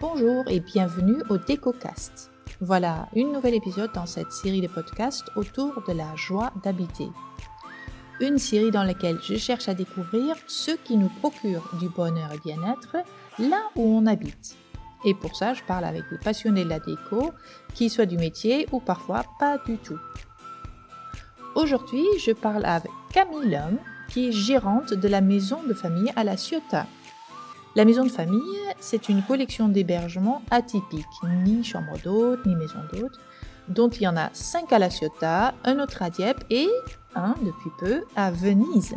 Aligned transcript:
Bonjour 0.00 0.44
et 0.48 0.60
bienvenue 0.60 1.22
au 1.28 1.36
DécoCast. 1.36 2.30
Voilà 2.62 3.10
une 3.14 3.32
nouvel 3.32 3.52
épisode 3.52 3.92
dans 3.92 4.06
cette 4.06 4.32
série 4.32 4.62
de 4.62 4.66
podcasts 4.66 5.30
autour 5.36 5.82
de 5.86 5.92
la 5.92 6.16
joie 6.16 6.54
d'habiter. 6.64 7.10
Une 8.18 8.38
série 8.38 8.70
dans 8.70 8.82
laquelle 8.82 9.18
je 9.22 9.34
cherche 9.34 9.68
à 9.68 9.74
découvrir 9.74 10.36
ce 10.46 10.70
qui 10.70 10.96
nous 10.96 11.10
procure 11.20 11.68
du 11.78 11.90
bonheur 11.90 12.32
et 12.32 12.38
bien-être 12.38 12.96
là 13.38 13.60
où 13.76 13.82
on 13.82 14.06
habite. 14.06 14.56
Et 15.04 15.12
pour 15.12 15.36
ça, 15.36 15.52
je 15.52 15.62
parle 15.64 15.84
avec 15.84 16.08
des 16.10 16.16
passionnés 16.16 16.64
de 16.64 16.70
la 16.70 16.80
déco, 16.80 17.34
qui 17.74 17.90
soient 17.90 18.06
du 18.06 18.16
métier 18.16 18.66
ou 18.72 18.80
parfois 18.80 19.24
pas 19.38 19.58
du 19.58 19.76
tout. 19.76 19.98
Aujourd'hui, 21.54 22.06
je 22.24 22.32
parle 22.32 22.64
avec 22.64 22.90
Camille 23.12 23.50
Lhomme, 23.50 23.78
qui 24.08 24.28
est 24.28 24.32
gérante 24.32 24.94
de 24.94 25.08
la 25.08 25.20
maison 25.20 25.62
de 25.62 25.74
famille 25.74 26.10
à 26.16 26.24
La 26.24 26.38
Ciotat. 26.38 26.86
La 27.76 27.84
maison 27.84 28.02
de 28.02 28.10
famille, 28.10 28.58
c'est 28.80 29.08
une 29.08 29.22
collection 29.22 29.68
d'hébergements 29.68 30.42
atypiques, 30.50 31.06
ni 31.44 31.62
chambre 31.62 31.96
d'hôte, 32.02 32.44
ni 32.44 32.56
maison 32.56 32.80
d'hôte, 32.92 33.20
dont 33.68 33.88
il 33.88 34.02
y 34.02 34.08
en 34.08 34.16
a 34.16 34.30
5 34.32 34.72
à 34.72 34.80
La 34.80 34.90
Ciotat, 34.90 35.54
un 35.62 35.78
autre 35.78 36.02
à 36.02 36.10
Dieppe 36.10 36.44
et 36.50 36.68
un, 37.14 37.36
depuis 37.42 37.70
peu, 37.78 38.02
à 38.16 38.32
Venise. 38.32 38.96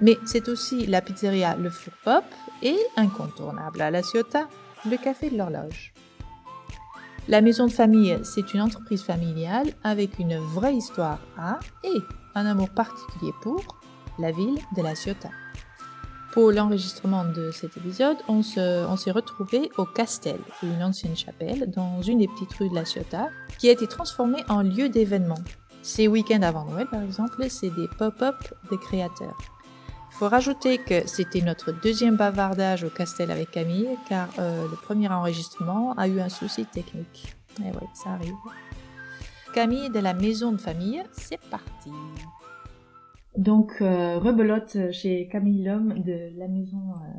Mais 0.00 0.18
c'est 0.24 0.48
aussi 0.48 0.84
la 0.86 1.00
pizzeria 1.00 1.54
Le 1.54 1.70
Four 1.70 1.94
Pop 2.04 2.24
et, 2.60 2.76
incontournable 2.96 3.80
à 3.82 3.92
La 3.92 4.02
Ciotat, 4.02 4.48
le 4.84 4.96
Café 4.96 5.30
de 5.30 5.38
l'Horloge. 5.38 5.92
La 7.28 7.40
maison 7.40 7.66
de 7.66 7.72
famille, 7.72 8.18
c'est 8.24 8.52
une 8.52 8.62
entreprise 8.62 9.04
familiale 9.04 9.68
avec 9.84 10.18
une 10.18 10.38
vraie 10.38 10.74
histoire 10.74 11.20
à 11.38 11.60
et 11.84 12.00
un 12.34 12.46
amour 12.46 12.70
particulier 12.70 13.32
pour 13.42 13.62
la 14.18 14.32
ville 14.32 14.58
de 14.76 14.82
La 14.82 14.96
Ciotat. 14.96 15.30
Pour 16.32 16.52
l'enregistrement 16.52 17.24
de 17.24 17.50
cet 17.50 17.76
épisode, 17.76 18.16
on 18.28 18.42
s'est 18.42 19.10
retrouvé 19.10 19.70
au 19.78 19.84
Castel, 19.84 20.38
une 20.62 20.82
ancienne 20.82 21.16
chapelle 21.16 21.68
dans 21.70 22.02
une 22.02 22.18
des 22.18 22.28
petites 22.28 22.52
rues 22.54 22.68
de 22.68 22.74
La 22.74 22.84
Ciotat, 22.84 23.30
qui 23.58 23.68
a 23.68 23.72
été 23.72 23.88
transformée 23.88 24.44
en 24.48 24.62
lieu 24.62 24.88
d'événement. 24.88 25.42
Ces 25.82 26.06
week-ends 26.06 26.42
avant 26.42 26.66
Noël, 26.66 26.86
par 26.86 27.02
exemple, 27.02 27.44
c'est 27.48 27.70
des 27.70 27.88
pop-up 27.98 28.36
des 28.70 28.78
créateurs. 28.78 29.36
Il 30.12 30.16
faut 30.18 30.28
rajouter 30.28 30.78
que 30.78 31.06
c'était 31.08 31.40
notre 31.40 31.72
deuxième 31.72 32.16
bavardage 32.16 32.84
au 32.84 32.90
Castel 32.90 33.32
avec 33.32 33.50
Camille, 33.50 33.88
car 34.08 34.28
euh, 34.38 34.68
le 34.68 34.76
premier 34.76 35.08
enregistrement 35.08 35.94
a 35.94 36.06
eu 36.06 36.20
un 36.20 36.28
souci 36.28 36.64
technique. 36.64 37.34
Et 37.60 37.70
oui, 37.72 37.88
ça 37.94 38.10
arrive. 38.10 38.34
Camille 39.52 39.90
de 39.90 39.98
la 39.98 40.14
maison 40.14 40.52
de 40.52 40.58
famille, 40.58 41.02
c'est 41.12 41.40
parti. 41.50 41.90
Donc, 43.36 43.76
euh, 43.80 44.18
rebelote 44.18 44.92
chez 44.92 45.28
Camille 45.28 45.64
Lhomme 45.64 46.02
de 46.02 46.36
la 46.36 46.48
maison 46.48 46.92
euh, 46.92 47.18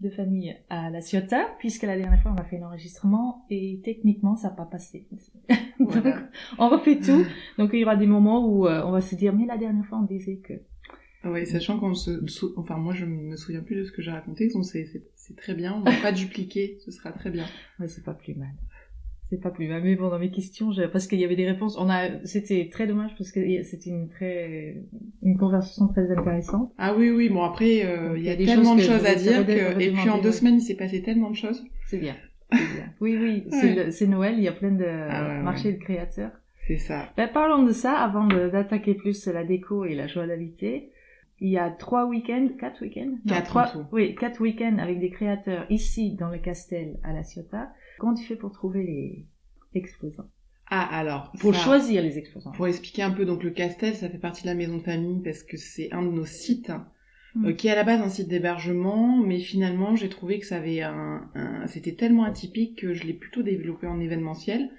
de 0.00 0.10
famille 0.10 0.56
à 0.70 0.90
La 0.90 1.00
Ciotat, 1.00 1.46
puisque 1.58 1.82
la 1.82 1.96
dernière 1.96 2.20
fois 2.22 2.32
on 2.32 2.40
a 2.40 2.44
fait 2.44 2.58
l'enregistrement 2.58 3.44
et 3.50 3.80
techniquement 3.84 4.36
ça 4.36 4.48
n'a 4.48 4.54
pas 4.54 4.64
passé. 4.64 5.08
Donc, 5.80 6.14
on 6.58 6.68
refait 6.68 7.00
tout. 7.00 7.24
Donc, 7.58 7.70
il 7.72 7.80
y 7.80 7.84
aura 7.84 7.96
des 7.96 8.06
moments 8.06 8.46
où 8.46 8.66
euh, 8.66 8.82
on 8.84 8.92
va 8.92 9.00
se 9.00 9.16
dire, 9.16 9.34
mais 9.34 9.46
la 9.46 9.58
dernière 9.58 9.84
fois 9.86 9.98
on 9.98 10.04
disait 10.04 10.36
que 10.36 10.54
oui, 11.26 11.46
sachant 11.46 11.78
qu'on 11.78 11.94
se, 11.94 12.10
enfin 12.58 12.76
moi 12.76 12.92
je 12.92 13.06
me 13.06 13.36
souviens 13.36 13.62
plus 13.62 13.76
de 13.76 13.84
ce 13.84 13.92
que 13.92 14.02
j'ai 14.02 14.10
raconté, 14.10 14.48
donc 14.48 14.64
c'est 14.64 15.36
très 15.38 15.54
bien, 15.54 15.72
on 15.72 15.80
va 15.80 15.92
pas 16.02 16.12
dupliquer, 16.12 16.76
ce 16.84 16.90
sera 16.90 17.12
très 17.12 17.30
bien. 17.30 17.46
Ouais, 17.80 17.88
c'est 17.88 18.04
pas 18.04 18.12
plus 18.12 18.34
mal. 18.34 18.52
C'est 19.30 19.40
pas 19.40 19.50
plus 19.50 19.68
mal, 19.68 19.82
mais 19.82 19.96
bon 19.96 20.10
dans 20.10 20.18
mes 20.18 20.30
questions, 20.30 20.70
parce 20.92 21.06
qu'il 21.06 21.18
y 21.18 21.24
avait 21.24 21.36
des 21.36 21.46
réponses, 21.46 21.76
on 21.78 21.88
a, 21.88 22.24
c'était 22.24 22.68
très 22.70 22.86
dommage 22.86 23.12
parce 23.16 23.32
que 23.32 23.40
c'était 23.62 23.90
une 23.90 24.08
très, 24.08 24.76
une 25.22 25.38
conversation 25.38 25.88
très 25.88 26.10
intéressante. 26.10 26.72
Ah 26.78 26.94
oui 26.94 27.10
oui, 27.10 27.30
bon 27.30 27.42
après 27.42 27.84
euh, 27.84 28.18
il 28.18 28.24
y 28.24 28.28
a 28.28 28.36
tellement 28.36 28.74
de 28.74 28.80
choses 28.80 29.04
à 29.06 29.14
dire 29.14 29.46
que, 29.46 29.80
et 29.80 29.92
puis 29.92 30.10
en 30.10 30.20
deux 30.20 30.32
semaines 30.32 30.56
il 30.56 30.60
s'est 30.60 30.76
passé 30.76 31.02
tellement 31.02 31.30
de 31.30 31.36
choses. 31.36 31.64
C'est 31.86 31.98
bien. 31.98 32.16
bien. 32.52 32.60
Oui 33.00 33.16
oui, 33.16 33.44
c'est 33.90 34.06
Noël, 34.06 34.34
il 34.36 34.44
y 34.44 34.48
a 34.48 34.52
plein 34.52 34.72
de 34.72 34.84
ah 34.86 35.40
marchés 35.42 35.72
de 35.72 35.78
créateurs. 35.78 36.32
C'est 36.66 36.78
ça. 36.78 37.12
Ben, 37.16 37.28
parlons 37.28 37.62
de 37.62 37.72
ça 37.72 37.92
avant 37.92 38.26
d'attaquer 38.26 38.94
plus 38.94 39.26
la 39.26 39.44
déco 39.44 39.84
et 39.84 39.94
la 39.94 40.06
joie 40.06 40.26
d'habiter 40.26 40.90
il 41.40 41.50
y 41.50 41.58
a 41.58 41.70
trois 41.70 42.06
week-ends, 42.06 42.48
quatre 42.58 42.80
week-ends? 42.82 43.16
Quatre 43.26 43.46
trois, 43.46 43.72
Oui, 43.92 44.14
quatre 44.14 44.40
week-ends 44.40 44.78
avec 44.78 45.00
des 45.00 45.10
créateurs 45.10 45.66
ici 45.68 46.12
dans 46.12 46.28
le 46.28 46.38
Castel 46.38 46.96
à 47.02 47.12
La 47.12 47.22
Ciotat. 47.22 47.70
Comment 47.98 48.14
tu 48.14 48.24
fais 48.24 48.36
pour 48.36 48.52
trouver 48.52 48.84
les 48.84 49.26
exposants? 49.74 50.28
Ah 50.66 50.86
alors 50.96 51.32
pour 51.40 51.54
choisir 51.54 52.02
les 52.02 52.16
exposants. 52.18 52.52
Pour 52.52 52.66
expliquer 52.66 53.02
un 53.02 53.10
peu 53.10 53.24
donc 53.24 53.42
le 53.42 53.50
Castel, 53.50 53.94
ça 53.94 54.08
fait 54.08 54.18
partie 54.18 54.42
de 54.42 54.46
la 54.46 54.54
maison 54.54 54.78
de 54.78 54.82
famille 54.82 55.20
parce 55.22 55.42
que 55.42 55.56
c'est 55.56 55.92
un 55.92 56.02
de 56.02 56.10
nos 56.10 56.24
sites 56.24 56.72
hmm. 57.34 57.46
euh, 57.46 57.52
qui 57.52 57.68
est 57.68 57.70
à 57.70 57.74
la 57.74 57.84
base 57.84 58.00
un 58.00 58.08
site 58.08 58.28
d'hébergement, 58.28 59.18
mais 59.18 59.40
finalement 59.40 59.94
j'ai 59.94 60.08
trouvé 60.08 60.38
que 60.38 60.46
ça 60.46 60.56
avait 60.56 60.80
un, 60.80 61.28
c'était 61.66 61.94
tellement 61.94 62.24
atypique 62.24 62.78
que 62.78 62.94
je 62.94 63.04
l'ai 63.04 63.12
plutôt 63.12 63.42
développé 63.42 63.86
en 63.86 64.00
événementiel. 64.00 64.70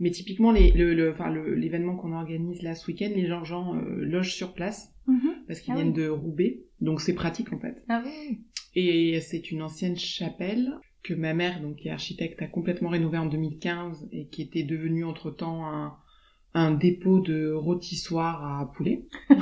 Mais 0.00 0.10
typiquement 0.10 0.50
les, 0.50 0.72
le, 0.72 1.12
enfin 1.12 1.32
l'événement 1.32 1.94
qu'on 1.94 2.12
organise 2.12 2.62
là 2.62 2.74
ce 2.74 2.86
week-end, 2.88 3.10
les 3.14 3.26
gens, 3.26 3.44
gens 3.44 3.76
euh, 3.76 4.04
logent 4.04 4.34
sur 4.34 4.54
place 4.54 4.94
Mhm. 5.06 5.44
parce 5.46 5.60
qu'ils 5.60 5.72
ah 5.72 5.76
viennent 5.76 5.92
de 5.92 6.08
Roubaix. 6.08 6.60
Donc 6.80 7.00
c'est 7.00 7.14
pratique 7.14 7.52
en 7.52 7.58
fait. 7.58 7.82
Ah 7.88 8.02
oui. 8.04 8.40
Et 8.74 9.20
c'est 9.20 9.50
une 9.50 9.62
ancienne 9.62 9.96
chapelle 9.96 10.72
que 11.04 11.14
ma 11.14 11.34
mère, 11.34 11.60
donc 11.60 11.76
qui 11.76 11.88
est 11.88 11.92
architecte, 11.92 12.42
a 12.42 12.46
complètement 12.46 12.88
rénovée 12.88 13.18
en 13.18 13.26
2015 13.26 14.08
et 14.10 14.26
qui 14.26 14.42
était 14.42 14.64
devenue 14.64 15.04
entre-temps 15.04 15.66
un, 15.66 15.96
un 16.54 16.72
dépôt 16.72 17.20
de 17.20 17.52
rôtissoir 17.52 18.60
à 18.60 18.72
poulet. 18.72 19.04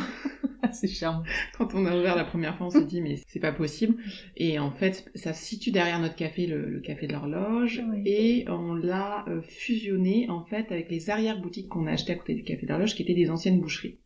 c'est 0.72 0.88
charmant. 0.88 1.22
Quand 1.56 1.74
on 1.74 1.86
a 1.86 1.96
ouvert 1.96 2.16
la 2.16 2.24
première 2.24 2.56
fois, 2.56 2.66
on 2.66 2.70
s'est 2.70 2.84
dit 2.84 3.00
mais 3.00 3.16
c'est 3.28 3.40
pas 3.40 3.52
possible. 3.52 3.96
Et 4.36 4.58
en 4.58 4.70
fait, 4.70 5.10
ça 5.14 5.32
se 5.32 5.44
situe 5.44 5.70
derrière 5.70 6.00
notre 6.00 6.16
café, 6.16 6.46
le, 6.46 6.80
café 6.80 7.06
de 7.06 7.12
l'horloge, 7.12 7.82
et 8.04 8.44
on 8.48 8.74
l'a 8.74 9.24
euh, 9.28 9.42
fusionné 9.42 10.28
en 10.28 10.44
fait 10.44 10.72
avec 10.72 10.90
les 10.90 11.10
arrière-boutiques 11.10 11.68
qu'on 11.68 11.86
a 11.86 11.92
achetées 11.92 12.12
à 12.12 12.16
côté 12.16 12.34
du 12.34 12.44
café 12.44 12.66
de 12.66 12.70
l'horloge, 12.70 12.94
qui 12.94 13.02
étaient 13.02 13.14
des 13.14 13.30
anciennes 13.30 13.60
boucheries. 13.60 13.98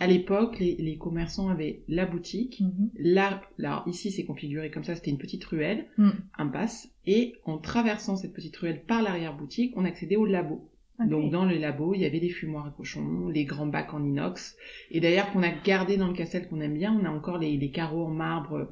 À 0.00 0.06
l'époque, 0.06 0.58
les, 0.58 0.96
commerçants 0.98 1.48
avaient 1.48 1.82
la 1.88 2.06
boutique. 2.06 2.60
Mhm. 2.60 2.90
Là, 2.98 3.40
là, 3.58 3.82
ici, 3.86 4.10
c'est 4.10 4.24
configuré 4.24 4.70
comme 4.70 4.84
ça. 4.84 4.94
C'était 4.94 5.10
une 5.10 5.18
petite 5.18 5.44
ruelle, 5.44 5.86
mm. 5.98 6.10
un 6.38 6.46
passe. 6.48 6.90
Et 7.06 7.34
en 7.44 7.58
traversant 7.58 8.16
cette 8.16 8.32
petite 8.32 8.56
ruelle 8.56 8.82
par 8.82 9.02
l'arrière-boutique, 9.02 9.72
on 9.76 9.84
accédait 9.84 10.16
au 10.16 10.26
labo. 10.26 10.68
Donc 11.08 11.32
dans 11.32 11.44
le 11.44 11.56
labo, 11.56 11.94
il 11.94 12.00
y 12.02 12.04
avait 12.04 12.20
des 12.20 12.28
fumoirs 12.28 12.66
à 12.66 12.70
cochons, 12.70 13.28
les 13.28 13.44
grands 13.44 13.66
bacs 13.66 13.92
en 13.92 14.04
inox. 14.04 14.56
Et 14.92 15.00
d'ailleurs, 15.00 15.32
qu'on 15.32 15.42
a 15.42 15.50
gardé 15.50 15.96
dans 15.96 16.06
le 16.06 16.14
castel 16.14 16.46
qu'on 16.48 16.60
aime 16.60 16.74
bien, 16.74 16.96
on 16.96 17.04
a 17.04 17.10
encore 17.10 17.38
les, 17.38 17.70
carreaux 17.70 18.04
en 18.04 18.10
marbre. 18.10 18.70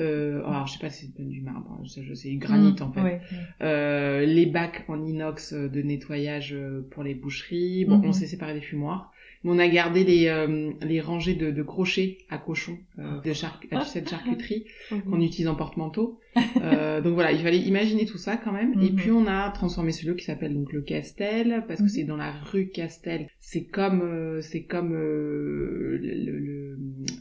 Euh, 0.00 0.44
alors 0.44 0.66
je 0.66 0.72
sais 0.72 0.78
pas 0.78 0.90
si 0.90 1.12
c'est 1.16 1.22
du 1.22 1.40
marbre, 1.40 1.80
c'est 1.86 2.28
du 2.28 2.38
granit 2.38 2.72
mm. 2.72 2.82
en 2.82 2.92
fait. 2.92 3.20
Euh, 3.62 4.26
les 4.26 4.46
bacs 4.46 4.84
en 4.88 5.04
inox 5.04 5.52
de 5.52 5.82
nettoyage 5.82 6.56
pour 6.90 7.04
les 7.04 7.14
boucheries. 7.14 7.84
Bon, 7.84 7.96
on 7.96 8.08
mm-hmm. 8.08 8.12
s'est 8.12 8.26
séparé 8.26 8.54
des 8.54 8.60
fumoirs 8.60 9.12
on 9.44 9.58
a 9.58 9.68
gardé 9.68 10.04
les, 10.04 10.26
euh, 10.28 10.72
les 10.82 11.00
rangées 11.00 11.34
de, 11.34 11.50
de, 11.50 11.62
crochets 11.62 12.18
à 12.28 12.38
cochons 12.38 12.78
euh, 12.98 13.20
de 13.20 13.32
cette 13.32 14.08
charcuterie 14.08 14.64
qu'on 14.90 15.20
utilise 15.20 15.48
en 15.48 15.54
porte-manteau. 15.54 16.18
Euh, 16.60 17.00
donc 17.00 17.14
voilà, 17.14 17.32
il 17.32 17.40
fallait 17.40 17.60
imaginer 17.60 18.04
tout 18.04 18.18
ça 18.18 18.36
quand 18.36 18.52
même. 18.52 18.72
Et 18.82 18.90
mhm. 18.90 18.96
puis 18.96 19.10
on 19.10 19.26
a 19.26 19.50
transformé 19.50 19.92
ce 19.92 20.06
lieu 20.06 20.14
qui 20.14 20.24
s'appelle 20.24 20.54
donc 20.54 20.72
le 20.72 20.82
Castel 20.82 21.64
parce 21.66 21.78
que 21.78 21.84
mhm. 21.84 21.88
c'est 21.88 22.04
dans 22.04 22.16
la 22.16 22.32
rue 22.32 22.68
Castel. 22.68 23.28
C'est 23.40 23.64
comme 23.64 24.02
euh, 24.02 24.40
c'est 24.40 24.64
comme 24.64 24.92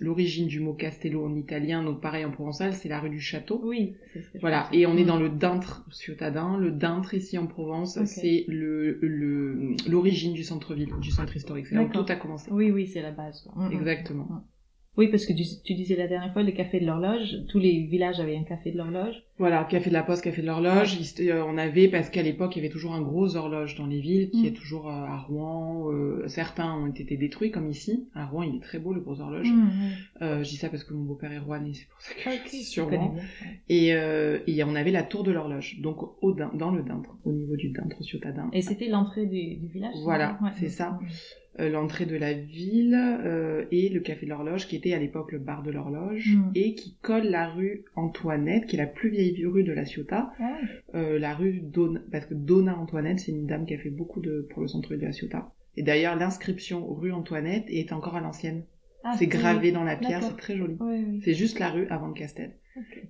l'origine 0.01 0.47
du 0.47 0.59
mot 0.59 0.73
Castello 0.73 1.25
en 1.25 1.35
italien, 1.35 1.83
donc 1.83 2.01
pareil 2.01 2.25
en 2.25 2.31
provençal, 2.31 2.73
c'est 2.73 2.89
la 2.89 2.99
rue 2.99 3.09
du 3.09 3.19
château. 3.19 3.61
Oui. 3.63 3.95
Voilà. 4.41 4.69
Et 4.71 4.85
on 4.85 4.97
est 4.97 5.05
dans 5.05 5.19
le 5.19 5.29
Dintre 5.29 5.85
ciotadin. 5.91 6.57
Le 6.57 6.71
Dintre 6.71 7.13
ici 7.13 7.37
en 7.37 7.47
Provence, 7.47 8.03
c'est 8.05 8.45
le 8.47 8.99
l'origine 9.87 10.33
du 10.33 10.43
centre-ville, 10.43 10.91
du 11.01 11.11
centre 11.11 11.35
historique. 11.35 11.67
C'est 11.67 11.75
là 11.75 11.83
où 11.83 11.89
tout 11.89 12.05
a 12.07 12.15
commencé. 12.15 12.49
Oui, 12.51 12.71
oui, 12.71 12.87
c'est 12.87 13.01
la 13.01 13.11
base. 13.11 13.47
Mm. 13.55 13.71
Exactement. 13.71 14.43
Oui, 14.97 15.09
parce 15.09 15.27
que 15.27 15.33
tu, 15.33 15.73
disais 15.75 15.95
la 15.95 16.07
dernière 16.07 16.33
fois, 16.33 16.41
le 16.41 16.51
café 16.51 16.79
de 16.79 16.85
l'horloge, 16.87 17.35
tous 17.49 17.59
les 17.59 17.85
villages 17.85 18.19
avaient 18.19 18.35
un 18.35 18.43
café 18.43 18.71
de 18.71 18.77
l'horloge. 18.77 19.13
Voilà, 19.37 19.63
café 19.65 19.91
de 19.91 19.93
la 19.93 20.01
poste, 20.01 20.23
café 20.23 20.41
de 20.41 20.47
l'horloge. 20.47 20.97
Euh, 21.19 21.43
on 21.47 21.55
avait, 21.59 21.87
parce 21.87 22.09
qu'à 22.09 22.23
l'époque, 22.23 22.55
il 22.55 22.63
y 22.63 22.65
avait 22.65 22.73
toujours 22.73 22.93
un 22.93 23.01
gros 23.03 23.35
horloge 23.35 23.75
dans 23.75 23.85
les 23.85 23.99
villes, 23.99 24.31
qui 24.31 24.41
mm. 24.41 24.45
est 24.47 24.53
toujours 24.53 24.89
euh, 24.89 25.05
à 25.05 25.19
Rouen. 25.19 25.91
Euh, 25.91 26.27
certains 26.27 26.73
ont 26.73 26.87
été 26.87 27.15
détruits, 27.15 27.51
comme 27.51 27.69
ici. 27.69 28.09
À 28.15 28.25
Rouen, 28.25 28.41
il 28.41 28.55
est 28.55 28.61
très 28.61 28.79
beau, 28.79 28.91
le 28.91 29.01
gros 29.01 29.21
horloge. 29.21 29.47
Mm, 29.47 29.69
mm. 30.19 30.43
je 30.43 30.49
dis 30.49 30.57
ça 30.57 30.69
parce 30.69 30.83
que 30.83 30.95
mon 30.95 31.03
beau-père 31.03 31.31
est 31.31 31.37
rouennais, 31.37 31.73
c'est 31.73 31.87
pour 31.87 32.01
ça 32.01 32.15
que 32.15 32.43
je 32.45 32.49
suis 32.49 32.63
sur 32.63 32.89
Rouen. 32.89 33.15
Et, 33.69 33.89
et 33.89 34.63
on 34.63 34.73
avait 34.73 34.91
la 34.91 35.03
tour 35.03 35.23
de 35.23 35.31
l'horloge, 35.31 35.79
donc 35.81 35.97
au, 36.23 36.33
dans 36.33 36.71
le 36.71 36.81
Dindre, 36.81 37.17
au 37.23 37.31
niveau 37.31 37.55
du 37.55 37.69
Dindre, 37.69 38.01
Ciotadin. 38.01 38.49
Et 38.51 38.63
c'était 38.63 38.87
l'entrée 38.87 39.27
du, 39.27 39.57
du, 39.57 39.67
village 39.67 39.93
Voilà, 40.03 40.39
c'est 40.55 40.69
ça. 40.69 40.97
Euh, 41.01 41.07
l'entrée 41.59 42.05
de 42.05 42.15
la 42.15 42.33
ville 42.33 42.95
euh, 42.95 43.65
et 43.71 43.89
le 43.89 43.99
café 43.99 44.25
de 44.25 44.31
l'horloge 44.31 44.67
qui 44.67 44.75
était 44.75 44.93
à 44.93 44.99
l'époque 44.99 45.31
le 45.31 45.39
bar 45.39 45.63
de 45.63 45.71
l'horloge 45.71 46.35
mm. 46.35 46.51
et 46.55 46.75
qui 46.75 46.97
colle 47.01 47.25
la 47.25 47.49
rue 47.49 47.85
Antoinette 47.95 48.65
qui 48.67 48.75
est 48.75 48.79
la 48.79 48.87
plus 48.87 49.09
vieille 49.09 49.45
rue 49.45 49.63
de 49.63 49.73
la 49.73 49.85
Ciotat. 49.85 50.31
Ah. 50.39 50.57
euh, 50.95 51.17
la 51.19 51.33
rue 51.33 51.61
Dona 51.61 51.99
parce 52.11 52.25
que 52.25 52.33
Dona 52.33 52.77
Antoinette 52.77 53.19
c'est 53.19 53.31
une 53.31 53.47
dame 53.47 53.65
qui 53.65 53.73
a 53.73 53.77
fait 53.77 53.89
beaucoup 53.89 54.21
de 54.21 54.47
pour 54.51 54.61
le 54.61 54.67
centre 54.67 54.95
de 54.95 55.01
la 55.01 55.11
Ciotat. 55.11 55.51
Et 55.75 55.83
d'ailleurs 55.83 56.15
l'inscription 56.15 56.93
rue 56.93 57.11
Antoinette 57.11 57.65
est 57.69 57.91
encore 57.91 58.15
à 58.15 58.21
l'ancienne. 58.21 58.63
Ah, 59.03 59.15
c'est 59.17 59.27
gravé 59.27 59.71
dans 59.71 59.83
la 59.83 59.95
pierre 59.95 60.23
c'est 60.23 60.37
très 60.37 60.57
joli. 60.57 60.77
C'est 61.23 61.33
juste 61.33 61.59
la 61.59 61.69
rue 61.69 61.87
avant 61.87 62.07
le 62.07 62.13
Castel 62.13 62.53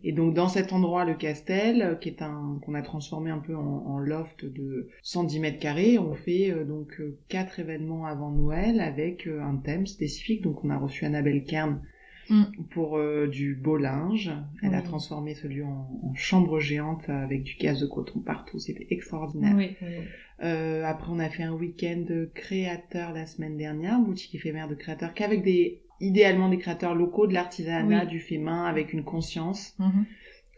Et 0.03 0.11
donc 0.11 0.33
dans 0.33 0.47
cet 0.47 0.73
endroit, 0.73 1.05
le 1.05 1.13
Castel, 1.13 1.97
qui 2.01 2.09
est 2.09 2.21
un 2.21 2.59
qu'on 2.61 2.73
a 2.73 2.81
transformé 2.81 3.29
un 3.29 3.39
peu 3.39 3.55
en, 3.55 3.99
loft 3.99 4.45
de 4.45 4.89
110 5.01 5.39
mètres 5.39 5.59
carrés, 5.59 5.97
on 5.97 6.13
fait 6.13 6.53
donc 6.65 7.01
quatre 7.27 7.59
événements 7.59 8.05
avant 8.05 8.31
Noël 8.31 8.79
avec 8.79 9.27
un 9.27 9.57
thème 9.57 9.87
spécifique. 9.87 10.41
Donc 10.41 10.63
on 10.63 10.69
a 10.69 10.77
reçu 10.77 11.05
Annabelle 11.05 11.43
Kern 11.43 11.81
Mm. 12.29 12.43
pour 12.71 12.97
euh, 12.97 13.27
du 13.27 13.55
beau 13.55 13.77
linge. 13.77 14.31
Elle 14.61 14.75
a 14.75 14.81
transformé 14.81 15.33
ce 15.33 15.47
lieu 15.47 15.63
en, 15.63 16.13
chambre 16.15 16.59
géante 16.59 17.09
avec 17.09 17.43
du 17.43 17.55
gaz 17.57 17.79
de 17.79 17.85
coton 17.85 18.19
partout. 18.19 18.59
C'était 18.59 18.87
extraordinaire. 18.89 19.55
Euh, 20.43 20.83
après, 20.83 21.11
on 21.11 21.19
a 21.19 21.29
fait 21.29 21.43
un 21.43 21.53
week-end 21.53 22.05
créateur 22.33 23.13
la 23.13 23.25
semaine 23.25 23.57
dernière, 23.57 23.99
boutique 23.99 24.35
éphémère 24.35 24.67
de 24.67 24.75
créateurs, 24.75 25.13
qu'avec 25.13 25.43
des 25.43 25.81
idéalement 25.99 26.49
des 26.49 26.57
créateurs 26.57 26.95
locaux, 26.95 27.27
de 27.27 27.33
l'artisanat, 27.33 28.05
du 28.05 28.19
fait 28.19 28.37
main, 28.37 28.65
avec 28.65 28.93
une 28.93 29.03
conscience. 29.03 29.75
Mm-hmm. 29.79 30.03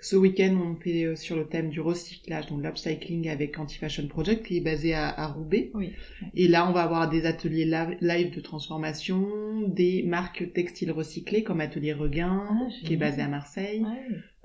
Ce 0.01 0.15
week-end, 0.15 0.57
on 0.63 0.75
fait 0.75 1.03
euh, 1.03 1.15
sur 1.15 1.35
le 1.35 1.45
thème 1.45 1.69
du 1.69 1.81
recyclage, 1.81 2.47
donc 2.47 2.63
l'upcycling 2.63 3.27
avec 3.27 3.59
Anti-Fashion 3.59 4.07
Project, 4.07 4.45
qui 4.45 4.57
est 4.57 4.61
basé 4.61 4.93
à, 4.93 5.27
Roubaix. 5.27 5.71
Oui. 5.73 5.91
Et 6.35 6.47
là, 6.47 6.69
on 6.69 6.71
va 6.71 6.83
avoir 6.83 7.09
des 7.09 7.25
ateliers 7.25 7.65
live 7.99 8.33
de 8.33 8.39
transformation, 8.39 9.27
des 9.67 10.03
marques 10.03 10.53
textiles 10.53 10.91
recyclées 10.91 11.43
comme 11.43 11.59
Atelier 11.59 11.93
Regain, 11.93 12.47
ah, 12.49 12.67
qui 12.85 12.93
est 12.93 12.97
basé 12.97 13.21
à 13.21 13.27
Marseille. 13.27 13.85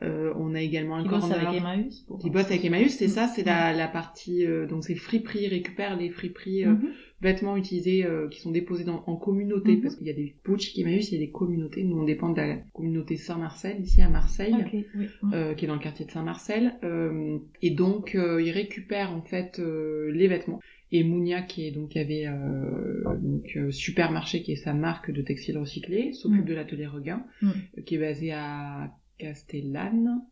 Euh, 0.02 0.32
on 0.37 0.56
a 0.56 0.61
également 0.61 0.97
un 0.97 1.05
qui 1.05 1.08
bosse 1.08 1.31
avec 1.31 1.61
Emmaüs. 1.61 2.06
Qui 2.20 2.31
bosse 2.31 2.47
avec 2.47 2.64
Emmaüs, 2.64 2.97
c'est 2.97 3.08
ça, 3.08 3.29
c'est 3.29 3.44
la, 3.44 3.73
la 3.73 3.87
partie, 3.87 4.44
euh, 4.44 4.67
donc 4.67 4.82
c'est 4.82 4.97
friperie, 4.97 5.47
récupère 5.47 5.97
les 5.97 6.11
friperies. 6.11 6.64
Euh, 6.64 6.73
mm-hmm 6.73 6.93
vêtements 7.20 7.56
utilisés 7.56 8.05
euh, 8.05 8.28
qui 8.28 8.40
sont 8.40 8.50
déposés 8.50 8.84
dans, 8.84 9.02
en 9.06 9.16
communauté, 9.16 9.76
mhm. 9.76 9.82
parce 9.82 9.96
qu'il 9.96 10.06
y 10.06 10.11
a 10.11 10.14
des 10.14 10.34
boutiques 10.44 10.78
Emmaüs, 10.78 11.11
il 11.11 11.14
y 11.14 11.16
a 11.22 11.26
des 11.26 11.31
communautés. 11.31 11.82
Nous, 11.84 11.99
on 11.99 12.05
dépend 12.05 12.31
de 12.31 12.37
la 12.37 12.56
communauté 12.72 13.16
Saint-Marcel, 13.16 13.81
ici 13.81 14.02
à 14.02 14.08
Marseille, 14.08 14.55
euh, 15.32 15.55
qui 15.55 15.64
est 15.64 15.69
dans 15.69 15.75
le 15.75 15.81
quartier 15.81 16.06
de 16.06 16.11
Saint-Marcel. 16.11 16.75
Euh, 16.84 17.38
et 17.62 17.70
donc, 17.70 18.14
ils 18.14 18.50
récupèrent 18.50 19.12
en 19.12 19.22
fait 19.22 19.58
les 19.58 20.28
vêtements. 20.28 20.61
Et 20.93 21.02
Mounia, 21.02 21.43
qui 21.43 21.66
est 21.66 21.72
donc 21.72 21.90
qui 21.90 21.99
avait 21.99 22.26
donc 23.20 23.58
supermarché, 23.70 24.43
qui 24.43 24.52
est 24.52 24.56
sa 24.56 24.75
marque 24.75 25.11
de 25.11 25.22
textiles 25.22 25.58
recyclés, 25.58 26.12
s'occupe 26.12 26.43
mhm. 26.43 26.46
de 26.46 26.55
l'atelier 26.55 26.87
Regain, 26.87 27.25
mhm. 27.43 27.52
qui 27.84 27.94
est 27.96 27.99
basé 27.99 28.32
à 28.32 28.93
Castellane 29.19 30.22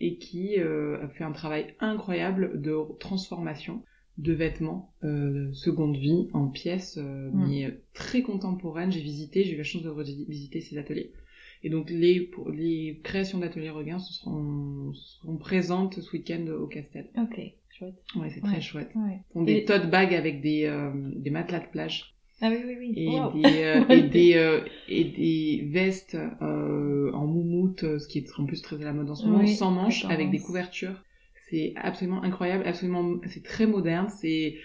et 0.00 0.16
qui 0.16 0.58
a 0.58 1.08
fait 1.08 1.24
un 1.24 1.32
travail 1.32 1.74
incroyable 1.80 2.60
de 2.60 2.76
transformation 2.98 3.82
de 4.20 4.32
vêtements 4.32 4.92
euh, 5.02 5.52
seconde 5.52 5.96
vie 5.96 6.28
en 6.32 6.48
pièces 6.48 6.98
euh, 6.98 7.30
mm. 7.30 7.48
mais 7.48 7.78
très 7.94 8.22
contemporaines. 8.22 8.92
J'ai 8.92 9.00
visité 9.00 9.44
j'ai 9.44 9.54
eu 9.54 9.58
la 9.58 9.64
chance 9.64 9.82
de 9.82 9.90
visiter 10.28 10.60
ces 10.60 10.78
ateliers. 10.78 11.12
Et 11.62 11.70
donc 11.70 11.90
les 11.90 12.30
les 12.52 13.00
créations 13.02 13.38
d'ateliers 13.38 13.70
Regain 13.70 13.98
seront, 13.98 14.92
seront 14.94 15.36
présentes 15.36 16.00
ce 16.00 16.12
week-end 16.12 16.46
au 16.48 16.66
Castel. 16.66 17.08
Ok 17.18 17.40
chouette. 17.70 17.94
Ouais 18.16 18.30
c'est 18.30 18.40
très 18.40 18.60
chouette. 18.60 18.90
Ouais. 18.94 19.20
font 19.32 19.42
des 19.42 19.64
tote 19.64 19.90
bags 19.90 20.14
avec 20.14 20.42
des 20.42 20.64
euh, 20.64 20.90
des 21.16 21.30
matelas 21.30 21.60
de 21.60 21.68
plage. 21.68 22.14
Ah 22.42 22.48
oui, 22.50 22.58
oui, 22.64 22.76
oui. 22.78 22.92
Et, 22.96 23.42
des, 23.42 23.62
euh, 23.64 23.84
et, 23.90 24.02
des, 24.02 24.34
euh, 24.34 24.60
et 24.88 25.04
des 25.04 25.68
vestes 25.70 26.16
euh, 26.40 27.12
en 27.12 27.26
moumoute, 27.26 27.80
ce 27.80 28.08
qui 28.08 28.18
est 28.18 28.30
en 28.38 28.46
plus 28.46 28.62
très 28.62 28.80
à 28.80 28.84
la 28.84 28.92
mode 28.94 29.10
en 29.10 29.14
ce 29.14 29.26
moment, 29.26 29.46
sans 29.46 29.70
manches, 29.70 30.06
avec 30.06 30.30
des 30.30 30.38
couvertures 30.38 31.04
c'est 31.50 31.74
absolument 31.76 32.22
incroyable, 32.22 32.64
absolument, 32.66 33.16
c'est 33.26 33.42
très 33.42 33.66
moderne. 33.66 34.08
C'est, 34.08 34.56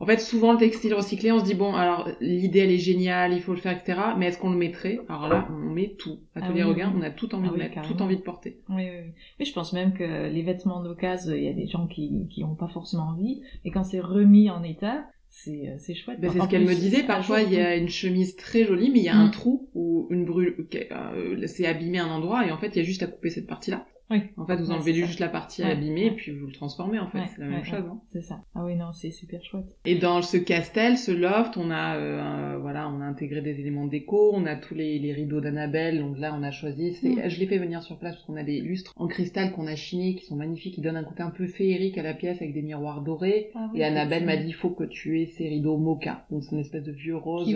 en 0.00 0.06
fait, 0.06 0.18
souvent 0.18 0.52
le 0.52 0.58
textile 0.58 0.92
recyclé, 0.94 1.32
on 1.32 1.38
se 1.38 1.44
dit 1.44 1.54
bon, 1.54 1.74
alors 1.74 2.08
l'idée 2.20 2.60
elle 2.60 2.70
est 2.70 2.78
géniale, 2.78 3.32
il 3.32 3.40
faut 3.40 3.52
le 3.52 3.60
faire, 3.60 3.76
etc. 3.76 3.98
Mais 4.18 4.26
est-ce 4.26 4.38
qu'on 4.38 4.50
le 4.50 4.58
mettrait? 4.58 5.00
Alors 5.08 5.28
là, 5.28 5.48
on 5.50 5.70
met 5.70 5.94
tout. 5.98 6.18
Atelier 6.34 6.62
ah, 6.62 6.66
Regain, 6.66 6.92
on 6.96 7.02
a 7.02 7.10
tout 7.10 7.34
envie 7.34 7.48
ah 7.50 7.52
de 7.52 7.58
mettre, 7.58 7.82
tout 7.82 8.02
envie 8.02 8.16
de 8.16 8.22
porter. 8.22 8.58
Oui, 8.68 8.82
oui, 8.82 9.12
oui. 9.38 9.46
je 9.46 9.52
pense 9.52 9.72
même 9.72 9.94
que 9.94 10.28
les 10.28 10.42
vêtements 10.42 10.82
d'occasion, 10.82 11.34
il 11.34 11.44
y 11.44 11.48
a 11.48 11.52
des 11.52 11.66
gens 11.66 11.86
qui 11.86 12.26
qui 12.28 12.44
ont 12.44 12.54
pas 12.54 12.68
forcément 12.68 13.08
envie, 13.08 13.42
et 13.64 13.70
quand 13.70 13.84
c'est 13.84 14.00
remis 14.00 14.50
en 14.50 14.62
état, 14.62 15.06
c'est 15.28 15.68
euh, 15.68 15.76
c'est 15.78 15.94
chouette. 15.94 16.20
Ben, 16.20 16.30
c'est 16.30 16.40
ce 16.40 16.48
qu'elle 16.48 16.66
me 16.66 16.74
disait. 16.74 17.04
Parfois, 17.04 17.42
il 17.42 17.52
y 17.52 17.58
a 17.58 17.76
une 17.76 17.88
chemise 17.88 18.36
très 18.36 18.64
jolie, 18.64 18.90
mais 18.90 18.98
il 18.98 19.04
y 19.04 19.08
a 19.08 19.16
un 19.16 19.28
mm. 19.28 19.32
trou 19.32 19.68
ou 19.74 20.06
une 20.10 20.24
brûle, 20.24 20.66
euh, 20.74 21.46
c'est 21.46 21.66
abîmé 21.66 21.98
un 21.98 22.08
endroit, 22.08 22.46
et 22.46 22.50
en 22.50 22.58
fait, 22.58 22.68
il 22.68 22.76
y 22.76 22.80
a 22.80 22.84
juste 22.84 23.02
à 23.02 23.06
couper 23.06 23.30
cette 23.30 23.46
partie-là. 23.46 23.86
Oui. 24.10 24.22
En 24.36 24.46
fait, 24.46 24.56
vous 24.56 24.70
enlevez 24.70 24.92
juste 24.92 25.18
la 25.18 25.28
partie 25.28 25.62
abîmée 25.62 26.06
et 26.06 26.10
puis 26.10 26.32
vous 26.32 26.46
le 26.46 26.52
transformez 26.52 26.98
en 26.98 27.08
fait. 27.08 27.20
c'est 27.34 27.40
la 27.40 27.48
même 27.48 27.64
chose. 27.64 27.84
Hein. 27.88 28.00
C'est 28.12 28.22
ça. 28.22 28.42
Ah 28.54 28.64
oui, 28.64 28.76
non, 28.76 28.92
c'est 28.92 29.10
super 29.10 29.42
chouette. 29.42 29.76
Et 29.84 29.96
dans 29.96 30.20
ce 30.20 30.36
castel, 30.36 30.98
ce 30.98 31.10
loft, 31.10 31.56
on 31.56 31.70
a, 31.70 31.96
euh, 31.96 32.58
voilà, 32.58 32.88
on 32.88 33.00
a 33.00 33.04
intégré 33.04 33.40
des 33.40 33.58
éléments 33.60 33.86
déco, 33.86 34.32
on 34.34 34.44
a 34.46 34.56
tous 34.56 34.74
les, 34.74 34.98
les 34.98 35.12
rideaux 35.12 35.40
d'Annabelle. 35.40 35.98
Donc 36.00 36.18
là, 36.18 36.36
on 36.38 36.42
a 36.42 36.50
choisi. 36.50 36.90
Mm. 37.02 37.28
Je 37.28 37.40
l'ai 37.40 37.46
fait 37.46 37.58
venir 37.58 37.82
sur 37.82 37.98
place 37.98 38.14
parce 38.14 38.26
qu'on 38.26 38.36
a 38.36 38.42
des 38.42 38.60
lustres 38.60 38.92
en 38.96 39.06
cristal 39.06 39.52
qu'on 39.52 39.66
a 39.66 39.76
chinés 39.76 40.14
qui 40.16 40.26
sont 40.26 40.36
magnifiques, 40.36 40.74
qui 40.74 40.80
donnent 40.80 40.96
un 40.96 41.04
côté 41.04 41.22
un 41.22 41.30
peu 41.30 41.46
féerique 41.46 41.96
à 41.96 42.02
la 42.02 42.14
pièce 42.14 42.42
avec 42.42 42.52
des 42.52 42.62
miroirs 42.62 43.02
dorés. 43.02 43.50
Ah 43.54 43.70
et 43.74 43.84
Annabelle 43.84 44.26
m'a 44.26 44.36
dit, 44.36 44.48
il 44.48 44.54
faut 44.54 44.70
que 44.70 44.84
tu 44.84 45.20
aies 45.20 45.26
ces 45.26 45.48
rideaux 45.48 45.78
mocha. 45.78 46.26
Donc 46.30 46.44
c'est 46.44 46.52
une 46.52 46.60
espèce 46.60 46.84
de 46.84 46.92
vieux 46.92 47.16
rose 47.16 47.48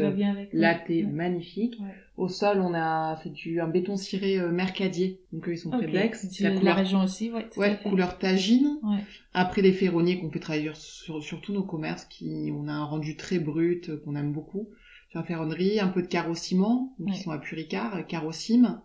laté, 0.53 1.03
magnifique. 1.03 1.79
Au 2.19 2.29
sol, 2.29 2.61
on 2.61 2.75
a 2.75 3.17
c'est 3.23 3.33
du 3.33 3.61
un 3.61 3.69
béton 3.69 3.97
ciré 3.97 4.39
euh, 4.39 4.51
mercadier. 4.51 5.21
Donc 5.33 5.49
eux, 5.49 5.53
ils 5.53 5.59
sont 5.59 5.71
près 5.71 5.87
d'Aix. 5.87 6.11
La, 6.41 6.51
la 6.51 6.75
région 6.75 7.03
aussi, 7.03 7.31
ouais. 7.31 7.49
Ouais, 7.57 7.79
couleur 7.83 8.19
tagine. 8.19 8.79
Ouais. 8.83 9.05
Après 9.33 9.63
les 9.63 9.73
ferronniers 9.73 10.19
qu'on 10.19 10.31
fait 10.31 10.41
travailler 10.41 10.73
sur, 10.75 11.23
sur 11.23 11.41
tous 11.41 11.53
nos 11.53 11.63
commerces, 11.63 12.05
qui 12.05 12.53
on 12.53 12.69
a 12.69 12.73
un 12.73 12.85
rendu 12.85 13.17
très 13.17 13.39
brut 13.39 13.89
euh, 13.89 14.03
qu'on 14.05 14.17
aime 14.17 14.33
beaucoup. 14.33 14.69
Sur 15.11 15.21
la 15.21 15.25
ferronnerie, 15.25 15.81
un 15.81 15.89
peu 15.89 16.03
de 16.03 16.09
carrossiment, 16.09 16.95
qui 17.07 17.23
sont 17.23 17.31
à 17.31 17.39
Puricard, 17.39 17.97
euh, 17.97 18.03
carrossime. 18.03 18.81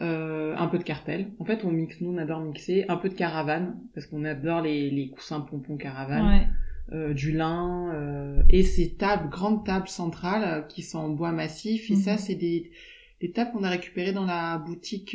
Euh, 0.00 0.54
un 0.56 0.68
peu 0.68 0.78
de 0.78 0.84
cartel. 0.84 1.32
En 1.40 1.44
fait, 1.44 1.64
on 1.64 1.72
mixe, 1.72 2.00
nous, 2.00 2.14
on 2.14 2.18
adore 2.18 2.38
mixer. 2.38 2.84
Un 2.88 2.96
peu 2.96 3.08
de 3.08 3.14
caravane, 3.14 3.76
parce 3.92 4.06
qu'on 4.06 4.24
adore 4.24 4.60
les, 4.60 4.90
les 4.90 5.08
coussins 5.10 5.40
pompons 5.40 5.76
caravane. 5.76 6.24
Ouais. 6.24 6.46
Euh, 6.90 7.12
du 7.12 7.32
lin 7.32 7.92
euh, 7.92 8.40
et 8.48 8.62
ces 8.62 8.94
tables, 8.94 9.28
grandes 9.28 9.62
tables 9.62 9.88
centrales 9.88 10.44
euh, 10.44 10.62
qui 10.62 10.82
sont 10.82 10.98
en 10.98 11.10
bois 11.10 11.32
massif. 11.32 11.90
Et 11.90 11.96
ça, 11.96 12.12
mhm. 12.12 12.18
c'est 12.18 12.34
des, 12.34 12.70
des 13.20 13.30
tables 13.30 13.50
qu'on 13.52 13.62
a 13.62 13.68
récupérées 13.68 14.12
dans 14.12 14.24
la 14.24 14.56
boutique 14.56 15.14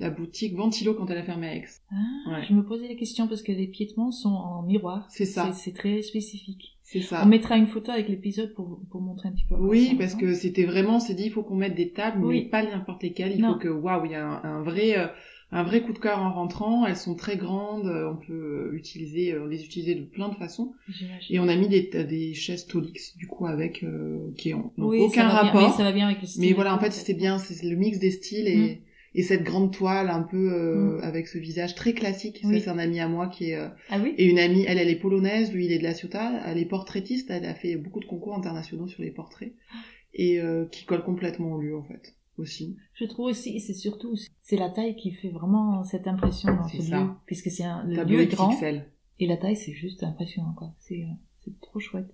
la 0.00 0.10
boutique 0.10 0.56
Ventilo 0.56 0.94
quand 0.94 1.08
elle 1.10 1.18
a 1.18 1.22
fermé 1.22 1.46
à 1.46 1.54
Aix. 1.54 1.64
Ah, 1.92 2.42
Je 2.48 2.52
me 2.52 2.64
posais 2.64 2.88
la 2.88 2.96
question 2.96 3.28
parce 3.28 3.42
que 3.42 3.52
les 3.52 3.68
piétements 3.68 4.10
sont 4.10 4.30
en 4.30 4.62
miroir. 4.62 5.06
C'est 5.08 5.24
ça. 5.24 5.52
C'est 5.52 5.72
très 5.72 6.02
spécifique. 6.02 6.76
C'est 6.82 7.02
ça. 7.02 7.22
On 7.24 7.28
mettra 7.28 7.56
une 7.56 7.68
photo 7.68 7.92
avec 7.92 8.08
l'épisode 8.08 8.52
pour, 8.54 8.80
pour 8.90 9.00
montrer 9.00 9.28
un 9.28 9.32
petit 9.32 9.44
peu. 9.44 9.54
Oui, 9.54 9.94
parce 9.96 10.16
que 10.16 10.34
c'était 10.34 10.64
vraiment, 10.64 10.98
c'est 10.98 11.14
dit, 11.14 11.26
il 11.26 11.30
faut 11.30 11.44
qu'on 11.44 11.54
mette 11.54 11.76
des 11.76 11.90
tables, 11.90 12.26
mais 12.26 12.42
pas 12.42 12.64
n'importe 12.64 13.04
lesquelles. 13.04 13.34
Il 13.36 13.44
faut 13.44 13.54
que, 13.54 13.68
waouh, 13.68 14.06
il 14.06 14.10
y 14.10 14.14
a 14.16 14.26
un, 14.26 14.62
vrai, 14.62 14.96
un 15.52 15.62
vrai 15.64 15.82
coup 15.82 15.92
de 15.92 15.98
cœur 15.98 16.18
en 16.18 16.32
rentrant. 16.32 16.86
Elles 16.86 16.96
sont 16.96 17.14
très 17.14 17.36
grandes, 17.36 17.86
euh, 17.86 18.10
on 18.10 18.16
peut 18.16 18.70
utiliser, 18.72 19.32
euh, 19.32 19.46
les 19.46 19.64
utiliser 19.64 19.94
de 19.94 20.04
plein 20.04 20.30
de 20.30 20.34
façons. 20.34 20.72
Et 21.28 21.38
on 21.38 21.48
a 21.48 21.54
mis 21.54 21.68
des, 21.68 21.82
des 21.82 22.34
chaises 22.34 22.66
Tolix 22.66 23.16
du 23.16 23.26
coup 23.26 23.46
avec 23.46 23.84
euh, 23.84 24.32
qui 24.36 24.54
ont, 24.54 24.72
aucun 24.78 25.28
rapport. 25.28 25.62
mais 25.62 25.76
ça 25.76 25.84
va 25.84 25.92
bien 25.92 26.06
avec 26.06 26.22
le 26.22 26.26
style. 26.26 26.42
Mais 26.42 26.52
voilà, 26.54 26.74
en 26.74 26.78
fait, 26.78 26.90
c'était 26.90 27.14
bien, 27.14 27.38
c'est 27.38 27.62
le 27.66 27.76
mix 27.76 27.98
des 27.98 28.10
styles 28.10 28.48
et 28.48 28.56
mm. 28.56 28.76
et 29.14 29.22
cette 29.22 29.44
grande 29.44 29.74
toile 29.74 30.08
un 30.08 30.22
peu 30.22 30.38
mm. 30.38 31.00
avec 31.02 31.28
ce 31.28 31.36
visage 31.36 31.74
très 31.74 31.92
classique. 31.92 32.40
Ça, 32.42 32.58
c'est 32.58 32.70
un 32.70 32.78
ami 32.78 32.98
à 32.98 33.08
moi 33.08 33.28
qui 33.28 33.50
est 33.50 33.58
ah 33.90 33.98
oui? 34.02 34.14
et 34.16 34.24
une 34.24 34.38
amie, 34.38 34.64
elle, 34.66 34.78
elle 34.78 34.88
est 34.88 34.96
polonaise, 34.96 35.52
lui, 35.52 35.66
il 35.66 35.72
est 35.72 35.78
de 35.78 35.84
la 35.84 35.92
Ciotat. 35.92 36.42
Elle 36.46 36.58
est 36.58 36.64
portraitiste, 36.64 37.30
elle 37.30 37.44
a 37.44 37.54
fait 37.54 37.76
beaucoup 37.76 38.00
de 38.00 38.06
concours 38.06 38.34
internationaux 38.34 38.88
sur 38.88 39.02
les 39.02 39.10
portraits 39.10 39.52
et 40.14 40.40
qui 40.70 40.84
colle 40.86 41.04
complètement 41.04 41.52
au 41.52 41.60
lieu 41.60 41.76
en 41.76 41.82
fait 41.82 42.14
aussi. 42.38 42.76
Je 42.94 43.04
trouve 43.04 43.26
aussi, 43.26 43.60
c'est 43.60 43.74
surtout, 43.74 44.14
c'est 44.42 44.56
la 44.56 44.70
taille 44.70 44.96
qui 44.96 45.12
fait 45.12 45.28
vraiment 45.28 45.84
cette 45.84 46.06
impression 46.06 46.54
dans 46.54 46.68
ce 46.68 46.90
lieu, 46.90 47.08
puisque 47.26 47.50
c'est 47.50 47.64
un 47.64 47.84
le 47.84 48.04
lieu 48.04 48.24
grand. 48.26 48.54
Et 49.18 49.26
la 49.26 49.36
taille, 49.36 49.56
c'est 49.56 49.72
juste 49.72 50.02
impressionnant, 50.02 50.54
quoi. 50.56 50.74
C'est, 50.78 51.02
euh, 51.02 51.14
c'est 51.44 51.60
trop 51.60 51.78
chouette. 51.78 52.12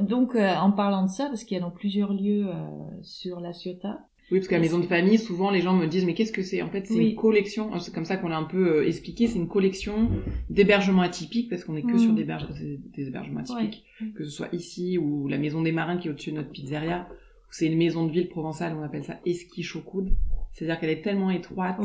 Donc, 0.00 0.34
euh, 0.34 0.54
en 0.56 0.72
parlant 0.72 1.04
de 1.04 1.10
ça, 1.10 1.26
parce 1.26 1.44
qu'il 1.44 1.56
y 1.56 1.60
a 1.60 1.62
dans 1.62 1.70
plusieurs 1.70 2.12
lieux 2.12 2.48
euh, 2.48 3.02
sur 3.02 3.40
la 3.40 3.52
Ciotat. 3.52 4.06
Oui, 4.30 4.38
parce 4.38 4.48
qu'à 4.48 4.56
la 4.56 4.62
maison 4.62 4.78
de 4.78 4.86
famille, 4.86 5.18
souvent 5.18 5.50
les 5.50 5.60
gens 5.60 5.74
me 5.74 5.86
disent 5.86 6.04
mais 6.04 6.14
qu'est-ce 6.14 6.30
que 6.30 6.42
c'est? 6.42 6.62
En 6.62 6.70
fait, 6.70 6.86
c'est 6.86 7.02
une 7.02 7.16
collection. 7.16 7.76
C'est 7.80 7.92
comme 7.92 8.04
ça 8.04 8.16
qu'on 8.16 8.28
l'a 8.28 8.38
un 8.38 8.44
peu 8.44 8.86
expliqué. 8.86 9.26
C'est 9.26 9.38
une 9.38 9.48
collection 9.48 10.08
d'hébergements 10.50 11.02
atypiques 11.02 11.50
parce 11.50 11.64
qu'on 11.64 11.74
est 11.74 11.82
que 11.82 11.98
sur 11.98 12.12
mm. 12.12 12.14
des, 12.14 12.78
des 12.94 13.08
hébergements 13.08 13.40
atypiques, 13.40 13.84
que 14.14 14.22
ce 14.22 14.30
soit 14.30 14.48
ici 14.52 14.98
ou 14.98 15.26
la 15.26 15.36
maison 15.36 15.62
des 15.62 15.72
marins 15.72 15.96
qui 15.96 16.06
est 16.06 16.10
au-dessus 16.12 16.30
de 16.30 16.36
notre 16.36 16.50
pizzeria 16.50 17.08
c'est 17.50 17.66
une 17.66 17.76
maison 17.76 18.06
de 18.06 18.12
ville 18.12 18.28
provençale, 18.28 18.74
on 18.78 18.82
appelle 18.82 19.04
ça 19.04 19.18
esquiche 19.26 19.76
au 19.76 19.80
coude. 19.80 20.10
C'est-à-dire 20.52 20.80
qu'elle 20.80 20.90
est 20.90 21.02
tellement 21.02 21.30
étroite 21.30 21.78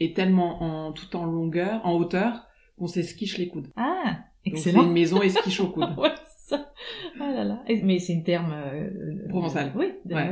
et 0.00 0.12
tellement 0.12 0.62
en 0.62 0.92
tout 0.92 1.16
en 1.16 1.24
longueur, 1.24 1.80
en 1.84 1.94
hauteur, 1.94 2.46
qu'on 2.78 2.86
s'esquiche 2.86 3.38
les 3.38 3.48
coudes. 3.48 3.68
Ah, 3.76 4.18
excellent. 4.44 4.80
c'est 4.80 4.86
une 4.86 4.92
maison 4.92 5.22
esquiche 5.22 5.60
au 5.60 5.68
coude. 5.68 5.88
ouais, 5.98 6.10
ça. 6.36 6.72
Oh 7.16 7.24
là 7.24 7.44
là. 7.44 7.64
Mais 7.82 7.98
c'est 7.98 8.12
une 8.12 8.24
terme 8.24 8.52
euh, 8.52 9.28
provençal. 9.28 9.72
oui, 9.74 9.86
ouais. 10.04 10.30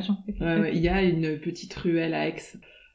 Il 0.75 0.81
y 0.81 0.89
a 0.89 1.03
une 1.03 1.39
petite 1.39 1.75
ruelle 1.75 2.15
à 2.15 2.29
Aix 2.29 2.37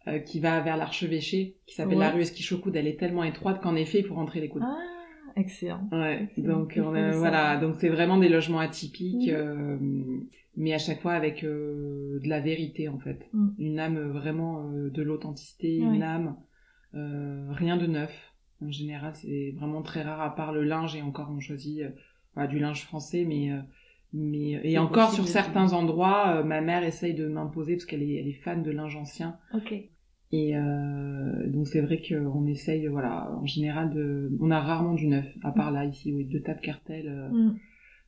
euh, 0.08 0.20
qui 0.20 0.40
va 0.40 0.60
vers 0.62 0.78
l'archevêché, 0.78 1.58
qui 1.66 1.76
s'appelle 1.76 1.98
la 1.98 2.12
rue 2.12 2.22
esquiche 2.22 2.52
au 2.52 2.60
coude. 2.60 2.76
Elle 2.76 2.88
est 2.88 3.00
tellement 3.00 3.24
étroite 3.24 3.62
qu'en 3.62 3.76
effet, 3.76 4.00
il 4.00 4.06
faut 4.06 4.16
rentrer 4.16 4.40
les 4.40 4.50
coudes. 4.50 4.64
Ah. 4.66 4.99
Excellent. 5.40 5.88
Ouais, 5.92 6.28
donc 6.38 6.78
on 6.78 6.94
a, 6.94 7.12
voilà, 7.12 7.56
donc 7.58 7.76
c'est 7.80 7.88
vraiment 7.88 8.18
des 8.18 8.28
logements 8.28 8.60
atypiques. 8.60 9.30
Euh, 9.30 9.78
mais 10.58 10.74
à 10.74 10.78
chaque 10.78 11.02
fois 11.02 11.14
avec 11.14 11.46
euh, 11.46 12.20
de 12.22 12.28
la 12.28 12.42
vérité 12.42 12.90
en 12.90 13.00
fait, 13.00 13.26
mm. 13.32 13.50
une 13.58 13.80
âme 13.80 14.00
vraiment 14.10 14.66
euh, 14.66 14.90
de 14.90 15.02
l'authenticité, 15.02 15.78
une 15.78 16.04
âme 16.04 16.36
rien 16.94 17.78
de 17.78 17.86
neuf. 17.86 18.34
En 18.62 18.72
général, 18.72 19.14
c'est 19.16 19.54
vraiment 19.56 19.82
très 19.82 20.02
rare, 20.02 20.22
à 20.22 20.36
part 20.36 20.52
le 20.52 20.64
linge, 20.64 20.96
et 20.96 21.02
encore 21.02 21.30
on 21.32 21.40
choisit 21.40 21.84
du 22.50 22.60
linge 22.60 22.84
français, 22.84 23.24
mais 23.26 23.52
mais 24.12 24.60
et 24.64 24.78
encore 24.80 25.14
sur 25.14 25.28
certains 25.28 25.72
endroits, 25.72 26.44
ma 26.44 26.60
mère 26.60 26.84
essaye 26.84 27.14
de 27.14 27.28
m'imposer 27.28 27.76
parce 27.76 27.86
qu'elle 27.86 28.04
est, 28.04 28.16
elle 28.16 28.28
est 28.28 28.34
fan 28.34 28.64
de 28.64 28.72
linge 28.72 28.98
ancien. 28.98 29.38
Ok. 29.54 29.74
Et 30.32 30.56
euh, 30.56 31.48
donc 31.48 31.68
c'est 31.68 31.82
vrai 31.82 32.02
qu'on 32.08 32.46
essaye, 32.46 32.86
voilà, 32.88 33.32
en 33.42 33.46
général, 33.46 33.92
de, 33.92 34.32
on 34.40 34.52
a 34.52 34.60
rarement 34.60 34.94
du 34.94 35.08
neuf, 35.08 35.26
à 35.44 35.52
part 35.52 35.72
là 35.72 35.86
ici, 35.86 36.14
oui, 36.14 36.26
deux 36.26 36.42
tables 36.42 36.62
cartel, 36.62 37.08
euh, 37.08 37.30
mm. 37.30 37.60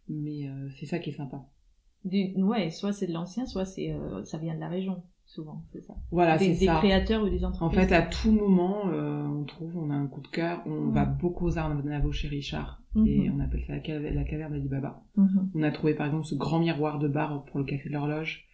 mais 0.10 0.48
euh, 0.48 0.70
c'est 0.80 0.86
ça 0.86 1.00
qui 1.00 1.10
est 1.10 1.14
sympa. 1.14 1.44
Du, 2.06 2.34
ouais, 2.38 2.70
soit 2.70 2.94
c'est 2.94 3.08
de 3.08 3.14
l'ancien, 3.14 3.46
soit 3.46 3.66
c'est 3.66 3.92
euh, 3.92 4.24
ça 4.24 4.38
vient 4.38 4.54
de 4.54 4.60
la 4.60 4.70
région 4.70 5.04
souvent, 5.26 5.64
c'est 5.72 5.82
ça. 5.82 5.96
Voilà, 6.12 6.38
c'est 6.38 6.54
ça. 6.56 6.74
Des 6.74 6.80
créateurs 6.80 7.24
ou 7.24 7.30
des 7.30 7.44
entreprises. 7.44 7.80
En 7.80 7.82
fait, 7.82 7.94
à 7.94 8.02
tout 8.02 8.32
moment, 8.32 8.90
euh, 8.90 9.24
on 9.24 9.44
trouve, 9.46 9.78
on 9.78 9.90
a 9.90 9.96
un 9.96 10.08
coup 10.08 10.22
de 10.22 10.28
cœur, 10.28 10.62
on 10.66 10.90
va 10.90 11.06
beaucoup 11.06 11.48
aux 11.48 11.58
Arnavo 11.58 12.12
chez 12.12 12.28
Richard, 12.28 12.81
et 12.96 13.30
mhm. 13.30 13.36
on 13.36 13.40
appelle 13.40 13.64
ça 13.66 13.74
la, 13.74 13.80
caverne, 13.80 14.16
la 14.16 14.24
caverne 14.24 14.52
d'Alibaba. 14.52 15.02
Mhm. 15.16 15.52
On 15.56 15.64
a 15.64 15.72
trouvé 15.72 15.94
par 15.94 16.08
exemple 16.08 16.26
ce 16.26 16.36
grand 16.36 16.60
miroir 16.60 17.00
de 17.00 17.08
bar 17.08 17.46
pour 17.46 17.60
le 17.60 17.66
café 17.66 17.88
de 17.88 17.94
l'horloge, 17.94 18.48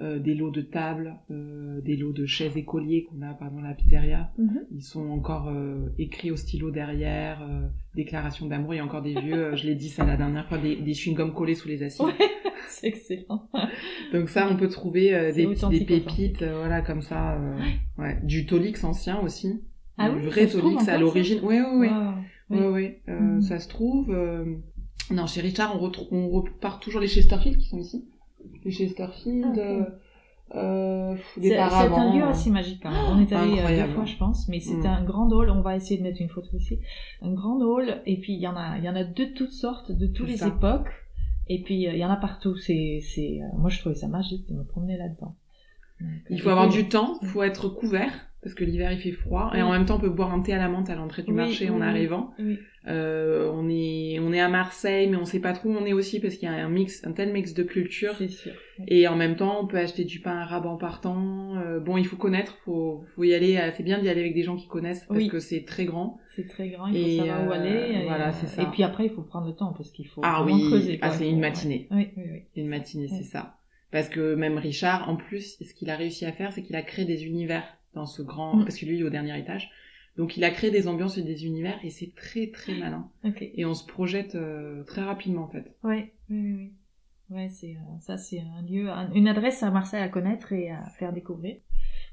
euh, 0.00 0.18
des 0.18 0.34
lots 0.34 0.50
de 0.50 0.60
tables, 0.60 1.16
euh, 1.30 1.80
des 1.80 1.96
lots 1.96 2.12
de 2.12 2.26
chaises 2.26 2.56
écoliers 2.56 3.04
qu'on 3.04 3.22
a 3.22 3.32
pendant 3.32 3.60
la 3.60 3.74
pizzeria. 3.74 4.30
Mhm. 4.38 4.60
Ils 4.72 4.82
sont 4.82 5.08
encore 5.08 5.48
euh, 5.48 5.88
écrits 5.98 6.30
au 6.30 6.36
stylo 6.36 6.70
derrière, 6.70 7.40
déclaration 7.94 8.46
d'amour, 8.46 8.74
il 8.74 8.76
y 8.76 8.80
a 8.80 8.84
encore 8.84 9.02
des 9.02 9.14
vieux, 9.20 9.56
je 9.56 9.66
l'ai 9.66 9.74
dit 9.74 9.88
ça 9.88 10.04
la 10.04 10.16
dernière 10.16 10.46
fois, 10.48 10.58
des, 10.58 10.76
des 10.76 10.92
chewing-gums 10.92 11.32
collés 11.32 11.54
sous 11.54 11.68
les 11.68 11.82
assiettes. 11.82 12.08
c'est 12.68 12.88
excellent. 12.88 13.48
Donc 14.12 14.28
ça, 14.28 14.48
on 14.50 14.56
peut 14.56 14.68
trouver 14.68 15.32
des, 15.34 15.46
des, 15.46 15.84
pépites, 15.84 16.44
voilà, 16.44 16.82
comme 16.82 17.00
ça. 17.02 17.40
Ouais. 17.96 18.20
Du 18.22 18.44
Tolix 18.44 18.84
ancien 18.84 19.18
aussi. 19.20 19.62
Ah 19.96 20.10
du 20.10 20.26
vrai 20.26 20.46
Tolix 20.46 20.86
à 20.88 20.98
l'origine. 20.98 21.40
Oui, 21.42 21.56
oui, 21.58 21.88
oui. 21.88 21.88
Oui. 22.50 22.96
Mhm. 23.06 23.40
Ça 23.42 23.58
se 23.58 23.68
trouve. 23.68 24.14
Non, 25.10 25.26
chez 25.26 25.40
Richard, 25.40 25.80
on, 25.80 25.90
on 26.10 26.28
repart 26.28 26.82
toujours 26.82 27.00
les 27.00 27.08
Chesterfield 27.08 27.58
qui 27.58 27.68
sont 27.68 27.78
ici. 27.78 28.04
Les 28.64 28.70
Chesterfield. 28.70 29.58
Euh, 30.54 31.14
c'est 31.38 31.56
un 31.58 32.14
lieu 32.14 32.24
assez 32.24 32.50
magique. 32.50 32.84
Hein. 32.84 32.92
On 33.10 33.20
est 33.20 33.32
allé 33.32 33.56
deux 33.56 33.92
fois, 33.92 34.04
je 34.04 34.16
pense, 34.16 34.48
mais 34.48 34.60
c'est 34.60 34.76
mm. 34.76 34.86
un 34.86 35.04
grand 35.04 35.30
hall. 35.30 35.50
On 35.50 35.60
va 35.60 35.76
essayer 35.76 35.98
de 35.98 36.02
mettre 36.02 36.20
une 36.20 36.30
photo 36.30 36.56
ici. 36.56 36.78
Un 37.20 37.32
grand 37.32 37.60
hall, 37.60 38.02
et 38.06 38.18
puis 38.18 38.34
il 38.34 38.40
y 38.40 38.46
en 38.46 38.56
a, 38.56 38.78
il 38.78 38.84
y 38.84 38.88
en 38.88 38.96
a 38.96 39.04
de 39.04 39.24
toutes 39.24 39.52
sortes, 39.52 39.92
de 39.92 40.06
toutes 40.06 40.28
les 40.28 40.44
époques. 40.44 40.88
Et 41.50 41.62
puis, 41.62 41.86
euh, 41.88 41.92
il 41.92 41.98
y 41.98 42.04
en 42.04 42.10
a 42.10 42.16
partout. 42.16 42.56
C'est, 42.56 43.00
c'est, 43.02 43.40
euh, 43.40 43.58
moi, 43.58 43.70
je 43.70 43.78
trouvais 43.80 43.94
ça 43.94 44.08
magique 44.08 44.48
de 44.48 44.54
me 44.54 44.64
promener 44.64 44.96
là-dedans. 44.96 45.34
il 46.30 46.40
faut 46.40 46.50
avoir 46.50 46.68
du 46.68 46.88
temps, 46.88 47.18
il 47.22 47.28
faut 47.28 47.42
être 47.42 47.68
couvert 47.68 48.27
parce 48.42 48.54
que 48.54 48.64
l'hiver 48.64 48.92
il 48.92 48.98
fait 48.98 49.12
froid 49.12 49.50
et 49.54 49.62
en 49.62 49.72
même 49.72 49.84
temps 49.84 49.96
on 49.96 50.00
peut 50.00 50.08
boire 50.08 50.32
un 50.32 50.40
thé 50.40 50.52
à 50.52 50.58
la 50.58 50.68
menthe 50.68 50.90
à 50.90 50.94
l'entrée 50.94 51.22
du 51.22 51.32
marché 51.32 51.70
en 51.70 51.80
arrivant. 51.80 52.32
Euh, 52.86 53.50
on 53.52 53.68
est 53.68 54.18
on 54.20 54.32
est 54.32 54.40
à 54.40 54.48
Marseille 54.48 55.08
mais 55.08 55.16
on 55.16 55.24
sait 55.24 55.40
pas 55.40 55.52
trop 55.52 55.68
où 55.68 55.72
on 55.72 55.84
est 55.84 55.92
aussi 55.92 56.20
parce 56.20 56.36
qu'il 56.36 56.48
y 56.48 56.52
a 56.52 56.54
un 56.54 56.68
mix 56.68 57.04
un 57.04 57.12
tel 57.12 57.32
mix 57.32 57.52
de 57.52 57.62
cultures. 57.64 58.16
Sûr. 58.16 58.52
Et 58.86 59.08
en 59.08 59.16
même 59.16 59.36
temps 59.36 59.60
on 59.60 59.66
peut 59.66 59.76
acheter 59.76 60.04
du 60.04 60.20
pain 60.20 60.36
arabe 60.36 60.66
en 60.66 60.76
partant. 60.76 61.56
Euh, 61.56 61.80
bon 61.80 61.96
il 61.96 62.06
faut 62.06 62.16
connaître, 62.16 62.56
faut 62.64 63.04
faut 63.14 63.24
y 63.24 63.34
aller. 63.34 63.58
C'est 63.76 63.82
bien 63.82 63.98
d'y 63.98 64.08
aller 64.08 64.20
avec 64.20 64.34
des 64.34 64.44
gens 64.44 64.56
qui 64.56 64.68
connaissent 64.68 65.04
parce 65.04 65.28
que 65.28 65.40
c'est 65.40 65.64
très 65.64 65.84
grand. 65.84 66.20
C'est 66.36 66.46
très 66.46 66.68
grand, 66.68 66.86
il 66.86 67.18
faut 67.18 67.26
savoir 67.26 67.48
où 67.48 67.52
aller. 67.52 67.96
Euh, 67.96 68.04
voilà 68.06 68.32
c'est 68.32 68.46
ça. 68.46 68.62
Et 68.62 68.66
puis 68.66 68.84
après 68.84 69.06
il 69.06 69.10
faut 69.10 69.22
prendre 69.22 69.48
le 69.48 69.54
temps 69.54 69.72
parce 69.76 69.90
qu'il 69.90 70.06
faut 70.06 70.20
ah, 70.24 70.44
oui. 70.44 70.68
creuser. 70.68 70.98
Ah 71.02 71.10
c'est 71.10 71.28
une 71.28 71.40
matinée. 71.40 71.88
Oui 71.90 72.08
oui 72.16 72.24
oui. 72.30 72.42
Une 72.54 72.68
matinée 72.68 73.08
c'est 73.08 73.24
ça. 73.24 73.56
Parce 73.90 74.08
que 74.08 74.34
même 74.34 74.58
Richard, 74.58 75.08
en 75.08 75.16
plus, 75.16 75.56
ce 75.60 75.72
qu'il 75.72 75.88
a 75.88 75.96
réussi 75.96 76.26
à 76.26 76.32
faire, 76.32 76.52
c'est 76.52 76.62
qu'il 76.62 76.76
a 76.76 76.82
créé 76.82 77.06
des 77.06 77.24
univers 77.24 77.77
dans 77.94 78.06
ce 78.06 78.22
grand, 78.22 78.56
mm. 78.56 78.64
parce 78.64 78.76
que 78.76 78.86
lui 78.86 78.96
il 78.96 79.00
est 79.00 79.04
au 79.04 79.10
dernier 79.10 79.38
étage. 79.38 79.70
Donc 80.18 80.36
il 80.36 80.42
a 80.42 80.50
créé 80.50 80.70
des 80.70 80.88
ambiances 80.88 81.16
et 81.16 81.22
des 81.22 81.46
univers 81.46 81.78
et 81.84 81.90
c'est 81.90 82.12
très 82.14 82.48
très 82.48 82.74
malin. 82.74 83.08
Et 83.38 83.64
on 83.64 83.74
se 83.74 83.86
projette 83.86 84.34
euh, 84.34 84.82
très 84.82 85.02
rapidement 85.02 85.44
en 85.44 85.48
fait. 85.48 85.76
Ouais, 85.84 86.12
oui, 86.28 86.52
oui, 86.52 86.72
Ouais, 87.30 87.48
c'est 87.48 87.76
euh, 87.76 88.00
ça, 88.00 88.18
c'est 88.18 88.40
un 88.40 88.62
lieu, 88.62 88.88
une 89.14 89.28
adresse 89.28 89.62
à 89.62 89.70
Marseille 89.70 90.02
à 90.02 90.08
connaître 90.08 90.52
et 90.52 90.70
à 90.70 90.88
faire 90.98 91.12
découvrir 91.12 91.56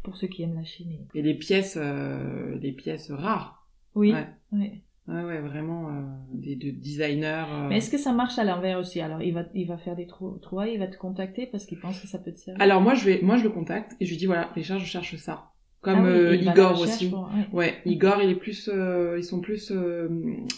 pour 0.03 0.17
ceux 0.17 0.27
qui 0.27 0.43
aiment 0.43 0.55
la 0.55 0.63
Chine. 0.63 1.07
Et, 1.15 1.21
les 1.23 1.33
pièces, 1.33 1.79
euh, 1.81 2.59
pièces 2.77 3.11
rares. 3.11 3.67
Oui. 3.95 4.13
Ouais. 4.13 4.27
ouais. 4.51 4.81
Ouais, 5.07 5.23
ouais, 5.23 5.39
vraiment 5.39 5.91
des 6.33 6.55
de 6.55 6.71
designers. 6.71 7.45
Mais 7.69 7.77
est-ce 7.77 7.91
que 7.91 7.97
ça 7.97 8.11
marche 8.11 8.39
à 8.39 8.43
l'envers 8.43 8.79
aussi? 8.79 8.99
Alors, 9.01 9.21
il 9.21 9.35
va, 9.35 9.43
il 9.53 9.67
va 9.67 9.77
faire 9.77 9.95
des 9.95 10.07
trous, 10.07 10.39
il 10.67 10.79
va 10.79 10.87
te 10.87 10.97
contacter 10.97 11.45
parce 11.45 11.67
qu'il 11.67 11.79
pense 11.79 12.01
que 12.01 12.07
ça 12.07 12.17
peut 12.17 12.33
te 12.33 12.39
servir. 12.39 12.59
Alors 12.59 12.81
moi, 12.81 12.95
je 12.95 13.05
vais, 13.05 13.19
moi, 13.21 13.37
je 13.37 13.43
le 13.43 13.51
contacte 13.51 13.95
et 13.99 14.05
je 14.05 14.09
lui 14.09 14.17
dis 14.17 14.25
voilà, 14.25 14.47
Richard, 14.55 14.79
je 14.79 14.85
cherche 14.85 15.15
ça. 15.17 15.51
Comme 15.85 16.05
ah 16.05 16.07
euh, 16.07 16.35
Igor 16.35 16.81
aussi. 16.81 17.13
ouais. 17.53 17.75
Igor, 17.85 18.19
il 18.23 18.31
est 18.31 18.35
plus, 18.35 18.71
euh, 18.73 19.17
ils 19.19 19.23
sont 19.23 19.39
plus 19.39 19.71
euh, 19.71 20.07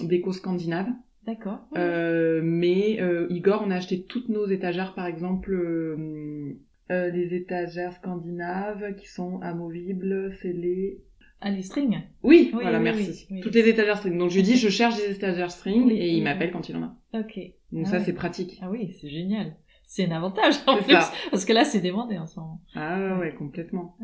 déco 0.02 0.32
scandinave. 0.32 0.88
D'accord. 1.26 1.60
mais 1.76 2.98
Igor, 3.30 3.62
on 3.68 3.72
a 3.72 3.76
acheté 3.76 4.04
toutes 4.04 4.30
nos 4.30 4.48
étagères, 4.48 4.94
par 4.94 5.06
exemple, 5.06 5.54
les 6.90 7.36
étagères 7.36 7.92
scandinaves 7.92 8.96
qui 8.96 9.10
sont 9.10 9.42
amovibles, 9.42 10.34
c'est 10.42 10.54
les 10.54 11.02
ah, 11.40 11.52
les 11.52 11.62
strings? 11.62 12.02
Oui, 12.24 12.50
voilà, 12.52 12.80
merci. 12.80 13.28
Toutes 13.44 13.54
les 13.54 13.68
étagères 13.68 13.98
string. 13.98 14.18
Donc 14.18 14.32
je 14.32 14.38
lui 14.38 14.44
dis, 14.44 14.56
je 14.56 14.70
cherche 14.70 14.96
des 14.96 15.12
étagères 15.12 15.52
string 15.52 15.92
et 15.92 16.10
il 16.10 16.24
m'appelle 16.24 16.52
quand 16.52 16.68
il 16.70 16.78
en 16.78 16.84
a. 16.84 16.96
Ok. 17.20 17.38
Donc 17.74 17.84
ah 17.88 17.92
ça, 17.92 18.00
c'est 18.00 18.14
pratique. 18.14 18.58
Ah 18.62 18.72
oui, 18.72 18.96
c'est 19.00 19.10
génial 19.10 19.54
c'est 19.88 20.06
un 20.06 20.12
avantage 20.12 20.56
en 20.68 20.78
plus 20.78 20.94
parce 21.32 21.46
que 21.46 21.54
là 21.54 21.64
c'est 21.64 21.82
demandé 21.82 22.18
en 22.18 22.28
ce 22.28 22.40
moment. 22.40 22.62
Ah 22.76 23.18
ouais, 23.20 23.34
complètement. 23.34 23.98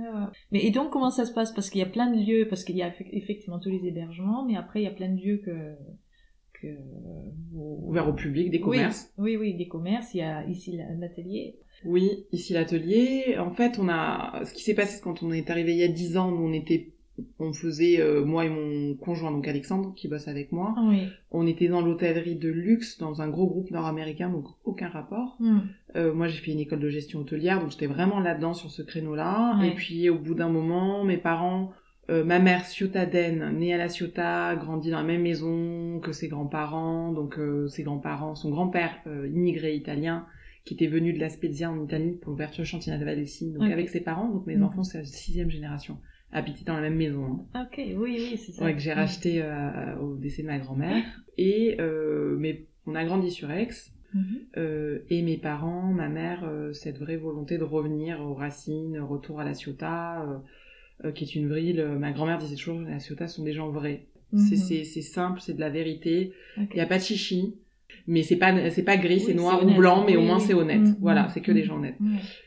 Mais 0.51 0.63
et 0.63 0.71
donc 0.71 0.89
comment 0.89 1.11
ça 1.11 1.25
se 1.25 1.33
passe? 1.33 1.51
Parce 1.53 1.69
qu'il 1.69 1.79
y 1.79 1.83
a 1.83 1.87
plein 1.87 2.09
de 2.09 2.17
lieux 2.17 2.47
parce 2.47 2.63
qu'il 2.63 2.77
y 2.77 2.81
a 2.81 2.91
effectivement 3.11 3.59
tous 3.59 3.69
les 3.69 3.85
hébergements 3.85 4.45
mais 4.45 4.55
après 4.55 4.81
il 4.81 4.83
y 4.83 4.87
a 4.87 4.91
plein 4.91 5.09
de 5.09 5.21
lieux 5.21 5.41
que 5.45 5.75
que 6.61 6.67
ouverts 7.53 8.07
au 8.07 8.13
public 8.13 8.49
des 8.49 8.61
commerces. 8.61 9.13
Oui, 9.17 9.35
oui, 9.35 9.55
des 9.55 9.67
commerces, 9.67 10.13
il 10.13 10.19
y 10.19 10.21
a 10.21 10.45
ici 10.47 10.79
l'atelier. 10.97 11.59
Oui, 11.85 12.25
ici 12.31 12.53
l'atelier. 12.53 13.37
En 13.37 13.51
fait, 13.51 13.77
on 13.77 13.89
a 13.89 14.41
ce 14.45 14.53
qui 14.53 14.63
s'est 14.63 14.73
passé 14.73 15.01
quand 15.03 15.21
on 15.21 15.33
est 15.33 15.49
arrivé 15.49 15.73
il 15.73 15.79
y 15.79 15.83
a 15.83 15.89
dix 15.89 16.17
ans, 16.17 16.31
nous 16.31 16.47
on 16.47 16.53
était 16.53 16.92
on 17.39 17.53
faisait 17.53 18.01
euh, 18.01 18.25
moi 18.25 18.45
et 18.45 18.49
mon 18.49 18.95
conjoint 18.95 19.31
donc 19.31 19.47
Alexandre 19.47 19.93
qui 19.95 20.07
bosse 20.07 20.27
avec 20.27 20.51
moi. 20.51 20.75
Oui. 20.83 21.07
on 21.31 21.45
était 21.45 21.67
dans 21.67 21.81
l'hôtellerie 21.81 22.35
de 22.35 22.49
luxe 22.49 22.97
dans 22.97 23.21
un 23.21 23.29
gros 23.29 23.47
groupe 23.47 23.69
nord-américain 23.71 24.29
donc 24.29 24.45
aucun 24.65 24.89
rapport. 24.89 25.35
Hmm. 25.39 25.59
euh, 25.95 26.13
moi 26.13 26.27
j'ai 26.27 26.39
fait 26.39 26.51
une 26.51 26.59
école 26.59 26.79
de 26.79 26.89
gestion 26.89 27.19
hôtelière 27.19 27.59
donc 27.59 27.71
j'étais 27.71 27.87
vraiment 27.87 28.19
là-dedans 28.19 28.53
sur 28.53 28.71
ce 28.71 28.81
créneau 28.81 29.15
là 29.15 29.59
et 29.63 29.71
puis 29.71 30.09
au 30.09 30.17
bout 30.17 30.33
d'un 30.33 30.49
moment 30.49 31.03
mes 31.03 31.17
parents 31.17 31.71
euh, 32.09 32.23
ma 32.23 32.39
mère 32.39 32.65
ciotadenne 32.65 33.57
née 33.57 33.73
à 33.73 33.77
la 33.77 33.89
Ciotat 33.89 34.55
grandit 34.55 34.89
dans 34.89 34.97
la 34.97 35.03
même 35.03 35.21
maison 35.21 35.99
que 36.01 36.11
ses 36.11 36.27
grands-parents. 36.27 37.13
Donc 37.13 37.39
ses 37.69 37.83
grands-parents 37.83 38.35
son 38.35 38.49
grand-père 38.49 38.95
immigré 39.05 39.75
italien 39.75 40.25
qui 40.65 40.73
était 40.73 40.87
venu 40.87 41.13
de 41.13 41.19
la 41.19 41.29
Spezia 41.29 41.69
en 41.69 41.83
Italie 41.83 42.17
pour 42.21 42.31
l'ouverture 42.31 42.65
chantinet 42.65 42.97
de 42.97 43.05
Valessi 43.05 43.51
donc 43.51 43.69
avec 43.71 43.89
ses 43.89 44.01
parents. 44.01 44.29
Donc 44.29 44.47
mes 44.47 44.55
hmm. 44.55 44.63
enfants 44.63 44.83
c'est 44.83 44.97
la 44.97 45.05
sixième 45.05 45.51
génération 45.51 45.99
habiter 46.33 46.63
dans 46.65 46.73
la 46.75 46.81
même 46.81 46.95
maison. 46.95 47.45
Hein. 47.53 47.63
Ok, 47.63 47.77
oui, 47.77 47.95
oui, 47.97 48.37
c'est 48.37 48.51
ça. 48.51 48.65
Ouais, 48.65 48.73
que 48.73 48.79
j'ai 48.79 48.93
racheté 48.93 49.41
euh, 49.41 49.95
au 49.97 50.15
décès 50.15 50.41
de 50.41 50.47
ma 50.47 50.57
grand-mère. 50.57 51.03
Et 51.37 51.77
euh, 51.79 52.35
mais 52.37 52.65
on 52.85 52.95
a 52.95 53.05
grandi 53.05 53.31
sur 53.31 53.49
Aix. 53.51 53.69
Mhm. 54.15 54.23
euh, 54.57 54.99
et 55.09 55.23
mes 55.23 55.37
parents, 55.37 55.91
ma 55.91 56.07
mère, 56.07 56.43
euh, 56.43 56.71
cette 56.71 56.99
vraie 56.99 57.17
volonté 57.17 57.57
de 57.57 57.63
revenir 57.63 58.21
aux 58.21 58.35
racines, 58.35 58.99
retour 58.99 59.39
à 59.39 59.43
la 59.43 59.55
Ciotat, 59.55 60.43
qui 61.15 61.23
est 61.23 61.35
une 61.35 61.53
ville. 61.53 61.83
ma 61.99 62.11
grand-mère 62.11 62.37
disait 62.37 62.55
toujours, 62.55 62.79
la 62.81 62.99
Ciotat 62.99 63.27
sont 63.27 63.43
des 63.43 63.53
gens 63.53 63.69
vrais. 63.69 64.05
Mhm. 64.31 64.55
C'est 64.55 64.83
simple, 65.01 65.41
c'est 65.41 65.53
de 65.53 65.59
la 65.59 65.69
vérité. 65.69 66.33
Il 66.57 66.75
n'y 66.75 66.81
a 66.81 66.85
pas 66.85 66.97
de 66.97 67.03
chichi 67.03 67.55
mais 68.07 68.23
c'est 68.23 68.37
pas 68.37 68.69
c'est 68.69 68.83
pas 68.83 68.97
gris, 68.97 69.19
c'est 69.19 69.33
noir 69.33 69.65
ou 69.65 69.73
blanc, 69.73 70.03
mais 70.05 70.15
au 70.15 70.21
moins 70.21 70.39
c'est 70.39 70.53
honnête. 70.53 70.81
Mm, 70.81 70.97
voilà, 71.01 71.23
mm, 71.23 71.31
c'est 71.33 71.41
que 71.41 71.51
des 71.51 71.61
mm, 71.61 71.65
gens 71.65 71.77
honnêtes. 71.77 71.97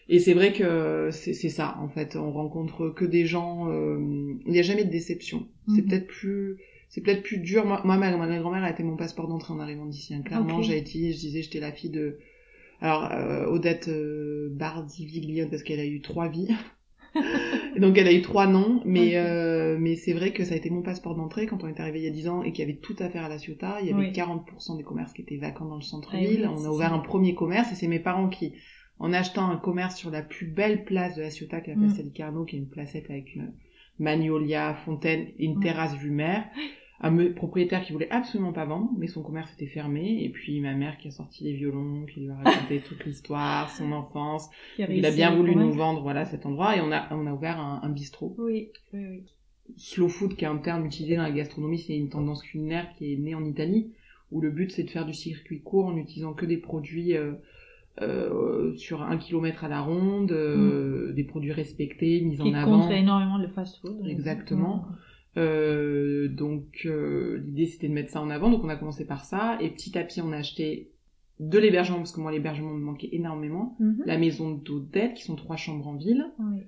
Et 0.08 0.18
c'est 0.18 0.34
vrai 0.34 0.52
que 0.52 1.10
c'est 1.12 1.34
ça 1.48 1.76
en 1.80 1.88
fait, 1.88 2.16
on 2.16 2.32
rencontre 2.32 2.90
que 2.90 3.04
des 3.04 3.26
gens. 3.26 3.70
Euh, 3.70 3.98
il 4.46 4.52
n'y 4.52 4.58
a 4.58 4.62
jamais 4.62 4.84
de 4.84 4.90
déception. 4.90 5.46
C'est 5.74 5.82
peut-être 5.82 6.06
plus 6.06 6.58
c'est 6.88 7.00
peut-être 7.00 7.22
plus 7.22 7.38
dur. 7.38 7.66
Moi, 7.66 7.82
ma, 7.84 7.96
ma 7.98 8.38
grand-mère 8.38 8.64
a 8.64 8.70
été 8.70 8.82
mon 8.82 8.96
passeport 8.96 9.28
d'entrée 9.28 9.52
en 9.52 9.60
arrivant 9.60 9.86
d'ici. 9.86 10.14
Hein. 10.14 10.22
Clairement, 10.24 10.62
j'ai 10.62 10.78
été, 10.78 11.12
je 11.12 11.18
disais, 11.18 11.42
j'étais 11.42 11.60
la 11.60 11.72
fille 11.72 11.90
de 11.90 12.18
alors 12.80 13.10
euh, 13.12 13.46
Odette 13.46 13.88
euh, 13.88 14.54
parce 14.58 15.62
qu'elle 15.62 15.80
a 15.80 15.86
eu 15.86 16.00
trois 16.00 16.28
vies. 16.28 16.48
donc 17.78 17.98
elle 17.98 18.08
a 18.08 18.12
eu 18.12 18.22
trois 18.22 18.46
noms, 18.46 18.80
mais 18.84 19.16
euh, 19.16 19.76
mais 19.78 19.96
c'est 19.96 20.12
vrai 20.12 20.32
que 20.32 20.44
ça 20.44 20.54
a 20.54 20.56
été 20.56 20.70
mon 20.70 20.82
passeport 20.82 21.14
d'entrée 21.14 21.46
quand 21.46 21.64
on 21.64 21.68
est 21.68 21.80
arrivé 21.80 22.00
il 22.00 22.04
y 22.04 22.08
a 22.08 22.10
10 22.10 22.28
ans 22.28 22.42
et 22.42 22.52
qu'il 22.52 22.64
y 22.66 22.68
avait 22.68 22.78
tout 22.78 22.96
à 22.98 23.08
faire 23.08 23.24
à 23.24 23.28
la 23.28 23.38
Ciotat. 23.38 23.78
Il 23.82 23.88
y 23.88 23.92
avait 23.92 24.10
40% 24.10 24.76
des 24.76 24.82
commerces 24.82 25.12
qui 25.12 25.22
étaient 25.22 25.36
vacants 25.36 25.66
dans 25.66 25.76
le 25.76 25.82
centre-ville. 25.82 26.48
on 26.52 26.64
a 26.64 26.68
ouvert 26.68 26.92
un 26.92 27.00
premier 27.00 27.34
commerce 27.34 27.72
et 27.72 27.74
c'est 27.74 27.88
mes 27.88 28.00
parents 28.00 28.28
qui, 28.28 28.52
en 28.98 29.12
achetant 29.12 29.48
un 29.50 29.56
commerce 29.56 29.96
sur 29.96 30.10
la 30.10 30.22
plus 30.22 30.46
belle 30.46 30.84
place 30.84 31.16
de 31.16 31.22
la 31.22 31.30
Ciotat, 31.30 31.60
qui 31.60 31.70
est 31.70 31.74
la 31.74 31.80
place 31.80 31.98
mm. 31.98 32.12
Carnot, 32.12 32.44
qui 32.44 32.56
est 32.56 32.60
une 32.60 32.68
placette 32.68 33.10
avec 33.10 33.34
une 33.34 33.52
magnolia, 33.98 34.74
fontaine 34.74 35.28
et 35.38 35.44
une 35.44 35.60
terrasse 35.60 35.96
vue 35.96 36.10
mer 36.10 36.44
un 37.00 37.32
propriétaire 37.32 37.84
qui 37.84 37.92
voulait 37.92 38.10
absolument 38.10 38.52
pas 38.52 38.64
vendre, 38.64 38.90
mais 38.96 39.06
son 39.06 39.22
commerce 39.22 39.52
était 39.54 39.66
fermé, 39.66 40.24
et 40.24 40.30
puis 40.30 40.60
ma 40.60 40.74
mère 40.74 40.96
qui 40.96 41.08
a 41.08 41.10
sorti 41.10 41.44
les 41.44 41.52
violons, 41.52 42.06
qui 42.06 42.20
lui 42.20 42.30
a 42.30 42.36
raconté 42.36 42.80
toute 42.80 43.04
l'histoire, 43.04 43.70
son 43.70 43.92
enfance. 43.92 44.48
Il 44.78 45.04
a 45.04 45.10
bien 45.10 45.34
voulu 45.34 45.54
nous 45.54 45.72
vendre, 45.72 46.02
voilà, 46.02 46.24
cet 46.24 46.46
endroit, 46.46 46.76
et 46.76 46.80
on 46.80 46.90
a, 46.92 47.12
on 47.14 47.26
a 47.26 47.32
ouvert 47.32 47.60
un, 47.60 47.80
un 47.82 47.88
bistrot. 47.90 48.34
Oui, 48.38 48.70
oui, 48.92 49.06
oui. 49.10 49.22
slow 49.76 50.08
food, 50.08 50.36
qui 50.36 50.44
est 50.44 50.48
un 50.48 50.56
terme 50.56 50.86
utilisé 50.86 51.16
dans 51.16 51.22
la 51.22 51.30
gastronomie, 51.30 51.78
c'est 51.78 51.96
une 51.96 52.08
tendance 52.08 52.42
culinaire 52.42 52.88
qui 52.96 53.12
est 53.12 53.16
née 53.16 53.34
en 53.34 53.44
Italie, 53.44 53.92
où 54.32 54.40
le 54.40 54.50
but 54.50 54.72
c'est 54.72 54.84
de 54.84 54.90
faire 54.90 55.06
du 55.06 55.14
circuit 55.14 55.60
court 55.60 55.86
en 55.86 55.96
utilisant 55.96 56.32
que 56.32 56.46
des 56.46 56.56
produits 56.56 57.14
euh, 57.14 57.32
euh, 58.02 58.74
sur 58.76 59.02
un 59.02 59.16
kilomètre 59.16 59.64
à 59.64 59.68
la 59.68 59.80
ronde, 59.80 60.32
euh, 60.32 61.12
des 61.12 61.24
produits 61.24 61.52
respectés, 61.52 62.20
mis 62.20 62.40
en 62.40 62.52
avant. 62.52 62.76
Qui 62.76 62.82
contre 62.82 62.92
énormément 62.92 63.38
le 63.38 63.48
fast-food. 63.48 64.06
Exactement. 64.06 64.86
Euh, 65.36 66.28
donc 66.28 66.82
euh, 66.86 67.38
l'idée 67.44 67.66
c'était 67.66 67.88
de 67.88 67.92
mettre 67.92 68.10
ça 68.10 68.22
en 68.22 68.30
avant, 68.30 68.50
donc 68.50 68.64
on 68.64 68.68
a 68.68 68.76
commencé 68.76 69.04
par 69.06 69.24
ça, 69.24 69.58
et 69.60 69.70
petit 69.70 69.96
à 69.98 70.02
petit 70.04 70.20
on 70.22 70.32
a 70.32 70.38
acheté 70.38 70.90
de 71.40 71.58
l'hébergement, 71.58 71.98
parce 71.98 72.12
que 72.12 72.20
moi 72.20 72.32
l'hébergement 72.32 72.70
me 72.72 72.80
manquait 72.82 73.10
énormément, 73.12 73.76
Mhm. 73.78 74.02
la 74.06 74.16
maison 74.18 74.50
d'Odette, 74.52 75.14
qui 75.14 75.22
sont 75.24 75.36
trois 75.36 75.56
chambres 75.56 75.86
en 75.88 75.94
ville, 75.96 76.24
Oui. 76.38 76.60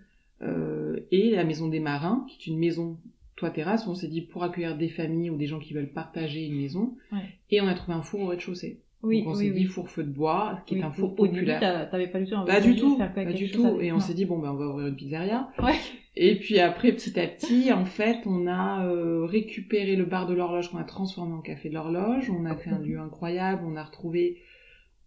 euh, 0.42 1.00
et 1.10 1.30
la 1.30 1.44
maison 1.44 1.68
des 1.68 1.80
marins, 1.80 2.26
qui 2.28 2.50
est 2.50 2.52
une 2.52 2.58
maison 2.58 2.98
toit 3.36 3.50
terrasse, 3.50 3.86
où 3.86 3.90
on 3.90 3.94
s'est 3.94 4.08
dit 4.08 4.20
pour 4.22 4.42
accueillir 4.44 4.76
des 4.76 4.88
familles 4.88 5.30
ou 5.30 5.36
des 5.36 5.46
gens 5.46 5.60
qui 5.60 5.72
veulent 5.72 5.92
partager 5.92 6.44
une 6.44 6.56
maison, 6.60 6.94
Ouais. 7.12 7.20
et 7.50 7.60
on 7.62 7.66
a 7.68 7.74
trouvé 7.74 7.96
un 7.96 8.02
four 8.02 8.20
au 8.20 8.26
rez-de-chaussée. 8.26 8.80
Oui, 9.04 9.20
donc 9.22 9.28
on 9.28 9.38
oui, 9.38 9.44
s'est 9.46 9.50
oui. 9.52 9.58
dit 9.60 9.64
four 9.66 9.88
feu 9.88 10.02
de 10.02 10.10
bois, 10.10 10.58
qui 10.66 10.74
est 10.74 10.82
un 10.82 10.90
four 10.90 11.12
au 11.18 11.22
début, 11.26 11.36
populaire. 11.38 11.60
t'as- 11.60 11.86
T'avais 11.86 12.08
pas 12.08 12.18
du 12.18 12.26
tout 12.26 12.34
envie 12.34 12.50
Pas 12.50 12.60
de 12.60 12.66
du 12.66 12.74
tout, 12.76 12.96
faire 12.96 13.14
pas 13.14 13.24
quelque 13.24 13.36
du 13.38 13.46
chose 13.46 13.62
tout. 13.62 13.66
avec- 13.68 13.82
Et 13.86 13.92
on 13.92 14.00
s'est 14.00 14.12
dit, 14.14 14.24
bon, 14.24 14.38
ben, 14.40 14.50
on 14.50 14.56
va 14.56 14.68
ouvrir 14.68 14.88
une 14.88 14.96
pizzeria. 14.96 15.48
Ouais. 15.62 15.76
Et 16.20 16.36
puis 16.36 16.58
après, 16.58 16.90
petit 16.92 17.18
à 17.20 17.28
petit, 17.28 17.72
en 17.72 17.84
fait, 17.84 18.18
on 18.26 18.48
a 18.48 18.84
euh, 18.86 19.24
récupéré 19.24 19.94
le 19.94 20.04
bar 20.04 20.26
de 20.26 20.34
l'horloge 20.34 20.68
qu'on 20.70 20.78
a 20.78 20.84
transformé 20.84 21.32
en 21.32 21.40
café 21.40 21.68
de 21.68 21.74
l'horloge. 21.74 22.28
On 22.28 22.44
a 22.44 22.56
fait 22.56 22.70
un 22.70 22.78
lieu 22.86 22.98
incroyable. 22.98 23.62
On 23.64 23.76
a 23.76 23.84
retrouvé 23.84 24.38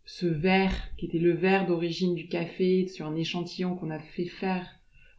ce 0.05 0.25
verre 0.25 0.73
qui 0.97 1.05
était 1.07 1.19
le 1.19 1.33
verre 1.33 1.65
d'origine 1.67 2.15
du 2.15 2.27
café 2.27 2.87
sur 2.87 3.05
un 3.07 3.15
échantillon 3.15 3.75
qu'on 3.75 3.89
a 3.91 3.99
fait 3.99 4.25
faire, 4.25 4.65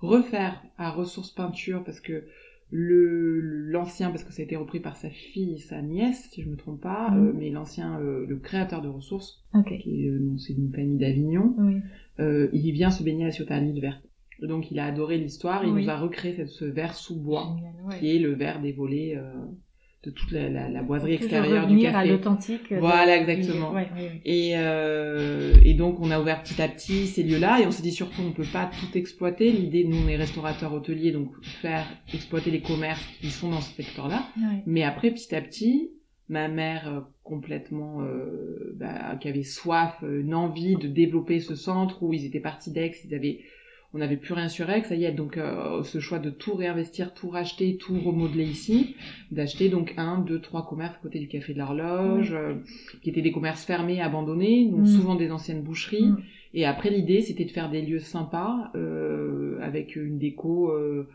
refaire 0.00 0.62
à 0.78 0.90
ressources 0.90 1.30
peinture 1.30 1.84
parce 1.84 2.00
que 2.00 2.24
le 2.70 3.40
l'ancien 3.70 4.10
parce 4.10 4.24
que 4.24 4.32
ça 4.32 4.40
a 4.40 4.44
été 4.46 4.56
repris 4.56 4.80
par 4.80 4.96
sa 4.96 5.10
fille 5.10 5.56
et 5.56 5.58
sa 5.58 5.82
nièce 5.82 6.28
si 6.32 6.42
je 6.42 6.48
me 6.48 6.56
trompe 6.56 6.80
pas 6.80 7.10
Mhm. 7.10 7.26
euh, 7.28 7.32
mais 7.38 7.50
l'ancien 7.50 8.00
euh, 8.00 8.24
le 8.26 8.36
créateur 8.38 8.80
de 8.80 8.88
ressources 8.88 9.44
Ok. 9.54 9.78
qui 9.78 10.06
est 10.06 10.08
euh, 10.08 10.36
c'est 10.38 10.54
une 10.54 10.72
famille 10.72 10.96
d'Avignon 10.96 11.54
Oui. 11.58 11.76
euh, 12.20 12.48
il 12.54 12.72
vient 12.72 12.90
se 12.90 13.02
baigner 13.02 13.26
à 13.26 13.30
Ciotat 13.30 13.56
à 13.56 13.60
l'île 13.60 13.80
verte. 13.80 14.02
Donc 14.46 14.70
il 14.70 14.78
a 14.78 14.86
adoré 14.86 15.18
l'histoire, 15.18 15.64
il 15.64 15.72
Oui. 15.72 15.84
nous 15.84 15.90
a 15.90 15.96
recréé 15.96 16.34
cette- 16.34 16.48
ce 16.48 16.64
verre 16.64 16.94
sous 16.94 17.16
bois, 17.20 17.54
Génial, 17.56 17.74
ouais. 17.86 17.98
qui 17.98 18.16
est 18.16 18.18
le 18.18 18.32
verre 18.34 18.60
des 18.60 18.72
volets 18.72 19.14
euh, 19.16 19.32
de 20.04 20.10
toute 20.10 20.32
la, 20.32 20.48
la- 20.48 20.68
la 20.68 20.82
boiserie 20.82 21.14
extérieure 21.14 21.66
du 21.68 21.74
revenir 21.74 21.90
à 21.90 22.00
café. 22.00 22.08
l'authentique. 22.10 22.72
Voilà, 22.72 23.16
exactement. 23.18 23.70
Ouais, 23.72 23.86
ouais, 23.94 24.02
ouais. 24.02 24.20
Et, 24.24 24.52
euh, 24.56 25.54
et 25.64 25.74
donc 25.74 26.00
on 26.00 26.10
a 26.10 26.20
ouvert 26.20 26.42
petit 26.42 26.60
à 26.60 26.66
petit 26.66 27.06
ces 27.06 27.22
lieux-là 27.22 27.60
et 27.60 27.66
on 27.66 27.70
s'est 27.70 27.84
dit 27.84 27.92
surtout 27.92 28.20
on 28.26 28.32
peut 28.32 28.42
pas 28.52 28.68
tout 28.80 28.98
exploiter. 28.98 29.52
L'idée, 29.52 29.84
nous 29.84 29.96
on 30.04 30.08
est 30.08 30.16
restaurateurs 30.16 30.72
hôteliers, 30.74 31.12
donc 31.12 31.30
faire 31.44 31.86
exploiter 32.12 32.50
les 32.50 32.60
commerces 32.62 33.04
qui 33.20 33.28
sont 33.30 33.50
dans 33.50 33.60
ce 33.60 33.72
secteur-là. 33.74 34.26
Mais 34.66 34.82
après, 34.82 35.12
petit 35.12 35.32
à 35.36 35.40
petit, 35.40 35.92
ma 36.28 36.48
mère 36.48 36.88
euh, 36.92 37.00
complètement 37.22 38.00
euh, 38.02 38.74
bah, 38.76 39.16
qui 39.20 39.28
avait 39.28 39.44
soif, 39.44 40.02
une 40.02 40.34
envie 40.34 40.74
de 40.76 40.88
développer 40.88 41.38
ce 41.38 41.54
centre 41.54 42.02
où 42.02 42.12
ils 42.12 42.24
étaient 42.24 42.40
partis 42.40 42.72
d'Aix, 42.72 42.92
ils 43.04 43.14
avaient 43.14 43.38
on 43.94 43.98
n'avait 43.98 44.16
plus 44.16 44.32
rien 44.34 44.48
sur 44.48 44.70
Aix, 44.70 44.82
ça 44.84 44.94
y 44.94 45.04
est, 45.04 45.12
donc 45.12 45.36
euh, 45.36 45.82
ce 45.82 45.98
choix 46.00 46.18
de 46.18 46.30
tout 46.30 46.54
réinvestir, 46.54 47.12
tout 47.12 47.28
racheter, 47.28 47.76
tout 47.76 47.98
remodeler 48.00 48.44
ici, 48.44 48.96
d'acheter 49.30 49.68
donc 49.68 49.92
un, 49.98 50.18
deux, 50.18 50.40
trois 50.40 50.66
commerces 50.66 50.94
à 50.96 50.98
côté 51.02 51.18
du 51.18 51.28
café 51.28 51.52
de 51.52 51.58
l'horloge, 51.58 52.32
euh, 52.32 52.54
qui 53.02 53.10
étaient 53.10 53.20
des 53.22 53.32
commerces 53.32 53.64
fermés, 53.64 54.00
abandonnés, 54.00 54.66
donc 54.70 54.82
Mm. 54.82 54.86
souvent 54.86 55.14
des 55.14 55.30
anciennes 55.30 55.62
boucheries. 55.62 56.06
Mm. 56.06 56.16
Et 56.54 56.64
après 56.64 56.90
l'idée 56.90 57.20
c'était 57.20 57.44
de 57.44 57.50
faire 57.50 57.70
des 57.70 57.82
lieux 57.82 57.98
sympas 57.98 58.70
euh, 58.74 59.58
avec 59.62 59.94
une 59.96 60.18
déco 60.18 60.70
euh, 60.70 61.08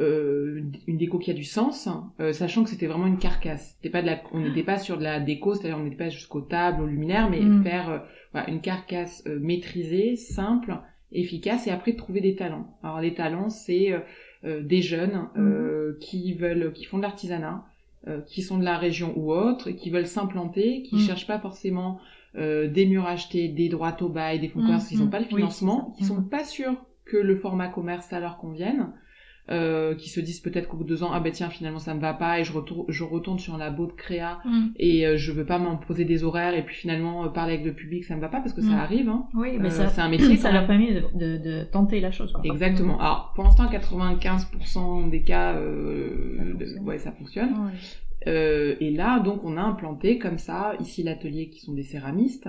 euh, 0.00 0.62
une- 0.86 0.96
déco 0.96 1.18
qui 1.18 1.30
a 1.30 1.34
du 1.34 1.44
sens, 1.44 1.88
euh, 2.20 2.32
sachant 2.32 2.64
que 2.64 2.70
c'était 2.70 2.86
vraiment 2.86 3.06
une 3.06 3.18
carcasse. 3.18 3.74
C'était 3.76 3.90
pas 3.90 4.00
de 4.00 4.06
la, 4.06 4.22
on 4.32 4.40
n'était 4.40 4.62
pas 4.62 4.78
sur 4.78 4.96
de 4.96 5.02
la 5.02 5.20
déco, 5.20 5.54
c'est-à-dire 5.54 5.78
on 5.78 5.82
n'était 5.84 5.96
pas 5.96 6.08
jusqu'aux 6.08 6.40
tables, 6.40 6.82
aux 6.82 6.86
luminaires, 6.86 7.28
mais 7.30 7.40
Mm. 7.40 7.62
faire 7.62 7.90
euh, 7.90 7.98
voilà, 8.32 8.48
une 8.48 8.60
carcasse 8.60 9.22
euh, 9.26 9.38
maîtrisée, 9.40 10.16
simple, 10.16 10.78
efficace, 11.14 11.66
et 11.66 11.70
après 11.70 11.94
trouver 11.94 12.20
des 12.20 12.34
talents. 12.36 12.66
Alors 12.82 13.00
les 13.00 13.14
talents, 13.14 13.50
c'est 13.50 13.92
euh, 13.92 14.00
euh, 14.44 14.62
des 14.62 14.82
jeunes 14.82 15.28
euh, 15.36 15.96
qui 16.00 16.34
veulent, 16.34 16.72
qui 16.72 16.84
font 16.84 16.96
de 16.98 17.02
l'artisanat, 17.02 17.64
euh, 18.08 18.20
qui 18.22 18.42
sont 18.42 18.58
de 18.58 18.64
la 18.64 18.78
région 18.78 19.12
ou 19.16 19.32
autre, 19.32 19.68
et 19.68 19.76
qui 19.76 19.90
veulent 19.90 20.06
s'implanter, 20.06 20.82
qui 20.82 20.96
Mm. 20.96 20.98
cherchent 20.98 21.26
pas 21.26 21.38
forcément 21.38 22.00
euh, 22.36 22.66
des 22.68 22.86
murs 22.86 23.06
achetés, 23.06 23.48
des 23.48 23.68
droits 23.68 23.96
au 24.02 24.08
bail, 24.08 24.40
des 24.40 24.48
fonds 24.48 24.60
de 24.60 24.64
Mm, 24.64 24.66
commerce, 24.66 24.90
ils 24.90 24.98
n'ont 24.98 25.06
mm. 25.06 25.10
pas 25.10 25.20
le 25.20 25.26
Oui, 25.32 25.36
financement, 25.36 25.90
ça. 25.90 25.98
qui 25.98 26.04
sont 26.04 26.20
Mm. 26.20 26.28
pas 26.28 26.44
sûrs 26.44 26.74
que 27.04 27.16
le 27.16 27.36
format 27.36 27.68
commerce 27.68 28.06
ça 28.06 28.20
leur 28.20 28.38
convienne, 28.38 28.92
euh, 29.50 29.94
qui 29.96 30.08
se 30.08 30.20
disent 30.20 30.38
peut-être 30.40 30.68
qu'au 30.68 30.76
bout 30.76 30.84
de 30.84 30.88
deux 30.90 31.02
ans, 31.02 31.10
ah 31.12 31.18
ben 31.18 31.32
tiens 31.32 31.50
finalement 31.50 31.80
ça 31.80 31.94
me 31.94 32.00
va 32.00 32.14
pas 32.14 32.38
et 32.38 32.44
je 32.44 32.52
retourne, 32.52 32.84
je 32.88 33.02
retourne 33.02 33.40
sur 33.40 33.54
un 33.54 33.58
labo 33.58 33.86
de 33.86 33.92
créa 33.92 34.38
Mm. 34.44 34.66
et 34.76 35.04
euh, 35.06 35.16
je 35.16 35.32
veux 35.32 35.44
pas 35.44 35.58
m'imposer 35.58 36.04
des 36.04 36.22
horaires 36.22 36.54
et 36.54 36.62
puis 36.64 36.76
finalement 36.76 37.24
euh, 37.24 37.28
parler 37.28 37.54
avec 37.54 37.66
le 37.66 37.72
public 37.72 38.04
ça 38.04 38.14
me 38.14 38.20
va 38.20 38.28
pas 38.28 38.38
parce 38.40 38.52
que 38.52 38.60
Mm. 38.60 38.70
ça 38.70 38.76
arrive, 38.80 39.08
hein. 39.08 39.26
Oui, 39.34 39.56
mais 39.58 39.66
Euh, 39.68 39.70
ça, 39.70 39.88
c'est 39.88 40.00
un 40.00 40.08
métier 40.08 40.36
ça 40.44 40.52
leur 40.52 40.66
permet 40.68 40.92
de, 40.94 41.02
de, 41.14 41.36
de 41.38 41.64
tenter 41.64 42.00
la 42.00 42.12
chose. 42.12 42.32
Quoi. 42.32 42.42
Exactement. 42.44 43.00
Alors 43.00 43.32
pour 43.34 43.42
l'instant 43.44 43.66
95% 43.68 45.10
des 45.10 45.22
cas, 45.22 45.54
euh, 45.54 46.54
Ça 46.58 46.64
de- 46.74 46.80
ouais 46.84 46.98
ça 46.98 47.12
fonctionne. 47.12 47.50
Ouais. 47.50 47.72
Euh, 48.28 48.76
et 48.78 48.92
là, 48.92 49.18
donc, 49.18 49.42
on 49.44 49.56
a 49.56 49.60
implanté 49.62 50.18
comme 50.18 50.38
ça, 50.38 50.74
ici 50.80 51.02
l'atelier 51.02 51.48
qui 51.48 51.58
sont 51.58 51.72
des 51.74 51.82
céramistes, 51.82 52.48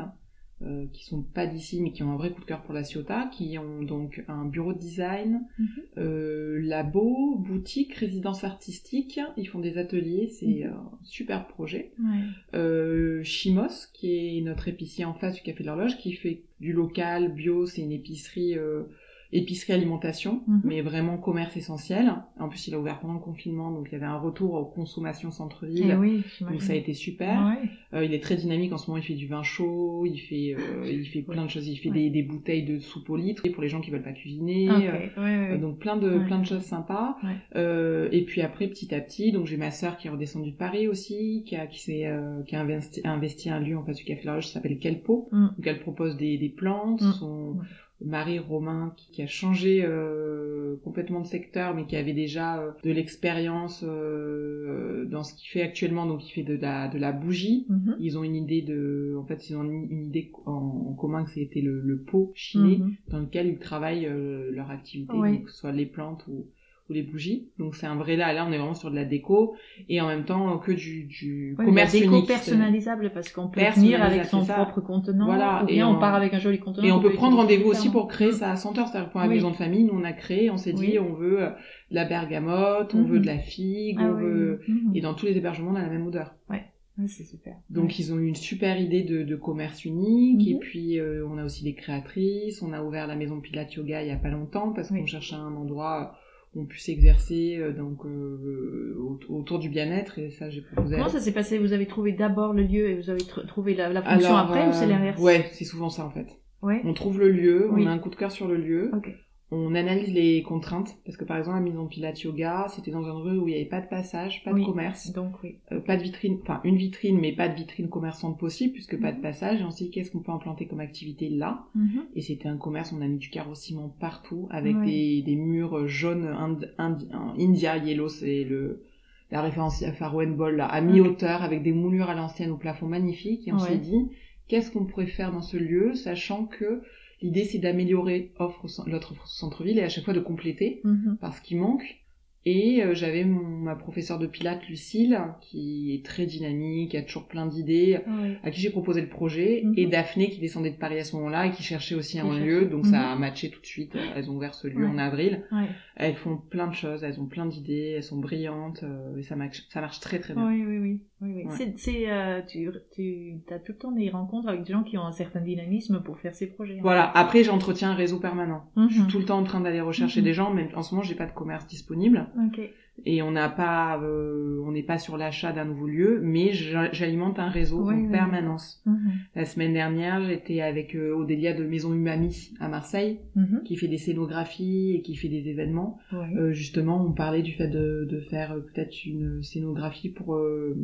euh, 0.66 0.86
qui 0.94 1.04
sont 1.06 1.22
pas 1.22 1.46
d'ici, 1.46 1.82
mais 1.82 1.92
qui 1.92 2.04
ont 2.04 2.12
un 2.12 2.16
vrai 2.18 2.32
coup 2.32 2.40
de 2.42 2.46
cœur 2.46 2.62
pour 2.64 2.74
la 2.74 2.84
Ciotat, 2.84 3.28
qui 3.32 3.58
ont 3.58 3.82
donc 3.84 4.24
un 4.28 4.46
bureau 4.46 4.74
de 4.74 4.80
design, 4.80 5.42
Mhm. 5.60 5.68
euh, 5.98 6.60
labo, 6.64 7.36
boutique, 7.38 7.94
résidence 7.96 8.44
artistique. 8.44 9.20
Ils 9.38 9.46
font 9.48 9.60
des 9.60 9.78
ateliers, 9.78 10.28
c'est 10.28 10.46
Mhm. 10.46 10.74
un 10.74 10.92
super 11.04 11.48
projet. 11.48 11.92
Ouais. 12.00 12.22
Euh, 12.56 13.24
Chimos, 13.24 13.88
qui 13.94 14.38
est 14.38 14.42
notre 14.42 14.68
épicier 14.68 15.06
en 15.06 15.14
face 15.14 15.36
du 15.36 15.42
Café 15.42 15.64
de 15.64 15.68
l'Horloge, 15.68 15.98
qui 15.98 16.14
fait 16.14 16.42
du 16.60 16.74
local, 16.74 17.34
bio, 17.34 17.66
c'est 17.66 17.82
une 17.82 17.92
épicerie, 17.92 18.58
euh, 18.58 18.84
épicerie 19.34 19.74
alimentation, 19.74 20.42
Mhm. 20.48 20.62
mais 20.64 20.82
vraiment 20.82 21.18
commerce 21.18 21.58
essentiel. 21.58 22.14
En 22.40 22.48
plus, 22.50 22.68
il 22.68 22.74
a 22.76 22.80
ouvert 22.80 23.00
pendant 23.00 23.16
le 23.16 23.20
confinement, 23.20 23.72
donc 23.72 23.88
il 23.90 23.94
y 23.94 23.96
avait 23.96 24.06
un 24.06 24.18
retour 24.20 24.54
aux 24.54 24.66
consommations 24.66 25.32
centre-ville. 25.32 25.90
Eh 25.92 25.96
oui, 25.96 26.24
Donc 26.42 26.62
ça 26.62 26.74
a 26.74 26.76
été 26.76 26.94
super. 26.94 27.46
Ouais. 27.48 27.70
Euh, 28.00 28.06
il 28.06 28.14
est 28.14 28.20
très 28.22 28.36
dynamique 28.36 28.72
en 28.74 28.78
ce 28.78 28.90
moment. 28.90 29.02
Il 29.02 29.06
fait 29.06 29.14
du 29.16 29.28
vin 29.28 29.44
chaud, 29.44 30.06
il 30.06 30.18
fait, 30.20 30.56
euh, 30.58 30.90
il 30.92 31.06
fait 31.08 31.22
plein 31.22 31.44
de 31.46 31.50
choses. 31.50 31.68
Il 31.68 31.78
fait 31.78 31.90
Ouais. 31.90 31.96
des, 31.96 32.10
des 32.10 32.24
bouteilles 32.24 32.64
de 32.66 32.80
soupe 32.80 33.10
au 33.10 33.16
litre 33.18 33.48
pour 33.50 33.62
les 33.64 33.70
gens 33.70 33.82
qui 33.82 33.92
veulent 33.92 34.04
pas 34.04 34.12
cuisiner. 34.14 34.70
Ok, 34.70 34.76
Euh, 34.78 34.82
ouais, 34.92 35.12
ouais, 35.18 35.50
ouais. 35.52 35.58
donc 35.58 35.80
plein 35.80 35.98
de 35.98 36.20
plein 36.26 36.40
de 36.40 36.46
choses 36.46 36.62
sympas. 36.64 37.18
Euh, 37.56 38.10
et 38.12 38.24
puis 38.24 38.42
après 38.42 38.68
petit 38.68 38.94
à 38.96 39.00
petit, 39.02 39.32
donc 39.32 39.46
j'ai 39.48 39.58
ma 39.58 39.72
sœur 39.72 39.98
qui 39.98 40.08
est 40.08 40.12
redescendue 40.12 40.52
de 40.52 40.56
Paris 40.58 40.88
aussi, 40.88 41.44
qui 41.46 41.56
a 41.56 41.68
qui 41.68 41.80
s'est 41.82 42.06
euh, 42.06 42.42
qui 42.44 42.56
a 42.56 42.62
investi, 42.62 43.02
investi 43.04 43.50
un 43.50 43.60
lieu 43.60 43.78
en 43.78 43.84
face 43.84 43.98
du 43.98 44.04
café 44.06 44.22
l'Horloge 44.26 44.46
qui 44.46 44.52
s'appelle 44.52 44.78
Kelpo. 44.80 45.30
Mm. 45.32 45.48
Donc 45.58 45.68
elle 45.68 45.80
propose 45.80 46.18
des, 46.18 46.38
des 46.38 46.50
plantes. 46.50 47.02
Mm. 47.02 47.12
Son 47.14 47.58
Ouais. 48.02 48.08
mari 48.10 48.40
Romain 48.40 48.94
qui, 48.98 49.12
qui 49.12 49.22
a 49.22 49.28
changé 49.28 49.84
euh, 49.86 50.76
complètement 50.84 51.22
de 51.22 51.28
secteur, 51.28 51.74
mais 51.76 51.86
qui 51.86 51.96
avait 51.96 52.14
déjà 52.14 52.60
euh, 52.62 52.72
de 52.84 52.92
l'expérience 52.92 53.84
euh, 53.88 55.06
dans 55.06 55.24
ce 55.24 55.34
qu'il 55.36 55.50
fait 55.50 55.62
actuellement. 55.62 56.06
Donc 56.06 56.28
il 56.28 56.32
fait 56.32 56.44
de 56.44 56.56
la 56.56 56.88
de 56.88 56.98
la 56.98 57.12
bougie. 57.12 57.66
Mhm. 57.70 57.96
Ils 58.00 58.18
ont 58.18 58.24
une 58.24 58.36
idée 58.36 58.62
de, 58.62 59.16
en 59.20 59.26
fait, 59.26 59.50
ils 59.50 59.56
ont 59.56 59.64
une, 59.64 59.88
une 59.92 60.06
idée 60.08 60.32
en, 60.46 60.52
en 60.90 60.94
commun 60.94 61.24
que 61.24 61.32
c'était 61.32 61.62
le, 61.62 61.80
le 61.82 62.02
pot 62.02 62.32
chiné 62.36 62.78
Mhm. 62.78 62.94
dans 63.10 63.20
lequel 63.20 63.48
ils 63.48 63.60
travaillent 63.60 64.08
euh, 64.08 64.52
leur 64.52 64.70
activité, 64.72 65.14
Oui. 65.16 65.34
donc 65.38 65.46
que 65.46 65.52
ce 65.52 65.58
soit 65.60 65.72
les 65.72 65.86
plantes 65.86 66.26
ou, 66.28 66.48
ou 66.90 66.94
les 66.94 67.02
bougies. 67.04 67.48
Donc 67.60 67.76
c'est 67.76 67.86
un 67.86 67.96
vrai 67.96 68.16
là, 68.18 68.34
là 68.34 68.46
on 68.48 68.52
est 68.52 68.58
vraiment 68.58 68.74
sur 68.74 68.92
de 68.92 68.96
la 68.96 69.06
déco 69.06 69.56
et 69.88 70.02
en 70.02 70.08
même 70.08 70.26
temps 70.26 70.58
que 70.58 70.72
du, 70.72 71.06
du 71.06 71.56
Ouais, 71.58 71.66
commerce 71.66 71.94
la 71.94 72.00
déco 72.02 72.14
unique. 72.16 72.28
personnalisable 72.28 73.12
parce 73.14 73.32
qu'on 73.32 73.48
peut 73.48 73.62
venir 73.76 74.04
avec 74.04 74.26
son 74.26 74.46
propre 74.46 74.82
contenant 74.82 75.26
Voilà, 75.26 75.64
ou 75.64 75.70
et 75.70 75.74
bien 75.76 75.88
on... 75.88 75.96
on- 75.96 76.00
part 76.00 76.14
avec 76.16 76.34
un 76.34 76.40
joli 76.40 76.60
contenant. 76.60 76.86
Et 76.86 76.92
on 76.92 77.00
peut 77.02 77.14
prendre 77.14 77.38
rendez-vous 77.38 77.70
aussi 77.70 77.90
pour 77.90 78.08
créer 78.08 78.32
sa 78.34 78.56
senteur, 78.58 78.88
c'est-à-dire 78.88 79.10
pour 79.12 79.22
la 79.22 79.28
Oui. 79.28 79.36
maison 79.36 79.52
de 79.52 79.56
famille, 79.56 79.84
nous 79.86 79.94
on 79.98 80.04
a 80.04 80.14
créé, 80.14 80.50
on 80.50 80.58
s'est 80.58 80.74
dit 80.74 81.00
on 81.00 81.14
veut 81.14 81.42
euh, 81.44 81.50
de 81.50 81.96
la 81.96 82.06
bergamote, 82.06 82.94
on 82.96 83.00
Mhm. 83.00 83.08
veut 83.08 83.20
de 83.20 83.28
la 83.28 83.38
figue, 83.40 83.98
Ah 84.00 84.10
on 84.12 84.16
oui, 84.18 84.24
veut... 84.24 84.62
Mhm. 84.68 84.92
Et 84.96 85.02
dans 85.02 85.14
tous 85.14 85.26
les 85.26 85.38
hébergements 85.38 85.72
on 85.72 85.76
a 85.76 85.82
la 85.82 85.90
même 85.90 86.06
odeur. 86.06 86.36
Ouais, 86.50 87.08
c'est 87.08 87.24
super. 87.24 87.56
Donc 87.72 87.86
Ouais. 87.86 87.96
ils 87.98 88.14
ont 88.14 88.20
eu 88.20 88.28
une 88.28 88.36
super 88.36 88.80
idée 88.80 89.02
de, 89.04 89.24
de 89.24 89.36
commerce 89.36 89.84
unique 89.86 90.42
Mhm. 90.48 90.56
et 90.56 90.60
puis 90.60 91.00
euh, 91.00 91.26
on 91.28 91.38
a 91.40 91.46
aussi 91.46 91.64
des 91.64 91.74
créatrices, 91.74 92.62
on 92.62 92.72
a 92.74 92.84
ouvert 92.84 93.08
la 93.08 93.16
maison 93.16 93.40
Pilates 93.40 93.74
Yoga 93.74 94.04
il 94.04 94.10
y 94.10 94.12
a 94.12 94.16
pas 94.18 94.30
longtemps 94.30 94.74
parce 94.74 94.92
Oui. 94.92 95.00
qu'on 95.00 95.06
cherchait 95.08 95.36
un 95.36 95.56
endroit 95.56 96.16
où 96.56 96.62
on 96.62 96.66
puisse 96.66 96.86
s'exercer 96.86 97.58
euh, 97.58 97.72
donc 97.74 98.06
euh, 98.06 98.96
au- 99.00 99.20
autour 99.30 99.60
du 99.60 99.70
bien-être 99.70 100.20
et 100.20 100.30
ça 100.32 100.50
j'ai 100.50 100.62
proposé. 100.62 100.96
Comment 100.98 101.10
ça 101.10 101.20
s'est 101.20 101.32
passé? 101.34 101.58
Vous 101.58 101.74
avez 101.74 101.88
trouvé 101.88 102.12
d'abord 102.12 102.54
le 102.54 102.64
lieu 102.64 102.90
et 102.90 102.96
vous 102.96 103.10
avez 103.10 103.22
tr- 103.22 103.46
trouvé 103.48 103.74
la, 103.76 103.90
la 103.90 104.02
fonction 104.02 104.30
Alors, 104.36 104.52
après 104.52 104.68
ou 104.68 104.74
c'est 104.74 104.86
euh, 104.86 104.88
l'inverse? 104.90 105.20
Ouais, 105.22 105.46
c'est 105.54 105.66
souvent 105.66 105.90
ça 105.90 106.06
en 106.06 106.12
fait. 106.12 106.28
Ouais. 106.62 106.82
On 106.86 106.94
trouve 106.94 107.20
le 107.20 107.30
lieu, 107.30 107.68
Oui. 107.72 107.84
on 107.84 107.88
a 107.88 107.92
un 107.92 108.00
coup 108.00 108.10
de 108.10 108.16
cœur 108.16 108.32
sur 108.32 108.48
le 108.48 108.56
lieu, 108.56 108.90
Ok. 108.94 109.10
On 109.54 109.76
analyse 109.76 110.12
les 110.14 110.42
contraintes 110.44 110.98
parce 111.06 111.16
que 111.18 111.26
par 111.26 111.38
exemple 111.38 111.58
la 111.58 111.64
maison 111.64 111.86
Pilates 111.86 112.22
Yoga, 112.24 112.66
c'était 112.70 112.92
dans 112.92 113.04
une 113.04 113.12
rue 113.12 113.38
où 113.38 113.48
il 113.48 113.52
n'y 113.52 113.60
avait 113.62 113.70
pas 113.70 113.82
de 113.82 113.88
passage, 113.88 114.44
pas 114.44 114.52
de 114.54 114.64
commerce, 114.64 115.12
donc 115.14 115.34
oui. 115.44 115.58
euh, 115.72 115.80
pas 115.80 115.96
de 115.98 116.04
vitrine, 116.04 116.40
enfin 116.42 116.60
une 116.64 116.76
vitrine 116.78 117.20
mais 117.20 117.32
pas 117.34 117.48
de 117.50 117.56
vitrine 117.56 117.88
commerçante 117.90 118.40
possible 118.40 118.74
puisque 118.74 119.00
pas 119.00 119.12
de 119.12 119.18
Mhm. 119.18 119.22
passage. 119.24 119.62
Et 119.62 119.64
on 119.64 119.72
s'est 119.72 119.86
dit 119.86 119.92
qu'est-ce 119.92 120.12
qu'on 120.12 120.20
peut 120.20 120.32
implanter 120.32 120.66
comme 120.66 120.80
activité 120.80 121.30
là 121.30 121.66
Mhm. 121.76 122.02
Et 122.16 122.22
c'était 122.22 122.50
un 122.50 122.58
commerce, 122.58 122.92
on 122.92 123.02
a 123.02 123.08
mis 123.08 123.18
du 123.20 123.30
carreau-ciment 123.30 123.90
partout 124.00 124.48
avec 124.52 124.76
des, 124.86 125.22
des 125.22 125.36
murs 125.36 125.88
jaunes 125.88 126.26
Ind- 126.26 126.72
Indi- 126.80 127.08
India 127.40 127.78
Yellow, 127.78 128.10
c'est 128.10 128.44
le 128.44 128.84
la 129.32 129.42
référence 129.42 129.82
à 129.82 129.92
Faro 129.94 130.22
and 130.22 130.32
Ball 130.38 130.56
là, 130.58 130.66
à 130.68 130.80
mi-hauteur 130.82 131.42
avec 131.42 131.64
des 131.64 131.72
moulures 131.72 132.10
à 132.10 132.14
l'ancienne 132.14 132.52
au 132.52 132.58
plafond 132.58 132.86
magnifique. 132.88 133.48
Et 133.48 133.52
on 133.54 133.58
s'est 133.60 133.78
dit 133.80 134.10
qu'est-ce 134.48 134.70
qu'on 134.72 134.86
pourrait 134.86 135.08
faire 135.08 135.32
dans 135.32 135.42
ce 135.42 135.58
lieu, 135.58 135.96
sachant 135.96 136.46
que 136.46 136.84
l'idée 137.24 137.46
c'est 137.46 137.58
d'améliorer 137.60 138.32
offre, 138.38 138.68
l'autre 138.86 139.16
centre-ville 139.28 139.80
et 139.80 139.84
à 139.84 139.90
chaque 139.90 140.04
fois 140.06 140.14
de 140.14 140.20
compléter 140.20 140.82
Mhm. 140.84 141.18
parce 141.20 141.40
qu'il 141.40 141.58
manque. 141.58 142.00
Et 142.46 142.84
euh, 142.84 142.94
j'avais 142.94 143.24
ma 143.24 143.74
professeure 143.74 144.20
de 144.20 144.28
pilates, 144.28 144.68
Lucille, 144.68 145.18
qui 145.40 145.96
est 145.96 146.06
très 146.06 146.26
dynamique, 146.26 146.94
a 146.94 147.02
toujours 147.02 147.26
plein 147.30 147.46
d'idées, 147.46 148.02
Ouais. 148.06 148.38
à 148.44 148.52
qui 148.52 148.60
j'ai 148.60 148.70
proposé 148.70 149.00
le 149.00 149.08
projet, 149.08 149.62
Mhm. 149.64 149.74
et 149.78 149.86
Daphné 149.86 150.30
qui 150.30 150.42
descendait 150.42 150.72
de 150.72 150.76
Paris 150.76 151.00
à 151.00 151.06
ce 151.06 151.16
moment-là 151.16 151.46
et 151.48 151.52
qui 151.52 151.64
cherchait 151.64 151.96
aussi 151.96 152.20
un 152.20 152.26
cherchait. 152.26 152.46
lieu, 152.46 152.66
donc 152.66 152.84
Mhm. 152.84 152.92
ça 152.92 153.12
a 153.14 153.16
matché 153.16 153.50
tout 153.50 153.62
de 153.62 153.66
suite. 153.66 153.94
Elles 154.14 154.30
ont 154.30 154.36
ouvert 154.36 154.56
ce 154.56 154.68
lieu 154.68 154.84
Ouais. 154.84 154.92
en 154.92 154.98
avril. 154.98 155.46
Ouais. 155.54 155.68
Elles 155.96 156.16
font 156.16 156.36
plein 156.36 156.68
de 156.68 156.74
choses, 156.74 157.02
elles 157.06 157.18
ont 157.22 157.28
plein 157.28 157.46
d'idées, 157.46 157.94
elles 157.96 158.04
sont 158.04 158.18
brillantes, 158.20 158.84
euh, 158.84 159.16
et 159.16 159.24
ça 159.24 159.38
marche, 159.38 159.64
ça 159.70 159.80
marche 159.80 160.02
très 160.02 160.20
très 160.20 160.34
bien. 160.34 160.46
Oui, 160.46 160.66
oui, 160.68 160.80
oui. 160.80 161.00
Oui, 161.24 161.32
oui. 161.36 161.44
Ouais. 161.46 161.52
C'est, 161.58 161.74
c'est, 161.78 162.12
euh, 162.12 162.42
tu, 162.48 162.70
tu 162.94 163.40
as 163.50 163.60
tout 163.60 163.72
le 163.72 163.78
temps 163.78 163.92
des 163.92 164.10
rencontres 164.10 164.50
avec 164.50 164.64
des 164.64 164.74
gens 164.74 164.84
qui 164.84 164.98
ont 164.98 165.06
un 165.06 165.12
certain 165.12 165.42
dynamisme 165.42 166.02
pour 166.04 166.20
faire 166.20 166.36
ces 166.36 166.48
projets. 166.48 166.76
hein. 166.76 166.82
Voilà. 166.84 167.10
Après, 167.18 167.44
j'entretiens 167.44 167.92
un 167.92 167.96
réseau 167.96 168.20
permanent. 168.20 168.66
Mhm. 168.76 168.90
Je 168.90 168.94
suis 169.02 169.08
tout 169.08 169.20
le 169.20 169.26
temps 169.26 169.40
en 169.40 169.44
train 169.44 169.62
d'aller 169.62 169.82
rechercher 169.82 170.20
Mhm. 170.20 170.26
des 170.26 170.34
gens, 170.34 170.54
mais 170.54 170.70
en 170.76 170.84
ce 170.84 170.94
moment, 170.94 171.04
j'ai 171.04 171.16
pas 171.16 171.26
de 171.26 171.32
commerce 171.32 171.66
disponible. 171.68 172.28
Ok. 172.38 172.60
Et 173.06 173.22
on 173.24 173.32
n'a 173.32 173.50
pas 173.50 174.00
euh, 174.02 174.62
on 174.66 174.72
n'est 174.72 174.84
pas 174.84 175.00
sur 175.00 175.18
l'achat 175.18 175.52
d'un 175.52 175.66
nouveau 175.66 175.88
lieu 175.88 176.20
mais 176.22 176.52
j'a- 176.54 176.92
j'alimente 176.92 177.40
un 177.40 177.50
réseau 177.50 177.88
Oui, 177.88 177.96
en 177.96 177.98
oui, 178.06 178.12
permanence 178.12 178.82
Mhm. 178.86 179.12
la 179.36 179.46
semaine 179.46 179.74
dernière 179.74 180.24
j'étais 180.24 180.62
avec 180.62 180.96
euh, 180.96 181.12
Odélia 181.16 181.54
de 181.54 181.64
Maison 181.66 181.94
Umami 181.94 182.52
à 182.60 182.68
Marseille 182.70 183.20
Mhm. 183.36 183.62
qui 183.66 183.76
fait 183.78 183.88
des 183.88 183.98
scénographies 183.98 184.94
et 184.96 185.02
qui 185.02 185.16
fait 185.16 185.28
des 185.28 185.50
événements. 185.50 185.98
Euh, 186.14 186.54
justement 186.54 187.04
on 187.04 187.12
parlait 187.14 187.42
du 187.42 187.54
fait 187.54 187.68
de, 187.68 188.08
de 188.10 188.20
faire 188.20 188.52
euh, 188.54 188.60
peut-être 188.60 189.06
une 189.06 189.42
scénographie 189.42 190.10
pour 190.10 190.36
euh, 190.36 190.78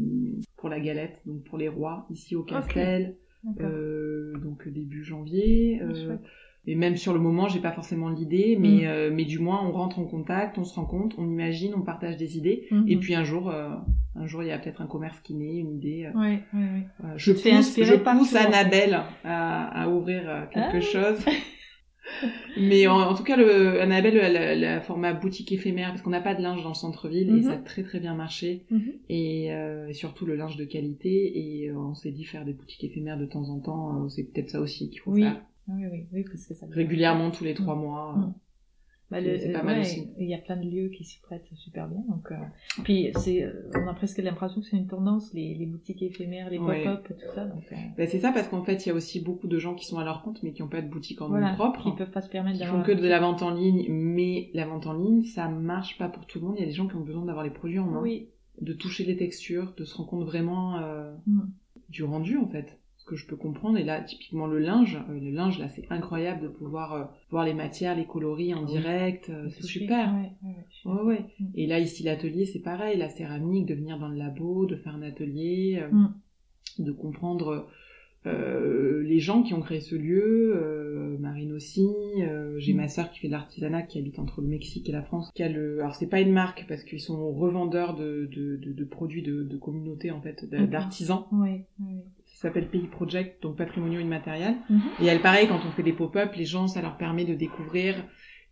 pour 0.57 0.69
la 0.69 0.79
galette 0.79 1.19
donc 1.27 1.43
pour 1.43 1.57
les 1.59 1.69
rois 1.69 2.07
ici 2.09 2.35
au 2.35 2.43
Castel 2.43 3.15
D'accord. 3.43 3.69
euh, 3.71 4.33
donc 4.43 4.67
début 4.67 5.03
janvier 5.03 5.79
Ah. 5.83 6.17
Et 6.71 6.75
même 6.75 6.95
sur 6.97 7.13
le 7.13 7.19
moment, 7.19 7.47
j'ai 7.47 7.59
pas 7.59 7.71
forcément 7.71 8.09
l'idée, 8.09 8.55
mais, 8.59 8.83
Mm. 8.83 8.87
euh, 8.87 9.11
mais 9.13 9.25
du 9.25 9.39
moins, 9.39 9.59
on 9.67 9.71
rentre 9.71 9.97
en 9.99 10.05
contact, 10.05 10.57
on 10.57 10.63
se 10.63 10.75
rencontre, 10.75 11.15
on 11.19 11.27
imagine, 11.29 11.73
on 11.75 11.81
partage 11.81 12.15
des 12.17 12.37
idées. 12.37 12.67
Mhm. 12.71 12.85
Et 12.87 12.97
puis 12.97 13.15
un 13.15 13.23
jour, 13.23 13.49
euh, 13.49 13.69
un 14.15 14.27
jour, 14.27 14.43
il 14.43 14.49
y 14.49 14.51
a 14.51 14.59
peut-être 14.59 14.81
un 14.81 14.87
commerce 14.87 15.19
qui 15.21 15.33
naît, 15.33 15.57
une 15.57 15.73
idée. 15.75 16.05
euh, 16.13 16.19
Ouais, 16.19 16.39
ouais, 16.53 16.59
ouais. 16.59 17.13
Je 17.17 17.31
pousse, 17.33 17.75
je 17.75 17.95
pousse. 17.95 18.35
Annabelle 18.35 18.99
à, 19.23 19.83
à 19.83 19.89
ouvrir 19.89 20.21
euh, 20.27 20.41
quelque 20.53 20.77
Ah. 20.77 20.81
chose. 20.81 21.25
mais 22.59 22.87
en, 22.87 22.97
en 22.99 23.13
tout 23.13 23.23
cas, 23.23 23.35
le, 23.37 23.81
Annabelle, 23.81 24.17
elle, 24.17 24.63
a- 24.65 24.81
format 24.81 25.13
boutique 25.13 25.51
éphémère, 25.51 25.89
parce 25.89 26.01
qu'on 26.01 26.09
n'a 26.09 26.21
pas 26.21 26.35
de 26.35 26.41
linge 26.41 26.63
dans 26.63 26.69
le 26.69 26.75
centre-ville, 26.75 27.29
et 27.37 27.43
ça 27.43 27.53
a 27.53 27.57
très 27.57 27.83
très 27.83 27.99
bien 27.99 28.15
marché. 28.15 28.65
Mhm. 28.71 28.91
Et, 29.09 29.53
euh, 29.53 29.87
et 29.87 29.93
surtout 29.93 30.25
le 30.25 30.35
linge 30.35 30.57
de 30.57 30.65
qualité. 30.65 31.37
Et 31.63 31.69
euh, 31.69 31.77
on 31.77 31.93
s'est 31.95 32.11
dit 32.11 32.23
faire 32.25 32.45
des 32.45 32.53
boutiques 32.53 32.83
éphémères 32.83 33.17
de 33.17 33.25
temps 33.25 33.49
en 33.49 33.59
temps, 33.59 34.07
c'est 34.09 34.23
peut-être 34.23 34.49
ça 34.49 34.59
aussi 34.59 34.89
qu'il 34.89 34.99
faut 35.01 35.11
Oui. 35.11 35.21
faire. 35.23 35.41
Oui, 35.69 35.85
oui, 35.91 36.07
oui, 36.11 36.23
parce 36.23 36.45
que 36.47 36.53
ça. 36.53 36.65
Régulièrement, 36.71 37.31
tous 37.31 37.43
les 37.43 37.53
trois 37.53 37.75
mois. 37.75 38.15
Mm. 38.17 38.33
Bah, 39.11 39.17
C'est- 39.23 39.51
pas 39.53 39.61
euh, 39.61 39.63
mal 39.63 39.79
aussi. 39.79 40.07
Il 40.19 40.27
y 40.29 40.35
a 40.35 40.37
plein 40.37 40.55
de 40.55 40.69
lieux 40.69 40.89
qui 40.89 41.03
s'y 41.03 41.19
prêtent 41.19 41.47
super 41.55 41.87
bien. 41.87 42.03
Donc, 42.09 42.31
euh, 42.31 42.35
Puis 42.83 43.09
c'est, 43.15 43.41
euh, 43.43 43.71
on 43.73 43.87
a 43.87 43.93
presque 43.95 44.19
l'impression 44.19 44.61
que 44.61 44.67
c'est 44.67 44.77
une 44.77 44.85
tendance, 44.85 45.33
les, 45.33 45.55
les 45.55 45.65
boutiques 45.65 46.03
éphémères, 46.03 46.51
les 46.51 46.59
pop-up 46.59 47.07
tout 47.07 47.33
ça. 47.33 47.45
Donc, 47.45 47.63
euh, 47.71 47.75
Ben, 47.97 48.07
c'est 48.07 48.19
ça 48.19 48.31
parce 48.31 48.47
qu'en 48.49 48.63
fait, 48.63 48.85
il 48.85 48.89
y 48.89 48.91
a 48.91 48.95
aussi 48.95 49.19
beaucoup 49.19 49.47
de 49.47 49.57
gens 49.57 49.73
qui 49.73 49.87
sont 49.87 49.97
à 49.97 50.03
leur 50.03 50.21
compte 50.21 50.43
mais 50.43 50.51
qui 50.53 50.61
n'ont 50.61 50.67
pas 50.67 50.83
de 50.83 50.87
boutique 50.89 51.21
en 51.21 51.25
nom 51.25 51.31
voilà, 51.39 51.53
propre, 51.55 51.81
qui 51.81 51.91
peuvent 51.97 52.11
pas 52.11 52.21
se 52.21 52.29
permettre 52.29 52.59
d'avoir. 52.59 52.85
font 52.85 52.85
que 52.85 52.91
de 52.95 53.07
la 53.07 53.19
vente 53.19 53.41
en 53.41 53.49
ligne. 53.49 53.87
Mais 53.89 54.51
la 54.53 54.67
vente 54.67 54.85
en 54.85 54.93
ligne, 54.93 55.23
ça 55.23 55.47
marche 55.49 55.97
pas 55.97 56.07
pour 56.09 56.27
tout 56.27 56.39
le 56.39 56.45
monde. 56.45 56.55
Il 56.57 56.61
y 56.61 56.65
a 56.65 56.67
des 56.67 56.73
gens 56.73 56.87
qui 56.87 56.95
ont 56.95 57.01
besoin 57.03 57.25
d'avoir 57.25 57.43
les 57.43 57.49
produits 57.51 57.79
en 57.79 57.87
main, 57.87 58.01
Oui. 58.03 58.29
de 58.61 58.73
toucher 58.73 59.05
les 59.05 59.17
textures, 59.17 59.73
de 59.75 59.85
se 59.85 59.95
rendre 59.97 60.09
compte 60.11 60.25
vraiment 60.25 60.77
euh, 60.77 61.11
Mm. 61.25 61.41
du 61.89 62.03
rendu 62.03 62.37
en 62.37 62.47
fait. 62.47 62.78
Que 63.09 63.15
je 63.15 63.25
peux 63.25 63.35
comprendre. 63.35 63.77
Et 63.79 63.83
là, 63.83 64.01
typiquement 64.01 64.45
le 64.45 64.59
linge, 64.59 64.99
euh, 65.09 65.19
le 65.19 65.31
linge 65.31 65.57
là, 65.57 65.67
c'est 65.67 65.85
incroyable 65.89 66.41
de 66.43 66.47
pouvoir 66.47 66.93
euh, 66.93 67.03
voir 67.31 67.43
les 67.43 67.55
matières, 67.55 67.95
les 67.95 68.05
coloris 68.05 68.53
en 68.53 68.63
direct. 68.65 69.29
euh, 69.31 69.49
c'est 69.49 69.63
super. 69.63 70.13
Ouais. 70.85 71.25
Et 71.55 71.65
là, 71.65 71.79
ici, 71.79 72.03
l'atelier, 72.03 72.45
c'est 72.45 72.59
pareil. 72.59 72.97
La 72.99 73.09
céramique, 73.09 73.65
de 73.65 73.73
venir 73.73 73.97
dans 73.97 74.09
le 74.09 74.15
labo, 74.17 74.67
de 74.67 74.75
faire 74.75 74.93
un 74.95 75.01
atelier, 75.01 75.81
Mm. 75.91 76.07
de 76.79 76.91
comprendre 76.91 77.67
euh, 78.25 79.01
les 79.03 79.19
gens 79.19 79.43
qui 79.43 79.53
ont 79.53 79.61
créé 79.61 79.81
ce 79.81 79.95
lieu. 79.95 80.53
euh, 80.55 81.17
Marine 81.19 81.53
aussi. 81.53 81.87
euh, 82.21 82.59
J'ai 82.59 82.73
Mm. 82.73 82.77
ma 82.77 82.87
sœur 82.89 83.09
qui 83.11 83.19
fait 83.19 83.27
de 83.27 83.31
l'artisanat, 83.33 83.81
qui 83.81 83.97
habite 83.97 84.19
entre 84.19 84.41
le 84.41 84.47
Mexique 84.47 84.87
et 84.87 84.91
la 84.91 85.01
France. 85.01 85.31
Qui 85.33 85.43
a 85.43 85.49
le... 85.49 85.79
Alors, 85.81 85.95
c'est 85.95 86.07
pas 86.07 86.19
une 86.21 86.31
marque, 86.31 86.65
parce 86.69 86.83
qu'ils 86.83 86.99
sont 86.99 87.31
revendeurs 87.31 87.95
de, 87.95 88.29
de, 88.31 88.57
de, 88.57 88.71
de 88.71 88.83
produits 88.83 89.23
de, 89.23 89.43
de 89.43 89.57
communauté, 89.57 90.11
en 90.11 90.21
fait, 90.21 90.45
d'artisans. 90.67 91.23
S'appelle 92.41 92.67
Pays 92.67 92.87
Project, 92.87 93.41
donc 93.43 93.57
patrimonio 93.57 93.99
immatériel. 93.99 94.55
Mhm. 94.69 94.81
Et 95.01 95.05
elle, 95.07 95.21
pareil, 95.21 95.47
quand 95.47 95.59
on 95.67 95.71
fait 95.71 95.83
des 95.83 95.93
pop-up, 95.93 96.33
les 96.35 96.45
gens, 96.45 96.67
ça 96.67 96.81
leur 96.81 96.97
permet 96.97 97.25
de 97.25 97.33
découvrir 97.35 97.95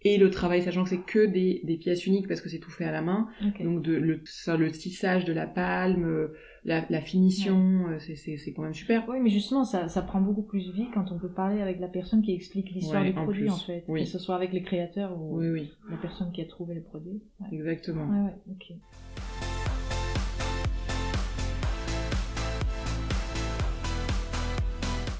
et 0.03 0.17
le 0.19 0.29
travail, 0.29 0.61
sachant 0.61 0.83
que 0.83 0.89
c'est 0.89 1.01
que 1.03 1.25
des, 1.25 1.59
des 1.63 1.75
pièces 1.75 2.05
uniques 2.05 2.27
parce 2.27 2.39
que 2.39 2.49
c'est 2.49 2.59
tout 2.59 2.69
fait 2.69 2.85
à 2.85 2.91
la 2.91 3.01
main. 3.01 3.27
Donc 3.63 3.81
de, 3.81 3.93
le, 3.93 4.21
ça, 4.25 4.55
le 4.55 4.71
tissage 4.71 5.25
de 5.25 5.33
la 5.33 5.47
palme, 5.47 6.05
euh, 6.05 6.27
la, 6.65 6.85
la 6.91 7.01
finition, 7.01 7.87
euh, 7.89 7.97
c'est- 7.99 8.53
quand 8.55 8.61
même 8.61 8.75
super. 8.75 9.09
Oui, 9.09 9.17
mais 9.21 9.31
justement, 9.31 9.63
ça, 9.65 9.87
ça 9.89 10.03
prend 10.03 10.21
beaucoup 10.21 10.43
plus 10.43 10.71
vie 10.71 10.85
quand 10.93 11.11
on 11.11 11.17
peut 11.17 11.31
parler 11.31 11.61
avec 11.61 11.79
la 11.79 11.87
personne 11.87 12.21
qui 12.21 12.31
explique 12.33 12.69
l'histoire 12.71 13.01
Ouais, 13.01 13.07
du 13.09 13.15
produit, 13.15 13.49
en 13.49 13.55
fait. 13.57 13.85
Oui. 13.87 14.03
Que 14.03 14.07
ce 14.09 14.19
soit 14.19 14.35
avec 14.35 14.53
les 14.53 14.61
créateurs 14.61 15.19
ou 15.19 15.39
Oui, 15.39 15.49
oui, 15.49 15.71
la 15.89 15.97
personne 15.97 16.31
qui 16.31 16.41
a 16.41 16.45
trouvé 16.45 16.75
le 16.75 16.81
produit. 16.81 17.21
Ouais, 17.39 17.47
exactement. 17.57 18.05
ouais, 18.07 18.33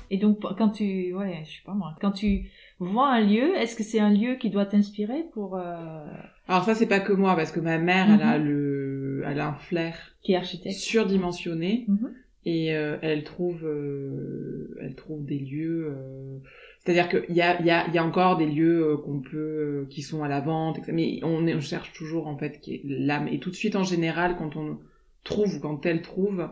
Et 0.09 0.17
donc, 0.17 0.39
quand 0.57 0.69
tu, 0.69 1.13
ouais, 1.13 1.41
je 1.45 1.51
sais 1.51 1.63
pas 1.65 1.73
moi, 1.73 1.95
quand 2.01 2.11
tu 2.11 2.49
vois 2.79 3.09
un 3.09 3.21
lieu, 3.21 3.55
est-ce 3.57 3.75
que 3.75 3.83
c'est 3.83 3.99
un 3.99 4.09
lieu 4.11 4.35
qui 4.35 4.49
doit 4.49 4.65
t'inspirer 4.65 5.25
pour, 5.33 5.55
euh, 5.57 6.05
Alors 6.47 6.63
ça, 6.63 6.75
c'est 6.75 6.87
pas 6.87 6.99
que 6.99 7.13
moi, 7.13 7.35
parce 7.35 7.51
que 7.51 7.59
ma 7.59 7.77
mère, 7.77 8.07
elle 8.13 8.21
a 8.21 8.37
le, 8.37 9.23
elle 9.25 9.39
a 9.39 9.49
un 9.49 9.55
flair 9.55 9.95
qui 10.21 10.33
est 10.33 10.35
architecte 10.37 10.77
surdimensionné 10.77 11.85
Mhm. 11.87 12.13
et 12.45 12.75
euh, 12.75 12.97
elle 13.01 13.23
trouve, 13.23 13.65
euh, 13.65 14.77
elle 14.81 14.95
trouve 14.95 15.25
des 15.25 15.39
lieux. 15.39 15.87
euh, 15.91 16.37
C'est-à-dire 16.79 17.09
qu'il 17.09 17.35
y 17.35 17.41
a, 17.41 17.59
il 17.59 17.65
y, 17.65 17.71
a, 17.71 17.85
il 17.87 17.93
y 17.93 17.97
a 17.97 18.03
encore 18.05 18.37
des 18.37 18.45
lieux 18.45 18.91
euh, 18.91 18.97
qu'on 18.97 19.19
peut, 19.19 19.37
euh, 19.37 19.87
qui 19.89 20.01
sont 20.01 20.23
à 20.23 20.29
la 20.29 20.39
vente, 20.39 20.77
etc. 20.77 20.93
mais 20.93 21.19
on, 21.23 21.45
on 21.45 21.59
cherche 21.59 21.91
toujours 21.93 22.27
en 22.27 22.37
fait 22.37 22.59
qui 22.61 22.75
est 22.75 22.81
l'âme. 22.85 23.27
Et 23.27 23.39
tout 23.39 23.49
de 23.49 23.55
suite, 23.55 23.75
en 23.75 23.83
général, 23.83 24.35
quand 24.37 24.55
on 24.55 24.77
trouve, 25.25 25.55
ou 25.55 25.59
quand 25.59 25.85
elle 25.85 26.01
trouve, 26.01 26.47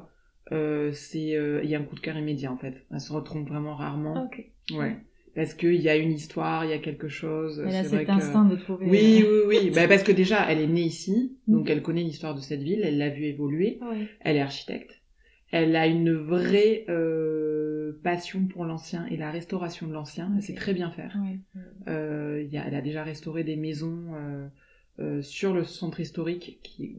euh, 0.52 0.92
c'est, 0.94 1.36
euh, 1.36 1.62
il 1.64 1.70
y 1.70 1.76
a 1.76 1.80
un 1.80 1.84
coup 1.84 1.96
de 1.96 2.00
cœur 2.02 2.18
immédiat 2.18 2.52
en 2.52 2.58
fait. 2.58 2.76
Elle 2.92 3.00
se 3.02 3.12
retrouve 3.14 3.48
vraiment 3.48 3.76
rarement. 3.76 4.26
Ok. 4.26 4.44
Ouais. 4.78 4.96
Parce 5.36 5.54
qu'il 5.54 5.76
y 5.82 5.90
a 5.90 5.98
une 5.98 6.14
histoire, 6.14 6.64
il 6.64 6.72
y 6.72 6.74
a 6.74 6.78
quelque 6.80 7.10
chose. 7.10 7.62
Elle 7.68 7.76
a 7.76 7.84
cet 7.84 8.06
que- 8.06 8.12
instinct 8.12 8.46
de 8.46 8.56
trouver. 8.56 8.86
Oui, 8.90 9.22
euh, 9.24 9.46
oui, 9.48 9.58
oui. 9.64 9.70
Bah, 9.76 9.88
parce 9.88 10.04
que 10.04 10.12
déjà, 10.14 10.50
elle 10.50 10.60
est 10.62 10.68
née 10.68 10.84
ici, 10.84 11.36
donc 11.48 11.66
Mhm. 11.66 11.72
elle 11.72 11.82
connaît 11.82 12.04
l'histoire 12.04 12.36
de 12.36 12.40
cette 12.42 12.62
ville, 12.64 12.82
elle 12.84 12.98
l'a 12.98 13.10
vue 13.10 13.26
évoluer. 13.26 13.78
ouais. 13.82 14.08
Elle 14.22 14.38
est 14.38 14.42
architecte. 14.42 14.92
Elle 15.52 15.76
a 15.76 15.88
une 15.88 16.12
vraie 16.14 16.86
euh, 16.90 18.00
passion 18.04 18.46
pour 18.48 18.66
l'ancien 18.66 19.06
et 19.08 19.18
la 19.18 19.32
restauration 19.32 19.88
de 19.88 19.94
l'ancien. 19.94 20.32
Elle 20.36 20.42
sait 20.42 20.54
très 20.56 20.74
bien 20.74 20.90
faire. 20.92 21.16
Ouais. 21.22 21.40
Euh, 21.88 22.46
y 22.50 22.58
a, 22.58 22.66
elle 22.68 22.76
a 22.76 22.82
déjà 22.82 23.04
restauré 23.04 23.44
des 23.44 23.56
maisons 23.56 24.04
euh, 24.16 24.48
euh, 25.00 25.22
sur 25.22 25.54
le 25.54 25.64
centre 25.64 26.00
historique 26.00 26.60
qui, 26.64 26.98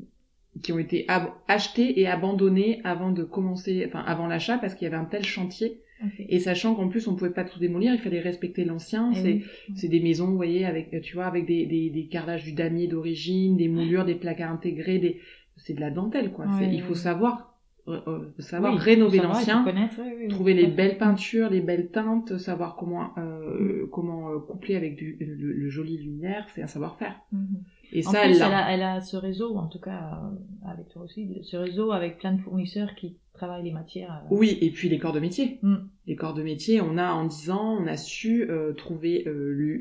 qui 0.62 0.72
ont 0.72 0.78
été 0.78 1.06
achetées 1.48 2.00
et 2.00 2.06
abandonnées 2.06 2.80
avant 2.84 3.10
de 3.10 3.24
commencer, 3.24 3.84
enfin 3.86 4.00
avant 4.06 4.26
l'achat, 4.26 4.58
parce 4.58 4.74
qu'il 4.74 4.84
y 4.84 4.88
avait 4.88 4.96
un 4.96 5.04
tel 5.04 5.24
chantier. 5.24 5.80
Et 6.28 6.40
sachant 6.40 6.74
qu'en 6.74 6.88
plus 6.88 7.08
on 7.08 7.16
pouvait 7.16 7.30
pas 7.30 7.44
tout 7.44 7.58
démolir, 7.58 7.94
il 7.94 7.98
fallait 8.00 8.20
respecter 8.20 8.66
l'ancien. 8.66 9.10
Eh 9.12 9.16
C'est 9.16 9.32
oui. 9.32 9.44
c'est 9.76 9.88
des 9.88 10.00
maisons, 10.00 10.26
vous 10.26 10.36
voyez, 10.36 10.66
avec, 10.66 11.00
tu 11.00 11.14
vois, 11.14 11.24
avec 11.24 11.46
des, 11.46 11.64
des, 11.64 11.88
des 11.88 12.06
carrelages 12.06 12.44
du 12.44 12.52
damier 12.52 12.86
d'origine, 12.86 13.56
des 13.56 13.68
moulures, 13.68 14.04
des 14.04 14.14
placards 14.14 14.52
intégrés, 14.52 14.98
des... 14.98 15.20
c'est 15.56 15.72
de 15.72 15.80
la 15.80 15.90
dentelle, 15.90 16.32
quoi. 16.32 16.44
Ouais, 16.44 16.68
il 16.70 16.82
faut 16.82 16.94
savoir, 16.94 17.58
euh, 17.88 18.00
euh, 18.08 18.18
savoir 18.40 18.74
Oui, 18.74 18.78
rénover 18.78 19.20
l'ancien, 19.20 19.64
oui, 19.64 20.28
trouver 20.28 20.52
les 20.52 20.66
belles 20.66 20.98
peintures, 20.98 21.48
les 21.48 21.62
belles 21.62 21.88
teintes, 21.88 22.36
savoir 22.36 22.76
comment, 22.76 23.14
euh, 23.16 23.86
comment 23.90 24.38
coupler 24.40 24.76
avec 24.76 24.96
du, 24.96 25.16
le, 25.18 25.52
le 25.52 25.68
joli 25.70 25.96
lumière, 25.96 26.46
c'est 26.54 26.62
un 26.62 26.66
savoir-faire. 26.66 27.18
Mhm. 27.32 27.62
Et 27.92 28.06
En 28.06 28.10
ça, 28.10 28.22
plus, 28.22 28.36
elle 28.36 28.42
a, 28.42 28.72
elle 28.72 28.82
a 28.82 29.00
ce 29.00 29.16
réseau, 29.16 29.56
en 29.56 29.66
tout 29.66 29.78
cas 29.78 30.20
euh, 30.22 30.70
avec 30.70 30.88
toi 30.88 31.02
aussi, 31.02 31.38
ce 31.42 31.56
réseau 31.56 31.92
avec 31.92 32.18
plein 32.18 32.32
de 32.32 32.40
fournisseurs 32.40 32.94
qui 32.94 33.16
travaille 33.32 33.64
les 33.64 33.72
matières. 33.72 34.22
Oui, 34.30 34.58
et 34.60 34.70
puis 34.70 34.88
les 34.88 34.98
corps 34.98 35.12
de 35.12 35.20
métier. 35.20 35.58
Mm. 35.62 35.76
Les 36.06 36.16
corps 36.16 36.34
de 36.34 36.42
métier, 36.42 36.80
on 36.80 36.96
a 36.96 37.12
en 37.12 37.26
10 37.26 37.50
ans, 37.50 37.78
on 37.80 37.86
a 37.86 37.96
su 37.96 38.48
trouver 38.76 39.24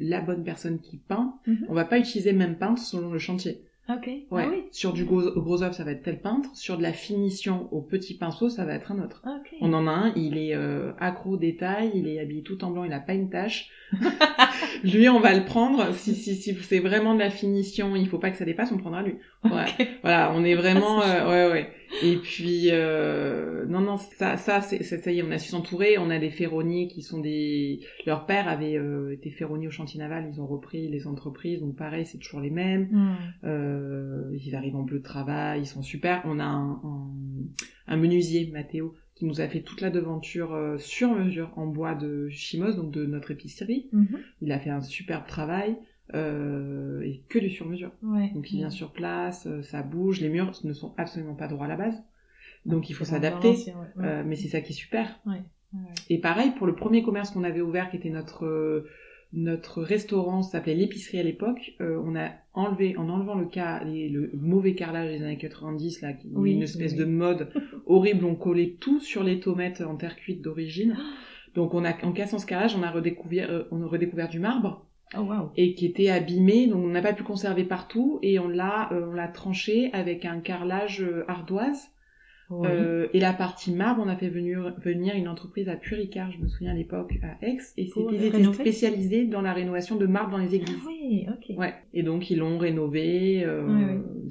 la 0.01 0.21
bonne 0.21 0.43
personne 0.43 0.79
qui 0.79 0.97
peint. 0.97 1.35
Mhm. 1.47 1.65
On 1.69 1.73
va 1.73 1.85
pas 1.85 1.99
utiliser 1.99 2.31
le 2.31 2.37
même 2.37 2.57
peintre 2.57 2.81
selon 2.81 3.11
le 3.11 3.19
chantier. 3.19 3.61
Ok. 3.87 4.07
Ouais. 4.07 4.43
Ah 4.45 4.49
oui. 4.49 4.63
Sur 4.71 4.93
du 4.93 5.05
gros, 5.05 5.21
gros 5.35 5.61
œuvre, 5.61 5.75
ça 5.75 5.83
va 5.83 5.91
être 5.91 6.01
tel 6.01 6.19
peintre. 6.19 6.49
Sur 6.55 6.77
de 6.77 6.81
la 6.81 6.91
finition 6.91 7.67
au 7.71 7.81
petit 7.81 8.17
pinceau, 8.17 8.49
ça 8.49 8.65
va 8.65 8.73
être 8.73 8.91
un 8.91 9.03
autre. 9.03 9.21
Ok. 9.25 9.53
On 9.61 9.73
en 9.73 9.85
a 9.87 9.91
un, 9.91 10.13
il 10.15 10.37
est 10.37 10.55
euh, 10.55 10.91
accro 10.99 11.31
au 11.31 11.37
détail, 11.37 11.91
il 11.93 12.07
est 12.07 12.19
habillé 12.19 12.41
tout 12.41 12.63
en 12.63 12.71
blanc, 12.71 12.83
il 12.83 12.93
a 12.93 12.99
pas 12.99 13.13
une 13.13 13.29
tache. 13.29 13.69
lui, 14.83 15.07
on 15.07 15.19
va 15.19 15.35
le 15.35 15.45
prendre. 15.45 15.93
Si, 15.93 16.15
si, 16.15 16.35
si 16.35 16.55
c'est 16.55 16.79
vraiment 16.79 17.13
de 17.13 17.19
la 17.19 17.29
finition, 17.29 17.95
il 17.95 18.07
faut 18.07 18.17
pas 18.17 18.31
que 18.31 18.37
ça 18.37 18.45
dépasse, 18.45 18.71
on 18.71 18.77
prendra 18.77 19.03
lui. 19.03 19.17
Ouais. 19.43 19.89
Voilà, 20.01 20.31
on 20.35 20.43
est 20.43 20.55
vraiment, 20.55 20.99
Ah, 21.03 21.27
euh, 21.27 21.29
ouais, 21.29 21.51
ouais. 21.53 21.69
Et 22.03 22.17
puis, 22.17 22.69
euh, 22.71 23.65
non, 23.67 23.81
non, 23.81 23.97
ça, 23.97 24.37
ça, 24.37 24.61
c'est, 24.61 24.83
ça 24.83 25.11
y 25.11 25.19
est, 25.19 25.23
on 25.23 25.31
a 25.31 25.37
su 25.37 25.49
s'entourer. 25.49 25.97
On 25.97 26.09
a 26.09 26.19
des 26.19 26.29
ferronniers 26.29 26.87
qui 26.87 27.01
sont 27.01 27.19
des, 27.19 27.81
leur 28.05 28.25
père 28.25 28.47
avait 28.47 28.77
euh, 28.77 29.13
été 29.13 29.29
ferronnier 29.29 29.67
au 29.67 29.71
chantier 29.71 29.99
naval, 29.99 30.29
ils 30.31 30.41
ont 30.41 30.47
repris 30.47 30.87
les 30.89 31.07
entreprises, 31.07 31.61
donc 31.61 31.75
pareil, 31.75 32.05
c'est 32.05 32.17
toujours 32.17 32.41
les 32.41 32.49
mêmes. 32.49 32.89
Hmm. 32.91 33.15
Euh, 33.43 34.37
ils 34.43 34.55
arrivent 34.55 34.75
en 34.75 34.83
bleu 34.83 34.99
de 34.99 35.03
travail, 35.03 35.61
ils 35.61 35.67
sont 35.67 35.81
super. 35.81 36.21
On 36.25 36.39
a 36.39 36.45
un, 36.45 36.71
un, 36.83 37.11
un 37.87 37.97
menuisier, 37.97 38.49
Mathéo, 38.51 38.95
qui 39.15 39.25
nous 39.25 39.39
a 39.39 39.47
fait 39.47 39.61
toute 39.61 39.81
la 39.81 39.89
devanture 39.89 40.53
euh, 40.53 40.77
sur 40.77 41.11
mesure 41.11 41.51
en 41.55 41.67
bois 41.67 41.95
de 41.95 42.29
chimose, 42.29 42.75
donc 42.75 42.91
de 42.91 43.05
notre 43.05 43.31
épicerie. 43.31 43.89
Mhm. 43.93 44.19
Il 44.41 44.51
a 44.51 44.59
fait 44.59 44.69
un 44.69 44.81
superbe 44.81 45.25
travail 45.25 45.77
euh, 46.13 47.01
et 47.01 47.21
que 47.29 47.39
du 47.39 47.49
sur 47.49 47.65
mesure. 47.67 47.91
Ouais. 48.03 48.29
Donc 48.33 48.51
il 48.51 48.57
vient 48.57 48.69
sur 48.69 48.91
place, 48.91 49.47
euh, 49.47 49.61
ça 49.63 49.81
bouge, 49.81 50.21
les 50.21 50.29
murs 50.29 50.51
ne 50.63 50.73
sont 50.73 50.93
absolument 50.97 51.35
pas 51.35 51.47
droits 51.47 51.65
à 51.65 51.69
la 51.69 51.77
base. 51.77 52.03
Donc 52.65 52.89
il 52.89 52.93
faut 52.93 53.05
s'adapter. 53.05 53.49
ouais. 53.49 53.65
Ouais. 53.97 54.05
Euh, 54.05 54.23
mais 54.25 54.35
c'est 54.35 54.47
ça 54.47 54.61
qui 54.61 54.71
est 54.71 54.75
super. 54.75 55.19
Ouais. 55.25 55.41
Et 56.09 56.19
pareil, 56.19 56.51
pour 56.57 56.67
le 56.67 56.75
premier 56.75 57.03
commerce 57.03 57.31
qu'on 57.31 57.43
avait 57.43 57.61
ouvert, 57.61 57.89
qui 57.89 57.97
était 57.97 58.09
notre 58.09 58.45
euh, 58.45 58.87
notre 59.33 59.81
restaurant, 59.81 60.41
ça 60.43 60.51
s'appelait 60.53 60.75
l'épicerie 60.75 61.19
à 61.19 61.23
l'époque, 61.23 61.73
euh, 61.81 61.99
on 62.05 62.15
a 62.15 62.29
enlevé, 62.53 62.95
en 62.95 63.09
enlevant 63.09 63.35
le, 63.35 63.47
cas, 63.47 63.83
les- 63.83 64.07
le 64.07 64.31
mauvais 64.33 64.75
carrelage 64.75 65.09
des 65.09 65.21
années 65.21 65.37
90, 65.37 66.01
là, 66.01 66.13
qui 66.13 66.29
Oui, 66.33 66.53
une 66.53 66.61
espèce 66.61 66.93
oui, 66.93 66.99
de 66.99 67.05
mode 67.05 67.49
horrible, 67.85 68.23
on 68.23 68.35
collait 68.35 68.77
tout 68.79 69.01
sur 69.01 69.23
les 69.25 69.41
tomates 69.41 69.81
en 69.81 69.97
terre 69.97 70.15
cuite 70.15 70.41
d'origine. 70.41 70.95
Donc 71.55 71.73
on 71.73 71.83
a, 71.83 71.93
en 72.05 72.13
cassant 72.13 72.39
ce 72.39 72.45
carrelage, 72.45 72.75
on 72.77 72.83
a 72.83 72.91
redécouvert, 72.91 73.65
on 73.71 73.81
a 73.83 73.87
redécouvert 73.87 74.29
du 74.29 74.39
marbre 74.39 74.85
Oh 75.15 75.21
wow. 75.21 75.51
et 75.55 75.75
qui 75.75 75.85
était 75.85 76.09
abîmé, 76.09 76.67
donc 76.67 76.83
on 76.83 76.87
n'a 76.89 77.01
pas 77.01 77.13
pu 77.13 77.23
conserver 77.23 77.63
partout 77.63 78.19
et 78.23 78.39
on 78.39 78.47
l'a, 78.47 78.91
euh, 78.91 79.07
on 79.09 79.13
l'a 79.13 79.27
tranché 79.27 79.89
avec 79.93 80.25
un 80.25 80.39
carrelage 80.39 81.01
euh, 81.01 81.23
ardoise. 81.27 81.89
Oui. 82.51 82.67
Euh, 82.69 83.07
et 83.13 83.19
la 83.19 83.33
partie 83.33 83.71
marbre, 83.73 84.03
on 84.05 84.07
a 84.09 84.15
fait 84.15 84.29
venir, 84.29 84.75
venir 84.83 85.15
une 85.15 85.27
entreprise 85.27 85.67
à 85.67 85.75
Puricard, 85.75 86.31
je 86.31 86.37
me 86.39 86.47
souviens 86.47 86.71
à 86.71 86.75
l'époque, 86.75 87.13
à 87.23 87.43
Aix, 87.43 87.57
et 87.77 87.87
c'était 87.87 88.15
ils 88.15 88.23
étaient 88.25 88.43
spécialisés 88.53 89.25
dans 89.25 89.41
la 89.41 89.51
rénovation 89.53 89.95
de 89.95 90.05
marbre 90.05 90.31
dans 90.31 90.37
les 90.37 90.49
Ah 90.51 90.55
églises. 90.55 90.77
oui, 90.85 91.25
ok. 91.27 91.57
Ouais. 91.57 91.73
Et 91.95 92.03
donc 92.03 92.29
ils 92.29 92.37
l'ont 92.37 92.57
rénové, 92.59 93.47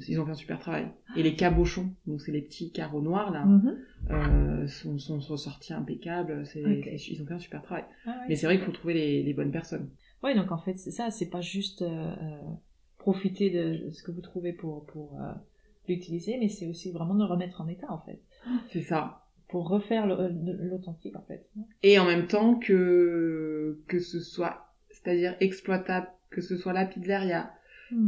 ils 0.07 0.19
ont 0.19 0.25
fait 0.25 0.31
un 0.31 0.35
super 0.35 0.59
travail. 0.59 0.87
Et 1.17 1.23
les 1.23 1.35
cabochons, 1.35 1.89
donc 2.07 2.21
c'est 2.21 2.31
les 2.31 2.41
petits 2.41 2.71
carreaux 2.71 3.01
noirs 3.01 3.31
là, 3.31 3.43
Mhm. 3.45 4.67
sont, 4.67 4.97
sont 4.97 5.19
ressortis 5.19 5.73
impeccables. 5.73 6.43
Ils 6.55 7.21
ont 7.21 7.25
fait 7.25 7.33
un 7.33 7.39
super 7.39 7.61
travail. 7.63 7.83
Ah. 8.05 8.15
Mais 8.29 8.35
c'est 8.35 8.45
vrai 8.45 8.55
qu'il 8.57 8.65
faut 8.65 8.71
trouver 8.71 8.93
les, 8.93 9.23
les 9.23 9.33
bonnes 9.33 9.51
personnes. 9.51 9.89
Ouais, 10.25 10.33
donc 10.33 10.51
en 10.51 10.57
fait, 10.57 10.73
c'est 10.73 10.89
ça, 10.89 11.11
c'est 11.11 11.29
pas 11.29 11.41
juste 11.41 11.83
euh, 11.83 11.85
euh, 11.85 12.41
profiter 12.97 13.51
de 13.51 13.91
ce 13.91 14.01
que 14.01 14.09
vous 14.09 14.21
trouvez 14.21 14.53
pour, 14.53 14.83
pour 14.87 15.21
euh, 15.21 15.31
l'utiliser, 15.87 16.37
mais 16.39 16.49
c'est 16.49 16.65
aussi 16.65 16.91
vraiment 16.91 17.13
de 17.13 17.19
le 17.19 17.25
remettre 17.25 17.61
en 17.61 17.67
état, 17.67 17.91
en 17.91 17.99
fait. 17.99 18.19
C'est 18.71 18.81
ça. 18.81 19.21
Pour 19.47 19.69
refaire 19.69 20.07
l'authentique, 20.07 21.15
en 21.15 21.21
fait. 21.21 21.47
Et 21.83 21.99
en 21.99 22.05
même 22.05 22.25
temps 22.25 22.55
que 22.55 23.79
que 23.87 23.99
ce 23.99 24.19
soit, 24.19 24.73
c'est-à-dire 24.89 25.35
exploitable, 25.39 26.07
que 26.31 26.41
ce 26.41 26.57
soit 26.57 26.73
la 26.73 26.85
pizzeria. 26.85 27.53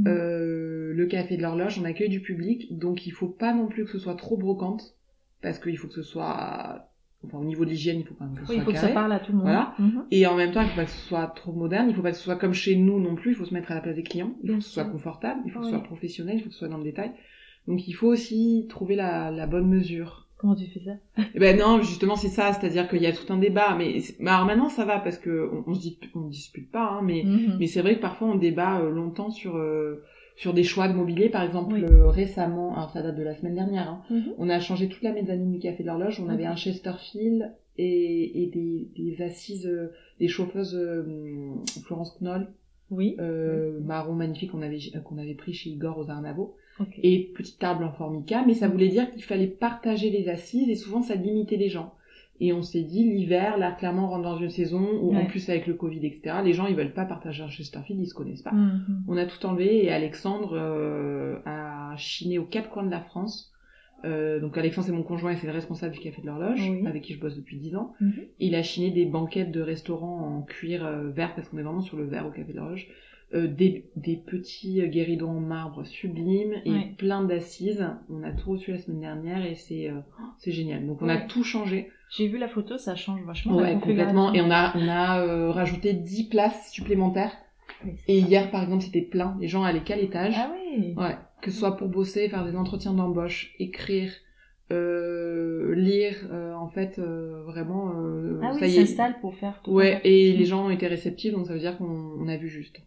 Euh, 0.08 0.94
le 0.94 1.06
café 1.06 1.38
de 1.38 1.44
l'horloge, 1.44 1.78
on 1.80 1.86
accueille 1.86 2.10
du 2.10 2.22
public, 2.22 2.76
donc 2.76 3.06
il 3.06 3.12
faut 3.12 3.28
pas 3.28 3.54
non 3.54 3.68
plus 3.68 3.86
que 3.86 3.92
ce 3.92 4.00
soit 4.00 4.16
trop 4.16 4.36
brocante, 4.36 4.96
parce 5.42 5.60
qu'il 5.60 5.78
faut 5.78 5.88
que 5.88 5.94
ce 5.94 6.02
soit, 6.02 6.90
enfin 7.28 7.38
au 7.38 7.44
niveau 7.46 7.66
de 7.66 7.70
l'hygiène, 7.70 8.00
il 8.00 8.06
faut 8.06 8.16
quand 8.16 8.26
même 8.26 8.34
que 8.34 8.46
ce 8.46 8.52
Oui, 8.52 8.58
il 8.58 8.64
faut 8.64 8.72
que 8.72 8.78
ça 8.78 8.88
parle 8.90 9.12
à 9.12 9.20
tout 9.20 9.32
le 9.32 9.38
monde. 9.38 9.48
Voilà. 9.48 9.74
Mhm. 9.80 10.06
Et 10.12 10.26
en 10.26 10.36
même 10.36 10.52
temps, 10.52 10.62
il 10.62 10.70
faut 10.70 10.76
pas 10.78 10.86
que 10.86 10.92
ce 10.92 11.08
soit 11.08 11.28
trop 11.36 11.52
moderne, 11.54 11.88
il 11.90 11.96
faut 11.96 12.02
pas 12.02 12.12
que 12.12 12.18
ce 12.18 12.24
soit 12.24 12.38
comme 12.38 12.54
chez 12.54 12.76
nous 12.76 13.00
non 13.00 13.16
plus, 13.16 13.32
il 13.32 13.36
faut 13.36 13.46
se 13.46 13.54
mettre 13.54 13.72
à 13.72 13.76
la 13.76 13.82
place 13.82 13.96
des 13.96 14.04
clients, 14.04 14.32
il 14.44 14.48
faut 14.48 14.48
Bien 14.48 14.58
que 14.58 14.64
ce 14.64 14.72
soit 14.72 14.86
confortable, 14.86 15.42
il 15.46 15.52
faut 15.52 15.60
que 15.60 15.66
ce 15.66 15.72
soit 15.72 15.84
professionnel, 15.84 16.36
il 16.38 16.42
faut 16.42 16.48
que 16.50 16.54
ce 16.54 16.60
soit 16.60 16.68
dans 16.68 16.78
le 16.78 16.84
détail. 16.84 17.12
Donc 17.68 17.88
il 17.88 17.94
faut 17.94 18.08
aussi 18.08 18.66
trouver 18.70 18.96
la, 18.96 19.30
la 19.32 19.46
bonne 19.48 19.68
mesure. 19.68 20.24
Comment 20.40 20.56
tu 20.56 20.66
fais 20.68 20.82
ça? 20.82 20.92
Eh 21.34 21.40
ben 21.40 21.58
non, 21.58 21.82
justement 21.82 22.16
c'est 22.16 22.28
ça, 22.28 22.54
c'est-à-dire 22.54 22.88
qu'il 22.88 23.02
y 23.02 23.08
a 23.08 23.12
tout 23.12 23.34
un 23.34 23.38
débat, 23.38 23.76
mais, 23.76 23.98
alors 24.26 24.46
maintenant 24.46 24.70
ça 24.70 24.86
va 24.86 25.00
parce 25.00 25.18
que 25.18 25.50
on, 25.52 25.72
on 25.72 25.74
se 25.74 25.82
dit, 25.82 26.00
on 26.14 26.28
dispute 26.28 26.72
pas, 26.72 26.92
hein, 26.92 27.02
mais 27.04 27.24
Mhm. 27.26 27.58
mais 27.60 27.66
c'est 27.66 27.82
vrai 27.82 27.96
que 27.96 28.02
parfois 28.02 28.28
on 28.30 28.36
débat 28.36 28.80
euh, 28.80 28.92
longtemps 28.92 29.32
sur 29.32 29.58
euh, 29.58 30.04
sur 30.38 30.54
des 30.54 30.64
choix 30.64 30.88
de 30.88 30.94
mobilier. 30.94 31.28
Par 31.30 31.44
exemple, 31.44 31.74
Oui. 31.74 31.84
euh, 31.84 32.08
récemment, 32.08 32.74
alors 32.76 32.92
ça 32.92 33.02
date 33.02 33.18
de 33.18 33.24
la 33.24 33.36
semaine 33.36 33.56
dernière, 33.56 33.90
hein, 33.90 34.02
Mhm. 34.10 34.34
on 34.38 34.50
a 34.50 34.60
changé 34.60 34.88
toute 34.88 35.02
la 35.04 35.12
mezzanine 35.12 35.52
du 35.52 35.60
café 35.60 35.84
de 35.84 35.88
l'horloge. 35.88 36.22
On 36.26 36.30
avait 36.30 36.46
un 36.46 36.56
Chesterfield 36.56 37.52
et, 37.78 38.44
et 38.44 38.48
des, 38.48 38.88
des 38.96 39.22
assises, 39.24 39.68
euh, 39.68 39.92
des 40.20 40.28
chauffeuses 40.30 40.76
euh, 40.76 41.04
Florence 41.84 42.18
Knoll, 42.22 42.48
Oui. 42.90 43.18
marron 43.84 44.14
magnifique 44.14 44.52
qu'on 44.52 44.62
avait 44.62 44.80
qu'on 45.04 45.18
avait 45.18 45.34
pris 45.36 45.54
chez 45.54 45.72
Igor 45.72 45.98
aux 45.98 46.10
Arnavaux 46.10 46.56
et 47.04 47.32
petite 47.36 47.60
table 47.60 47.84
en 47.84 47.92
formica. 47.92 48.44
Mais 48.48 48.54
ça 48.54 48.68
voulait 48.68 48.88
dire 48.90 49.12
qu'il 49.12 49.24
fallait 49.24 49.48
partager 49.48 50.10
les 50.12 50.30
assises 50.30 50.70
et 50.70 50.76
souvent 50.76 51.02
ça 51.02 51.16
limitait 51.16 51.58
les 51.58 51.70
gens. 51.70 51.94
Et 52.40 52.54
on 52.54 52.62
s'est 52.62 52.84
dit, 52.84 53.04
l'hiver, 53.04 53.58
là, 53.58 53.72
clairement, 53.72 54.06
on 54.06 54.10
rentre 54.10 54.24
dans 54.24 54.38
une 54.38 54.50
saison 54.52 54.88
où, 55.02 55.16
en 55.16 55.26
plus, 55.26 55.50
avec 55.50 55.66
le 55.66 55.74
Covid, 55.74 56.06
etc., 56.06 56.38
les 56.44 56.54
gens, 56.54 56.68
ils 56.68 56.76
veulent 56.76 56.94
pas 56.94 57.06
partager 57.06 57.42
un 57.44 57.50
Chesterfield, 57.50 58.00
ils 58.00 58.06
se 58.08 58.14
connaissent 58.14 58.44
pas. 58.44 58.52
Mhm. 58.52 59.04
On 59.08 59.18
a 59.18 59.26
tout 59.26 59.44
enlevé 59.46 59.86
et 59.86 59.92
Alexandre 59.92 60.52
euh, 60.54 61.38
a 61.46 61.96
chiné 61.98 62.38
aux 62.38 62.46
quatre 62.46 62.70
coins 62.70 62.84
de 62.86 62.92
la 62.92 63.02
France. 63.02 63.52
Euh, 64.06 64.40
donc 64.40 64.56
Alexandre 64.60 64.86
c'est 64.86 64.94
mon 64.94 65.02
conjoint 65.02 65.32
et 65.32 65.36
c'est 65.38 65.48
le 65.48 65.54
responsable 65.54 65.92
du 65.96 66.00
Café 66.00 66.22
de 66.22 66.28
l'Horloge, 66.28 66.62
Oui. 66.70 66.86
avec 66.86 67.02
qui 67.02 67.14
je 67.16 67.20
bosse 67.20 67.36
depuis 67.36 67.58
10 67.58 67.76
ans. 67.78 67.94
Mhm. 68.00 68.14
Il 68.40 68.54
a 68.54 68.62
chiné 68.62 68.92
des 68.92 69.06
banquettes 69.06 69.52
de 69.52 69.62
restaurants 69.62 70.38
en 70.38 70.42
cuir 70.44 70.86
euh, 70.86 71.10
vert, 71.10 71.34
parce 71.34 71.50
qu'on 71.50 71.58
est 71.58 71.64
vraiment 71.64 71.82
sur 71.82 71.98
le 71.98 72.06
vert 72.06 72.28
au 72.28 72.30
Café 72.30 72.52
de 72.54 72.58
l'Horloge. 72.58 72.88
Euh, 73.34 73.46
des, 73.48 73.90
des 73.98 74.16
petits 74.16 74.82
euh, 74.82 74.88
guéridons 74.88 75.32
en 75.32 75.40
marbre 75.42 75.84
sublimes 75.86 76.54
et 76.64 76.72
Ouais. 76.72 76.94
plein 76.98 77.26
d'assises. 77.26 77.86
On 78.10 78.24
a 78.24 78.32
tout 78.32 78.52
reçu 78.52 78.72
la 78.72 78.78
semaine 78.78 79.02
dernière 79.02 79.46
et 79.46 79.56
c'est 79.56 79.90
euh, 79.90 80.00
c'est 80.38 80.54
génial. 80.54 80.88
Donc 80.88 81.02
on 81.02 81.10
a 81.10 81.18
tout 81.18 81.44
changé. 81.44 81.90
J'ai 82.10 82.30
vu 82.30 82.38
la 82.38 82.48
photo, 82.48 82.78
ça 82.78 82.96
change 82.96 83.22
vachement. 83.26 83.58
Ouais, 83.58 83.74
complètement. 83.82 84.34
Et 84.34 84.40
on 84.40 84.50
a, 84.50 84.72
on 84.78 84.88
a 84.88 85.20
euh, 85.26 85.52
rajouté 85.52 85.92
10 85.92 86.30
places 86.30 86.72
supplémentaires. 86.72 87.34
Oui, 87.84 87.92
Et 88.08 88.22
ça. 88.22 88.28
hier, 88.30 88.50
par 88.50 88.64
exemple, 88.64 88.84
c'était 88.84 89.02
plein. 89.02 89.36
Les 89.42 89.50
gens 89.50 89.64
allaient 89.64 89.84
qu'à 89.84 89.98
l'étage. 89.98 90.34
Ah 90.38 90.50
oui. 90.78 90.94
Ouais, 90.96 91.18
que 91.42 91.52
ce 91.52 91.60
soit 91.60 91.76
pour 91.76 91.90
bosser, 91.90 92.30
faire 92.30 92.46
des 92.46 92.56
entretiens 92.56 92.94
d'embauche, 92.94 93.54
écrire, 93.60 94.10
euh, 94.72 95.76
lire, 95.76 96.16
euh, 96.32 96.54
en 96.54 96.70
fait, 96.70 96.98
euh, 97.00 97.44
vraiment, 97.46 97.92
euh, 97.96 98.40
Ah 98.44 98.54
ça 98.54 98.60
oui, 98.66 98.72
y 98.72 98.78
est. 98.78 98.86
s'installe 98.86 99.20
pour 99.20 99.36
faire 99.36 99.62
tout 99.64 99.72
Ouais, 99.72 100.00
et 100.04 100.32
les 100.34 100.46
gens 100.46 100.68
ont 100.68 100.70
été 100.70 100.88
réceptifs, 100.88 101.34
donc 101.34 101.46
ça 101.48 101.54
veut 101.54 101.60
dire 101.60 101.78
qu'on 101.78 101.86
on 102.20 102.28
a 102.28 102.38
vu 102.38 102.48
juste. 102.48 102.78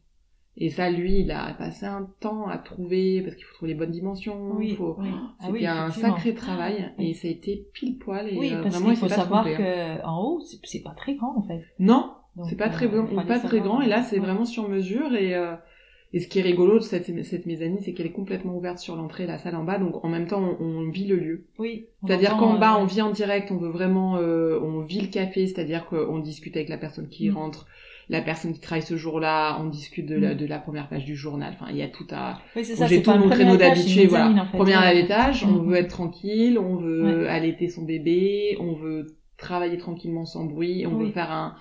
Et 0.56 0.68
ça, 0.68 0.90
lui, 0.90 1.20
il 1.20 1.30
a 1.30 1.54
passé 1.54 1.86
un 1.86 2.08
temps 2.20 2.46
à 2.48 2.58
trouver, 2.58 3.22
parce 3.22 3.36
qu'il 3.36 3.44
faut 3.44 3.54
trouver 3.54 3.72
les 3.72 3.78
bonnes 3.78 3.92
dimensions, 3.92 4.50
Oui, 4.56 4.70
il 4.70 4.76
faut... 4.76 4.96
oui. 4.98 5.08
Ah 5.12 5.34
C'était 5.46 5.52
oui, 5.52 5.66
un 5.66 5.90
sacré 5.90 6.34
travail, 6.34 6.92
Oui. 6.98 7.10
et 7.10 7.14
ça 7.14 7.28
a 7.28 7.30
été 7.30 7.68
pile 7.72 7.98
poil, 7.98 8.28
et 8.28 8.36
Oui, 8.36 8.52
euh, 8.52 8.62
parce 8.62 8.74
vraiment, 8.74 8.90
il 8.90 8.96
faut 8.96 9.06
pas 9.08 9.14
savoir 9.14 9.46
hein. 9.46 9.54
que 9.56 10.04
en 10.04 10.22
haut, 10.22 10.40
c'est 10.64 10.82
pas 10.82 10.90
très 10.96 11.14
grand 11.14 11.36
en 11.38 11.42
fait. 11.42 11.62
Non, 11.78 12.10
c'est 12.48 12.56
pas 12.56 12.68
très 12.68 12.86
euh, 12.86 12.88
grand, 12.88 13.06
fallait 13.06 13.28
pas 13.28 13.38
très 13.38 13.48
savoir. 13.58 13.62
grand, 13.64 13.80
et 13.80 13.88
là, 13.88 14.02
c'est 14.02 14.16
Ouais. 14.18 14.26
vraiment 14.26 14.44
sur 14.44 14.68
mesure, 14.68 15.14
et... 15.14 15.34
euh, 15.34 15.54
et 16.12 16.18
ce 16.18 16.26
qui 16.26 16.40
est 16.40 16.42
rigolo 16.42 16.74
de 16.78 16.82
cette, 16.82 17.06
cette 17.24 17.46
mezzanine, 17.46 17.78
c'est 17.82 17.94
qu'elle 17.94 18.06
est 18.06 18.10
complètement 18.10 18.56
ouverte 18.56 18.78
sur 18.80 18.96
l'entrée 18.96 19.28
la 19.28 19.38
salle 19.38 19.54
en 19.54 19.62
bas, 19.62 19.78
donc 19.78 20.04
en 20.04 20.08
même 20.08 20.26
temps, 20.26 20.42
on, 20.60 20.64
on 20.64 20.90
vit 20.90 21.06
le 21.06 21.14
lieu. 21.14 21.46
Oui. 21.60 21.86
C'est-à-dire 22.04 22.36
qu'en 22.36 22.58
bas, 22.58 22.74
euh, 22.74 22.80
on 22.82 22.84
vit 22.84 23.00
en 23.00 23.10
direct, 23.12 23.52
on 23.52 23.58
veut 23.58 23.68
vraiment, 23.70 24.14
on 24.14 24.80
vit 24.80 25.00
le 25.02 25.06
café, 25.06 25.46
c'est-à-dire 25.46 25.86
qu'on 25.86 26.18
discute 26.18 26.56
avec 26.56 26.68
la 26.68 26.78
personne 26.78 27.06
qui 27.08 27.30
Mm. 27.30 27.36
rentre, 27.36 27.66
la 28.10 28.20
personne 28.20 28.52
qui 28.52 28.60
travaille 28.60 28.82
ce 28.82 28.96
jour-là, 28.96 29.56
on 29.60 29.68
discute 29.68 30.04
de 30.06 30.16
la, 30.16 30.34
Mm. 30.34 30.36
de 30.36 30.46
la 30.46 30.58
première 30.58 30.88
page 30.88 31.04
du 31.04 31.14
journal. 31.16 31.54
Enfin, 31.54 31.70
il 31.70 31.76
y 31.76 31.82
a 31.82 31.88
tout 31.88 32.06
à. 32.10 32.38
Oui, 32.56 32.64
c'est 32.64 32.74
ça. 32.76 32.86
J'ai 32.86 32.96
c'est 32.96 33.02
tout 33.02 33.10
mon 33.12 33.28
premier 33.28 33.34
créneau 33.36 33.54
une 33.54 34.08
voilà. 34.08 34.42
en 34.42 34.46
fait. 34.46 34.56
Première 34.58 34.80
Ouais. 34.80 35.00
étage, 35.00 35.44
on 35.44 35.62
Mm. 35.62 35.68
veut 35.70 35.76
être 35.76 35.88
tranquille, 35.90 36.58
on 36.58 36.76
veut 36.76 37.28
allaiter 37.30 37.68
son 37.68 37.84
bébé, 37.84 38.56
on 38.60 38.74
veut 38.74 39.06
travailler 39.38 39.78
tranquillement 39.78 40.24
sans 40.26 40.44
bruit, 40.44 40.84
on 40.86 40.96
Oui. 40.98 41.06
veut 41.06 41.12
faire 41.12 41.30
un, 41.30 41.54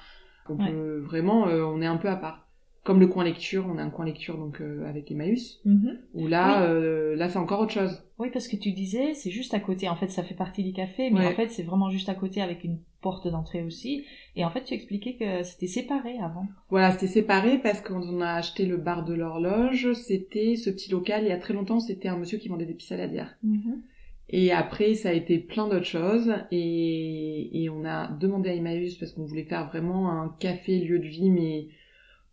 on 0.49 0.55
Ouais. 0.57 0.71
peut 0.71 0.99
vraiment, 1.05 1.47
euh, 1.47 1.63
on 1.63 1.81
est 1.81 1.85
un 1.85 1.97
peu 1.97 2.09
à 2.09 2.15
part. 2.17 2.47
Comme 2.83 2.99
le 2.99 3.07
coin 3.07 3.23
lecture, 3.23 3.65
on 3.71 3.77
a 3.77 3.83
un 3.83 3.89
coin 3.91 4.05
lecture 4.05 4.37
donc 4.37 4.61
euh, 4.61 4.87
avec 4.89 5.11
Emmaüs, 5.11 5.59
Mhm. 5.65 5.97
où 6.15 6.27
là, 6.27 6.61
Oui. 6.61 6.67
euh, 6.69 7.15
là 7.15 7.29
c'est 7.29 7.37
encore 7.37 7.59
autre 7.61 7.73
chose. 7.73 8.01
Oui, 8.19 8.29
parce 8.33 8.47
que 8.49 8.57
tu 8.57 8.71
disais, 8.71 9.13
c'est 9.13 9.31
juste 9.31 9.53
à 9.53 9.59
côté. 9.59 9.87
En 9.87 9.95
fait, 9.95 10.09
ça 10.09 10.23
fait 10.23 10.35
partie 10.35 10.63
du 10.63 10.73
café, 10.73 11.09
mais 11.09 11.21
Ouais. 11.21 11.27
en 11.27 11.35
fait, 11.35 11.49
c'est 11.49 11.63
vraiment 11.63 11.89
juste 11.89 12.09
à 12.09 12.15
côté 12.15 12.41
avec 12.41 12.63
une 12.65 12.79
porte 13.01 13.27
d'entrée 13.29 13.63
aussi. 13.63 14.03
Et 14.35 14.43
en 14.43 14.49
fait, 14.49 14.65
tu 14.65 14.73
expliquais 14.73 15.13
que 15.15 15.43
c'était 15.43 15.67
séparé 15.67 16.17
avant. 16.19 16.45
Voilà, 16.69 16.91
c'était 16.91 17.07
séparé 17.07 17.59
parce 17.59 17.79
que 17.79 17.87
quand 17.93 18.01
on 18.03 18.19
a 18.19 18.33
acheté 18.33 18.65
le 18.65 18.75
bar 18.75 19.05
de 19.05 19.13
l'horloge, 19.13 19.93
c'était 19.93 20.57
ce 20.57 20.69
petit 20.69 20.91
local. 20.91 21.23
Il 21.23 21.29
y 21.29 21.31
a 21.31 21.37
très 21.37 21.53
longtemps, 21.53 21.79
c'était 21.79 22.09
un 22.09 22.17
monsieur 22.17 22.37
qui 22.39 22.49
vendait 22.49 22.65
des 22.65 22.73
pissaladières. 22.73 23.37
Et 24.31 24.51
après, 24.51 24.93
ça 24.95 25.09
a 25.09 25.13
été 25.13 25.39
plein 25.39 25.67
d'autres 25.69 25.85
choses. 25.85 26.33
Et, 26.51 27.63
et 27.63 27.69
on 27.69 27.85
a 27.85 28.09
demandé 28.19 28.49
à 28.49 28.53
Emmaüs, 28.53 28.95
parce 28.95 29.13
qu'on 29.13 29.25
voulait 29.25 29.45
faire 29.45 29.67
vraiment 29.69 30.11
un 30.11 30.35
café 30.39 30.77
lieu 30.79 30.99
de 30.99 31.07
vie, 31.07 31.29
mais 31.31 31.67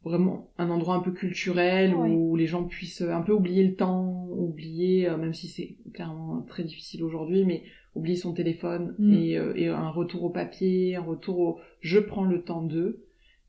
vraiment 0.07 0.53
un 0.57 0.71
endroit 0.71 0.95
un 0.95 1.01
peu 1.01 1.11
culturel 1.11 1.93
où 1.93 2.37
les 2.37 2.47
gens 2.47 2.63
puissent 2.63 3.03
un 3.03 3.23
peu 3.23 3.33
oublier 3.33 3.67
le 3.67 3.75
temps, 3.75 4.29
oublier, 4.31 5.09
euh, 5.09 5.17
même 5.17 5.35
si 5.35 5.49
c'est 5.49 5.77
clairement 5.93 6.43
très 6.43 6.63
difficile 6.63 7.03
aujourd'hui, 7.03 7.45
mais 7.45 7.65
oublier 7.97 8.17
son 8.17 8.33
téléphone 8.33 8.95
mm. 8.99 9.13
et, 9.15 9.37
euh, 9.37 9.53
et, 9.57 9.67
un 9.67 9.91
retour 9.91 10.23
au 10.23 10.31
papier, 10.31 10.95
un 10.95 11.03
retour 11.03 11.39
au 11.41 11.59
je 11.81 11.99
prends 11.99 12.25
le 12.25 12.43
temps 12.43 12.63
d'eux. 12.63 13.03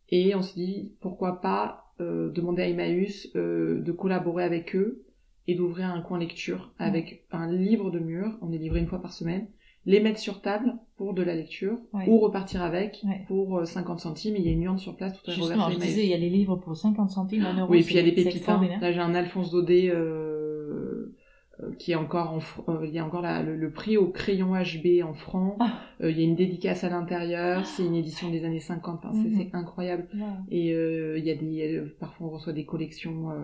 Et 0.09 0.33
on 0.33 0.41
s'est 0.41 0.59
dit 0.59 0.93
pourquoi 0.99 1.41
pas 1.41 1.93
euh, 2.01 2.31
demander 2.31 2.63
à 2.63 2.69
Emmaüs 2.69 3.31
de 3.35 3.91
collaborer 3.91 4.43
avec 4.43 4.75
eux 4.75 5.03
et 5.47 5.53
d'ouvrir 5.53 5.87
un 5.93 6.01
coin 6.01 6.17
lecture 6.17 6.73
mm. 6.79 6.83
avec 6.83 7.25
un 7.31 7.51
livre 7.51 7.91
de 7.91 7.99
mur. 7.99 8.35
On 8.41 8.51
est 8.51 8.57
livré 8.57 8.79
une 8.79 8.87
fois 8.87 9.01
par 9.01 9.13
semaine 9.13 9.47
les 9.87 10.01
mettre 10.01 10.19
sur 10.19 10.41
table 10.41 10.75
pour 10.97 11.13
de 11.13 11.23
la 11.23 11.33
lecture 11.33 11.77
ou 12.07 12.19
repartir 12.19 12.61
avec 12.61 13.03
pour 13.27 13.65
50 13.65 13.97
euh, 13.97 14.01
centimes. 14.01 14.35
Il 14.35 14.45
y 14.45 14.49
a 14.49 14.51
une 14.51 14.63
urne 14.63 14.77
sur 14.77 14.95
place 14.97 15.13
tout 15.13 15.31
à 15.31 15.33
Justement, 15.33 15.71
je 15.71 15.79
disais, 15.79 16.03
il 16.03 16.09
y 16.09 16.13
a 16.13 16.17
les 16.17 16.29
livres 16.29 16.57
pour 16.57 16.75
50 16.75 17.09
centimes, 17.09 17.45
un 17.45 17.57
euro. 17.57 17.71
Oui, 17.71 17.79
et 17.79 17.83
puis 17.83 17.95
il 17.95 17.97
y 17.97 18.01
a 18.01 18.03
des 18.03 18.11
pépites. 18.11 18.47
Hein. 18.49 18.61
Là, 18.81 18.91
j'ai 18.91 18.99
un 18.99 19.15
Alphonse 19.15 19.49
Daudet 19.49 19.89
euh, 19.89 21.15
euh, 21.61 21.71
qui 21.79 21.93
est 21.93 21.95
encore 21.95 22.33
en 22.33 22.83
il 22.83 22.89
y 22.89 22.99
a 22.99 23.05
encore 23.05 23.21
le, 23.23 23.71
prix 23.71 23.95
au 23.95 24.09
crayon 24.09 24.55
HB 24.55 25.05
en 25.05 25.13
francs. 25.13 25.55
Ah. 25.61 25.79
il 26.01 26.19
y 26.19 26.21
a 26.21 26.25
une 26.25 26.35
dédicace 26.35 26.83
à 26.83 26.89
l'intérieur. 26.89 27.65
C'est 27.65 27.85
une 27.85 27.95
édition 27.95 28.29
des 28.29 28.43
années 28.43 28.59
50. 28.59 29.05
Mhm. 29.05 29.35
C'est 29.37 29.55
incroyable. 29.55 30.09
Et 30.51 30.71
il 30.71 31.25
y 31.25 31.31
a 31.31 31.35
des, 31.35 31.81
parfois 31.97 32.27
on 32.27 32.31
reçoit 32.31 32.53
des 32.53 32.65
collections 32.65 33.31
euh, 33.31 33.35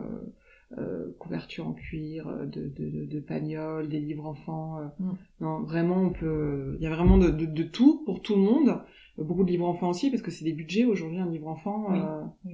couverture 1.19 1.67
en 1.67 1.73
cuir, 1.73 2.27
euh, 2.27 2.45
de, 2.45 2.67
de, 2.67 3.05
de 3.05 3.19
pagnol, 3.19 3.89
des 3.89 3.99
livres 3.99 4.25
enfants. 4.25 4.79
Euh. 4.79 4.85
Mm. 4.99 5.17
Non, 5.41 5.63
vraiment, 5.63 5.97
on 5.97 6.09
peut. 6.09 6.75
Il 6.79 6.83
y 6.83 6.87
a 6.87 6.89
vraiment 6.89 7.17
de, 7.17 7.29
de, 7.29 7.63
tout 7.63 8.03
pour 8.05 8.21
tout 8.21 8.35
le 8.35 8.41
monde. 8.41 8.81
Beaucoup 9.19 9.43
de 9.43 9.51
livres 9.51 9.67
enfants 9.67 9.91
aussi, 9.91 10.09
parce 10.09 10.23
que 10.23 10.31
c'est 10.31 10.43
des 10.43 10.53
budgets 10.53 10.85
aujourd'hui, 10.85 11.19
un 11.19 11.29
livre 11.29 11.47
enfant. 11.47 11.89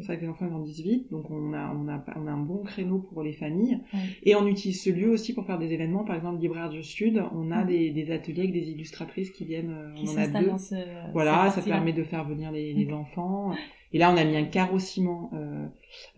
C'est 0.02 0.08
vrai 0.08 0.18
que 0.18 0.24
les 0.24 0.28
enfants 0.28 0.48
grandissent 0.48 0.82
vite, 0.82 1.10
donc 1.10 1.32
on 1.32 1.54
a, 1.54 1.74
on, 1.74 1.88
a, 1.88 2.04
on 2.18 2.28
a 2.28 2.32
un 2.32 2.42
bon 2.42 2.64
créneau 2.64 3.00
pour 3.00 3.24
les 3.24 3.32
familles. 3.32 3.80
Et 4.24 4.36
on 4.36 4.46
utilise 4.46 4.84
ce 4.84 4.90
lieu 4.90 5.10
aussi 5.10 5.34
pour 5.34 5.46
faire 5.46 5.58
des 5.58 5.72
événements. 5.72 6.04
Par 6.04 6.18
exemple, 6.18 6.42
Libraire 6.42 6.70
du 6.70 6.84
Sud, 6.84 7.24
on 7.34 7.52
a 7.52 7.64
mm. 7.64 7.68
des, 7.68 7.92
des, 7.92 8.12
ateliers 8.12 8.42
avec 8.42 8.52
des 8.52 8.72
illustratrices 8.72 9.32
qui 9.32 9.46
viennent. 9.46 9.74
on 10.04 10.10
en 10.10 10.18
a 10.18 10.28
deux. 10.28 10.52
voilà, 11.14 11.50
ça 11.52 11.62
permet 11.62 11.94
de 11.94 12.04
faire 12.04 12.28
venir 12.28 12.52
les, 12.52 12.74
les 12.74 12.92
enfants. 12.92 13.54
Et 13.92 13.98
là, 13.98 14.12
on 14.14 14.18
a 14.18 14.24
mis 14.24 14.38
un 14.38 14.44
carreau 14.44 14.80
ciment, 14.80 15.32
euh, 15.34 15.68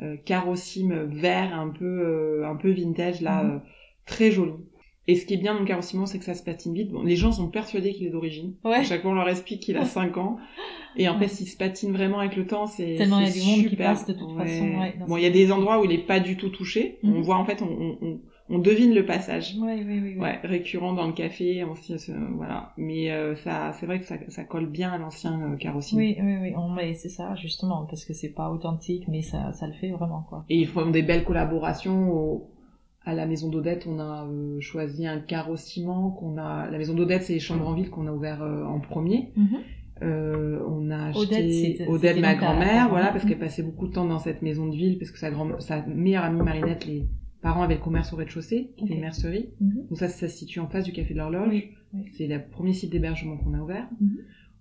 euh, 0.02 1.08
vert, 1.08 1.54
un 1.54 1.70
peu, 1.70 1.86
euh, 1.86 2.48
un 2.48 2.56
peu 2.56 2.72
vintage, 2.72 3.22
là, 3.22 3.44
mhm. 3.44 3.52
euh, 3.52 3.60
très 4.06 4.32
joli. 4.32 4.54
Et 5.08 5.16
ce 5.16 5.26
qui 5.26 5.34
est 5.34 5.38
bien 5.38 5.54
dans 5.54 5.62
le 5.62 5.66
carreau 5.66 5.82
ciment, 5.82 6.06
c'est 6.06 6.20
que 6.20 6.26
ça 6.26 6.36
se 6.36 6.44
patine 6.44 6.74
vite. 6.74 6.92
Bon, 6.92 7.02
les 7.02 7.16
gens 7.16 7.32
sont 7.32 7.50
persuadés 7.50 7.94
qu'il 7.94 8.08
est 8.08 8.12
d'origine. 8.12 8.54
Ouais. 8.64 8.84
chaque 8.84 9.02
fois, 9.02 9.12
on 9.12 9.16
leur 9.16 9.30
explique 9.30 9.62
qu'il 9.62 9.78
a 9.78 9.86
5 9.86 10.18
ans. 10.18 10.38
Et 10.96 11.10
en 11.10 11.18
fait, 11.18 11.28
s'il 11.28 11.48
se 11.48 11.58
patine 11.58 11.92
vraiment 11.92 12.20
avec 12.20 12.36
le 12.36 12.46
temps, 12.46 12.68
c'est 12.68 12.96
Tellement 12.96 13.20
il 13.20 13.28
y 13.28 13.30
a 13.30 13.34
du 13.34 13.42
monde 13.42 13.70
qui 13.70 13.76
passe 13.76 14.06
de 14.06 14.14
toute 14.14 14.38
façon. 14.38 14.70
bon, 15.08 15.18
il 15.18 15.24
y 15.24 15.26
a 15.26 15.32
des 15.32 15.52
endroits 15.52 15.82
où 15.82 15.86
il 15.86 15.92
est 15.92 16.06
pas 16.06 16.20
du 16.20 16.38
tout 16.38 16.50
touché. 16.50 17.00
On 17.04 17.08
mhm. 17.08 17.22
voit, 17.22 17.38
en 17.38 17.46
fait, 17.46 17.62
on, 17.62 17.98
on, 18.02 18.20
on 18.52 18.60
devine 18.60 18.94
le 18.94 19.06
passage. 19.06 19.56
Oui, 19.60 19.84
oui, 19.86 20.00
oui. 20.04 20.18
Ouais, 20.18 20.40
récurrent 20.44 20.94
dans 20.94 21.08
le 21.08 21.14
café, 21.14 21.64
ancien, 21.64 21.96
voilà. 22.36 22.74
Mais 22.78 23.12
euh, 23.12 23.36
ça, 23.36 23.72
c'est 23.80 23.86
vrai 23.86 24.00
que 24.00 24.06
ça, 24.06 24.16
ça, 24.28 24.44
colle 24.44 24.68
bien 24.68 24.92
à 24.92 24.98
l'ancien 24.98 25.42
euh, 25.42 25.56
carrossier. 25.56 25.98
Oui, 25.98 26.18
oui, 26.22 26.36
oui. 26.42 26.54
On, 26.56 26.70
mais 26.70 26.94
c'est 26.94 27.10
ça, 27.10 27.36
justement, 27.36 27.86
parce 27.86 28.06
que 28.06 28.14
c'est 28.14 28.34
pas 28.34 28.52
authentique, 28.52 29.08
mais 29.08 29.22
ça, 29.22 29.54
ça 29.54 29.68
le 29.68 29.74
fait 29.74 29.90
vraiment, 29.90 30.26
quoi. 30.28 30.46
Et 30.50 30.58
ils 30.58 30.68
font 30.68 30.90
des 30.90 31.02
belles 31.02 31.24
collaborations. 31.24 32.44
À 33.04 33.16
la 33.16 33.26
maison 33.26 33.50
d'Odette, 33.50 33.88
on 33.88 33.98
a 33.98 34.28
euh, 34.28 34.60
choisi 34.60 35.08
un 35.08 35.20
carrossiment 35.20 36.12
qu'on 36.12 36.38
a. 36.38 36.70
La 36.70 36.78
maison 36.78 36.94
d'Odette, 36.94 37.24
c'est 37.24 37.34
les 37.34 37.40
chambres 37.40 37.68
en 37.68 37.74
ville 37.74 37.90
qu'on 37.90 38.06
a 38.06 38.12
ouvert 38.12 38.44
en 38.44 38.80
premier. 38.80 39.32
Mhm. 39.36 39.58
Euh, 40.04 40.60
on 40.68 40.90
a 40.90 41.10
acheté 41.10 41.86
Odette, 41.88 42.20
ma 42.20 42.34
grand-mère, 42.34 42.90
voilà, 42.90 43.12
parce 43.12 43.24
qu'elle 43.24 43.38
passait 43.38 43.62
beaucoup 43.62 43.88
de 43.88 43.94
temps 43.94 44.06
dans 44.06 44.20
cette 44.20 44.42
maison 44.42 44.68
de 44.68 44.76
ville, 44.76 44.98
parce 44.98 45.12
que 45.12 45.20
sa 45.20 45.30
grand, 45.30 45.60
sa 45.60 45.86
meilleure 45.86 46.24
amie 46.24 46.42
Marinette 46.42 46.86
les 46.88 47.06
parents 47.42 47.64
avaient 47.64 47.76
le 47.76 47.82
commerce 47.82 48.14
au 48.14 48.16
rez-de-chaussée, 48.16 48.72
qui 48.78 48.86
était 48.86 48.94
une 48.94 49.02
mercerie. 49.02 49.50
Mhm. 49.60 49.88
Donc 49.90 49.98
ça, 49.98 50.08
ça 50.08 50.28
se 50.28 50.38
situe 50.38 50.60
en 50.60 50.68
face 50.68 50.86
du 50.86 50.92
Café 50.92 51.14
de 51.14 51.20
l'Horloge. 51.20 51.70
C'est 52.14 52.28
le 52.28 52.42
premier 52.50 52.74
site 52.74 52.92
d'hébergement 52.92 53.38
qu'on 53.38 53.54
a 53.54 53.60
ouvert. 53.60 53.88
Mhm. 54.00 54.18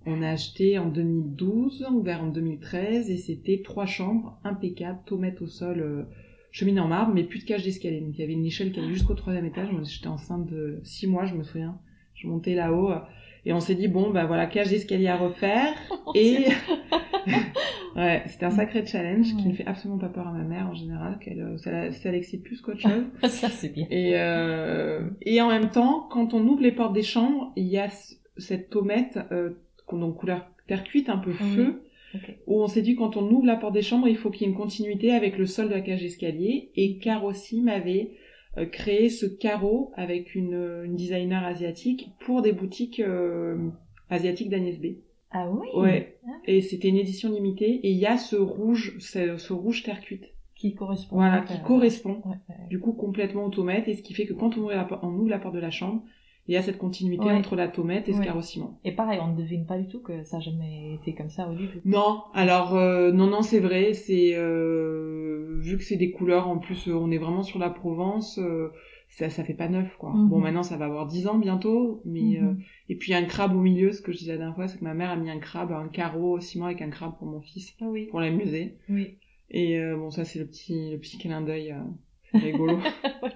On 0.07 0.23
a 0.23 0.31
acheté 0.31 0.79
en 0.79 0.89
2012, 0.89 1.87
ouvert 1.93 2.23
en 2.23 2.29
2013, 2.29 3.11
et 3.11 3.19
c'était 3.19 3.61
trois 3.63 3.87
chambres, 3.87 4.39
impeccables, 4.45 4.99
tomates 5.05 5.43
au 5.43 5.47
sol, 5.47 5.81
euh, 5.81 6.03
cheminée 6.53 6.81
en 6.81 6.89
marbre, 6.89 7.13
mais 7.15 7.23
plus 7.23 7.41
de 7.41 7.45
cage 7.45 7.65
d'escalier. 7.65 8.01
Donc 8.01 8.15
il 8.15 8.21
y 8.21 8.25
avait 8.25 8.33
une 8.33 8.47
échelle 8.47 8.73
qui 8.73 8.81
allait 8.81 8.89
jusqu'au 8.89 9.15
troisième 9.15 9.45
étage. 9.45 9.69
J'étais 9.85 10.09
enceinte 10.09 10.47
de 10.47 10.81
six 10.85 11.07
mois, 11.07 11.27
je 11.27 11.35
me 11.35 11.43
souviens. 11.43 11.79
Je 12.15 12.27
montais 12.27 12.55
là-haut. 12.55 12.93
Et 13.45 13.53
on 13.53 13.61
s'est 13.61 13.75
dit, 13.75 13.89
bon, 13.89 14.11
ben 14.11 14.27
voilà, 14.27 14.47
cage 14.47 14.69
d'escalier 14.69 15.09
à 15.09 15.17
refaire. 15.17 15.75
et 16.15 16.47
ouais, 17.97 18.23
c'était 18.27 18.47
un 18.47 18.51
sacré 18.51 18.85
challenge 18.87 19.37
qui 19.37 19.49
ne 19.49 19.55
fait 19.55 19.67
absolument 19.67 19.99
pas 19.99 20.09
peur 20.09 20.29
à 20.29 20.33
ma 20.33 20.45
mère 20.45 20.69
en 20.69 20.75
général, 20.75 21.19
qu'elle 21.19 21.41
euh, 21.41 21.59
ça, 21.59 21.91
ça 21.93 22.11
l'excite 22.11 22.43
plus 22.43 22.61
qu'autre 22.61 22.81
chose. 22.81 23.05
ça 23.29 23.49
c'est 23.49 23.69
bien. 23.69 23.87
Et 23.91 24.13
euh, 24.15 25.09
et 25.23 25.41
en 25.41 25.49
même 25.49 25.71
temps, 25.71 26.09
quand 26.11 26.35
on 26.35 26.47
ouvre 26.47 26.63
les 26.63 26.73
portes 26.73 26.93
des 26.93 27.03
chambres, 27.03 27.53
il 27.57 27.67
y 27.67 27.79
a 27.79 27.89
cette 28.37 28.71
tomette 28.71 29.19
euh, 29.33 29.51
donc 29.93 30.17
couleur 30.17 30.47
terre 30.67 30.85
cuite 30.85 31.09
un 31.09 31.19
peu 31.19 31.33
feu. 31.33 31.83
Où 32.47 32.61
on 32.61 32.67
s'est 32.67 32.83
dit 32.83 32.97
quand 32.97 33.17
on 33.17 33.31
ouvre 33.31 33.47
la 33.47 33.57
porte 33.57 33.75
des 33.75 33.83
chambres, 33.83 34.09
il 34.09 34.17
faut 34.17 34.31
qu'il 34.31 34.43
y 34.43 34.45
ait 34.45 34.53
une 34.53 34.59
continuité 34.59 35.13
avec 35.13 35.39
le 35.39 35.47
sol 35.47 35.69
de 35.69 35.75
la 35.75 35.81
cage 35.81 36.01
d'escalier. 36.01 36.71
Et 36.75 36.99
Car 36.99 37.25
aussi 37.25 37.61
m'avait 37.61 38.13
euh, 38.59 38.67
créé 38.67 39.11
ce 39.11 39.27
carreau 39.27 39.93
avec 39.95 40.35
une, 40.35 40.83
une, 40.85 40.97
designer 40.97 41.45
asiatique 41.45 42.11
pour 42.21 42.43
des 42.43 42.53
boutiques 42.53 42.99
euh, 42.99 43.57
asiatiques 44.09 44.51
d'Agnès 44.51 44.79
B. 44.81 44.97
Ah 45.31 45.49
oui 45.51 45.69
Ouais. 45.75 46.19
Ah. 46.27 46.31
Et 46.47 46.61
c'était 46.61 46.89
une 46.89 46.97
édition 46.97 47.33
limitée. 47.33 47.81
Et 47.87 47.91
il 47.91 47.99
y 47.99 48.07
a 48.07 48.17
ce 48.17 48.37
rouge, 48.37 48.97
ce, 48.99 49.37
ce 49.37 49.53
rouge 49.53 49.83
terre 49.83 50.01
cuite. 50.01 50.27
Qui 50.55 50.75
correspond. 50.75 51.17
Voilà, 51.17 51.41
qui 51.41 51.61
correspond. 51.63 52.21
Du 52.69 52.81
coup, 52.81 52.93
complètement 52.93 53.47
automate. 53.47 53.89
Et 53.89 53.95
ce 53.95 54.03
qui 54.03 54.13
fait 54.13 54.27
que 54.27 54.35
quand 54.35 54.59
on 54.59 54.61
ouvre 54.61 54.73
la, 54.73 54.87
on 55.03 55.15
ouvre 55.15 55.31
la 55.31 55.39
porte 55.39 55.55
de 55.55 55.61
la 55.61 55.71
chambre, 55.71 56.03
il 56.49 56.55
y 56.55 56.57
a 56.57 56.63
cette 56.63 56.79
continuité 56.79 57.31
entre 57.31 57.55
la 57.55 57.69
tomate 57.69 58.09
et 58.09 58.13
ce 58.13 58.21
carrossiment. 58.21 58.79
Et 58.85 58.93
pareil, 58.93 59.21
on 59.23 59.29
ne 59.29 59.37
devine 59.37 59.67
pas 59.67 59.79
du 59.79 59.87
tout 59.87 60.01
que 60.01 60.25
ça 60.25 60.39
n'a 60.39 60.43
jamais 60.43 60.95
été 60.95 61.15
comme 61.15 61.31
ça 61.31 61.49
au 61.49 61.55
début. 61.55 61.81
Non, 61.85 62.23
alors 62.35 62.75
euh, 62.75 63.13
non, 63.13 63.29
non, 63.29 63.43
c'est 63.43 63.61
vrai. 63.61 63.95
C'est 63.95 64.35
euh, 64.35 65.59
vu 65.61 65.79
que 65.79 65.85
c'est 65.85 65.97
des 65.97 66.11
couleurs 66.11 66.49
en 66.49 66.59
plus, 66.59 66.89
euh, 66.89 66.95
on 66.95 67.11
est 67.11 67.19
vraiment 67.19 67.43
sur 67.43 67.59
la 67.59 67.71
Provence. 67.71 68.39
Euh, 68.39 68.73
ça, 69.11 69.29
ça 69.29 69.45
fait 69.45 69.55
pas 69.55 69.69
neuf, 69.69 69.97
quoi. 69.99 70.11
Mhm. 70.11 70.29
Bon, 70.29 70.39
maintenant, 70.39 70.63
ça 70.63 70.77
va 70.77 70.87
avoir 70.87 71.07
10 71.07 71.27
ans 71.27 71.39
bientôt, 71.39 72.01
mais 72.05 72.39
mhm. 72.41 72.61
et 72.89 72.97
puis 72.97 73.13
un 73.13 73.25
crabe 73.25 73.55
au 73.55 73.61
milieu. 73.61 73.93
Ce 73.93 74.01
que 74.01 74.13
je 74.13 74.19
disais 74.19 74.33
la 74.33 74.39
dernière 74.39 74.55
fois, 74.55 74.69
c'est 74.69 74.79
que 74.79 74.85
ma 74.85 74.95
mère 74.95 75.11
a 75.11 75.17
mis 75.17 75.31
un 75.31 75.39
crabe, 75.39 75.73
un 75.73 75.89
carreau 75.89 76.37
au 76.37 76.41
ciment 76.41 76.67
avec 76.67 76.81
un 76.83 76.91
crabe 76.91 77.17
pour 77.19 77.27
mon 77.27 77.41
fils, 77.41 77.75
ah 77.81 77.87
oui. 77.89 78.07
pour 78.07 78.21
l'amuser. 78.21 78.77
Oui. 78.89 79.19
Et 79.51 79.81
bon, 79.97 80.11
ça, 80.11 80.25
c'est 80.25 80.39
le 80.39 80.47
petit, 80.47 80.93
le 80.93 80.99
petit 80.99 81.19
clin 81.19 81.41
d'œil 81.41 81.75
rigolo. 82.33 82.79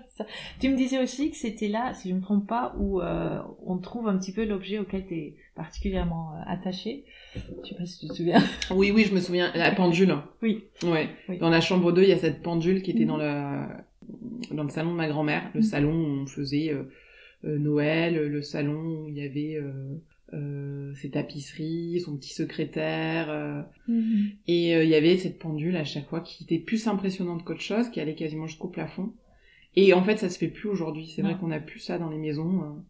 tu 0.60 0.68
me 0.68 0.76
disais 0.76 1.02
aussi 1.02 1.30
que 1.30 1.36
c'était 1.36 1.68
là, 1.68 1.94
si 1.94 2.08
je 2.08 2.14
ne 2.14 2.20
me 2.20 2.24
trompe 2.24 2.46
pas, 2.46 2.74
où 2.78 3.00
euh, 3.00 3.40
on 3.64 3.78
trouve 3.78 4.08
un 4.08 4.16
petit 4.18 4.32
peu 4.32 4.44
l'objet 4.44 4.78
auquel 4.78 5.06
tu 5.06 5.14
es 5.14 5.34
particulièrement 5.54 6.32
euh, 6.34 6.42
attaché. 6.46 7.04
Je 7.34 7.68
sais 7.68 7.74
pas 7.74 7.86
si 7.86 8.00
tu 8.00 8.08
te 8.08 8.14
souviens. 8.14 8.42
Oui, 8.70 8.90
oui, 8.92 9.04
je 9.04 9.14
me 9.14 9.20
souviens. 9.20 9.50
La 9.54 9.72
pendule. 9.72 10.16
Oui. 10.42 10.64
Ouais. 10.82 11.08
Dans 11.40 11.50
la 11.50 11.60
chambre 11.60 11.92
2, 11.92 12.02
il 12.02 12.08
y 12.08 12.12
a 12.12 12.18
cette 12.18 12.42
pendule 12.42 12.82
qui 12.82 12.90
était 12.90 13.04
dans 13.04 13.16
le 13.16 13.66
dans 14.50 14.64
le 14.64 14.70
salon 14.70 14.92
de 14.92 14.96
ma 14.96 15.08
grand-mère, 15.08 15.50
le 15.54 15.60
mhm. 15.60 15.66
salon 15.66 15.92
où 15.92 16.22
on 16.22 16.26
faisait 16.26 16.70
euh, 16.72 17.58
Noël, 17.58 18.16
le 18.16 18.42
salon 18.42 19.04
où 19.04 19.08
il 19.08 19.16
y 19.16 19.22
avait 19.22 19.60
euh, 20.34 20.92
ses 20.94 21.10
tapisseries, 21.10 22.00
son 22.00 22.16
petit 22.16 22.32
secrétaire. 22.32 23.30
Euh, 23.30 23.62
mhm. 23.88 24.30
Et 24.48 24.74
euh, 24.74 24.82
il 24.82 24.90
y 24.90 24.94
avait 24.94 25.16
cette 25.16 25.38
pendule 25.38 25.76
à 25.76 25.84
chaque 25.84 26.08
fois 26.08 26.20
qui 26.20 26.44
était 26.44 26.58
plus 26.58 26.88
impressionnante 26.88 27.44
qu'autre 27.44 27.60
chose, 27.60 27.88
qui 27.90 28.00
allait 28.00 28.14
quasiment 28.14 28.46
jusqu'au 28.46 28.68
plafond. 28.68 29.12
Et 29.76 29.92
en 29.92 30.02
fait, 30.02 30.16
ça 30.16 30.30
se 30.30 30.38
fait 30.38 30.48
plus 30.48 30.68
aujourd'hui. 30.68 31.06
C'est 31.06 31.22
vrai 31.22 31.36
qu'on 31.38 31.50
a 31.50 31.60
plus 31.60 31.80
ça 31.80 31.98
dans 31.98 32.08
les 32.08 32.18
maisons. 32.18 32.84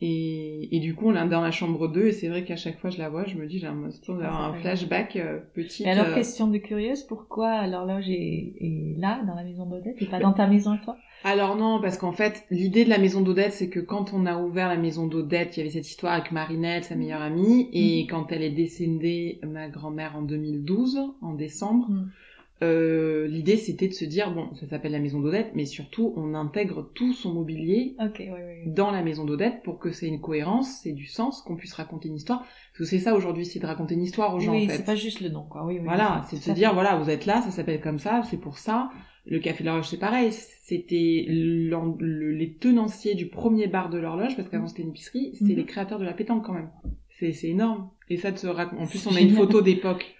Et, 0.00 0.76
et, 0.76 0.78
du 0.78 0.94
coup, 0.94 1.08
on 1.08 1.10
l'a 1.10 1.26
dans 1.26 1.40
la 1.40 1.50
chambre 1.50 1.88
2, 1.88 2.06
et 2.06 2.12
c'est 2.12 2.28
vrai 2.28 2.44
qu'à 2.44 2.54
chaque 2.54 2.78
fois 2.78 2.88
je 2.90 2.98
la 2.98 3.08
vois, 3.08 3.24
je 3.24 3.36
me 3.36 3.46
dis, 3.46 3.58
j'ai 3.58 3.66
un, 3.66 3.90
un 4.22 4.54
flashback 4.54 5.16
euh, 5.16 5.40
petit. 5.54 5.82
Et 5.82 5.90
alors, 5.90 6.14
question 6.14 6.46
de 6.46 6.58
curieuse, 6.58 7.02
pourquoi 7.02 7.66
l'horloge 7.66 8.08
est, 8.08 8.54
est, 8.60 8.94
là, 8.98 9.20
dans 9.26 9.34
la 9.34 9.42
maison 9.42 9.66
d'Odette, 9.66 10.00
et 10.00 10.06
pas 10.06 10.20
dans 10.20 10.32
ta 10.32 10.46
maison 10.46 10.72
à 10.72 10.78
toi? 10.78 10.96
Alors 11.24 11.56
non, 11.56 11.80
parce 11.80 11.98
qu'en 11.98 12.12
fait, 12.12 12.46
l'idée 12.50 12.84
de 12.84 12.90
la 12.90 12.98
maison 12.98 13.22
d'Odette, 13.22 13.52
c'est 13.52 13.68
que 13.68 13.80
quand 13.80 14.12
on 14.14 14.24
a 14.24 14.36
ouvert 14.38 14.68
la 14.68 14.76
maison 14.76 15.08
d'Odette, 15.08 15.56
il 15.56 15.60
y 15.60 15.62
avait 15.62 15.70
cette 15.70 15.88
histoire 15.88 16.12
avec 16.12 16.30
Marinette, 16.30 16.84
sa 16.84 16.94
meilleure 16.94 17.22
amie, 17.22 17.68
et 17.72 18.02
mhm. 18.02 18.08
quand 18.08 18.30
elle 18.30 18.42
est 18.42 18.50
décédée, 18.50 19.40
ma 19.44 19.68
grand-mère 19.68 20.14
en 20.16 20.22
2012, 20.22 21.00
en 21.22 21.34
décembre, 21.34 21.90
mhm. 21.90 22.10
Euh, 22.60 23.28
l'idée 23.28 23.56
c'était 23.56 23.86
de 23.86 23.92
se 23.92 24.04
dire 24.04 24.34
bon 24.34 24.52
ça 24.56 24.66
s'appelle 24.66 24.90
la 24.90 24.98
maison 24.98 25.20
d'Odette 25.20 25.52
mais 25.54 25.64
surtout 25.64 26.12
on 26.16 26.34
intègre 26.34 26.90
tout 26.92 27.12
son 27.12 27.32
mobilier 27.32 27.94
dans 28.66 28.90
la 28.90 29.04
maison 29.04 29.24
d'Odette 29.24 29.62
pour 29.62 29.78
que 29.78 29.92
c'est 29.92 30.08
une 30.08 30.20
cohérence 30.20 30.80
c'est 30.82 30.90
du 30.90 31.06
sens 31.06 31.40
qu'on 31.42 31.54
puisse 31.54 31.74
raconter 31.74 32.08
une 32.08 32.16
histoire. 32.16 32.40
Parce 32.40 32.78
que 32.78 32.84
c'est 32.84 32.98
ça 32.98 33.14
aujourd'hui 33.14 33.46
c'est 33.46 33.60
de 33.60 33.66
raconter 33.66 33.94
une 33.94 34.02
histoire 34.02 34.34
aux 34.34 34.40
gens 34.40 34.52
oui, 34.52 34.64
en 34.64 34.68
fait. 34.68 34.78
c'est 34.78 34.84
pas 34.84 34.96
juste 34.96 35.20
le 35.20 35.28
nom 35.28 35.44
quoi. 35.44 35.64
Oui, 35.66 35.78
voilà 35.78 36.24
c'est 36.28 36.36
de 36.36 36.42
se 36.42 36.50
dire 36.50 36.74
voilà 36.74 36.96
vous 36.96 37.10
êtes 37.10 37.26
là 37.26 37.42
ça 37.42 37.52
s'appelle 37.52 37.80
comme 37.80 38.00
ça 38.00 38.22
c'est 38.28 38.40
pour 38.40 38.58
ça. 38.58 38.90
Le 39.30 39.40
Café 39.40 39.62
de 39.62 39.68
l'Horloge, 39.68 39.88
c'est 39.88 39.98
pareil. 39.98 40.32
C'était 40.32 41.26
les 41.28 42.56
tenanciers 42.58 43.14
du 43.14 43.28
premier 43.28 43.66
bar 43.66 43.90
de 43.90 43.98
l'horloge, 43.98 44.34
parce 44.36 44.48
qu'avant 44.48 44.68
c'était 44.68 44.82
une 44.82 44.88
épicerie, 44.88 45.32
c'était 45.34 45.52
les 45.52 45.66
créateurs 45.66 45.98
de 45.98 46.04
la 46.04 46.14
pétanque 46.14 46.46
quand 46.46 46.54
même. 46.54 46.70
C'est 47.20 47.48
énorme. 47.48 47.90
Et 48.08 48.16
ça, 48.16 48.32
te 48.32 48.46
raconte... 48.46 48.80
en 48.80 48.86
plus, 48.86 49.06
on 49.06 49.14
a 49.14 49.20
une 49.20 49.34
photo 49.34 49.60
d'époque. 49.60 50.16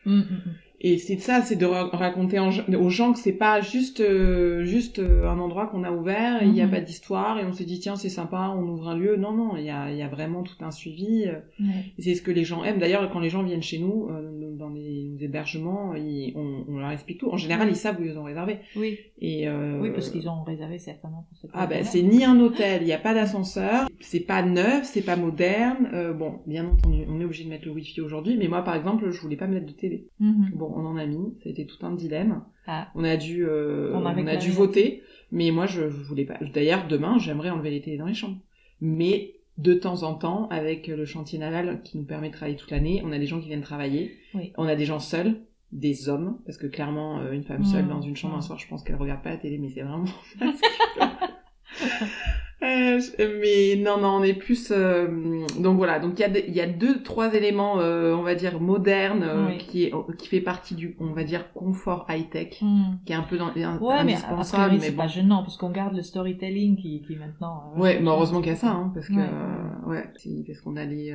Et 0.81 0.99
c'est 0.99 1.18
ça, 1.18 1.43
c'est 1.43 1.57
de 1.57 1.66
raconter 1.66 2.39
aux 2.39 2.91
gens 2.91 3.12
que 3.12 3.18
c'est 3.18 3.33
pas 3.33 3.61
juste 3.61 3.99
euh, 3.99 4.64
juste 4.64 5.01
euh, 5.01 5.29
un 5.29 5.41
endroit 5.41 5.66
qu'on 5.66 5.83
a 5.83 5.91
ouvert, 5.91 6.41
il 6.45 6.53
n'y 6.53 6.61
a 6.61 6.66
mhm. 6.66 6.70
pas 6.70 6.81
d'histoire 6.81 7.41
et 7.41 7.45
on 7.45 7.53
se 7.53 7.64
dit 7.64 7.81
tiens 7.81 7.97
c'est 7.97 8.09
sympa, 8.09 8.55
on 8.57 8.62
ouvre 8.62 8.89
un 8.89 8.97
lieu. 8.97 9.16
Non 9.16 9.33
non, 9.33 9.57
il 9.57 9.64
y 9.64 9.70
a, 9.70 9.93
y 9.93 10.03
a 10.03 10.09
vraiment 10.09 10.45
tout 10.45 10.55
un 10.61 10.70
suivi. 10.70 11.24
Euh, 11.26 11.64
c'est 11.99 12.14
ce 12.14 12.22
que 12.22 12.31
les 12.31 12.45
gens 12.45 12.62
aiment. 12.62 12.79
D'ailleurs 12.79 13.11
quand 13.11 13.18
les 13.18 13.29
gens 13.29 13.43
viennent 13.43 13.62
chez 13.62 13.81
nous 13.81 14.09
dans 14.57 14.68
les 14.68 15.16
hébergements, 15.20 15.95
on, 16.37 16.64
on, 16.68 16.79
leur 16.79 16.91
explique 16.93 17.18
tout. 17.18 17.31
En 17.31 17.37
général 17.37 17.68
ils 17.68 17.76
savent 17.76 18.01
où 18.01 18.05
ils 18.05 18.16
ont 18.16 18.24
réservé. 18.24 18.59
Oui. 18.76 18.99
Et 19.20 19.51
oui 19.51 19.91
parce 19.93 20.11
qu'ils 20.11 20.29
ont 20.29 20.45
réservé 20.45 20.79
certainement 20.79 21.26
pour 21.41 21.51
Ah 21.55 21.66
ben 21.66 21.83
c'est 21.83 22.03
ni 22.03 22.24
un 22.24 22.39
hôtel, 22.39 22.83
il 22.83 22.87
n'y 22.87 22.93
a 22.93 22.99
pas 22.99 23.14
d'ascenseur, 23.14 23.89
c'est 23.99 24.20
pas 24.20 24.43
neuf, 24.43 24.85
c'est 24.85 25.03
pas 25.03 25.16
moderne. 25.16 26.14
bon 26.16 26.39
bien 26.47 26.66
entendu 26.66 27.03
on 27.09 27.20
est 27.20 27.24
obligé 27.24 27.45
de 27.45 27.49
mettre 27.49 27.66
le 27.66 27.72
wifi 27.72 28.01
aujourd'hui, 28.01 28.37
mais 28.37 28.47
moi 28.47 28.62
par 28.62 28.76
exemple 28.76 29.11
je 29.11 29.20
voulais 29.20 29.37
pas 29.37 29.49
mettre 29.49 29.66
de 29.66 29.72
télé. 29.72 30.07
Mhm. 30.20 30.53
Bon 30.55 30.68
on 30.77 30.87
en 30.87 30.97
a 30.97 31.07
mis, 31.07 31.35
ça 31.43 31.49
a 31.49 31.53
été 31.53 31.66
tout 31.66 31.85
un 31.85 31.93
dilemme. 31.93 32.43
Ah. 32.66 32.89
On 32.95 33.05
a 33.05 33.16
dû, 33.16 33.47
euh, 33.47 33.93
on, 33.95 34.05
a 34.05 34.37
dû 34.37 34.51
voter, 34.51 35.03
mais 35.33 35.51
moi 35.51 35.66
je, 35.66 35.83
voulais 35.83 36.25
pas. 36.25 36.39
D'ailleurs, 36.53 36.87
demain, 36.87 37.19
j'aimerais 37.19 37.51
enlever 37.51 37.71
les 37.71 37.81
télés 37.81 37.97
dans 37.97 38.07
les 38.07 38.14
chambres. 38.14 38.39
Mais 38.81 39.35
de 39.57 39.75
temps 39.75 40.03
en 40.03 40.14
temps, 40.14 40.49
avec 40.51 40.87
le 40.87 41.05
chantier 41.05 41.39
naval 41.39 41.81
qui 41.83 41.99
nous 41.99 42.05
permet 42.05 42.29
de 42.29 42.35
travailler 42.35 42.57
toute 42.57 42.71
l'année, 42.71 43.03
on 43.05 43.12
a 43.12 43.19
des 43.19 43.27
gens 43.27 43.41
qui 43.41 43.49
viennent 43.49 43.62
travailler. 43.62 44.16
On 44.57 44.66
a 44.66 44.77
des 44.77 44.85
gens 44.85 45.01
seuls, 45.01 45.41
des 45.73 46.09
hommes, 46.09 46.39
parce 46.47 46.59
que 46.59 46.66
clairement, 46.66 47.21
euh, 47.21 47.33
une 47.33 47.45
femme 47.45 47.64
seule 47.64 47.85
mmh. 47.87 47.89
dans 47.89 48.01
une 48.01 48.16
chambre 48.16 48.37
un 48.37 48.41
soir, 48.41 48.59
je 48.59 48.69
pense 48.69 48.83
qu'elle 48.83 48.97
regarde 48.97 49.23
pas 49.23 49.31
la 49.31 49.37
télé, 49.37 49.59
mais 49.59 49.69
c'est 49.71 49.83
vraiment. 49.83 50.05
Euh, 52.61 53.00
mais 53.40 53.76
non, 53.76 53.98
non, 54.00 54.16
on 54.16 54.22
est 54.24 54.34
plus. 54.34 54.72
Euh, 54.72 55.06
donc 55.61 55.76
voilà, 55.76 56.00
donc 56.00 56.18
il 56.18 56.22
y 56.22 56.24
a, 56.24 56.38
il 56.38 56.54
y 56.54 56.61
a 56.61 56.66
deux, 56.66 57.02
trois 57.02 57.32
éléments, 57.32 57.78
euh, 57.78 58.14
on 58.14 58.22
va 58.22 58.34
dire 58.34 58.61
modernes, 58.61 59.22
euh, 59.22 59.56
qui 59.59 59.84
est, 59.84 59.92
qui 60.18 60.26
fait 60.26 60.40
partie 60.40 60.74
du, 60.74 60.96
on 60.98 61.12
va 61.12 61.22
dire 61.22 61.52
confort 61.52 62.06
high 62.09 62.28
tech, 62.28 62.61
hmm. 62.61 62.96
qui 63.06 63.12
est 63.12 63.16
un 63.16 63.22
peu 63.22 63.38
dans, 63.38 63.52
un, 63.56 63.78
ouais, 63.78 63.94
indispensable. 63.94 64.74
Mais, 64.74 64.80
c'est 64.80 64.92
pas 64.92 65.06
gênant 65.06 65.42
parce 65.42 65.56
qu'on 65.56 65.70
garde 65.70 65.94
le 65.94 66.02
storytelling 66.02 66.76
qui, 66.76 67.00
qui 67.02 67.14
maintenant. 67.14 67.72
ouais, 67.76 68.00
mais 68.00 68.11
heureusement 68.11 68.40
qu'il 68.40 68.50
y 68.50 68.54
a 68.54 68.56
ça, 68.56 68.70
hein, 68.70 68.90
parce 68.92 69.06
que 69.06 69.14
ouais, 69.14 69.28
ouais 69.86 70.04
parce 70.46 70.61
qu'on 70.61 70.76
a 70.76 70.84
les 70.84 71.14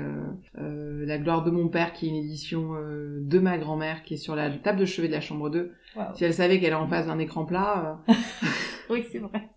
la 0.55 1.17
gloire 1.17 1.43
de 1.43 1.51
mon 1.51 1.67
père 1.67 1.91
qui 1.91 2.05
est 2.05 2.09
une 2.09 2.23
édition 2.23 2.71
de 3.19 3.39
ma 3.39 3.57
grand-mère 3.57 4.03
qui 4.03 4.13
est 4.13 4.17
sur 4.17 4.35
la 4.35 4.49
table 4.49 4.79
de 4.79 4.85
chevet 4.85 5.09
de 5.09 5.13
la 5.13 5.21
chambre 5.21 5.49
2. 5.49 5.73
Si 6.15 6.23
elle 6.23 6.33
savait 6.33 6.59
qu'elle 6.59 6.71
est 6.71 6.75
en 6.75 6.87
face 6.87 7.07
d'un 7.07 7.19
écran 7.19 7.43
plat. 7.43 7.99
oui, 8.89 9.03
c'est 9.11 9.19
vrai 9.19 9.49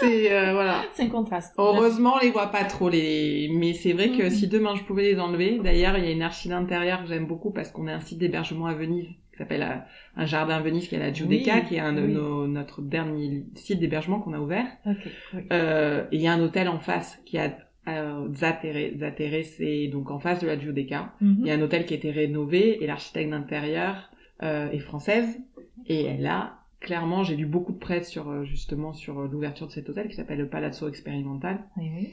c'est 0.00 0.32
euh, 0.32 0.52
voilà. 0.52 0.82
C'est 0.92 1.04
un 1.04 1.08
contraste. 1.08 1.54
Heureusement, 1.58 2.14
on 2.16 2.18
les 2.24 2.30
voit 2.30 2.48
pas 2.48 2.64
trop 2.64 2.88
les. 2.88 3.50
Mais 3.52 3.72
c'est 3.74 3.92
vrai 3.92 4.10
que 4.10 4.24
mm-hmm. 4.24 4.30
si 4.30 4.48
demain 4.48 4.74
je 4.74 4.82
pouvais 4.82 5.04
les 5.04 5.20
enlever, 5.20 5.58
d'ailleurs, 5.62 5.96
il 5.98 6.04
y 6.04 6.08
a 6.08 6.10
une 6.10 6.22
archi 6.22 6.48
d'intérieur 6.48 7.02
que 7.02 7.08
j'aime 7.08 7.26
beaucoup 7.26 7.50
parce 7.50 7.70
qu'on 7.70 7.86
a 7.86 7.94
un 7.94 8.00
site 8.00 8.18
d'hébergement 8.18 8.66
à 8.66 8.74
Venise 8.74 9.08
qui 9.32 9.38
s'appelle 9.38 9.62
euh, 9.62 9.76
un 10.16 10.26
jardin 10.26 10.56
à 10.56 10.60
Venise 10.60 10.88
qui 10.88 10.96
est 10.96 10.98
la 10.98 11.12
Giudecca, 11.12 11.60
qui 11.60 11.76
est 11.76 11.80
un 11.80 11.92
de 11.92 12.00
nos, 12.00 12.46
notre 12.46 12.82
dernier 12.82 13.44
site 13.54 13.78
d'hébergement 13.78 14.20
qu'on 14.20 14.32
a 14.32 14.40
ouvert. 14.40 14.66
Euh, 15.52 16.04
et 16.10 16.16
il 16.16 16.22
y 16.22 16.28
a 16.28 16.32
un 16.32 16.40
hôtel 16.40 16.68
en 16.68 16.80
face 16.80 17.20
qui 17.24 17.38
a 17.38 17.56
euh, 17.88 18.28
Zatere, 18.34 19.44
c'est 19.44 19.88
donc 19.88 20.10
en 20.10 20.18
face 20.18 20.40
de 20.40 20.46
la 20.46 20.58
Giudecca. 20.58 21.12
Mm-hmm. 21.22 21.36
Il 21.40 21.46
y 21.46 21.50
a 21.50 21.54
un 21.54 21.62
hôtel 21.62 21.86
qui 21.86 21.94
a 21.94 21.96
été 21.96 22.10
rénové 22.10 22.82
et 22.82 22.86
l'architecte 22.86 23.30
d'intérieur 23.30 24.10
euh, 24.42 24.70
est 24.70 24.78
française 24.78 25.38
et 25.86 26.04
elle 26.04 26.26
a 26.26 26.59
clairement, 26.80 27.22
j'ai 27.22 27.36
lu 27.36 27.46
beaucoup 27.46 27.72
de 27.72 27.78
presse 27.78 28.08
sur 28.08 28.28
euh, 28.28 28.44
justement 28.44 28.92
sur 28.92 29.20
euh, 29.20 29.28
l'ouverture 29.28 29.66
de 29.66 29.72
cet 29.72 29.88
hôtel 29.88 30.08
qui 30.08 30.16
s'appelle 30.16 30.38
le 30.38 30.48
Palazzo 30.48 30.88
Expérimental. 30.88 31.64
Oui. 31.76 32.12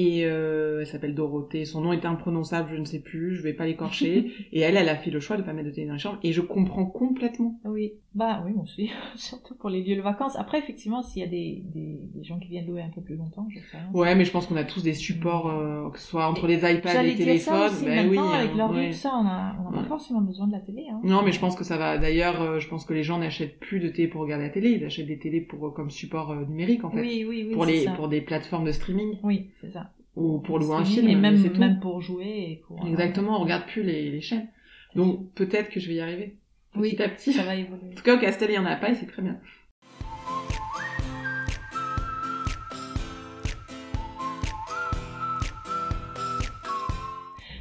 Et 0.00 0.24
euh, 0.26 0.82
elle 0.82 0.86
s'appelle 0.86 1.16
Dorothée. 1.16 1.64
Son 1.64 1.80
nom 1.80 1.92
est 1.92 2.04
imprononçable, 2.04 2.70
je 2.72 2.76
ne 2.76 2.84
sais 2.84 3.00
plus, 3.00 3.34
je 3.34 3.42
vais 3.42 3.52
pas 3.52 3.66
l'écorcher. 3.66 4.30
et 4.52 4.60
elle, 4.60 4.76
elle 4.76 4.88
a 4.88 4.94
fait 4.94 5.10
le 5.10 5.18
choix 5.18 5.36
de 5.36 5.42
pas 5.42 5.52
mettre 5.52 5.70
de 5.70 5.74
télé 5.74 5.88
dans 5.88 5.94
la 5.94 5.98
chambre. 5.98 6.20
Et 6.22 6.32
je 6.32 6.40
comprends 6.40 6.86
complètement. 6.86 7.58
Oui, 7.64 7.94
bah 8.14 8.40
oui, 8.46 8.52
moi 8.52 8.62
aussi. 8.62 8.92
Surtout 9.16 9.56
pour 9.56 9.70
les 9.70 9.82
lieux 9.82 9.96
de 9.96 10.00
vacances. 10.00 10.36
Après, 10.36 10.60
effectivement, 10.60 11.02
s'il 11.02 11.22
y 11.22 11.24
a 11.24 11.28
des, 11.28 11.64
des, 11.74 11.98
des, 12.14 12.22
gens 12.22 12.38
qui 12.38 12.46
viennent 12.46 12.68
louer 12.68 12.82
un 12.82 12.90
peu 12.90 13.00
plus 13.00 13.16
longtemps, 13.16 13.48
je 13.50 13.58
sais. 13.58 13.78
Ouais, 13.92 14.14
mais 14.14 14.24
je 14.24 14.30
pense 14.30 14.46
qu'on 14.46 14.54
a 14.54 14.62
tous 14.62 14.84
des 14.84 14.94
supports, 14.94 15.50
euh, 15.50 15.90
que 15.90 15.98
ce 15.98 16.06
soit 16.06 16.28
entre 16.28 16.46
les 16.46 16.58
iPads 16.58 17.02
et 17.02 17.06
les 17.08 17.16
téléphones. 17.16 17.72
ben 17.84 18.08
oui, 18.08 18.18
avec 18.18 18.54
leur 18.54 18.70
tout 18.70 18.92
ça, 18.92 19.10
on 19.20 19.26
a, 19.26 19.56
on 19.64 19.74
a 19.74 19.82
pas 19.82 19.88
forcément 19.88 20.20
besoin 20.20 20.46
de 20.46 20.52
la 20.52 20.60
télé. 20.60 20.86
Hein. 20.88 21.00
Non, 21.02 21.22
mais 21.24 21.32
je 21.32 21.40
pense 21.40 21.56
que 21.56 21.64
ça 21.64 21.76
va. 21.76 21.98
D'ailleurs, 21.98 22.40
euh, 22.40 22.60
je 22.60 22.68
pense 22.68 22.84
que 22.84 22.94
les 22.94 23.02
gens 23.02 23.18
n'achètent 23.18 23.58
plus 23.58 23.80
de 23.80 23.88
télé 23.88 24.06
pour 24.06 24.20
regarder 24.20 24.44
la 24.44 24.50
télé. 24.50 24.70
Ils 24.70 24.84
achètent 24.84 25.08
des 25.08 25.18
télés 25.18 25.40
pour 25.40 25.74
comme 25.74 25.90
support 25.90 26.36
numérique 26.48 26.84
en 26.84 26.90
fait. 26.90 27.00
Oui, 27.00 27.26
oui, 27.28 27.46
oui. 27.48 27.54
Pour 27.54 27.64
les, 27.64 27.86
pour 27.96 28.06
des 28.06 28.20
plateformes 28.20 28.64
de 28.64 28.70
streaming. 28.70 29.16
Oui, 29.24 29.50
c'est 29.60 29.72
ça 29.72 29.87
ou 30.16 30.38
pour 30.38 30.58
louer 30.58 30.76
un 30.76 30.84
film. 30.84 31.08
Et 31.08 31.14
même, 31.14 31.40
même 31.58 31.80
pour 31.80 32.00
jouer. 32.00 32.26
Et 32.26 32.62
pour, 32.66 32.84
euh, 32.84 32.88
Exactement, 32.88 33.38
on 33.38 33.42
regarde 33.42 33.66
plus 33.66 33.82
les, 33.82 34.10
les 34.10 34.20
chaînes. 34.20 34.48
Donc 34.94 35.32
peut-être 35.34 35.70
que 35.70 35.80
je 35.80 35.88
vais 35.88 35.96
y 35.96 36.00
arriver. 36.00 36.36
Petit 36.72 36.80
oui, 36.80 37.02
à 37.02 37.08
petit. 37.08 37.32
Ça 37.32 37.44
va 37.44 37.54
évoluer. 37.54 37.92
En 37.92 37.94
tout 37.94 38.02
cas, 38.02 38.16
au 38.16 38.18
Castel, 38.18 38.50
il 38.50 38.52
n'y 38.52 38.58
en 38.58 38.66
a 38.66 38.76
pas 38.76 38.90
et 38.90 38.94
c'est 38.94 39.06
très 39.06 39.22
bien. 39.22 39.38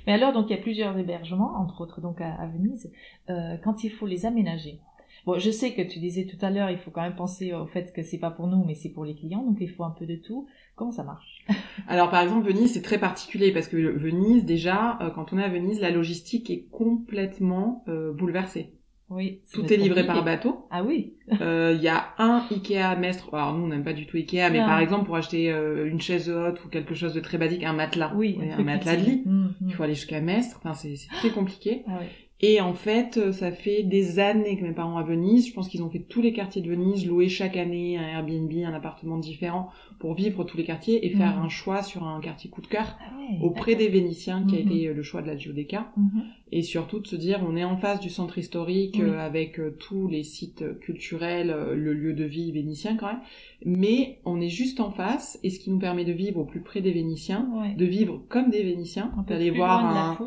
Mais 0.07 0.13
alors, 0.13 0.31
donc, 0.31 0.49
il 0.49 0.55
y 0.55 0.59
a 0.59 0.61
plusieurs 0.61 0.97
hébergements, 0.97 1.53
entre 1.57 1.81
autres 1.81 1.99
donc 1.99 2.21
à, 2.21 2.47
Venise, 2.47 2.89
euh, 3.29 3.57
quand 3.61 3.83
il 3.83 3.91
faut 3.91 4.07
les 4.07 4.25
aménager. 4.25 4.79
Bon, 5.25 5.37
je 5.37 5.51
sais 5.51 5.73
que 5.73 5.81
tu 5.81 5.99
disais 5.99 6.25
tout 6.25 6.43
à 6.45 6.49
l'heure, 6.49 6.69
il 6.69 6.77
faut 6.77 6.91
quand 6.91 7.01
même 7.01 7.15
penser 7.15 7.53
au 7.53 7.65
fait 7.65 7.93
que 7.93 8.01
c'est 8.01 8.17
pas 8.17 8.31
pour 8.31 8.47
nous, 8.47 8.63
mais 8.63 8.75
c'est 8.75 8.89
pour 8.89 9.05
les 9.05 9.15
clients, 9.15 9.43
donc 9.43 9.57
il 9.59 9.69
faut 9.69 9.83
un 9.83 9.91
peu 9.91 10.05
de 10.05 10.15
tout. 10.15 10.47
Comment 10.75 10.91
ça 10.91 11.03
marche? 11.03 11.43
Alors 11.87 12.09
par 12.11 12.21
exemple 12.21 12.47
Venise 12.47 12.73
c'est 12.73 12.81
très 12.81 12.99
particulier 12.99 13.51
parce 13.51 13.67
que 13.67 13.77
Venise 13.77 14.45
déjà 14.45 14.99
euh, 15.01 15.09
quand 15.09 15.33
on 15.33 15.39
est 15.39 15.43
à 15.43 15.49
Venise 15.49 15.81
la 15.81 15.89
logistique 15.89 16.49
est 16.49 16.67
complètement 16.71 17.83
euh, 17.87 18.13
bouleversée. 18.13 18.73
Oui. 19.09 19.41
Tout 19.53 19.71
est 19.71 19.77
livré 19.77 20.05
par 20.05 20.23
bateau. 20.23 20.67
Ah 20.69 20.83
oui. 20.83 21.13
Euh, 21.41 21.73
il 21.75 21.83
y 21.83 21.89
a 21.89 22.13
un 22.19 22.41
Ikea 22.49 22.77
à 22.77 22.95
Mestre. 22.95 23.33
Alors 23.33 23.53
nous 23.53 23.65
on 23.65 23.67
n'aime 23.67 23.83
pas 23.83 23.91
du 23.91 24.05
tout 24.05 24.15
Ikea, 24.15 24.49
mais 24.49 24.59
par 24.59 24.79
exemple 24.79 25.07
pour 25.07 25.17
acheter 25.17 25.49
une 25.49 25.99
chaise 25.99 26.29
haute 26.29 26.63
ou 26.63 26.69
quelque 26.69 26.95
chose 26.95 27.13
de 27.13 27.19
très 27.19 27.37
basique, 27.37 27.65
un 27.65 27.73
matelas, 27.73 28.13
oui, 28.15 28.39
un, 28.57 28.63
matelas 28.63 28.95
de 28.95 29.03
lit, 29.03 29.23
mmh, 29.25 29.31
mmh. 29.31 29.55
il 29.67 29.73
faut 29.73 29.83
aller 29.83 29.93
jusqu'à 29.93 30.21
Mestre. 30.21 30.61
Enfin 30.63 30.73
c'est 30.73 30.95
très 31.17 31.31
compliqué. 31.31 31.83
Ah 31.85 31.97
oui. 31.99 32.07
Et 32.39 32.61
en 32.61 32.73
fait, 32.73 33.17
euh, 33.17 33.31
ça 33.31 33.51
fait 33.51 33.81
des 33.81 34.19
années 34.19 34.57
que 34.57 34.63
mes 34.63 34.73
parents 34.73 34.97
à 34.97 35.03
Venise. 35.03 35.47
Je 35.47 35.53
pense 35.53 35.67
qu'ils 35.67 35.81
ont 35.81 35.89
fait 35.89 36.05
tous 36.07 36.21
les 36.21 36.33
quartiers 36.33 36.61
de 36.61 36.69
Venise, 36.69 37.07
louer 37.07 37.29
chaque 37.29 37.57
année 37.57 37.97
un 37.97 38.07
Airbnb, 38.07 38.51
un 38.63 38.73
appartement 38.73 39.17
différent 39.17 39.71
pour 39.97 40.13
vivre 40.13 40.43
tous 40.43 40.57
les 40.57 40.63
quartiers 40.63 41.07
et 41.07 41.09
faire 41.09 41.39
mmh. 41.39 41.45
un 41.45 41.49
choix 41.49 41.81
sur 41.81 42.03
un 42.03 42.21
quartier 42.21 42.51
coup 42.51 42.61
de 42.61 42.67
cœur 42.67 42.95
ah 42.99 43.13
auprès 43.41 43.73
des 43.73 43.87
Vénitiens, 43.87 44.45
qui 44.47 44.55
a 44.55 44.59
mmh. 44.59 44.67
été 44.67 44.87
euh, 44.87 44.93
le 44.93 45.01
choix 45.01 45.23
de 45.23 45.27
la 45.27 45.35
Giudecca. 45.35 45.91
Mmh. 45.97 46.21
Et 46.51 46.61
surtout 46.61 46.99
de 46.99 47.07
se 47.07 47.15
dire, 47.15 47.43
on 47.45 47.57
est 47.57 47.63
en 47.63 47.75
face 47.75 47.99
du 47.99 48.09
centre 48.09 48.37
historique 48.37 48.99
euh, 49.01 49.19
avec 49.19 49.59
tous 49.79 50.07
les 50.07 50.23
sites 50.23 50.79
culturels, 50.79 51.53
le 51.73 51.93
lieu 51.93 52.13
de 52.13 52.23
vie 52.23 52.51
vénitien 52.51 52.95
quand 52.95 53.07
même. 53.07 53.19
Mais 53.65 54.19
on 54.23 54.39
est 54.39 54.47
juste 54.47 54.79
en 54.79 54.91
face, 54.91 55.39
et 55.43 55.49
ce 55.49 55.59
qui 55.59 55.71
nous 55.71 55.79
permet 55.79 56.05
de 56.05 56.13
vivre 56.13 56.39
au 56.39 56.45
plus 56.45 56.61
près 56.61 56.79
des 56.79 56.91
Vénitiens, 56.91 57.49
de 57.75 57.85
vivre 57.85 58.21
comme 58.29 58.49
des 58.49 58.63
Vénitiens, 58.63 59.11
d'aller 59.27 59.49
voir 59.49 59.83
un, 59.83 60.17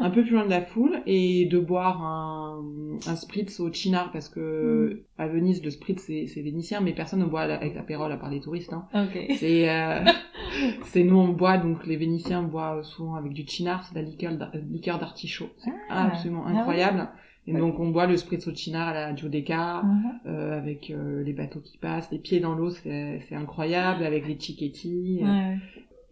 un 0.00 0.10
peu 0.10 0.22
plus 0.22 0.32
loin 0.32 0.44
de 0.44 0.50
la 0.50 0.62
foule 0.62 1.00
et 1.06 1.46
de 1.52 1.58
boire 1.58 2.02
un, 2.02 2.62
un 3.06 3.16
spritz 3.16 3.60
au 3.60 3.70
chinar 3.70 4.10
parce 4.10 4.28
que 4.28 5.02
à 5.18 5.28
Venise 5.28 5.62
le 5.62 5.70
spritz 5.70 6.00
c'est 6.02 6.42
vénitien 6.42 6.80
mais 6.80 6.92
personne 6.92 7.20
ne 7.20 7.26
boit 7.26 7.42
avec 7.42 7.74
la 7.74 7.82
pérole 7.82 8.10
à 8.10 8.16
part 8.16 8.30
les 8.30 8.40
touristes 8.40 8.72
hein. 8.72 8.86
c'est 9.36 9.68
euh, 9.68 10.00
c'est 10.84 11.04
nous 11.04 11.18
on 11.18 11.28
boit 11.28 11.58
donc 11.58 11.86
les 11.86 11.96
vénitiens 11.96 12.42
boivent 12.42 12.84
souvent 12.84 13.16
avec 13.16 13.32
du 13.32 13.46
chinar 13.46 13.84
c'est 13.84 13.94
la 13.94 14.02
liqueur 14.02 14.98
d'artichaut. 14.98 15.50
C'est 15.58 15.70
ah. 15.90 16.06
absolument 16.06 16.44
ah 16.46 16.50
incroyable. 16.50 17.08
Et 17.46 17.52
donc 17.52 17.78
on 17.80 17.90
boit 17.90 18.06
le 18.06 18.16
spritz 18.16 18.46
au 18.46 18.54
chinar 18.54 18.88
à 18.88 18.94
la 18.94 19.16
Giudecca 19.16 19.82
uh-huh. 19.82 20.26
euh, 20.26 20.56
avec 20.56 20.90
euh, 20.90 21.24
les 21.24 21.32
bateaux 21.32 21.60
qui 21.60 21.76
passent 21.76 22.10
les 22.12 22.18
pieds 22.18 22.38
dans 22.40 22.54
l'eau 22.54 22.70
c'est 22.70 23.20
incroyable 23.32 24.04
avec 24.04 24.26
les 24.26 24.38
chiquetti 24.38 25.22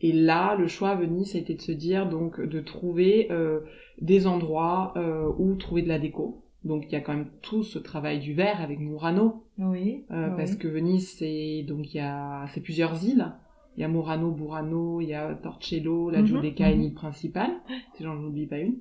et 0.03 0.12
là 0.12 0.57
le 0.57 0.66
choix 0.66 0.91
à 0.91 0.95
Venise 0.97 1.36
a 1.36 1.38
été 1.38 1.55
de 1.55 1.61
se 1.61 1.72
dire 1.72 2.09
donc 2.09 2.41
de 2.41 2.61
trouver 2.61 3.28
euh, 3.30 3.61
des 4.01 4.26
endroits 4.26 4.92
euh, 4.96 5.30
où 5.38 5.55
trouver 5.55 5.82
de 5.82 5.88
la 5.88 5.98
déco. 5.98 6.42
Donc 6.64 6.84
il 6.86 6.92
y 6.92 6.96
a 6.96 7.01
quand 7.01 7.14
même 7.14 7.30
tout 7.42 7.62
ce 7.62 7.78
travail 7.78 8.20
du 8.20 8.34
verre 8.34 8.61
avec 8.61 8.80
Murano. 8.80 9.44
Oui. 9.59 10.05
Euh, 10.11 10.30
parce 10.30 10.57
que 10.57 10.68
Venise 10.68 11.09
c'est 11.09 11.64
donc 11.66 11.94
il 11.94 11.98
y 11.98 12.01
a 12.01 12.46
c'est 12.53 12.61
plusieurs 12.61 13.05
îles. 13.05 13.32
Il 13.76 13.80
y 13.80 13.84
a 13.84 13.88
Murano, 13.88 14.32
Burano, 14.32 15.01
il 15.01 15.09
y 15.09 15.14
a 15.14 15.34
Torcello, 15.34 16.11
la 16.11 16.20
mhm, 16.20 16.26
Giudecca 16.26 16.70
et 16.70 16.74
mhm. 16.74 16.82
l'île 16.82 16.94
principale. 16.94 17.53
Si 17.94 18.03
j'en 18.03 18.16
oublie 18.16 18.46
pas 18.46 18.59
une. 18.59 18.76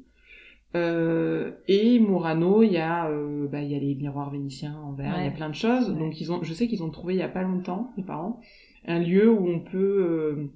Euh, 0.76 1.52
et 1.68 2.00
Murano, 2.00 2.64
il 2.64 2.72
y 2.72 2.78
a 2.78 3.08
euh, 3.10 3.48
bah, 3.48 3.62
il 3.62 3.72
y 3.72 3.76
a 3.76 3.80
les 3.80 3.96
miroirs 3.96 4.30
vénitiens 4.30 4.78
en 4.84 4.92
verre, 4.92 5.16
il 5.18 5.26
y 5.26 5.28
a 5.28 5.32
plein 5.32 5.50
de 5.50 5.56
choses. 5.56 5.96
Donc 5.96 6.20
ils 6.20 6.32
ont 6.32 6.44
je 6.44 6.54
sais 6.54 6.68
qu'ils 6.68 6.84
ont 6.84 6.90
trouvé 6.90 7.14
il 7.14 7.20
y 7.20 7.24
a 7.24 7.30
pas 7.30 7.44
longtemps 7.44 7.92
mes 7.98 8.04
parents 8.04 8.40
un 8.86 9.00
lieu 9.00 9.30
où 9.30 9.48
on 9.48 9.60
peut 9.60 9.78
euh, 9.78 10.52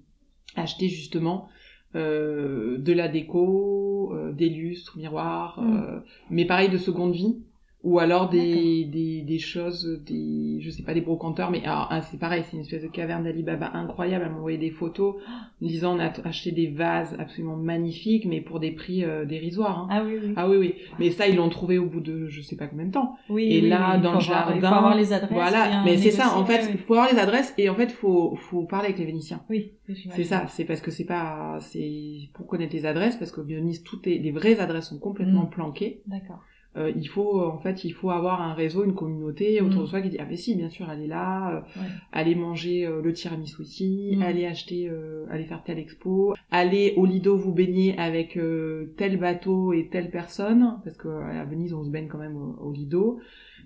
acheter 0.56 0.90
justement 0.90 1.48
de 1.96 2.94
la 2.94 3.08
déco, 3.08 3.84
euh, 4.14 4.32
des 4.32 4.50
lustres, 4.50 4.98
miroirs, 4.98 5.60
mm. 5.62 5.78
euh, 5.78 6.00
mais 6.30 6.46
pareil 6.46 6.70
de 6.70 6.78
seconde 6.78 7.14
vie, 7.14 7.38
ou 7.84 8.00
alors 8.00 8.30
des, 8.30 8.86
des, 8.86 9.22
des 9.24 9.40
choses, 9.40 10.02
des, 10.06 10.60
je 10.62 10.70
sais 10.70 10.84
pas, 10.84 10.94
des 10.94 11.02
brocanteurs, 11.02 11.52
mais 11.52 11.64
alors, 11.66 11.88
ah, 11.92 12.02
c'est 12.02 12.18
pareil, 12.18 12.44
c'est 12.46 12.56
une 12.56 12.62
espèce 12.62 12.82
de 12.84 12.88
caverne 12.88 13.26
d'Alibaba 13.26 13.72
incroyable. 13.74 14.24
Elle 14.26 14.32
m'a 14.32 14.38
envoyé 14.38 14.58
des 14.58 14.72
photos 14.72 15.16
disant 15.62 15.98
on 15.98 16.00
a 16.00 16.12
acheté 16.26 16.52
des 16.52 16.68
vases 16.68 17.16
absolument 17.20 17.56
magnifiques, 17.58 18.26
mais 18.26 18.40
pour 18.42 18.60
des 18.62 18.72
prix 18.72 19.04
euh, 19.04 19.26
dérisoires. 19.26 19.80
Hein. 19.80 19.88
Ah 19.92 20.04
oui, 20.06 20.14
oui. 20.24 20.34
Ah 20.38 20.50
oui, 20.50 20.58
oui. 20.58 20.76
Mais 21.00 21.12
ça, 21.12 21.28
ils 21.28 21.36
l'ont 21.36 21.50
trouvé 21.50 21.78
au 21.78 21.86
bout 21.86 22.00
de 22.00 22.28
je 22.28 22.42
sais 22.42 22.56
pas 22.56 22.68
combien 22.68 22.86
de 22.86 22.92
temps. 22.92 23.16
Oui, 23.30 23.48
et 23.52 23.62
oui, 23.62 23.70
là, 23.70 23.98
dans 23.98 24.14
le 24.14 24.18
avoir- 24.18 24.22
jardin. 24.22 24.56
Il 24.56 24.62
faut 24.62 24.66
avoir 24.68 24.96
les 24.96 25.12
adresses. 25.14 25.32
Voilà, 25.32 25.84
mais 25.84 25.98
c'est 25.98 26.12
ça, 26.12 26.38
en 26.38 26.46
fait, 26.46 26.70
il 26.72 26.78
faut 26.78 26.94
avoir 26.94 27.12
les 27.12 27.20
adresses 27.20 27.54
et 27.58 27.70
en 27.70 27.76
fait, 27.76 27.92
faut, 27.92 28.36
faut 28.36 28.64
parler 28.64 28.88
avec 28.88 29.00
les 29.00 29.06
Vénitiens. 29.06 29.42
Oui. 29.50 29.74
C'est 30.12 30.24
ça, 30.24 30.46
c'est 30.48 30.64
parce 30.64 30.80
que 30.80 30.90
c'est 30.92 31.04
pas, 31.06 31.58
c'est 31.60 32.30
pour 32.34 32.48
connaître 32.48 32.74
les 32.74 32.86
adresses, 32.86 33.18
parce 33.18 33.32
qu'au 33.32 33.44
Venise, 33.44 33.84
toutes 33.84 34.06
les, 34.06 34.20
les 34.20 34.32
vraies 34.32 34.60
adresses 34.62 34.88
sont 34.90 35.00
complètement 35.00 35.44
Mm. 35.44 35.50
planquées. 35.50 36.02
D'accord. 36.08 36.40
Euh, 36.76 36.92
il 36.96 37.08
faut, 37.08 37.40
en 37.40 37.60
fait, 37.60 37.84
il 37.84 37.92
faut 37.94 38.10
avoir 38.10 38.42
un 38.42 38.54
réseau, 38.54 38.84
une 38.84 38.96
communauté 38.96 39.62
autour 39.62 39.82
Mm. 39.82 39.84
de 39.84 39.88
soi 39.90 40.02
qui 40.02 40.10
dit 40.10 40.18
ah 40.20 40.26
ben 40.26 40.36
si, 40.36 40.56
bien 40.56 40.70
sûr, 40.70 40.90
allez 40.90 41.06
là, 41.08 41.52
euh, 41.58 41.60
Ouais. 41.80 41.88
allez 42.12 42.34
manger 42.36 42.86
euh, 42.88 43.02
le 43.02 43.14
tiramisu 43.14 43.62
ici, 43.62 44.16
Mm. 44.18 44.22
allez 44.24 44.46
acheter, 44.48 44.90
euh, 44.90 45.26
allez 45.30 45.46
faire 45.46 45.64
telle 45.64 45.78
expo, 45.78 46.34
allez 46.50 46.94
au 46.98 47.06
Lido 47.06 47.36
vous 47.38 47.54
baigner 47.54 47.96
avec 48.00 48.38
euh, 48.38 48.94
tel 48.98 49.18
bateau 49.20 49.72
et 49.74 49.90
telle 49.92 50.10
personne, 50.10 50.80
parce 50.84 50.98
que 50.98 51.08
euh, 51.08 51.42
à 51.42 51.46
Venise 51.46 51.74
on 51.74 51.84
se 51.84 51.92
baigne 51.92 52.08
quand 52.08 52.18
même 52.18 52.36
au, 52.36 52.56
au 52.60 52.72
Lido. 52.72 53.20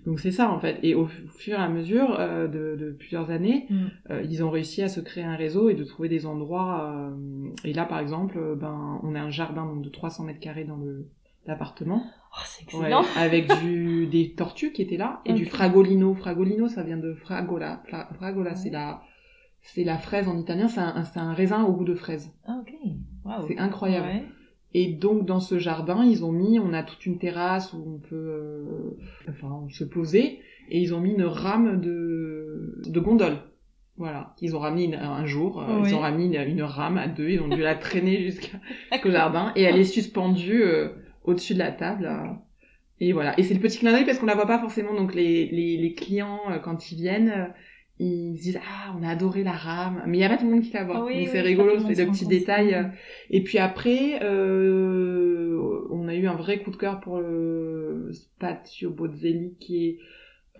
Donc 0.06 0.20
c'est 0.20 0.30
ça 0.30 0.50
en 0.52 0.58
fait. 0.60 0.78
Et 0.82 0.94
au 0.94 1.06
fur 1.06 1.54
et 1.58 1.62
à 1.62 1.68
mesure 1.68 2.14
euh, 2.20 2.46
de, 2.46 2.76
de 2.78 2.92
plusieurs 2.92 3.30
années, 3.30 3.66
Mm. 3.70 3.74
euh, 4.10 4.22
ils 4.28 4.44
ont 4.44 4.50
réussi 4.50 4.82
à 4.82 4.88
se 4.88 5.00
créer 5.00 5.24
un 5.24 5.34
réseau 5.36 5.70
et 5.70 5.74
de 5.74 5.84
trouver 5.84 6.08
des 6.10 6.26
endroits. 6.26 6.92
euh, 7.10 7.48
et 7.64 7.72
là, 7.72 7.84
par 7.86 7.98
exemple, 8.00 8.38
ben, 8.60 9.00
on 9.02 9.14
a 9.14 9.20
un 9.20 9.30
jardin 9.30 9.64
donc, 9.66 9.82
de 9.82 9.88
300 9.88 10.24
mètres 10.24 10.40
carrés 10.40 10.64
dans 10.64 10.76
le 10.76 11.06
l'appartement, 11.48 12.02
Oh, 12.30 12.40
c'est 12.44 12.72
Ouais, 12.74 12.80
excellent. 12.82 13.04
avec 13.16 13.48
du 13.62 14.06
des 14.06 14.34
tortues 14.34 14.72
qui 14.72 14.82
étaient 14.82 14.96
là 14.98 15.20
et 15.24 15.32
du 15.32 15.46
fragolino. 15.46 16.14
Fragolino, 16.14 16.68
ça 16.68 16.82
vient 16.82 16.98
de 16.98 17.14
fragola. 17.14 17.82
Fra- 17.88 18.08
Fragola, 18.14 18.50
Ouais. 18.50 18.56
c'est 18.56 18.70
la 18.70 19.02
c'est 19.62 19.82
la 19.82 19.98
fraise 19.98 20.28
en 20.28 20.38
italien. 20.38 20.68
C'est 20.68 20.80
un, 20.80 21.02
c'est 21.04 21.18
un 21.18 21.32
raisin 21.32 21.64
au 21.64 21.72
goût 21.72 21.84
de 21.84 21.94
fraise. 21.94 22.32
Ah, 22.46 22.60
ok. 22.60 22.72
C'est 23.48 23.58
incroyable. 23.58 24.06
Ouais. 24.06 24.24
Et 24.74 24.92
donc 24.92 25.24
dans 25.26 25.40
ce 25.40 25.58
jardin, 25.58 26.04
ils 26.04 26.24
ont 26.24 26.30
mis, 26.32 26.58
on 26.60 26.72
a 26.74 26.82
toute 26.82 27.04
une 27.06 27.18
terrasse 27.18 27.72
où 27.72 27.82
on 27.96 27.98
peut, 27.98 28.14
euh, 28.14 28.96
enfin, 29.30 29.66
se 29.70 29.84
poser, 29.84 30.40
et 30.68 30.78
ils 30.80 30.94
ont 30.94 31.00
mis 31.00 31.12
une 31.14 31.24
rame 31.24 31.80
de, 31.80 32.80
de 32.86 33.00
gondole. 33.00 33.38
Voilà, 33.96 34.34
qu'ils 34.36 34.54
ont 34.54 34.60
ramené 34.60 34.84
une- 34.84 34.94
un 34.94 35.24
jour, 35.26 35.60
euh, 35.62 35.80
Oui. 35.80 35.88
ils 35.88 35.94
ont 35.94 36.00
ramené 36.00 36.24
une, 36.26 36.50
une 36.50 36.62
rame 36.62 36.98
à 36.98 37.08
deux, 37.08 37.30
ils 37.30 37.40
ont 37.40 37.48
dû 37.48 37.62
la 37.62 37.74
traîner 37.74 38.22
jusqu'au 38.30 39.10
jardin, 39.10 39.52
et 39.56 39.62
elle 39.62 39.76
est 39.78 39.84
suspendue 39.84 40.62
euh, 40.62 40.90
au-dessus 41.28 41.54
de 41.54 41.60
la 41.60 41.72
table. 41.72 42.06
euh, 42.06 42.32
et 43.00 43.12
voilà, 43.12 43.38
et 43.38 43.44
c'est 43.44 43.54
le 43.54 43.60
petit 43.60 43.78
clin 43.78 43.92
d'œil 43.92 44.04
parce 44.04 44.18
qu'on 44.18 44.26
la 44.26 44.34
voit 44.34 44.46
pas 44.46 44.58
forcément, 44.60 44.94
donc 44.94 45.14
les, 45.14 45.46
les, 45.48 45.76
les 45.78 45.94
clients 45.94 46.40
euh, 46.50 46.58
quand 46.58 46.92
ils 46.92 46.96
viennent. 46.96 47.30
euh, 47.30 47.46
ils 48.00 48.36
se 48.38 48.42
disent 48.44 48.60
ah 48.64 48.94
on 48.98 49.02
a 49.02 49.08
adoré 49.10 49.42
la 49.44 49.52
rame 49.52 50.02
mais 50.06 50.18
il 50.18 50.20
y 50.20 50.24
a 50.24 50.28
pas 50.28 50.36
tout 50.38 50.46
le 50.46 50.52
monde 50.52 50.62
qui 50.62 50.72
la 50.72 50.84
voit 50.84 50.98
Ah 50.98 51.04
oui, 51.04 51.14
mais 51.14 51.26
oui, 51.28 51.28
c'est 51.32 51.40
rigolo 51.40 51.78
c'est 51.80 51.94
se 51.94 52.02
le 52.02 52.06
rend 52.06 52.12
petit 52.12 52.24
compte. 52.24 52.28
détail 52.28 52.74
euh, 52.74 52.84
Mhm. 52.84 52.92
et 53.30 53.42
puis 53.44 53.58
après, 53.58 54.20
euh, 54.22 55.86
on 55.90 56.08
a 56.08 56.14
eu 56.14 56.26
un 56.26 56.34
vrai 56.36 56.60
coup 56.62 56.70
de 56.70 56.76
cœur 56.76 57.00
pour 57.00 57.20
le 57.20 58.10
Spazio 58.12 58.90
Bozzelli, 58.90 59.54
qui 59.60 59.86
est 59.86 59.98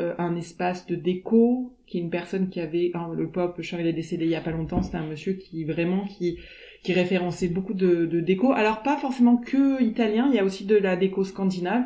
euh, 0.00 0.14
un 0.18 0.36
espace 0.36 0.86
de 0.86 0.96
déco, 0.96 1.76
qui 1.86 1.98
est 1.98 2.00
une 2.02 2.10
personne 2.10 2.50
qui 2.50 2.60
avait, 2.60 2.90
ah, 2.94 3.08
le 3.16 3.30
pop, 3.30 3.56
le 3.56 3.62
char 3.62 3.80
il 3.80 3.86
est 3.86 3.92
décédé 3.92 4.24
il 4.26 4.30
y 4.30 4.36
a 4.36 4.40
pas 4.40 4.50
longtemps, 4.52 4.82
c'était 4.82 4.98
un 4.98 5.06
monsieur 5.06 5.34
qui 5.34 5.64
vraiment 5.64 6.06
qui 6.06 6.38
qui 6.82 6.92
référençait 6.92 7.48
beaucoup 7.48 7.74
de, 7.74 8.06
de 8.06 8.20
déco. 8.20 8.52
Alors 8.52 8.82
pas 8.82 8.96
forcément 8.96 9.36
que 9.36 9.82
italien, 9.82 10.28
il 10.30 10.36
y 10.36 10.38
a 10.38 10.44
aussi 10.44 10.64
de 10.64 10.76
la 10.76 10.96
déco 10.96 11.24
scandinave, 11.24 11.84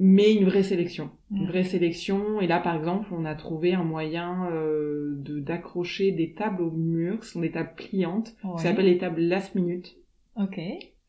mais 0.00 0.34
une 0.34 0.44
vraie 0.44 0.62
sélection, 0.62 1.10
une 1.30 1.42
Mhm. 1.42 1.46
vraie 1.48 1.64
sélection. 1.64 2.40
Et 2.40 2.46
là, 2.46 2.58
par 2.58 2.76
exemple, 2.76 3.08
on 3.12 3.24
a 3.24 3.34
trouvé 3.34 3.74
un 3.74 3.84
moyen 3.84 4.48
euh, 4.52 5.14
de 5.18 5.38
d'accrocher 5.40 6.10
des 6.10 6.32
tables 6.32 6.62
au 6.62 6.70
mur, 6.70 7.22
ce 7.24 7.32
sont 7.32 7.40
des 7.40 7.50
tables 7.52 7.74
pliantes, 7.76 8.34
Ouais. 8.44 8.56
ça 8.58 8.64
s'appelle 8.70 8.86
les 8.86 8.98
tables 8.98 9.20
last 9.20 9.54
minute. 9.54 9.96
Ok. 10.36 10.58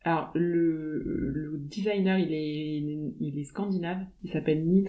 Alors, 0.04 0.30
le, 0.34 1.02
le 1.34 1.58
designer, 1.58 2.16
il 2.18 2.32
est, 2.32 3.12
il 3.18 3.38
est 3.40 3.44
scandinave. 3.44 3.98
Il 4.22 4.30
s'appelle 4.30 4.64
Nils. 4.64 4.86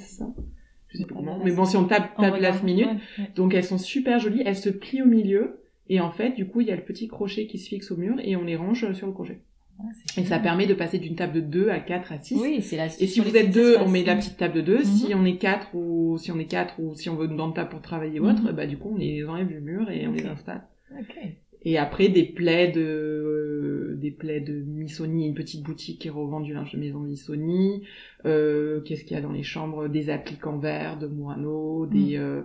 Je 0.90 0.98
sais 1.00 1.06
plus 1.06 1.16
Ah, 1.18 1.20
comment. 1.20 1.38
là, 1.40 1.44
Mais 1.44 1.52
bon, 1.52 1.66
si 1.66 1.76
on 1.76 1.86
tape, 1.86 2.16
tape 2.18 2.40
last 2.40 2.64
minute. 2.64 2.88
Donc, 3.36 3.56
elles 3.56 3.64
sont 3.64 3.80
super 3.80 4.20
jolies. 4.20 4.44
Elles 4.46 4.56
se 4.56 4.70
plient 4.70 5.02
au 5.02 5.08
milieu. 5.08 5.60
Et 5.90 6.00
en 6.00 6.12
fait, 6.12 6.32
du 6.32 6.46
coup, 6.48 6.62
il 6.62 6.68
y 6.68 6.72
a 6.72 6.76
le 6.76 6.84
petit 6.84 7.08
crochet 7.08 7.48
qui 7.48 7.58
se 7.60 7.70
fixe 7.70 7.92
au 7.92 7.98
mur 7.98 8.16
et 8.24 8.36
on 8.36 8.44
les 8.44 8.56
range 8.56 8.92
sur 8.94 9.08
le 9.08 9.14
crochet. 9.14 9.40
Ah, 9.80 9.84
Et 10.20 10.26
ça 10.26 10.40
permet 10.40 10.66
de 10.66 10.74
passer 10.74 10.98
d'une 10.98 11.16
table 11.16 11.34
de 11.34 11.40
2 11.42 11.70
à 11.70 11.80
4 11.80 12.12
à 12.12 12.18
6. 12.20 12.36
Oui, 12.42 12.62
c'est 12.64 12.78
la 12.78 12.88
Et 12.88 13.06
si 13.08 13.20
vous 13.20 13.38
êtes 13.38 13.52
deux, 13.54 13.78
on 13.78 13.88
met 13.88 14.04
la 14.04 14.16
petite 14.16 14.36
table 14.38 14.56
de 14.56 14.62
deux. 14.62 14.80
Mhm. 14.80 14.84
Si 14.86 15.14
on 15.16 15.24
est 15.24 15.38
quatre 15.38 15.68
ou 15.76 16.18
si 16.18 16.32
on 16.32 16.40
est 16.40 16.46
quatre 16.46 16.80
ou 16.80 16.96
si 16.96 17.10
on 17.10 17.16
veut 17.16 17.28
une 17.28 17.36
grande 17.38 17.54
table 17.56 17.70
pour 17.70 17.82
travailler 17.82 18.20
ou 18.20 18.24
Mhm. 18.26 18.32
autre, 18.32 18.52
bah 18.54 18.66
du 18.66 18.78
coup 18.78 18.90
on 18.96 18.98
les 18.98 19.24
enlève 19.26 19.48
du 19.48 19.60
mur 19.60 19.90
et 19.92 20.08
on 20.08 20.14
les 20.14 20.26
installe. 20.26 20.64
Ok. 21.00 21.16
Et 21.64 21.78
après, 21.78 22.08
des 22.10 22.24
plaids 22.24 22.72
de, 22.72 22.82
euh, 22.82 23.96
des 23.98 24.12
plaids 24.12 24.40
de 24.42 24.54
Missoni, 24.54 25.28
une 25.28 25.34
petite 25.34 25.64
boutique 25.64 26.00
qui 26.00 26.10
revend 26.10 26.40
du 26.40 26.54
linge 26.54 26.72
de 26.74 26.80
maison 26.80 27.00
Missoni. 27.00 27.84
Euh, 28.26 28.80
qu'est-ce 28.82 29.04
qu'il 29.04 29.16
y 29.16 29.20
a 29.20 29.22
dans 29.22 29.32
les 29.32 29.44
chambres? 29.44 29.88
Des 29.90 30.10
appliques 30.10 30.46
en 30.48 30.58
verre 30.60 30.98
de 30.98 31.08
Murano, 31.08 31.86
des, 31.88 32.16
euh, 32.18 32.42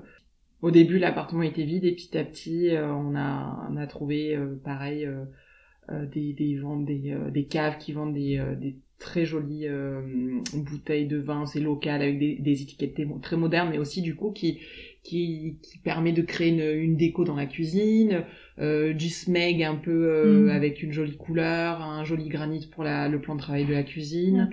au 0.63 0.71
début, 0.71 0.99
l'appartement 0.99 1.43
était 1.43 1.65
vide 1.65 1.85
et 1.85 1.93
petit 1.93 2.17
à 2.19 2.25
petit, 2.25 2.71
euh, 2.77 2.93
on 2.95 3.15
a, 3.17 3.69
on 3.71 3.77
a 3.77 3.87
trouvé, 3.87 4.37
euh, 4.37 4.57
pareil, 4.65 5.05
euh, 5.91 6.07
des, 6.07 6.33
des 6.33 6.57
ventes, 6.59 6.87
des, 6.87 7.13
euh, 7.13 7.31
des 7.31 7.47
caves 7.47 7.79
qui 7.79 7.93
vendent 7.93 8.15
des, 8.15 8.39
euh, 8.39 8.55
des 8.57 8.77
très 8.99 9.27
jolies 9.27 9.67
euh, 9.69 10.01
bouteilles 10.55 11.07
de 11.07 11.19
vin, 11.19 11.47
c'est 11.47 11.61
local 11.61 12.03
avec 12.03 12.19
des, 12.19 12.37
des 12.37 12.63
étiquettes 12.63 12.95
très- 13.23 13.37
modernes, 13.37 13.71
mais 13.71 13.79
aussi 13.79 14.03
du 14.03 14.15
coup 14.15 14.31
qui 14.33 14.61
qui, 15.03 15.59
qui 15.63 15.79
permet 15.79 16.13
de 16.13 16.23
créer 16.23 16.51
une, 16.51 16.61
une 16.83 16.97
déco 16.97 17.25
dans 17.25 17.35
la 17.37 17.47
cuisine, 17.47 18.25
euh, 18.61 18.93
du 18.93 19.09
smeg 19.11 19.63
un 19.65 19.75
peu 19.77 19.91
euh, 20.13 20.49
Mhm. 20.49 20.49
avec 20.51 20.83
une 20.83 20.93
jolie 20.93 21.17
couleur, 21.17 21.83
un 21.83 22.05
joli 22.05 22.29
granit 22.29 22.69
pour 22.73 22.85
la, 22.85 23.09
le 23.09 23.21
plan 23.21 23.35
de 23.35 23.41
travail 23.41 23.67
de 23.67 23.73
la 23.73 23.83
cuisine, 23.83 24.51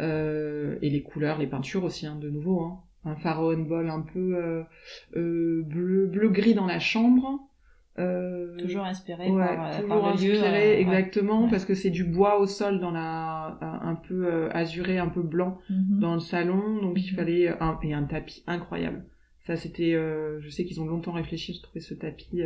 euh, 0.00 0.78
et 0.82 0.90
les 0.90 1.02
couleurs, 1.02 1.38
les 1.38 1.46
peintures 1.46 1.84
aussi, 1.84 2.06
hein, 2.06 2.16
de 2.16 2.30
nouveau, 2.30 2.60
hein. 2.60 2.80
Un 3.04 3.16
pharaon 3.16 3.58
ball 3.58 3.88
un 3.88 4.00
peu 4.02 4.36
euh, 4.36 4.62
euh, 5.16 5.62
bleu 5.66 6.06
bleu 6.06 6.28
gris 6.28 6.54
dans 6.54 6.66
la 6.66 6.78
chambre. 6.78 7.40
Euh, 7.98 8.56
Toujours 8.56 8.84
inspiré 8.84 9.30
Ouais, 9.30 9.44
par, 9.56 9.66
euh, 9.66 9.80
toujours 9.80 9.88
par 9.88 9.98
le 10.16 10.22
lieu. 10.24 10.32
inspiré, 10.34 10.74
euh, 10.76 10.78
exactement, 10.80 11.44
Ouais. 11.44 11.50
parce 11.50 11.64
que 11.64 11.74
c'est 11.74 11.90
du 11.90 12.04
bois 12.04 12.38
au 12.38 12.46
sol 12.46 12.78
dans 12.80 12.92
la, 12.92 13.58
un, 13.60 13.94
peu 13.96 14.26
euh, 14.26 14.48
azuré, 14.52 14.98
un 14.98 15.08
peu 15.08 15.22
blanc 15.22 15.58
Mhm. 15.68 15.98
dans 16.00 16.14
le 16.14 16.20
salon, 16.20 16.80
donc 16.80 16.98
il 17.02 17.10
Mhm. 17.10 17.16
fallait 17.16 17.48
un, 17.48 17.78
et 17.82 17.92
un 17.92 18.04
tapis 18.04 18.42
incroyable. 18.46 19.04
Ça 19.46 19.56
c'était, 19.56 19.94
euh, 19.94 20.40
je 20.40 20.48
sais 20.50 20.64
qu'ils 20.64 20.80
ont 20.80 20.86
longtemps 20.86 21.12
réfléchi 21.12 21.52
à 21.58 21.62
trouver 21.62 21.80
ce 21.80 21.94
tapis 21.94 22.42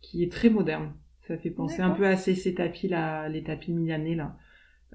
qui 0.00 0.22
est 0.22 0.30
très 0.32 0.48
moderne. 0.50 0.92
Ça 1.26 1.36
fait 1.36 1.50
penser 1.50 1.82
un 1.82 1.90
peu 1.90 2.06
à 2.06 2.16
ces, 2.16 2.34
ces 2.34 2.54
tapis 2.54 2.88
là, 2.88 3.28
les 3.28 3.42
tapis 3.42 3.72
milanais 3.72 4.14
là. 4.14 4.36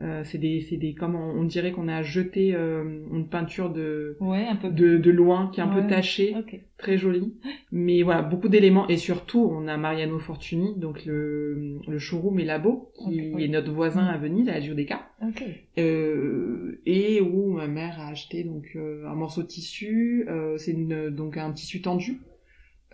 Euh, 0.02 0.24
c'est 0.26 0.38
des, 0.38 0.60
c'est 0.60 0.76
des, 0.76 0.94
comme 0.94 1.16
on, 1.16 1.40
on 1.40 1.44
dirait 1.46 1.72
qu'on 1.72 1.88
a 1.88 2.04
jeté 2.04 2.54
euh, 2.54 2.84
une 3.14 3.30
peinture 3.30 3.70
de, 3.72 4.18
Ouais, 4.20 4.46
un 4.46 4.58
peu. 4.58 4.70
de, 4.70 4.98
de 4.98 5.10
loin 5.10 5.50
qui 5.54 5.62
est 5.62 5.64
un 5.64 5.74
Ouais. 5.74 5.84
peu 5.84 5.88
tachée 5.88 6.36
Ok. 6.38 6.60
très 6.78 6.98
joli. 6.98 7.34
Mais 7.72 8.02
voilà, 8.04 8.22
beaucoup 8.22 8.50
d'éléments. 8.50 8.90
Et 8.90 8.98
surtout, 8.98 9.40
on 9.50 9.70
a 9.70 9.78
Mariano 9.78 10.20
Fortuny, 10.20 10.76
donc 10.78 11.06
le, 11.06 11.80
le 11.88 11.98
showroom 11.98 12.38
et 12.42 12.44
labo, 12.46 12.92
qui 13.06 13.20
est 13.40 13.48
notre 13.48 13.72
voisin 13.72 14.04
Mm. 14.04 14.08
à 14.16 14.18
Venise, 14.18 14.50
à 14.50 14.54
la 14.56 14.60
Giudecca. 14.60 15.08
Ok. 15.26 15.44
Euh, 15.78 16.82
et 16.86 17.22
où 17.22 17.54
ma 17.54 17.68
mère 17.68 17.98
a 18.02 18.10
acheté 18.10 18.44
donc 18.44 18.66
euh, 18.76 19.08
un 19.08 19.16
morceau 19.16 19.44
de 19.44 19.48
tissu, 19.48 20.26
euh, 20.28 20.58
c'est 20.58 20.72
une, 20.72 21.10
donc 21.10 21.38
un 21.38 21.54
tissu 21.54 21.82
tendu. 21.82 22.20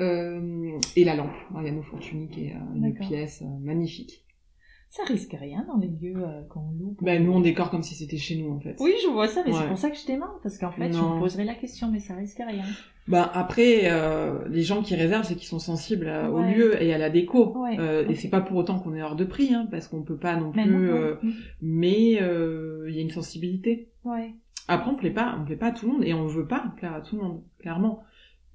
Euh, 0.02 0.72
et 0.95 1.04
la 1.04 1.16
lampe, 1.16 1.32
Mariano 1.52 1.82
Fortuny, 1.84 2.28
qui 2.30 2.45
est 2.45 2.54
une 2.76 2.93
pièce 2.93 3.43
magnifique. 3.62 4.24
Ça 4.93 5.03
risque 5.05 5.33
rien 5.39 5.63
dans 5.69 5.77
les 5.77 5.87
lieux 5.87 6.17
euh, 6.17 6.41
qu'on 6.49 6.69
loue. 6.77 6.97
Ben, 7.01 7.23
nous, 7.23 7.31
on 7.31 7.39
décore 7.39 7.69
comme 7.69 7.81
si 7.81 7.95
c'était 7.95 8.17
chez 8.17 8.35
nous, 8.35 8.51
en 8.51 8.59
fait. 8.59 8.75
Oui, 8.81 8.91
je 9.01 9.07
vois 9.09 9.29
ça, 9.29 9.41
mais 9.45 9.53
Ouais. 9.53 9.59
c'est 9.61 9.67
pour 9.69 9.77
ça 9.77 9.89
que 9.89 9.95
je 9.95 10.05
demande, 10.05 10.31
parce 10.43 10.57
qu'en 10.57 10.71
fait, 10.71 10.91
je 10.91 10.97
Non. 10.97 11.15
me 11.15 11.19
poserais 11.21 11.45
la 11.45 11.55
question, 11.55 11.89
mais 11.89 11.99
ça 11.99 12.13
risque 12.13 12.41
rien. 12.45 12.65
Ben, 13.07 13.29
après, 13.33 13.83
euh, 13.89 14.45
les 14.49 14.63
gens 14.63 14.81
qui 14.83 14.93
réservent, 14.95 15.23
c'est 15.23 15.35
qu'ils 15.35 15.47
sont 15.47 15.59
sensibles 15.59 16.09
à- 16.09 16.29
au 16.29 16.41
Ouais. 16.41 16.53
lieu 16.53 16.83
et 16.83 16.93
à 16.93 16.97
la 16.97 17.09
déco. 17.09 17.57
Ouais, 17.57 17.77
Euh. 17.79 18.05
Et 18.09 18.15
c'est 18.15 18.27
pas 18.29 18.41
pour 18.41 18.57
autant 18.57 18.79
qu'on 18.79 18.93
est 18.93 19.01
hors 19.01 19.15
de 19.15 19.23
prix, 19.23 19.53
hein, 19.53 19.65
parce 19.71 19.87
qu'on 19.87 20.03
peut 20.03 20.17
pas 20.17 20.35
non 20.35 20.51
plus. 20.51 20.65
Mais 20.65 20.89
euh, 20.89 21.15
mais 21.61 22.21
euh, 22.21 22.85
il 22.89 22.95
y 22.95 22.99
a 22.99 23.01
une 23.01 23.11
sensibilité. 23.11 23.89
Ouais. 24.03 24.33
Après, 24.67 24.91
on 24.91 24.95
plaît 24.95 25.09
pas, 25.11 25.37
on 25.41 25.45
plaît 25.45 25.55
pas 25.55 25.67
à 25.67 25.71
tout 25.71 25.85
le 25.87 25.93
monde 25.93 26.03
et 26.03 26.13
on 26.13 26.27
veut 26.27 26.47
pas 26.47 26.65
plaire 26.77 26.93
à 26.93 27.01
tout 27.01 27.15
le 27.15 27.23
monde, 27.23 27.41
clairement. 27.59 28.03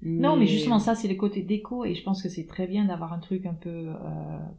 Non, 0.03 0.35
mais 0.37 0.45
justement, 0.45 0.77
ça, 0.79 0.93
c'est 0.95 1.07
le 1.07 1.15
côté 1.15 1.41
déco, 1.41 1.83
et 1.83 1.95
je 1.95 2.03
pense 2.03 2.21
que 2.21 2.29
c'est 2.29 2.45
très 2.45 2.67
bien 2.67 2.85
d'avoir 2.85 3.13
un 3.13 3.19
truc 3.19 3.45
un 3.47 3.53
peu, 3.55 3.69
euh, 3.69 3.93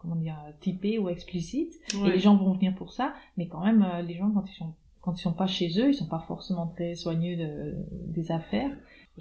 comment 0.01 0.16
dire, 0.16 0.36
typé 0.61 0.99
ou 0.99 1.09
explicite. 1.09 1.72
Ouais. 1.95 2.09
Et 2.09 2.12
les 2.14 2.18
gens 2.18 2.36
vont 2.36 2.53
venir 2.53 2.74
pour 2.74 2.93
ça, 2.93 3.14
mais 3.36 3.47
quand 3.47 3.64
même, 3.64 3.82
euh, 3.82 4.03
les 4.03 4.14
gens, 4.16 4.30
quand 4.30 4.45
ils 4.51 4.55
sont, 4.57 4.74
quand 5.01 5.18
ils 5.18 5.22
sont 5.22 5.32
pas 5.32 5.47
chez 5.47 5.68
eux, 5.80 5.91
ils 5.91 5.95
sont 5.95 6.09
pas 6.09 6.24
forcément 6.26 6.66
très 6.66 6.95
soigneux 6.97 7.36
de, 7.36 7.74
des 8.12 8.32
affaires. 8.32 8.70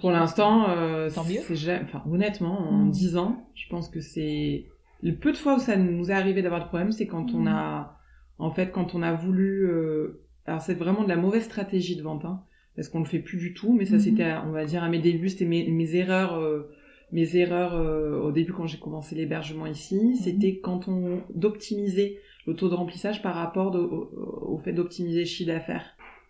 Pour 0.01 0.11
l'instant, 0.11 0.70
euh, 0.70 1.09
Tant 1.09 1.24
mieux. 1.24 1.39
c'est 1.47 1.55
jamais- 1.55 1.84
enfin, 1.86 2.03
honnêtement, 2.09 2.59
en 2.59 2.86
Mm. 2.86 2.91
10 2.91 3.18
ans, 3.18 3.38
je 3.55 3.68
pense 3.70 3.88
que 3.89 4.01
c'est 4.01 4.65
le 5.03 5.15
peu 5.15 5.32
de 5.32 5.38
fois 5.38 5.55
où 5.55 5.59
ça 5.59 5.78
nous 5.78 6.09
est 6.09 6.13
arrivé 6.13 6.41
d'avoir 6.41 6.61
de 6.63 6.68
problèmes, 6.68 6.91
c'est 6.91 7.07
quand 7.07 7.32
on 7.36 7.41
Mm. 7.43 7.47
a, 7.47 7.97
en 8.39 8.51
fait, 8.51 8.72
quand 8.72 8.95
on 8.95 9.01
a 9.03 9.13
voulu, 9.13 9.68
euh, 9.70 10.24
alors 10.47 10.61
c'est 10.61 10.74
vraiment 10.74 11.03
de 11.03 11.09
la 11.09 11.15
mauvaise 11.15 11.43
stratégie 11.43 11.95
de 11.95 12.01
vente, 12.01 12.26
hein, 12.26 12.41
parce 12.78 12.88
qu'on 12.88 12.99
le 12.99 13.05
fait 13.05 13.19
plus 13.19 13.38
du 13.38 13.53
tout. 13.53 13.73
Mais 13.73 13.84
ça, 13.84 13.95
Mhm. 13.95 13.99
c'était, 13.99 14.34
on 14.45 14.51
va 14.51 14.63
dire, 14.63 14.82
à 14.84 14.88
mes 14.89 14.99
débuts, 14.99 15.28
c'était 15.30 15.43
mes, 15.45 15.67
mes 15.69 15.95
erreurs. 15.95 16.36
euh, 16.39 16.69
mes 17.13 17.38
erreurs 17.38 17.73
euh, 17.75 18.19
au 18.19 18.34
début 18.34 18.51
quand 18.51 18.67
j'ai 18.67 18.80
commencé 18.80 19.15
l'hébergement 19.15 19.65
ici, 19.65 20.17
c'était 20.17 20.57
quand 20.57 20.89
on 20.89 21.21
d'optimiser 21.34 22.19
le 22.45 22.53
taux 22.53 22.67
de 22.69 22.73
remplissage 22.75 23.21
par 23.21 23.36
rapport 23.36 23.71
de- 23.71 23.80
au, 23.80 24.09
au 24.55 24.57
fait 24.57 24.73
d'optimiser 24.73 25.19
le 25.21 25.25
chiffre 25.25 25.47
d'affaires. 25.51 25.86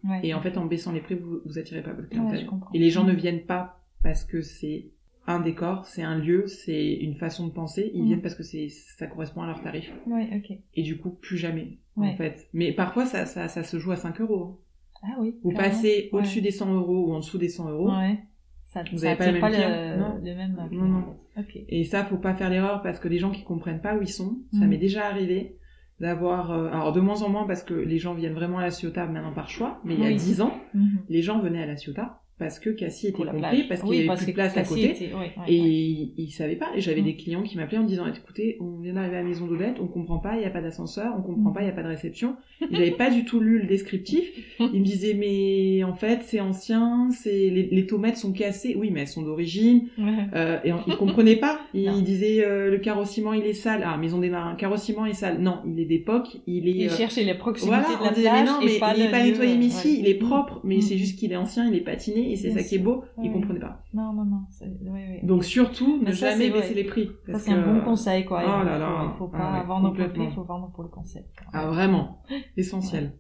Ouais. 0.07 0.19
Et 0.23 0.33
en 0.35 0.41
fait, 0.41 0.55
en 0.57 0.65
baissant 0.67 0.91
les 0.91 0.99
prix, 1.01 1.15
vous, 1.15 1.39
vous 1.45 1.57
attirez 1.57 1.81
pas 1.81 1.93
votre 1.93 2.09
clientèle. 2.09 2.47
et 2.75 2.79
les 2.79 2.89
gens 2.91 3.03
ne 3.05 3.11
Mhm. 3.13 3.17
viennent 3.17 3.45
pas 3.45 3.81
parce 4.03 4.23
que 4.23 4.41
c'est 4.41 4.85
un 5.25 5.39
décor, 5.39 5.85
c'est 5.87 6.03
un 6.03 6.19
lieu, 6.19 6.45
c'est 6.45 6.93
une 6.93 7.15
façon 7.15 7.47
de 7.47 7.51
penser. 7.53 7.89
Ils 7.95 8.01
Mhm. 8.01 8.07
viennent 8.07 8.21
parce 8.21 8.35
que 8.35 8.43
c'est 8.43 8.69
ça 8.69 9.07
correspond 9.07 9.41
à 9.41 9.47
leur 9.47 9.61
tarif. 9.61 9.91
Ouais. 10.05 10.29
Et 10.75 10.83
du 10.83 10.97
coup, 10.99 11.09
plus 11.09 11.37
jamais, 11.37 11.79
Ouais. 11.97 12.09
en 12.09 12.15
fait. 12.15 12.47
Mais 12.53 12.71
parfois, 12.71 13.05
ça, 13.07 13.25
ça, 13.25 13.47
ça 13.47 13.63
se 13.63 13.79
joue 13.79 13.91
à 13.91 13.95
5 13.97 14.21
euros. 14.21 14.59
Ah 15.03 15.15
oui. 15.19 15.35
Vous 15.43 15.51
passez 15.51 16.09
Ouais. 16.11 16.19
au-dessus 16.19 16.41
des 16.41 16.51
100 16.51 16.73
euros 16.73 17.07
ou 17.09 17.13
en 17.13 17.19
dessous 17.19 17.37
des 17.37 17.49
100 17.49 17.69
euros. 17.69 17.89
Ouais. 17.91 18.19
Ça, 18.65 18.83
Vous 18.91 18.99
ça 18.99 19.09
avez 19.11 19.17
pas 19.17 19.27
le 19.27 19.33
même 19.33 19.41
le, 19.41 19.49
client 19.49 19.97
Non. 19.97 20.15
le 20.23 20.35
même. 20.35 20.67
Non, 20.71 20.85
non. 20.85 21.17
Ok. 21.37 21.57
Et 21.69 21.83
ça, 21.85 22.03
faut 22.03 22.17
pas 22.17 22.33
faire 22.33 22.49
l'erreur 22.49 22.81
parce 22.81 22.99
que 22.99 23.07
les 23.07 23.17
gens 23.17 23.31
qui 23.31 23.43
comprennent 23.43 23.81
pas 23.81 23.95
où 23.95 24.01
ils 24.01 24.09
sont, 24.09 24.39
ça 24.51 24.59
Mhm. 24.65 24.67
m'est 24.69 24.77
déjà 24.77 25.05
arrivé 25.05 25.57
d'avoir, 25.99 26.51
euh, 26.51 26.67
alors 26.67 26.91
de 26.91 26.99
moins 26.99 27.21
en 27.23 27.29
moins 27.29 27.47
parce 27.47 27.63
que 27.63 27.73
les 27.73 27.97
gens 27.97 28.13
viennent 28.13 28.33
vraiment 28.33 28.57
à 28.59 28.63
la 28.63 28.71
Ciotat 28.71 29.05
maintenant 29.07 29.33
par 29.33 29.49
choix, 29.49 29.79
mais 29.85 29.93
il 29.95 29.99
y 30.01 30.03
a 30.05 30.09
Oui. 30.09 30.15
10 30.15 30.41
ans, 30.41 30.53
Mhm. 30.73 30.99
les 31.09 31.21
gens 31.21 31.39
venaient 31.39 31.63
à 31.63 31.65
la 31.65 31.75
Ciotat 31.77 32.21
parce 32.39 32.59
que 32.59 32.69
Cassis 32.69 33.07
était 33.09 33.23
plage. 33.23 33.67
parce 33.67 33.81
qu'il 33.81 33.89
Oui, 33.89 33.95
y 33.95 33.99
avait 33.99 34.07
parce 34.07 34.21
plus 34.23 34.31
de 34.31 34.35
place 34.35 34.55
à 34.57 34.63
côté. 34.63 34.91
était- 34.91 35.09
Et 35.47 35.55
ils, 35.55 36.13
ils 36.17 36.29
savaient 36.31 36.55
pas. 36.55 36.67
Et 36.75 36.81
j'avais 36.81 37.01
Mm. 37.01 37.05
des 37.05 37.15
clients 37.15 37.43
qui 37.43 37.57
m'appelaient 37.57 37.79
en 37.79 37.83
me 37.83 37.87
disant 37.87 38.05
écoutez, 38.07 38.57
on 38.59 38.79
vient 38.81 38.93
d'arriver 38.93 39.15
à 39.17 39.21
la 39.23 39.27
maison 39.27 39.47
d'Odette, 39.47 39.77
on 39.81 39.87
comprend 39.87 40.19
pas, 40.19 40.35
il 40.35 40.39
n'y 40.39 40.45
a 40.45 40.49
pas 40.49 40.61
d'ascenseur, 40.61 41.13
on 41.17 41.21
comprend 41.21 41.49
Mm. 41.49 41.53
pas, 41.53 41.61
il 41.61 41.65
n'y 41.65 41.71
a 41.71 41.73
pas 41.75 41.83
de 41.83 41.87
réception. 41.87 42.35
Ils 42.61 42.71
n'avaient 42.71 42.91
pas 42.91 43.09
du 43.09 43.25
tout 43.25 43.39
lu 43.39 43.59
le 43.59 43.65
descriptif. 43.67 44.29
Ils 44.59 44.79
me 44.79 44.85
disaient 44.85 45.13
mais 45.13 45.83
en 45.83 45.93
fait 45.93 46.19
c'est 46.23 46.39
ancien, 46.39 47.09
c'est 47.11 47.31
les, 47.49 47.69
les 47.71 47.85
tomates 47.87 48.17
sont 48.17 48.31
cassées. 48.33 48.75
Oui, 48.77 48.91
mais 48.91 49.01
elles 49.01 49.07
sont 49.07 49.23
d'origine. 49.23 49.87
Euh, 50.35 50.59
et 50.63 50.71
on- 50.73 50.81
ils 50.87 50.95
comprenaient 50.95 51.35
pas. 51.37 51.59
Ils 51.73 52.03
disaient 52.03 52.43
euh, 52.45 52.69
le 52.69 52.77
carrossiment 52.77 53.33
il 53.33 53.45
est 53.45 53.53
sale. 53.53 53.81
Ah, 53.85 53.97
maison 53.97 54.19
des 54.19 54.29
marins, 54.29 54.55
carrossiment 54.55 55.05
est 55.05 55.13
sale. 55.13 55.39
Non, 55.39 55.59
il 55.65 55.79
est 55.79 55.85
d'époque, 55.85 56.37
il 56.45 56.67
est. 56.67 56.71
Il 56.71 56.87
euh, 56.87 56.89
cherchait 56.91 57.23
la 57.23 57.35
proximité 57.35 57.77
voilà, 57.77 57.99
de 57.99 58.03
la 58.03 58.09
on 58.11 58.13
disait, 58.13 58.29
plage 58.29 58.39
mais 58.45 58.51
non, 58.51 58.61
et 58.61 58.65
mais 58.73 58.79
pas 58.79 58.93
il 58.95 59.01
est 59.01 59.05
le 59.05 59.11
pas 59.11 59.23
nettoyé 59.23 59.55
ici, 59.55 59.97
il 59.99 60.07
est 60.07 60.15
propre, 60.15 60.61
mais 60.63 60.77
Mm. 60.77 60.81
c'est 60.81 60.97
juste 60.97 61.17
qu'il 61.19 61.31
est 61.31 61.35
ancien, 61.37 61.67
il 61.69 61.75
est 61.75 61.81
patiné, 61.81 62.26
et 62.31 62.35
c'est 62.35 62.51
ça 62.51 62.63
qui 62.63 62.75
est 62.75 62.79
beau, 62.79 63.03
ils 63.17 63.23
Ouais. 63.29 63.33
comprenaient 63.33 63.59
pas. 63.59 63.83
Non, 63.93 64.13
non, 64.13 64.25
non. 64.25 64.41
c'est- 64.49 64.65
ouais, 64.65 64.91
ouais. 64.91 65.19
Donc 65.23 65.43
surtout, 65.43 65.99
Mais 66.01 66.09
ne 66.09 66.15
ça, 66.15 66.31
jamais 66.31 66.45
c'est- 66.45 66.51
baisser 66.51 66.69
ouais. 66.69 66.75
les 66.75 66.83
prix. 66.85 67.07
Ça, 67.25 67.31
parce 67.33 67.43
c'est 67.43 67.51
un 67.51 67.61
que- 67.63 67.69
bon 67.69 67.81
conseil, 67.85 68.25
quoi. 68.25 68.41
Oh 68.45 68.59
il 68.61 68.65
là 68.65 68.77
là. 68.77 69.13
faut, 69.17 69.25
faut 69.25 69.31
Ah 69.33 69.37
pas 69.37 69.59
ouais, 69.61 69.65
vendre 69.65 69.89
pour 69.93 69.97
le 70.03 70.09
prix, 70.11 70.23
il 70.25 70.31
faut 70.31 70.43
vendre 70.43 70.71
pour 70.73 70.83
le 70.83 70.89
concept. 70.89 71.29
Ah 71.53 71.67
vraiment, 71.67 72.21
essentiel. 72.55 73.13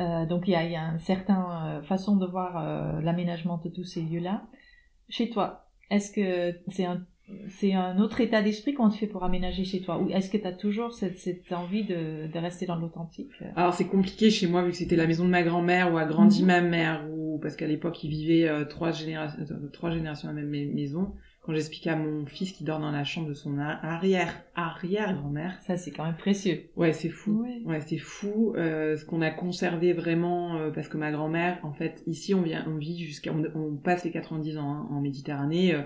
Euh, 0.00 0.26
donc 0.26 0.46
il 0.46 0.50
y 0.50 0.54
a, 0.54 0.64
il 0.64 0.72
y 0.72 0.76
a 0.76 0.82
une 0.92 0.98
certaine 0.98 1.42
euh, 1.48 1.82
façon 1.82 2.16
de 2.16 2.26
voir 2.26 2.58
euh, 2.58 3.00
l'aménagement 3.00 3.58
de 3.64 3.70
tous 3.70 3.84
ces 3.84 4.02
lieux-là. 4.02 4.42
Chez 5.08 5.30
toi, 5.30 5.68
est-ce 5.90 6.12
que 6.12 6.58
c'est 6.68 6.84
un 6.84 7.02
c'est 7.48 7.72
un 7.74 7.98
autre 7.98 8.20
état 8.20 8.40
d'esprit 8.42 8.74
qu'on 8.74 8.88
te 8.88 8.94
fait 8.96 9.06
pour 9.06 9.24
aménager 9.24 9.64
chez 9.64 9.80
toi 9.80 9.98
ou 9.98 10.08
est-ce 10.10 10.30
que 10.30 10.36
tu 10.36 10.46
as 10.46 10.52
toujours 10.52 10.92
cette, 10.92 11.18
cette 11.18 11.52
envie 11.52 11.84
de, 11.84 12.30
de 12.32 12.38
rester 12.38 12.66
dans 12.66 12.76
l'authentique 12.76 13.30
Alors 13.56 13.74
c'est 13.74 13.86
compliqué 13.88 14.30
chez 14.30 14.46
moi 14.46 14.62
vu 14.62 14.70
que 14.70 14.76
c'était 14.76 14.96
la 14.96 15.06
maison 15.06 15.24
de 15.24 15.30
ma 15.30 15.42
grand-mère 15.42 15.92
où 15.92 15.98
a 15.98 16.04
grandi 16.04 16.42
Mhm. 16.42 16.46
ma 16.46 16.60
mère 16.60 17.04
ou 17.10 17.38
parce 17.42 17.56
qu'à 17.56 17.66
l'époque 17.66 18.02
ils 18.04 18.10
vivaient 18.10 18.48
euh, 18.48 18.64
trois 18.64 18.92
générations 18.92 19.40
euh, 19.50 19.68
trois 19.72 19.90
générations 19.90 20.28
dans 20.28 20.34
la 20.34 20.40
même 20.42 20.50
mai- 20.50 20.66
maison. 20.66 21.12
Quand 21.42 21.54
j'expliquais 21.54 21.90
à 21.90 21.96
mon 21.96 22.26
fils 22.26 22.50
qui 22.50 22.64
dort 22.64 22.80
dans 22.80 22.90
la 22.90 23.04
chambre 23.04 23.28
de 23.28 23.34
son 23.34 23.56
arrière 23.60 24.34
arrière 24.56 25.14
grand-mère, 25.14 25.56
Ça 25.64 25.76
c'est 25.76 25.92
quand 25.92 26.04
même 26.04 26.16
précieux. 26.16 26.64
ouais 26.74 26.92
c'est 26.92 27.08
fou. 27.08 27.42
Ouais. 27.44 27.60
Ouais, 27.64 27.80
c'est 27.80 27.98
fou. 27.98 28.54
Euh, 28.56 28.96
ce 28.96 29.04
qu'on 29.04 29.22
a 29.22 29.30
conservé 29.30 29.92
vraiment, 29.92 30.56
euh, 30.56 30.70
parce 30.72 30.88
que 30.88 30.96
ma 30.96 31.12
grand-mère, 31.12 31.60
en 31.62 31.72
fait, 31.72 32.02
ici, 32.08 32.34
on 32.34 32.42
vient, 32.42 32.64
on 32.66 32.76
vit 32.78 32.98
jusqu'à, 33.04 33.32
on, 33.32 33.44
on 33.54 33.76
passe 33.76 34.02
les 34.04 34.10
90 34.10 34.58
ans 34.58 34.68
hein, 34.72 34.88
en 34.90 35.00
Méditerranée. 35.00 35.76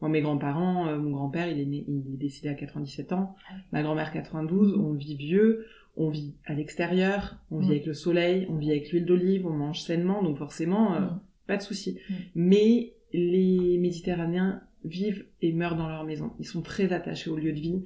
Moi, 0.00 0.08
mes 0.10 0.20
grands-parents, 0.22 0.88
euh, 0.88 0.98
mon 0.98 1.10
grand-père, 1.10 1.48
il 1.48 1.60
est 1.60 1.64
né, 1.66 1.84
il 1.88 2.14
est 2.14 2.16
décédé 2.16 2.48
à 2.48 2.54
97 2.54 3.12
ans. 3.12 3.34
Ah. 3.50 3.54
Ma 3.72 3.82
grand-mère 3.82 4.12
92. 4.12 4.74
On 4.78 4.92
vit 4.92 5.14
vieux. 5.16 5.66
On 5.96 6.08
vit 6.08 6.34
à 6.46 6.54
l'extérieur. 6.54 7.36
On 7.50 7.58
vit 7.58 7.68
Mm. 7.68 7.70
avec 7.72 7.86
le 7.86 7.94
soleil. 7.94 8.46
On 8.48 8.56
vit 8.56 8.70
avec 8.70 8.90
l'huile 8.90 9.04
d'olive. 9.04 9.46
On 9.46 9.50
mange 9.50 9.80
sainement. 9.82 10.22
Donc 10.22 10.38
forcément, 10.38 10.94
euh, 10.94 11.00
Mm. 11.00 11.20
pas 11.46 11.56
de 11.56 11.62
souci. 11.62 11.98
Mm. 12.08 12.14
Mais 12.36 12.92
les 13.12 13.76
Méditerranéens 13.78 14.62
vivent 14.84 15.26
et 15.42 15.52
meurent 15.52 15.76
dans 15.76 15.88
leur 15.88 16.04
maison. 16.04 16.30
Ils 16.38 16.46
sont 16.46 16.62
très 16.62 16.92
attachés 16.92 17.28
au 17.28 17.36
lieu 17.36 17.52
de 17.52 17.60
vie. 17.60 17.84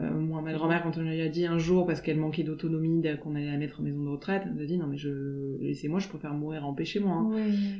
Euh, 0.00 0.10
moi, 0.12 0.42
ma 0.42 0.52
grand-mère, 0.52 0.82
quand 0.84 0.96
on 0.96 1.00
lui 1.02 1.20
a 1.20 1.28
dit 1.28 1.44
un 1.46 1.58
jour, 1.58 1.84
parce 1.84 2.00
qu'elle 2.00 2.18
manquait 2.18 2.44
d'autonomie, 2.44 3.02
qu'on 3.20 3.34
allait 3.34 3.46
la 3.50 3.56
mettre 3.56 3.80
en 3.80 3.82
maison 3.82 4.04
de 4.04 4.08
retraite, 4.10 4.42
elle 4.46 4.54
nous 4.54 4.62
a 4.62 4.64
dit 4.66 4.78
non 4.78 4.86
mais 4.86 4.96
je 4.96 5.56
laissez-moi, 5.60 5.98
je 5.98 6.06
préfère 6.08 6.34
mourir 6.34 6.64
en 6.66 6.72
paix 6.72 6.84
chez 6.84 7.00
moi. 7.00 7.14
hein. 7.16 7.30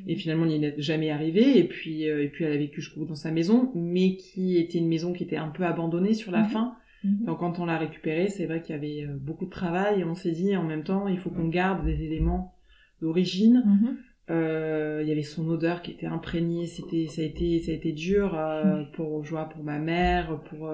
Et 0.09 0.17
finalement, 0.17 0.45
il 0.47 0.61
n'est 0.61 0.75
jamais 0.79 1.11
arrivé. 1.11 1.59
Et 1.59 1.65
puis, 1.65 2.09
euh, 2.11 2.25
et 2.25 2.29
puis, 2.29 2.45
elle 2.45 2.53
a 2.53 2.57
vécu 2.57 2.81
jusqu'au 2.81 3.01
bout 3.01 3.07
dans 3.07 3.15
sa 3.15 3.31
maison, 3.31 3.71
mais 3.77 4.17
qui 4.17 4.57
était 4.57 4.79
une 4.79 4.89
maison 4.89 5.13
qui 5.13 5.23
était 5.23 5.37
un 5.37 5.49
peu 5.49 5.65
abandonnée 5.65 6.15
sur 6.15 6.33
la 6.33 6.41
Mhm. 6.43 6.49
fin. 6.49 6.75
Mhm. 7.05 7.25
Donc, 7.27 7.39
quand 7.39 7.61
on 7.61 7.67
l'a 7.67 7.79
récupérée, 7.79 8.27
c'est 8.29 8.47
vrai 8.47 8.63
qu'il 8.63 8.75
y 8.75 8.79
avait 8.79 9.05
euh, 9.07 9.17
beaucoup 9.21 9.45
de 9.45 9.51
travail. 9.51 10.01
Et 10.01 10.05
on 10.05 10.17
s'est 10.17 10.33
dit, 10.33 10.57
en 10.57 10.65
même 10.65 10.83
temps, 10.83 11.07
il 11.07 11.19
faut 11.19 11.31
qu'on 11.31 11.47
garde 11.47 11.85
des 11.87 12.03
éléments 12.03 12.53
d'origine. 13.01 13.63
Mhm. 13.65 13.97
Euh, 14.31 14.99
il 15.03 15.09
y 15.09 15.13
avait 15.13 15.23
son 15.23 15.49
odeur 15.49 15.83
qui 15.83 15.93
était 15.93 16.07
imprégnée. 16.07 16.67
C'était, 16.67 17.07
ça 17.07 17.23
a 17.23 17.25
été, 17.25 17.61
ça 17.61 17.71
a 17.71 17.75
été 17.77 17.93
dur 17.93 18.35
euh, 18.35 18.83
pour 18.95 19.25
joie 19.25 19.49
pour 19.49 19.63
ma 19.63 19.79
mère, 19.79 20.41
pour. 20.51 20.69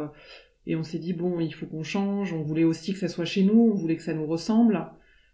Et 0.66 0.76
on 0.76 0.82
s'est 0.82 0.98
dit 0.98 1.12
bon, 1.12 1.40
il 1.40 1.52
faut 1.54 1.66
qu'on 1.66 1.82
change. 1.82 2.32
On 2.32 2.42
voulait 2.42 2.64
aussi 2.64 2.92
que 2.92 2.98
ça 2.98 3.08
soit 3.08 3.24
chez 3.24 3.42
nous. 3.42 3.70
On 3.72 3.74
voulait 3.74 3.96
que 3.96 4.02
ça 4.02 4.14
nous 4.14 4.26
ressemble, 4.26 4.86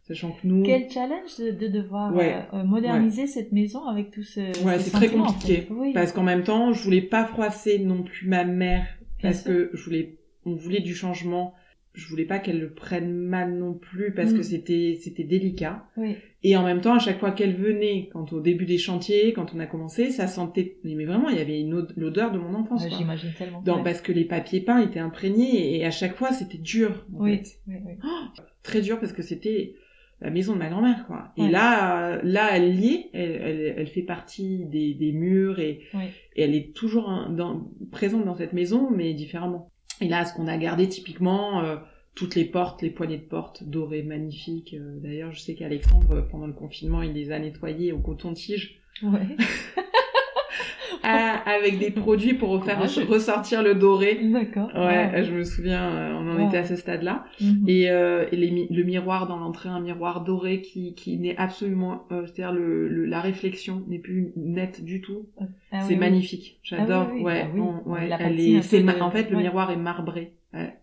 sachant 0.03 0.33
que 0.33 0.47
nous. 0.47 0.63
Quel 0.65 0.91
challenge 0.91 1.37
de, 1.39 1.51
de 1.53 1.67
devoir 1.69 2.15
Ouais. 2.15 2.35
euh, 2.53 2.59
euh, 2.59 2.65
moderniser 2.65 3.27
cette 3.27 3.53
maison 3.53 3.87
avec 3.87 4.11
tout 4.11 4.23
ce. 4.23 4.41
Ouais, 4.65 4.79
ces 4.79 4.91
c'est 4.91 4.91
très 4.91 5.17
en 5.17 5.27
compliqué. 5.27 5.63
fait. 5.63 5.69
Oui. 5.73 5.93
Parce 5.93 6.13
qu'en 6.13 6.23
même 6.25 6.43
temps, 6.43 6.73
je 6.73 6.83
voulais 6.83 7.03
pas 7.03 7.25
froisser 7.27 7.79
non 7.79 8.03
plus 8.03 8.27
ma 8.29 8.45
mère 8.45 8.87
Bien 9.21 9.31
parce 9.31 9.43
sûr. 9.43 9.53
que 9.53 9.71
je 9.75 9.85
voulais, 9.85 10.19
on 10.47 10.55
voulait 10.55 10.81
du 10.81 10.95
changement. 10.95 11.55
Je 11.93 12.07
voulais 12.09 12.25
pas 12.25 12.39
qu'elle 12.39 12.61
le 12.61 12.73
prenne 12.73 13.13
mal 13.13 13.53
non 13.59 13.75
plus 13.75 14.15
parce 14.15 14.33
Mm. 14.33 14.37
que 14.37 14.43
c'était 14.45 14.97
c'était 15.01 15.25
délicat. 15.25 15.85
Oui. 15.97 16.15
Et 16.45 16.57
en 16.57 16.63
même 16.65 16.81
temps, 16.81 16.95
à 16.95 16.99
chaque 17.01 17.19
fois 17.19 17.33
qu'elle 17.33 17.55
venait, 17.57 18.09
quand 18.13 18.33
au 18.33 18.41
début 18.41 18.65
des 18.65 18.79
chantiers, 18.79 19.33
quand 19.33 19.53
on 19.55 19.59
a 19.59 19.67
commencé, 19.67 20.11
ça 20.11 20.27
sentait. 20.29 20.79
Mais 20.85 21.05
vraiment, 21.05 21.29
il 21.29 21.37
y 21.37 21.41
avait 21.41 21.61
une 21.61 21.87
l'odeur 21.97 22.31
de 22.31 22.39
mon 22.39 22.55
enfance. 22.55 22.83
Ouais, 22.85 22.89
quoi. 22.91 22.99
J'imagine 22.99 23.31
tellement. 23.37 23.61
Dans- 23.63 23.79
Ouais. 23.79 23.83
Parce 23.85 24.01
que 24.01 24.13
les 24.13 24.25
papiers 24.25 24.61
peints 24.61 24.81
étaient 24.81 25.01
imprégnés 25.01 25.77
et 25.79 25.85
à 25.85 25.91
chaque 25.91 26.15
fois 26.15 26.33
c'était 26.33 26.59
dur. 26.59 27.07
En 27.15 27.25
Oui. 27.25 27.39
fait. 27.39 27.59
oui, 27.67 27.75
oui. 27.85 27.93
Très 28.63 28.83
dur 28.83 29.01
parce 29.01 29.13
que 29.13 29.23
c'était 29.23 29.75
la 30.21 30.31
maison 30.31 30.53
de 30.53 30.59
ma 30.59 30.69
grand-mère 30.69 31.07
quoi. 31.07 31.33
Et 31.39 31.43
Ouais. 31.43 31.51
là, 31.51 32.21
là 32.23 32.51
elle 32.57 32.75
y 32.79 32.87
est, 32.95 33.11
elle, 33.15 33.31
elle, 33.43 33.75
elle 33.79 33.87
fait 33.89 34.03
partie 34.03 34.65
des, 34.67 34.95
des 34.95 35.13
murs 35.13 35.59
et, 35.59 35.81
elle 36.37 36.55
est 36.55 36.73
toujours 36.75 37.09
hein, 37.11 37.33
dans, 37.37 37.69
présente 37.91 38.25
dans 38.27 38.35
cette 38.37 38.53
maison 38.53 38.91
mais 38.91 39.13
différemment. 39.15 39.71
Et 40.01 40.09
là, 40.09 40.25
ce 40.25 40.35
qu'on 40.35 40.49
a 40.49 40.57
gardé 40.57 40.89
typiquement, 40.89 41.61
euh, 41.63 41.77
toutes 42.15 42.35
les 42.35 42.45
portes, 42.45 42.83
les 42.83 42.91
poignées 42.91 43.19
de 43.19 43.23
porte 43.25 43.65
dorées 43.65 44.03
magnifiques. 44.03 44.75
Euh, 44.75 44.99
D'ailleurs, 45.01 45.33
je 45.33 45.41
sais 45.41 45.55
qu'Alexandre, 45.55 46.13
euh, 46.13 46.23
pendant 46.23 46.47
le 46.47 46.53
confinement, 46.53 47.03
il 47.03 47.13
les 47.13 47.33
a 47.33 47.39
nettoyées 47.39 47.93
au 47.93 47.99
coton-tige 47.99 48.81
Ouais. 49.03 49.37
à- 51.03 51.37
avec 51.57 51.79
des 51.79 51.91
produits 51.91 52.35
pour 52.35 52.63
faire 52.65 52.81
ressortir 53.09 53.63
le 53.63 53.75
doré. 53.75 54.19
D'accord. 54.23 54.71
Ouais, 54.75 55.25
je 55.25 55.33
me 55.33 55.45
souviens, 55.45 55.83
euh, 55.91 56.13
on 56.15 56.31
en 56.31 56.49
était 56.49 56.59
à 56.59 56.65
ce 56.65 56.77
stade-là. 56.77 57.25
Mhm. 57.41 57.65
Et, 57.69 57.91
euh, 57.91 58.27
et 58.33 58.37
les 58.37 58.51
mi- 58.51 58.67
le 58.71 58.83
miroir 58.85 59.27
dans 59.27 59.39
l'entrée, 59.39 59.69
un 59.69 59.81
miroir 59.81 60.23
doré 60.25 60.61
qui, 60.63 60.95
qui 60.95 61.17
n'est 61.19 61.37
absolument, 61.37 62.05
euh, 62.13 62.27
c'est-à-dire 62.27 62.53
le, 62.53 62.89
le- 62.89 63.07
la 63.07 63.21
réflexion 63.21 63.83
n'est 63.89 63.99
plus 63.99 64.33
nette 64.37 64.85
du 64.85 65.01
tout. 65.01 65.27
Ah 65.73 65.81
c'est 65.83 65.95
oui, 65.95 66.01
magnifique, 66.01 66.59
j'adore. 66.63 67.07
Ah 67.09 67.13
oui, 67.13 67.19
oui, 67.19 67.25
ouais, 67.25 67.47
oui. 67.55 67.61
on- 67.61 67.91
ouais, 67.91 68.09
elle 68.19 68.41
est, 68.41 68.83
ma- 68.83 68.95
de- 68.95 69.01
en 69.01 69.11
fait 69.11 69.31
le 69.31 69.37
miroir 69.39 69.71
est 69.71 69.77
marbré. 69.77 70.33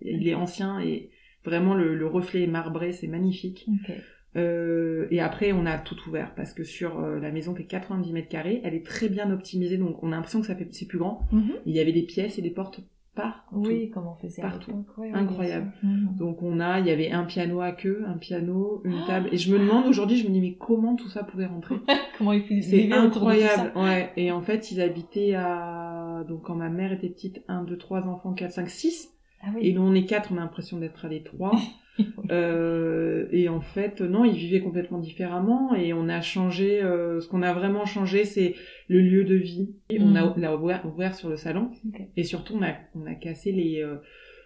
Il 0.01 0.27
est 0.27 0.33
ancien 0.35 0.79
et 0.79 1.09
vraiment 1.43 1.73
le, 1.73 1.95
le 1.95 2.07
reflet 2.07 2.43
est 2.43 2.47
marbré, 2.47 2.91
c'est 2.93 3.07
magnifique. 3.07 3.65
oui. 3.67 3.95
Euh, 4.37 5.07
et 5.11 5.19
après, 5.19 5.51
on 5.51 5.65
a 5.65 5.77
tout 5.77 5.97
ouvert 6.07 6.33
parce 6.35 6.53
que 6.53 6.63
sur 6.63 6.99
euh, 6.99 7.19
la 7.19 7.31
maison 7.31 7.55
fait 7.55 7.63
90 7.65 8.13
mètres 8.13 8.29
carrés, 8.29 8.61
elle 8.63 8.73
est 8.75 8.85
très 8.85 9.09
bien 9.09 9.31
optimisée, 9.31 9.77
donc 9.77 10.01
on 10.03 10.11
a 10.11 10.15
l'impression 10.15 10.41
que 10.41 10.47
ça 10.47 10.55
fait 10.55 10.67
c'est 10.71 10.85
plus 10.87 10.99
grand. 10.99 11.21
Mhm. 11.31 11.53
Il 11.65 11.75
y 11.75 11.79
avait 11.79 11.93
des 11.93 12.03
pièces 12.03 12.37
et 12.37 12.41
des 12.41 12.51
portes 12.51 12.79
partout. 13.15 13.55
Oui, 13.65 13.89
comme 13.89 14.05
on 14.05 14.13
faisait 14.15 14.43
Partout. 14.43 14.85
Incroyable. 15.13 15.71
Mhm. 15.81 16.15
Donc 16.19 16.43
on 16.43 16.59
a, 16.59 16.79
il 16.79 16.85
y 16.85 16.91
avait 16.91 17.09
un 17.11 17.23
piano 17.23 17.61
à 17.61 17.71
queue, 17.71 18.03
un 18.07 18.17
piano, 18.17 18.81
une 18.85 18.93
Oh 19.03 19.07
table. 19.07 19.29
Et 19.31 19.37
je 19.37 19.51
me 19.51 19.57
demande 19.57 19.87
aujourd'hui, 19.87 20.17
je 20.17 20.27
me 20.27 20.31
dis 20.33 20.39
mais 20.41 20.53
comment 20.53 20.95
tout 20.95 21.09
ça 21.09 21.23
pouvait 21.23 21.47
rentrer? 21.47 21.75
Comment 22.19 22.33
ils 22.33 22.43
vivaient 22.43 22.61
C'est 22.61 22.89
ça? 22.89 23.01
incroyable. 23.01 23.71
Ouais. 23.75 24.11
Et 24.17 24.31
en 24.31 24.41
fait, 24.41 24.71
ils 24.71 24.81
habitaient 24.81 25.33
à 25.35 26.23
donc 26.27 26.43
quand 26.43 26.55
ma 26.55 26.69
mère 26.69 26.91
était 26.91 27.09
petite, 27.09 27.43
1, 27.47 27.63
2, 27.63 27.77
3 27.77 28.07
enfants, 28.07 28.33
4, 28.33 28.51
5, 28.51 28.69
6. 28.69 29.09
Ah 29.41 29.47
Et 29.61 29.67
oui. 29.69 29.73
nous 29.73 29.81
on 29.81 29.93
est 29.93 30.05
quatre, 30.05 30.31
on 30.31 30.37
a 30.37 30.41
l'impression 30.41 30.77
d'être 30.79 31.05
à 31.05 31.09
les 31.09 31.23
trois. 31.23 31.51
Euh, 32.29 33.27
et 33.31 33.47
en 33.47 33.61
fait, 33.61 34.01
non, 34.01 34.25
ils 34.25 34.35
vivaient 34.35 34.59
complètement 34.59 34.99
différemment. 34.99 35.73
Et 35.75 35.93
on 35.93 36.09
a 36.09 36.21
changé. 36.21 36.83
euh, 36.83 37.21
ce 37.21 37.27
qu'on 37.29 37.41
a 37.41 37.53
vraiment 37.53 37.85
changé, 37.85 38.25
c'est 38.25 38.55
le 38.89 38.99
lieu 39.01 39.23
de 39.23 39.35
vie. 39.35 39.69
Et 39.89 39.99
On 40.01 40.13
a 40.15 40.33
l'a 40.37 40.55
ouvert, 40.57 40.85
ouvert 40.85 41.15
sur 41.15 41.29
le 41.29 41.37
salon. 41.37 41.71
Et 42.17 42.23
surtout, 42.23 42.55
on 42.57 42.63
a, 42.63 42.73
on 42.95 43.05
a 43.05 43.15
cassé 43.15 43.51
les. 43.51 43.81
euh, 43.81 43.95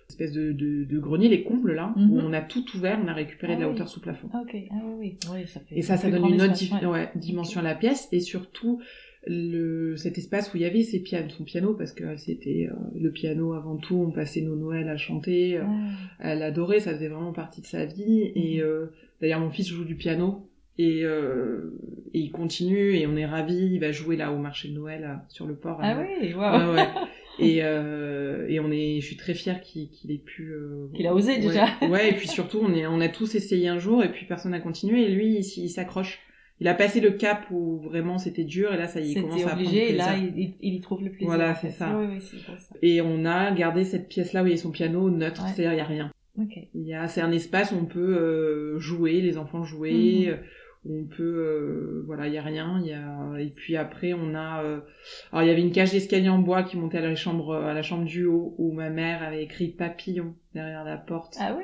espèce 0.09 0.33
de, 0.33 0.51
de, 0.51 0.83
de 0.83 0.99
grenier, 0.99 1.29
les 1.29 1.41
combles 1.43 1.73
là, 1.73 1.93
où 1.97 2.19
on 2.19 2.33
a 2.33 2.41
tout 2.41 2.65
ouvert, 2.75 2.99
on 3.01 3.07
a 3.07 3.13
récupéré 3.13 3.53
Ah 3.53 3.55
de 3.55 3.61
la 3.61 3.67
oui. 3.69 3.73
hauteur 3.75 3.87
sous 3.87 4.01
plafond. 4.01 4.27
Ok, 4.27 4.55
ah 4.69 4.75
oui, 4.83 4.93
oui. 4.99 5.17
Oui, 5.33 5.47
ça 5.47 5.61
fait 5.61 5.77
Et 5.77 5.81
ça, 5.81 5.95
ça 5.95 6.11
donne 6.11 6.25
une 6.27 6.41
autre 6.41 6.53
ouais. 6.81 6.85
ouais, 6.85 7.09
dimension 7.15 7.61
à 7.61 7.63
la 7.63 7.75
pièce, 7.75 8.09
et 8.11 8.19
surtout 8.19 8.81
le, 9.27 9.95
cet 9.97 10.17
espace 10.17 10.53
où 10.53 10.57
il 10.57 10.63
y 10.63 10.65
avait 10.65 10.81
ses 10.83 10.99
pianos, 10.99 11.29
son 11.29 11.43
piano, 11.43 11.73
parce 11.73 11.91
que 11.91 12.15
c'était 12.17 12.69
euh, 12.71 12.75
le 12.99 13.11
piano 13.11 13.53
avant 13.53 13.77
tout, 13.77 13.95
on 13.95 14.11
passait 14.11 14.41
nos 14.41 14.55
Noëls 14.55 14.89
à 14.89 14.97
chanter, 14.97 15.57
euh, 15.57 15.63
Ah, 16.19 16.31
elle 16.31 16.41
adorait, 16.43 16.79
ça 16.79 16.93
faisait 16.93 17.07
vraiment 17.07 17.33
partie 17.33 17.61
de 17.61 17.67
sa 17.67 17.85
vie, 17.85 18.31
et 18.35 18.57
Mhm. 18.57 18.63
euh, 18.63 18.85
d'ailleurs 19.21 19.39
mon 19.39 19.51
fils 19.51 19.67
joue 19.67 19.83
du 19.85 19.95
piano, 19.95 20.47
et, 20.79 21.01
euh, 21.03 21.77
et 22.13 22.19
il 22.19 22.31
continue, 22.31 22.95
et 22.95 23.05
on 23.05 23.15
est 23.15 23.25
ravis, 23.27 23.69
il 23.73 23.79
va 23.79 23.91
jouer 23.91 24.15
là 24.15 24.31
au 24.31 24.37
marché 24.39 24.69
de 24.69 24.73
Noël, 24.73 25.01
là, 25.01 25.25
sur 25.29 25.45
le 25.45 25.55
port. 25.55 25.77
Ah 25.81 25.99
oui. 26.01 26.33
Ouais, 26.33 26.73
ouais. 26.73 26.87
Et, 27.39 27.59
euh, 27.63 28.45
et 28.49 28.59
on 28.59 28.69
est, 28.71 28.99
je 28.99 29.05
suis 29.05 29.15
très 29.15 29.33
fière 29.33 29.61
qu'il 29.61 29.89
ait 30.09 30.17
pu. 30.17 30.51
euh, 30.51 30.87
Qu'il 30.93 31.07
a 31.07 31.13
osé, 31.15 31.31
ouais. 31.35 31.39
déjà. 31.39 31.65
Ouais, 31.89 32.09
et 32.09 32.13
puis 32.13 32.27
surtout, 32.27 32.59
on 32.61 32.73
est, 32.75 32.85
on 32.85 32.99
a 32.99 33.07
tous 33.07 33.33
essayé 33.35 33.67
un 33.69 33.79
jour, 33.79 34.03
et 34.03 34.11
puis 34.11 34.25
personne 34.25 34.51
n'a 34.51 34.59
continué, 34.59 35.05
et 35.05 35.09
lui, 35.09 35.37
il, 35.37 35.63
il 35.63 35.69
s'accroche. 35.69 36.19
Il 36.61 36.67
a 36.67 36.73
passé 36.75 37.01
le 37.01 37.11
cap 37.11 37.47
où 37.51 37.79
vraiment 37.79 38.17
c'était 38.19 38.43
dur, 38.43 38.71
et 38.73 38.77
là, 38.77 38.87
ça 38.87 38.99
y 39.01 39.09
est, 39.09 39.11
il 39.13 39.21
commence 39.21 39.41
à 39.41 39.47
prendre 39.47 39.61
obligé, 39.61 39.81
et 39.89 39.93
plaisir. 39.95 40.05
là, 40.05 40.17
il, 40.17 40.55
il- 40.61 40.73
y 40.75 40.79
trouve 40.81 41.03
le 41.03 41.09
plaisir. 41.09 41.25
Voilà, 41.27 41.55
c'est 41.55 41.71
ça. 41.71 41.97
Oui, 41.97 42.05
oui, 42.13 42.21
ça. 42.21 42.75
Et 42.83 43.01
on 43.01 43.25
a 43.25 43.51
gardé 43.51 43.83
cette 43.83 44.07
pièce-là 44.07 44.43
où 44.43 44.45
il 44.45 44.51
y 44.51 44.53
a 44.53 44.57
son 44.57 44.69
piano 44.71 45.09
neutre, 45.09 45.43
Ouais. 45.43 45.49
c'est-à-dire 45.55 45.73
il 45.73 45.77
y 45.77 45.81
a 45.81 45.85
rien. 45.85 46.11
Il 46.73 46.87
y 46.87 46.93
a, 46.93 47.07
c'est 47.07 47.21
un 47.21 47.31
espace 47.31 47.71
où 47.71 47.75
on 47.75 47.85
peut 47.85 47.99
euh, 48.17 48.79
jouer, 48.79 49.21
les 49.21 49.37
enfants 49.37 49.63
jouer, 49.63 50.27
Mhm. 50.27 50.33
euh, 50.33 50.35
où 50.85 50.99
on 51.01 51.05
peut, 51.05 51.23
euh, 51.23 52.03
voilà, 52.05 52.27
il 52.27 52.33
y 52.33 52.37
a 52.37 52.41
rien. 52.43 52.79
Il 52.83 52.87
y 52.89 52.93
a, 52.93 53.39
et 53.39 53.49
puis 53.49 53.75
après 53.75 54.13
on 54.13 54.33
a, 54.35 54.63
euh, 54.63 54.79
alors 55.31 55.43
il 55.43 55.47
y 55.47 55.51
avait 55.51 55.61
une 55.61 55.71
cage 55.71 55.91
d'escalier 55.91 56.29
en 56.29 56.39
bois 56.39 56.63
qui 56.63 56.77
montait 56.77 56.97
à 56.99 57.01
la 57.01 57.15
chambre, 57.15 57.55
à 57.55 57.73
la 57.73 57.81
chambre 57.83 58.05
du 58.05 58.25
haut, 58.25 58.53
où 58.59 58.71
ma 58.71 58.89
mère 58.89 59.21
avait 59.23 59.43
écrit 59.43 59.67
papillon 59.69 60.35
derrière 60.55 60.83
la 60.83 60.97
porte 60.97 61.37
Ah 61.39 61.55
oui? 61.57 61.63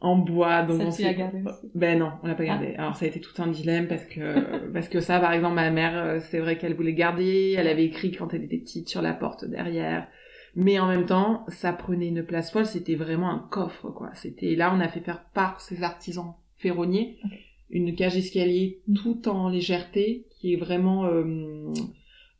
En 0.00 0.16
bois. 0.16 0.62
Donc 0.62 0.80
Ça, 0.80 0.86
on 0.86 0.90
tu 0.90 1.02
l'as 1.02 1.14
gardé 1.14 1.42
aussi 1.42 1.70
Ben 1.74 1.98
non, 1.98 2.12
on 2.22 2.26
l'a 2.26 2.34
pas 2.34 2.42
Ah. 2.44 2.46
gardé. 2.46 2.74
Alors 2.76 2.96
ça 2.96 3.04
a 3.04 3.08
été 3.08 3.20
tout 3.20 3.40
un 3.42 3.48
dilemme 3.48 3.86
parce 3.88 4.04
que 4.06 4.70
parce 4.72 4.88
que 4.88 5.00
ça, 5.00 5.20
par 5.20 5.32
exemple, 5.32 5.54
ma 5.56 5.70
mère, 5.70 5.96
euh, 5.96 6.18
c'est 6.20 6.38
vrai 6.40 6.56
qu'elle 6.58 6.74
voulait 6.74 6.94
garder. 6.94 7.54
Elle 7.58 7.68
avait 7.68 7.84
écrit 7.84 8.10
quand 8.12 8.32
elle 8.34 8.44
était 8.44 8.58
petite 8.58 8.88
sur 8.88 9.02
la 9.02 9.12
porte 9.12 9.44
derrière. 9.44 10.06
Mais 10.56 10.80
en 10.80 10.88
même 10.88 11.06
temps, 11.06 11.44
ça 11.48 11.72
prenait 11.72 12.08
une 12.08 12.24
place 12.24 12.50
folle. 12.50 12.66
C'était 12.66 12.96
vraiment 12.96 13.30
un 13.30 13.38
coffre, 13.50 13.90
quoi. 13.90 14.10
C'était 14.14 14.56
là, 14.56 14.72
on 14.74 14.80
a 14.80 14.88
fait 14.88 15.00
faire 15.00 15.22
par 15.32 15.60
ces 15.60 15.82
artisans 15.84 16.34
ferronniers 16.58 17.18
une 17.72 17.94
cage 17.94 18.16
escalier 18.16 18.80
tout 18.96 19.28
en 19.28 19.48
légèreté 19.48 20.26
qui 20.30 20.54
est 20.54 20.56
vraiment 20.56 21.04
euh, 21.06 21.72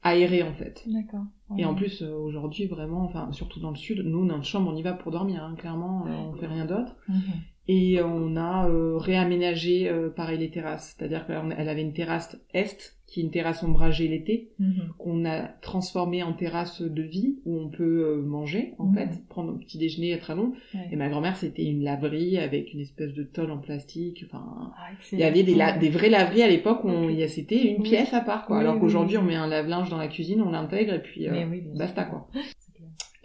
aérée 0.03 0.43
en 0.43 0.53
fait. 0.55 0.83
D'accord. 0.89 1.23
Et 1.57 1.65
en 1.65 1.75
plus, 1.75 2.03
euh, 2.03 2.13
aujourd'hui, 2.17 2.67
vraiment, 2.67 3.03
enfin, 3.05 3.31
surtout 3.33 3.61
dans 3.61 3.71
le 3.71 3.77
sud, 3.77 4.03
nous, 4.05 4.25
notre 4.25 4.45
chambre, 4.45 4.73
on 4.73 4.77
y 4.77 4.83
va 4.83 4.93
pour 4.93 5.13
dormir, 5.13 5.43
hein, 5.45 5.55
clairement, 5.57 6.05
euh, 6.07 6.11
on 6.11 6.33
fait 6.35 6.47
rien 6.49 6.65
d'autre. 6.65 6.97
Mhm. 7.09 7.21
Et 7.69 8.03
on 8.03 8.37
a 8.37 8.69
euh, 8.69 8.97
réaménagé, 8.97 9.89
euh, 9.89 10.09
pareil, 10.09 10.39
les 10.39 10.51
terrasses. 10.51 10.97
C'est-à-dire 10.99 11.25
qu'elle 11.27 11.69
avait 11.69 11.83
une 11.83 11.93
terrasse 11.93 12.37
est, 12.53 12.97
qui 13.07 13.21
est 13.21 13.23
une 13.23 13.31
terrasse 13.31 13.63
ombragée 13.63 14.09
l'été, 14.09 14.51
Mhm. 14.59 14.89
qu'on 14.99 15.25
a 15.25 15.43
transformée 15.61 16.23
en 16.25 16.33
terrasse 16.33 16.83
de 16.83 17.03
vie, 17.03 17.37
où 17.45 17.57
on 17.59 17.69
peut 17.69 18.05
euh, 18.09 18.23
manger, 18.23 18.75
en 18.79 18.93
fait, 18.93 19.09
prendre 19.29 19.53
un 19.53 19.57
petit 19.59 19.79
déjeuner 19.79 20.19
très 20.19 20.35
long. 20.35 20.53
Ouais. 20.75 20.89
Et 20.91 20.97
ma 20.97 21.09
grand-mère, 21.09 21.37
c'était 21.37 21.65
une 21.65 21.85
laverie 21.85 22.39
avec 22.39 22.73
une 22.75 22.81
espèce 22.81 23.13
de 23.15 23.23
tôle 23.23 23.51
en 23.53 23.59
plastique, 23.59 24.25
enfin... 24.27 24.73
Ah, 24.77 24.89
Il 25.13 25.19
y 25.21 25.25
avait 25.25 25.43
des, 25.45 25.55
des 25.81 25.89
vraies 25.91 26.11
laveries 26.11 26.43
à 26.43 26.49
l'époque 26.49 26.83
où 26.85 26.89
on- 26.89 27.05
Ok. 27.05 27.11
il 27.13 27.19
y 27.21 27.23
a- 27.23 27.29
c'était 27.29 27.63
une 27.73 27.83
Oui. 27.83 27.89
pièce 27.89 28.13
à 28.15 28.21
part, 28.21 28.47
quoi. 28.47 28.57
Oui, 28.57 28.63
Alors 28.63 28.75
oui, 28.77 28.81
qu'aujourd'hui, 28.81 29.17
on 29.19 29.23
met 29.23 29.37
un 29.37 29.47
lave-linge 29.47 29.91
dans 29.91 29.99
la 29.99 30.09
cuisine, 30.09 30.41
on 30.43 30.51
l'intègre, 30.51 30.95
et 30.95 31.03
puis... 31.03 31.29
euh, 31.29 31.45
basta, 31.77 32.05
quoi. 32.05 32.27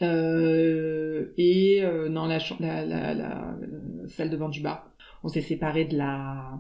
Euh, 0.02 1.28
et 1.38 1.80
euh, 1.82 2.10
dans 2.10 2.26
la, 2.26 2.40
la, 2.60 2.84
la, 2.86 3.14
salle 4.10 4.30
de 4.30 4.38
bas, 4.62 4.86
on 5.24 5.28
s'est 5.28 5.42
séparé 5.42 5.86
de 5.86 5.98
la, 5.98 6.60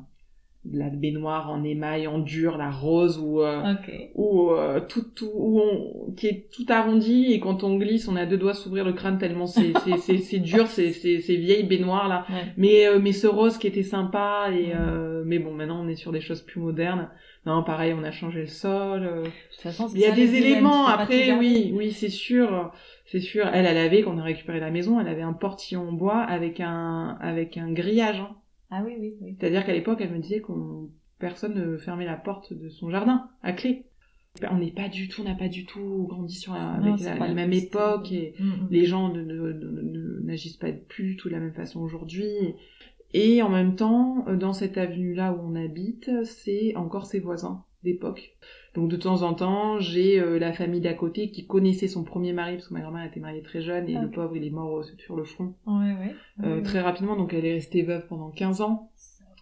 la 0.71 0.89
baignoire 0.89 1.49
en 1.51 1.63
émail, 1.63 2.07
en 2.07 2.19
dur, 2.19 2.57
la 2.57 2.71
rose, 2.71 3.19
où, 3.19 3.41
euh, 3.41 3.73
Ok. 3.73 3.93
où, 4.15 4.51
euh, 4.51 4.79
tout, 4.79 5.03
tout, 5.15 5.31
où 5.33 5.59
on, 5.59 6.11
qui 6.13 6.27
est 6.27 6.47
tout 6.51 6.65
arrondi, 6.69 7.31
et 7.33 7.39
quand 7.39 7.63
on 7.63 7.77
glisse, 7.77 8.07
on 8.07 8.15
a 8.15 8.25
deux 8.25 8.37
doigts 8.37 8.53
s'ouvrir 8.53 8.83
le 8.85 8.93
crâne 8.93 9.17
tellement 9.17 9.45
c'est, 9.47 9.73
c'est, 9.85 9.97
c'est, 9.97 10.17
c'est 10.17 10.39
dur, 10.39 10.67
c'est, 10.67 10.91
c'est, 10.91 11.19
ces 11.19 11.35
vieilles 11.35 11.63
baignoires 11.67 12.07
là. 12.07 12.25
Ouais. 12.29 12.43
Mais, 12.57 12.87
euh, 12.87 12.99
mais 12.99 13.11
ce 13.11 13.27
rose 13.27 13.57
qui 13.57 13.67
était 13.67 13.83
sympa, 13.83 14.49
et, 14.51 14.65
Ouais. 14.67 14.73
euh, 14.75 15.23
mais 15.25 15.39
bon, 15.39 15.53
maintenant 15.53 15.81
on 15.83 15.87
est 15.87 15.95
sur 15.95 16.11
des 16.11 16.21
choses 16.21 16.41
plus 16.41 16.59
modernes. 16.59 17.09
Non, 17.45 17.61
pareil, 17.63 17.93
on 17.93 18.03
a 18.03 18.11
changé 18.11 18.41
le 18.41 18.47
sol. 18.47 19.03
euh, 19.03 19.21
De 19.21 19.29
toute 19.51 19.61
façon, 19.61 19.87
c'est 19.87 19.95
il 19.97 20.01
y 20.01 20.05
a 20.05 20.09
ça, 20.09 20.15
des 20.15 20.33
éléments 20.35 20.87
après, 20.87 21.31
oui, 21.33 21.71
oui, 21.75 21.91
c'est 21.91 22.09
sûr, 22.09 22.71
c'est 23.05 23.19
sûr. 23.19 23.47
Elle, 23.53 23.67
elle 23.67 23.77
avait 23.77 24.01
quand 24.01 24.15
on 24.15 24.17
a 24.17 24.23
récupéré 24.23 24.59
la 24.59 24.71
maison, 24.71 24.99
elle 24.99 25.07
avait 25.07 25.21
un 25.21 25.33
portillon 25.33 25.89
en 25.89 25.91
bois 25.91 26.17
avec 26.21 26.59
un 26.59 27.17
avec 27.21 27.57
un 27.57 27.71
grillage. 27.71 28.19
hein. 28.19 28.35
Ah 28.71 28.83
oui, 28.85 28.93
oui, 28.99 29.15
oui. 29.21 29.35
C'est-à-dire 29.39 29.65
qu'à 29.65 29.73
l'époque, 29.73 29.99
elle 30.01 30.11
me 30.11 30.19
disait 30.19 30.41
qu'on 30.41 30.89
personne 31.19 31.53
ne 31.55 31.77
fermait 31.77 32.05
la 32.05 32.17
porte 32.17 32.53
de 32.53 32.69
son 32.69 32.89
jardin 32.89 33.29
à 33.41 33.53
clé. 33.53 33.85
On 34.51 34.57
n'est 34.57 34.71
pas 34.71 34.89
du 34.89 35.07
tout, 35.07 35.21
on 35.21 35.25
n'a 35.25 35.35
pas 35.35 35.47
du 35.47 35.65
tout 35.65 36.07
grandi 36.09 36.35
sur 36.35 36.53
la, 36.53 36.77
Non, 36.79 36.93
avec 36.93 37.19
la, 37.19 37.33
même 37.33 37.53
époque 37.53 38.11
et 38.11 38.33
Mhm. 38.39 38.67
les 38.69 38.85
gens 38.85 39.07
ne, 39.13 39.21
ne- 39.21 39.53
ne- 39.53 39.81
ne- 39.81 40.19
n'agissent 40.21 40.57
pas 40.57 40.73
plus 40.73 41.05
du 41.11 41.15
tout 41.15 41.29
de 41.29 41.33
la 41.33 41.39
même 41.39 41.53
façon 41.53 41.79
aujourd'hui. 41.79 42.27
Et 43.13 43.41
en 43.41 43.49
même 43.49 43.75
temps, 43.77 44.25
dans 44.33 44.51
cette 44.51 44.77
avenue-là 44.77 45.31
où 45.31 45.39
on 45.41 45.55
habite, 45.55 46.11
c'est 46.25 46.75
encore 46.75 47.05
ses 47.05 47.21
voisins 47.21 47.63
d'époque. 47.83 48.35
Donc 48.75 48.89
de 48.89 48.97
temps 48.97 49.21
en 49.21 49.33
temps, 49.33 49.79
j'ai 49.79 50.19
euh, 50.19 50.37
la 50.37 50.51
famille 50.51 50.81
d'à 50.81 50.93
côté 50.93 51.31
qui 51.31 51.47
connaissait 51.47 51.87
son 51.87 52.03
premier 52.03 52.33
mari, 52.33 52.55
parce 52.55 52.67
que 52.67 52.73
ma 52.73 52.81
grand-mère 52.81 53.05
était 53.05 53.19
mariée 53.21 53.41
très 53.41 53.61
jeune, 53.61 53.87
et 53.89 53.93
le 53.93 54.09
pauvre, 54.09 54.35
il 54.35 54.43
est 54.45 54.49
mort 54.49 54.79
euh, 54.79 54.83
sur 54.97 55.15
le 55.15 55.23
front 55.23 55.55
Ouais, 55.65 55.73
ouais. 55.73 56.15
euh, 56.43 56.55
Ouais, 56.57 56.61
très 56.63 56.81
rapidement, 56.81 57.15
donc 57.15 57.33
elle 57.33 57.45
est 57.45 57.53
restée 57.53 57.83
veuve 57.83 58.05
pendant 58.07 58.29
15 58.31 58.61
ans. 58.61 58.91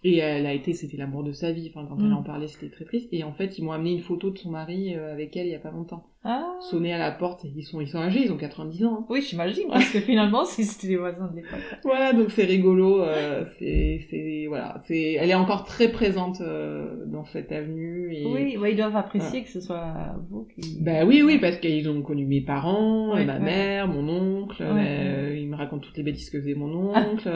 Et 0.06 0.18
elle 0.18 0.46
a 0.46 0.54
été, 0.54 0.74
c'était 0.74 0.98
l'amour 0.98 1.24
de 1.24 1.32
sa 1.32 1.52
vie. 1.54 1.72
Enfin, 1.74 1.86
quand 1.88 1.98
elle 2.00 2.10
Mm. 2.10 2.14
en 2.14 2.24
parlait, 2.24 2.48
c'était 2.48 2.70
très 2.70 2.84
triste. 2.86 3.08
Et 3.14 3.24
en 3.24 3.32
fait, 3.34 3.58
ils 3.58 3.64
m'ont 3.64 3.72
amené 3.72 3.94
une 3.94 4.02
photo 4.02 4.32
de 4.32 4.38
son 4.38 4.52
mari 4.52 4.94
avec 4.96 5.36
elle 5.38 5.48
il 5.48 5.52
y 5.52 5.56
a 5.56 5.60
pas 5.60 5.72
longtemps. 5.72 6.10
Ah. 6.26 6.54
Sonné 6.72 6.94
à 6.94 6.98
la 6.98 7.12
porte. 7.12 7.44
Ils 7.56 7.64
sont, 7.64 7.82
ils 7.82 7.88
sont 7.90 7.98
âgés, 8.00 8.22
ils 8.24 8.32
ont 8.32 8.38
90 8.38 8.86
ans. 8.86 8.98
hein. 9.02 9.06
Oui, 9.10 9.22
j'imagine, 9.22 9.68
parce 9.70 9.90
que 9.90 10.00
finalement, 10.00 10.46
c'est- 10.46 10.64
c'était 10.64 10.88
les 10.88 10.96
voisins 10.96 11.28
de 11.28 11.36
l'époque. 11.36 11.60
Voilà, 11.84 12.14
donc 12.14 12.32
c'est 12.32 12.46
rigolo. 12.46 13.02
euh, 13.02 13.44
c'est, 13.60 14.06
c'est, 14.10 14.46
voilà, 14.48 14.82
c'est, 14.88 15.14
elle 15.14 15.30
est 15.30 15.34
encore 15.36 15.66
très 15.66 15.90
présente 15.92 16.40
euh, 16.40 17.06
dans 17.08 17.26
cette 17.26 17.52
avenue. 17.52 18.14
Et... 18.16 18.26
Oui, 18.26 18.56
ouais, 18.58 18.72
ils 18.72 18.78
doivent 18.78 18.96
apprécier 18.96 19.44
que 19.44 19.50
ce 19.50 19.60
soit 19.60 19.94
vous 20.30 20.48
qui... 20.56 20.82
Bah 20.82 21.04
oui, 21.06 21.22
oui, 21.24 21.40
parce 21.40 21.58
qu'ils 21.58 21.90
ont 21.90 22.02
connu 22.02 22.26
mes 22.26 22.42
parents, 22.42 23.14
Ouais, 23.14 23.26
ma 23.26 23.34
ouais. 23.34 23.40
mère, 23.40 23.88
mon 23.90 24.08
oncle. 24.08 24.62
Euh, 24.62 25.36
Ils 25.38 25.50
me 25.50 25.58
racontent 25.58 25.82
toutes 25.86 25.98
les 25.98 26.04
bêtises 26.04 26.30
que 26.30 26.40
faisait 26.40 26.56
mon 26.56 26.94
oncle. 26.96 27.30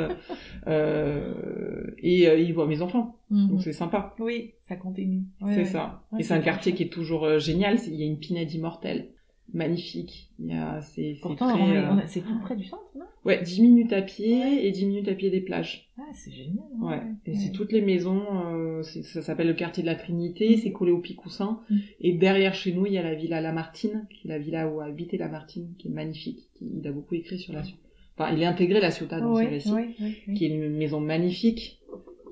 euh, 0.67 1.83
et 1.99 2.27
euh, 2.29 2.38
ils 2.38 2.53
voient 2.53 2.67
mes 2.67 2.81
enfants. 2.81 3.15
Mhm. 3.30 3.47
Donc 3.49 3.61
c'est 3.63 3.73
sympa. 3.73 4.15
Oui, 4.19 4.53
ça 4.67 4.75
continue. 4.75 5.23
C'est 5.53 5.65
ça. 5.65 6.03
Et 6.17 6.23
c'est 6.23 6.34
un 6.34 6.39
quartier 6.41 6.73
qui 6.73 6.84
est 6.84 6.89
toujours 6.91 7.25
euh, 7.25 7.39
génial. 7.39 7.78
Il 7.88 7.95
y 7.95 8.03
a 8.03 8.05
une 8.05 8.19
pinède 8.19 8.51
immortelle. 8.53 9.09
Magnifique. 9.53 10.30
Il 10.39 10.47
y 10.47 10.53
a, 10.53 10.82
c'est, 10.82 11.15
Pourtant, 11.21 11.55
est- 11.57 11.78
euh, 11.78 11.97
est- 11.99 12.19
tout 12.21 12.39
près 12.41 12.55
du 12.57 12.65
centre, 12.65 12.84
non? 12.95 13.05
Ouais, 13.23 13.41
10 13.41 13.61
minutes 13.61 13.93
à 13.93 14.01
pied 14.01 14.65
et 14.67 14.71
10 14.71 14.86
minutes 14.86 15.07
à 15.07 15.13
pied 15.13 15.30
des 15.30 15.39
plages. 15.39 15.89
Ah, 15.97 16.01
c'est 16.13 16.32
génial. 16.32 16.65
Ouais. 16.82 17.01
Et 17.25 17.32
ouais. 17.32 17.38
c'est 17.38 17.51
toutes 17.53 17.71
les 17.71 17.82
maisons, 17.82 18.23
euh, 18.53 18.84
ça 18.84 19.21
s'appelle 19.21 19.47
le 19.47 19.53
quartier 19.53 19.84
de 19.84 19.88
la 19.88 19.95
Trinité, 19.95 20.57
c'est 20.57 20.71
collé 20.73 20.91
au 20.91 20.99
Picoussin. 20.99 21.61
Mm. 21.69 21.75
Et 22.01 22.13
derrière 22.13 22.53
chez 22.53 22.73
nous, 22.73 22.86
il 22.86 22.93
y 22.93 22.97
a 22.97 23.03
la 23.03 23.15
villa 23.15 23.39
Lamartine, 23.39 24.05
qui 24.09 24.28
est 24.28 24.32
la 24.32 24.38
villa 24.39 24.67
où 24.69 24.82
a 24.82 24.86
habité 24.86 25.17
Lamartine, 25.17 25.73
qui 25.80 25.88
est 25.88 25.91
magnifique. 25.91 26.39
Qui, 26.55 26.69
il 26.82 26.86
a 26.88 26.91
beaucoup 26.91 27.15
écrit 27.15 27.39
sur 27.39 27.53
la. 27.53 27.61
Enfin, 28.17 28.34
il 28.36 28.43
a 28.43 28.49
intégré 28.49 28.82
la 28.82 28.91
Ciotat 28.91 29.21
dans 29.21 29.36
ses 29.36 29.45
récits, 29.45 29.71
qui 30.36 30.45
est 30.45 30.49
une 30.49 30.75
maison 30.75 30.99
magnifique. 30.99 31.80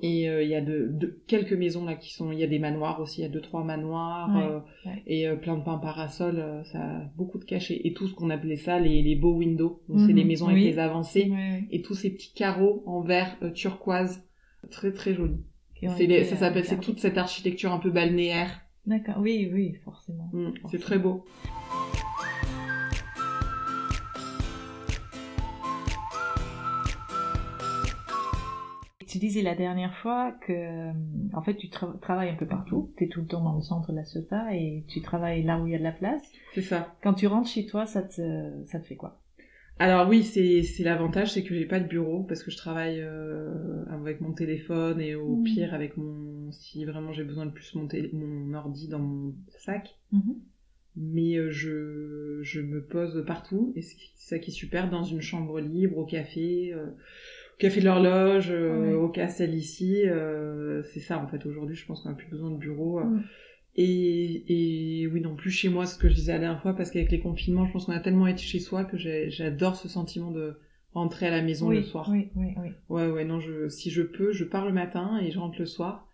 Et 0.02 0.28
euh, 0.28 0.42
il 0.42 0.48
y 0.48 0.54
a 0.54 0.60
de, 0.60 0.88
de- 0.90 1.18
quelques 1.26 1.52
maisons 1.52 1.84
là 1.84 1.94
qui 1.94 2.12
sont, 2.12 2.32
il 2.32 2.38
y 2.38 2.44
a 2.44 2.46
des 2.46 2.58
manoirs 2.58 3.00
aussi, 3.00 3.20
il 3.20 3.24
y 3.24 3.26
a 3.26 3.30
deux 3.30 3.40
trois 3.40 3.64
manoirs 3.64 4.34
Ouais, 4.34 4.42
euh, 4.44 4.60
ouais. 4.90 5.02
et 5.06 5.28
euh, 5.28 5.36
plein 5.36 5.56
de 5.56 5.62
pins 5.64 5.78
parasols, 5.78 6.62
ça 6.72 6.78
a 6.80 7.00
beaucoup 7.16 7.38
de 7.38 7.44
cachets 7.44 7.80
et 7.84 7.92
tout 7.92 8.06
ce 8.08 8.14
qu'on 8.14 8.30
appelait 8.30 8.56
ça 8.56 8.78
les, 8.80 9.02
les 9.02 9.16
beaux 9.16 9.34
windows, 9.34 9.80
donc 9.88 10.00
c'est 10.00 10.08
Mhm, 10.12 10.16
les 10.16 10.24
maisons 10.24 10.48
avec 10.48 10.62
les 10.62 10.78
avancées 10.78 11.28
Ouais, 11.30 11.64
et 11.70 11.82
tous 11.82 11.94
ces 11.94 12.10
petits 12.10 12.32
carreaux 12.34 12.82
en 12.86 13.00
verre 13.02 13.36
turquoise, 13.54 14.22
très 14.70 14.92
très 14.92 15.14
joli. 15.14 15.36
Les- 15.82 16.24
ça 16.24 16.36
s'appelle, 16.36 16.64
c'est 16.64 16.80
toute 16.80 16.98
cette 17.00 17.18
architecture 17.18 17.72
un 17.72 17.78
peu 17.78 17.90
balnéaire. 17.90 18.62
D'accord, 18.86 19.16
oui, 19.20 19.50
oui, 19.52 19.74
forcément. 19.84 20.30
Mm, 20.32 20.50
c'est 20.70 20.78
très 20.80 20.98
beau. 20.98 21.24
Tu 29.16 29.20
disais 29.20 29.40
la 29.40 29.54
dernière 29.54 29.96
fois 29.96 30.32
que, 30.46 30.52
euh, 30.52 30.92
en 31.32 31.40
fait, 31.40 31.54
tu 31.56 31.68
tra- 31.68 31.98
travailles 32.00 32.28
un 32.28 32.34
peu 32.34 32.44
partout. 32.46 32.92
Tu 32.98 33.04
es 33.04 33.08
tout 33.08 33.22
le 33.22 33.26
temps 33.26 33.42
dans 33.42 33.54
le 33.56 33.62
centre 33.62 33.90
de 33.90 33.96
la 33.96 34.04
Ciotat 34.04 34.54
et 34.54 34.84
tu 34.88 35.00
travailles 35.00 35.42
là 35.42 35.58
où 35.58 35.66
il 35.66 35.72
y 35.72 35.74
a 35.74 35.78
de 35.78 35.82
la 35.82 35.92
place. 35.92 36.22
C'est 36.52 36.60
ça. 36.60 36.94
Quand 37.02 37.14
tu 37.14 37.26
rentres 37.26 37.48
chez 37.48 37.64
toi, 37.64 37.86
ça 37.86 38.02
te, 38.02 38.50
ça 38.66 38.78
te 38.78 38.86
fait 38.86 38.96
quoi? 38.96 39.18
Alors 39.78 40.06
oui, 40.06 40.22
c'est 40.22 40.62
l'avantage, 40.84 41.32
c'est 41.32 41.44
que 41.44 41.54
j'ai 41.54 41.64
pas 41.64 41.80
de 41.80 41.88
bureau 41.88 42.24
parce 42.24 42.42
que 42.42 42.50
je 42.50 42.58
travaille 42.58 43.00
euh, 43.00 43.84
avec 43.90 44.20
mon 44.20 44.32
téléphone 44.32 45.00
et 45.00 45.14
au 45.14 45.36
Mm. 45.36 45.44
pire 45.44 45.72
avec 45.72 45.96
mon 45.96 46.52
si 46.52 46.84
vraiment 46.84 47.12
j'ai 47.14 47.24
besoin 47.24 47.46
de 47.46 47.52
plus 47.52 47.74
mon 47.74 47.88
mon 48.12 48.52
ordi 48.52 48.86
dans 48.88 48.98
mon 48.98 49.34
sac. 49.64 49.96
Mhm. 50.12 50.34
mais 50.98 51.50
je, 51.50 52.40
je 52.42 52.60
me 52.60 52.82
pose 52.82 53.22
partout, 53.26 53.72
et 53.76 53.82
c'est 53.82 53.96
ça 54.16 54.38
qui 54.38 54.50
est 54.50 54.54
super, 54.54 54.88
dans 54.90 55.04
une 55.04 55.20
chambre 55.20 55.60
libre, 55.60 55.98
au 55.98 56.06
café, 56.06 56.74
café 57.58 57.80
de 57.80 57.86
l'horloge, 57.86 58.50
au 58.50 59.08
Castel 59.08 59.54
ici, 59.54 60.04
c'est 60.92 61.00
ça 61.00 61.18
en 61.18 61.26
fait, 61.26 61.46
aujourd'hui 61.46 61.76
je 61.76 61.86
pense 61.86 62.02
qu'on 62.02 62.10
n'a 62.10 62.14
plus 62.14 62.28
besoin 62.28 62.50
de 62.50 62.58
bureau. 62.58 63.00
Mm. 63.00 63.22
Et, 63.78 65.02
et 65.02 65.06
oui, 65.06 65.20
non 65.20 65.36
plus 65.36 65.50
chez 65.50 65.68
moi, 65.68 65.84
ce 65.84 65.98
que 65.98 66.08
je 66.08 66.14
disais 66.14 66.32
la 66.32 66.38
dernière 66.38 66.62
fois, 66.62 66.74
parce 66.74 66.90
qu'avec 66.90 67.10
les 67.10 67.20
confinements, 67.20 67.66
je 67.66 67.72
pense 67.72 67.84
qu'on 67.84 67.92
a 67.92 68.00
tellement 68.00 68.26
été 68.26 68.40
chez 68.40 68.58
soi 68.58 68.84
que 68.84 68.96
j'adore 68.96 69.76
ce 69.76 69.88
sentiment 69.88 70.30
de 70.30 70.56
rentrer 70.94 71.26
à 71.26 71.30
la 71.30 71.42
maison 71.42 71.68
le 71.68 71.82
soir. 71.82 72.08
Oui, 72.10 72.30
oui, 72.36 72.54
oui. 72.56 72.70
Ouais, 72.88 73.06
ouais, 73.06 73.24
non, 73.26 73.38
je, 73.38 73.68
si 73.68 73.90
je 73.90 74.02
peux, 74.02 74.32
je 74.32 74.44
pars 74.44 74.64
le 74.64 74.72
matin 74.72 75.20
et 75.22 75.30
je 75.30 75.38
rentre 75.38 75.58
le 75.58 75.66
soir. 75.66 76.08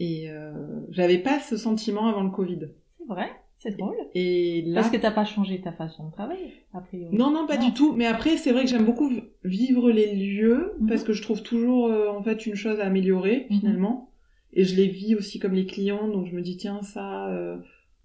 Et 0.00 0.30
euh, 0.30 0.52
j'avais 0.88 1.18
pas 1.18 1.40
ce 1.40 1.58
sentiment 1.58 2.08
avant 2.08 2.22
le 2.22 2.30
Covid. 2.30 2.70
C'est 2.88 3.06
vrai, 3.06 3.28
c'est 3.64 3.76
drôle. 3.76 3.96
Et 4.14 4.62
là... 4.66 4.80
Parce 4.80 4.90
que 4.90 4.96
t'as 4.96 5.10
pas 5.10 5.24
changé 5.24 5.60
ta 5.60 5.72
façon 5.72 6.06
de 6.06 6.12
travailler, 6.12 6.52
a 6.72 6.80
priori. 6.80 7.16
Non, 7.16 7.30
non, 7.32 7.46
pas 7.46 7.56
du 7.56 7.72
tout. 7.72 7.94
Mais 7.94 8.06
après, 8.06 8.36
c'est 8.36 8.52
vrai 8.52 8.62
que 8.62 8.70
j'aime 8.70 8.84
beaucoup 8.84 9.10
vivre 9.42 9.90
les 9.90 10.14
lieux, 10.14 10.74
mhm. 10.78 10.88
parce 10.88 11.02
que 11.02 11.12
je 11.12 11.22
trouve 11.22 11.42
toujours, 11.42 11.88
euh, 11.88 12.08
en 12.08 12.22
fait, 12.22 12.46
une 12.46 12.54
chose 12.54 12.78
à 12.78 12.86
améliorer, 12.86 13.46
mhm. 13.50 13.58
finalement 13.58 14.10
et 14.54 14.64
je 14.64 14.76
les 14.76 14.88
vis 14.88 15.14
aussi 15.14 15.38
comme 15.38 15.52
les 15.52 15.66
clients 15.66 16.08
donc 16.08 16.26
je 16.26 16.34
me 16.34 16.40
dis 16.40 16.56
tiens 16.56 16.82
ça 16.82 17.28
euh... 17.28 17.56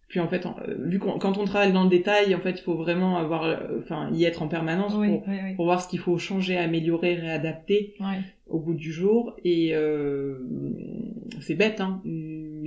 puis 0.08 0.20
en 0.20 0.28
fait 0.28 0.46
euh, 0.46 0.76
vu 0.80 1.00
qu'on 1.00 1.18
quand 1.18 1.38
on 1.38 1.46
travaille 1.46 1.72
dans 1.72 1.84
le 1.84 1.90
détail 1.90 2.34
en 2.36 2.40
fait 2.40 2.52
il 2.60 2.62
faut 2.62 2.76
vraiment 2.76 3.18
avoir 3.18 3.60
enfin 3.80 4.10
y 4.14 4.26
être 4.26 4.42
en 4.42 4.48
permanence 4.48 4.94
pour, 4.94 5.24
pour, 5.56 5.66
voir 5.66 5.82
ce 5.82 5.88
qu'il 5.88 6.00
faut 6.00 6.18
changer 6.18 6.58
améliorer 6.58 7.16
réadapter 7.16 7.96
au 8.48 8.60
bout 8.60 8.74
du 8.74 8.92
jour 8.92 9.36
et 9.44 9.76
euh, 9.76 10.40
c'est 11.40 11.56
bête 11.56 11.82
hein 11.82 12.02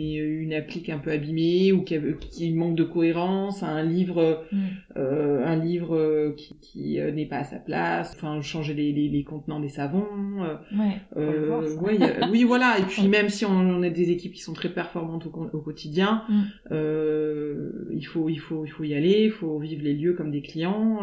mais 0.02 0.14
une 0.14 0.52
applique 0.52 0.88
un 0.88 0.98
peu 0.98 1.10
abîmée 1.10 1.72
ou 1.72 1.82
qui, 1.82 1.98
qui 2.30 2.52
manque 2.52 2.76
de 2.76 2.84
cohérence, 2.84 3.62
un 3.62 3.82
livre, 3.82 4.44
mm. 4.52 4.58
euh, 4.96 5.44
un 5.44 5.56
livre 5.56 6.34
qui, 6.36 6.58
qui 6.60 7.00
euh, 7.00 7.12
n'est 7.12 7.26
pas 7.26 7.38
à 7.38 7.44
sa 7.44 7.58
place, 7.58 8.12
enfin 8.16 8.40
changer 8.40 8.74
les, 8.74 8.92
les, 8.92 9.08
les 9.08 9.24
contenants 9.24 9.60
des 9.60 9.68
savons. 9.68 10.06
Euh, 10.42 10.56
ouais, 10.76 11.00
euh, 11.16 11.60
ouais 11.78 12.28
oui, 12.30 12.44
voilà. 12.44 12.78
Et 12.78 12.82
puis 12.82 13.08
même 13.08 13.28
si 13.28 13.44
on, 13.44 13.52
on, 13.52 13.82
a 13.82 13.90
des 13.90 14.10
équipes 14.10 14.32
qui 14.32 14.42
sont 14.42 14.54
très 14.54 14.72
performantes 14.72 15.26
au, 15.26 15.50
au 15.52 15.60
quotidien, 15.60 16.24
mm. 16.28 16.42
euh, 16.72 17.88
il 17.92 18.04
faut, 18.04 18.28
il 18.28 18.38
faut, 18.38 18.64
il 18.64 18.70
faut 18.70 18.84
y 18.84 18.94
aller, 18.94 19.24
il 19.24 19.30
faut 19.30 19.58
vivre 19.58 19.82
les 19.82 19.94
lieux 19.94 20.14
comme 20.14 20.30
des 20.30 20.42
clients. 20.42 21.00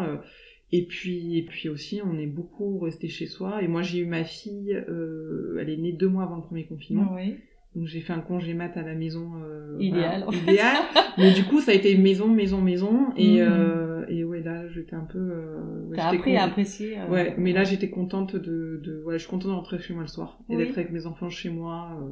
Et 0.72 0.86
puis, 0.86 1.36
et 1.36 1.42
puis 1.42 1.68
aussi, 1.68 2.00
on 2.04 2.16
est 2.18 2.26
beaucoup 2.26 2.78
resté 2.78 3.08
chez 3.08 3.26
soi. 3.26 3.62
Et 3.62 3.68
moi, 3.68 3.82
j'ai 3.82 3.98
eu 3.98 4.06
ma 4.06 4.22
fille, 4.24 4.72
euh, 4.88 5.58
elle 5.60 5.68
est 5.68 5.76
née 5.76 5.92
deux 5.92 6.08
mois 6.08 6.24
avant 6.24 6.36
le 6.36 6.42
premier 6.42 6.64
confinement. 6.64 7.12
Oui. 7.14 7.36
Donc 7.76 7.86
j'ai 7.86 8.00
fait 8.00 8.12
un 8.12 8.20
congé 8.20 8.52
mat 8.52 8.76
à 8.76 8.82
la 8.82 8.94
maison. 8.94 9.30
Euh, 9.44 9.76
idéal. 9.78 10.26
idéal. 10.32 10.76
mais 11.18 11.32
du 11.32 11.44
coup, 11.44 11.60
ça 11.60 11.70
a 11.70 11.74
été 11.74 11.96
maison, 11.96 12.26
maison, 12.26 12.60
maison. 12.60 13.12
Et, 13.16 13.40
mmh. 13.40 13.46
euh, 13.48 14.06
et 14.08 14.24
ouais, 14.24 14.40
là, 14.40 14.68
j'étais 14.68 14.96
un 14.96 15.04
peu. 15.04 15.18
Euh, 15.18 15.86
ouais, 15.86 15.96
T'as 15.96 16.08
appris 16.08 16.36
à 16.36 16.44
apprécier. 16.44 16.98
Euh, 16.98 17.06
ouais, 17.06 17.34
mais 17.38 17.52
là, 17.52 17.62
j'étais 17.62 17.88
contente 17.88 18.34
de, 18.34 18.80
de. 18.82 19.02
Ouais, 19.04 19.14
je 19.14 19.20
suis 19.20 19.30
contente 19.30 19.50
de 19.50 19.56
rentrer 19.56 19.78
chez 19.78 19.94
moi 19.94 20.02
le 20.02 20.08
soir 20.08 20.38
et 20.48 20.56
d'être 20.56 20.76
avec 20.76 20.90
mes 20.90 21.06
enfants 21.06 21.30
chez 21.30 21.50
moi. 21.50 21.96
Euh. 22.00 22.10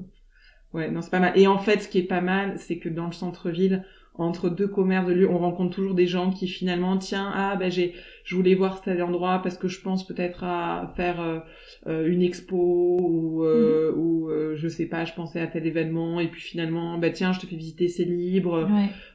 Ouais, 0.75 0.91
non, 0.91 1.03
c'est 1.03 1.11
pas 1.11 1.19
mal. 1.19 1.33
Et 1.37 1.49
en 1.49 1.59
fait, 1.59 1.81
ce 1.81 1.89
qui 1.89 1.99
est 1.99 2.07
pas 2.07 2.21
mal, 2.21 2.59
c'est 2.59 2.79
que 2.79 2.89
dans 2.89 3.07
le 3.07 3.13
centre-ville, 3.13 3.85
entre 4.19 4.51
deux 4.51 4.66
commerces 4.66 5.07
de 5.07 5.12
lieux, 5.12 5.31
on 5.31 5.39
rencontre 5.39 5.77
toujours 5.77 5.95
des 5.95 6.07
gens 6.07 6.31
qui 6.31 6.49
finalement, 6.49 6.99
tiens, 6.99 7.31
ah 7.35 7.55
ben 7.57 7.71
j'ai, 7.71 7.95
je 8.25 8.35
voulais 8.35 8.57
voir 8.57 8.83
cet 8.83 9.01
endroit 9.01 9.41
parce 9.43 9.57
que 9.57 9.69
je 9.69 9.81
pense 9.81 10.05
peut-être 10.05 10.43
à 10.43 10.93
faire 10.97 11.21
euh, 11.21 11.39
euh, 11.87 12.07
une 12.09 12.21
expo 12.23 12.99
ou, 13.01 13.45
euh, 13.45 13.93
mhm. 13.93 13.99
ou 13.99 14.29
euh, 14.29 14.57
je 14.57 14.66
sais 14.66 14.87
pas, 14.87 15.05
je 15.05 15.14
pensais 15.14 15.41
à 15.41 15.47
tel 15.47 15.66
événement 15.66 16.19
et 16.19 16.29
puis 16.29 16.41
finalement, 16.41 16.99
bah 16.99 17.11
tiens, 17.11 17.33
je 17.33 17.39
te 17.39 17.47
fais 17.47 17.57
visiter, 17.57 17.87
c'est 17.87 18.05
libre. 18.05 18.69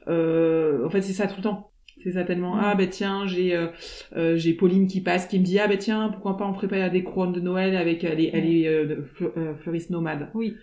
en 0.06 0.90
fait, 0.90 1.02
c'est 1.02 1.12
ça 1.12 1.26
tout 1.26 1.36
le 1.36 1.42
temps. 1.42 1.73
C'est 2.04 2.12
ça 2.12 2.24
tellement. 2.24 2.58
Ah 2.60 2.74
ben 2.74 2.86
tiens, 2.86 3.26
j'ai 3.26 3.56
euh, 3.56 3.68
euh, 4.14 4.36
j'ai 4.36 4.52
Pauline 4.52 4.86
qui 4.86 5.00
passe, 5.00 5.26
qui 5.26 5.38
me 5.40 5.44
dit 5.44 5.58
ah 5.58 5.66
ben 5.66 5.78
tiens, 5.78 6.10
pourquoi 6.10 6.36
pas 6.36 6.46
on 6.46 6.52
prépare 6.52 6.90
des 6.90 7.02
couronnes 7.02 7.32
de 7.32 7.40
Noël 7.40 7.74
avec 7.76 8.04
elle 8.04 8.20
est, 8.20 8.30
elle 8.34 8.46
est 8.46 8.68
euh, 8.68 9.54
fleuriste 9.62 9.88
nomade. 9.88 10.28
Oui. 10.34 10.54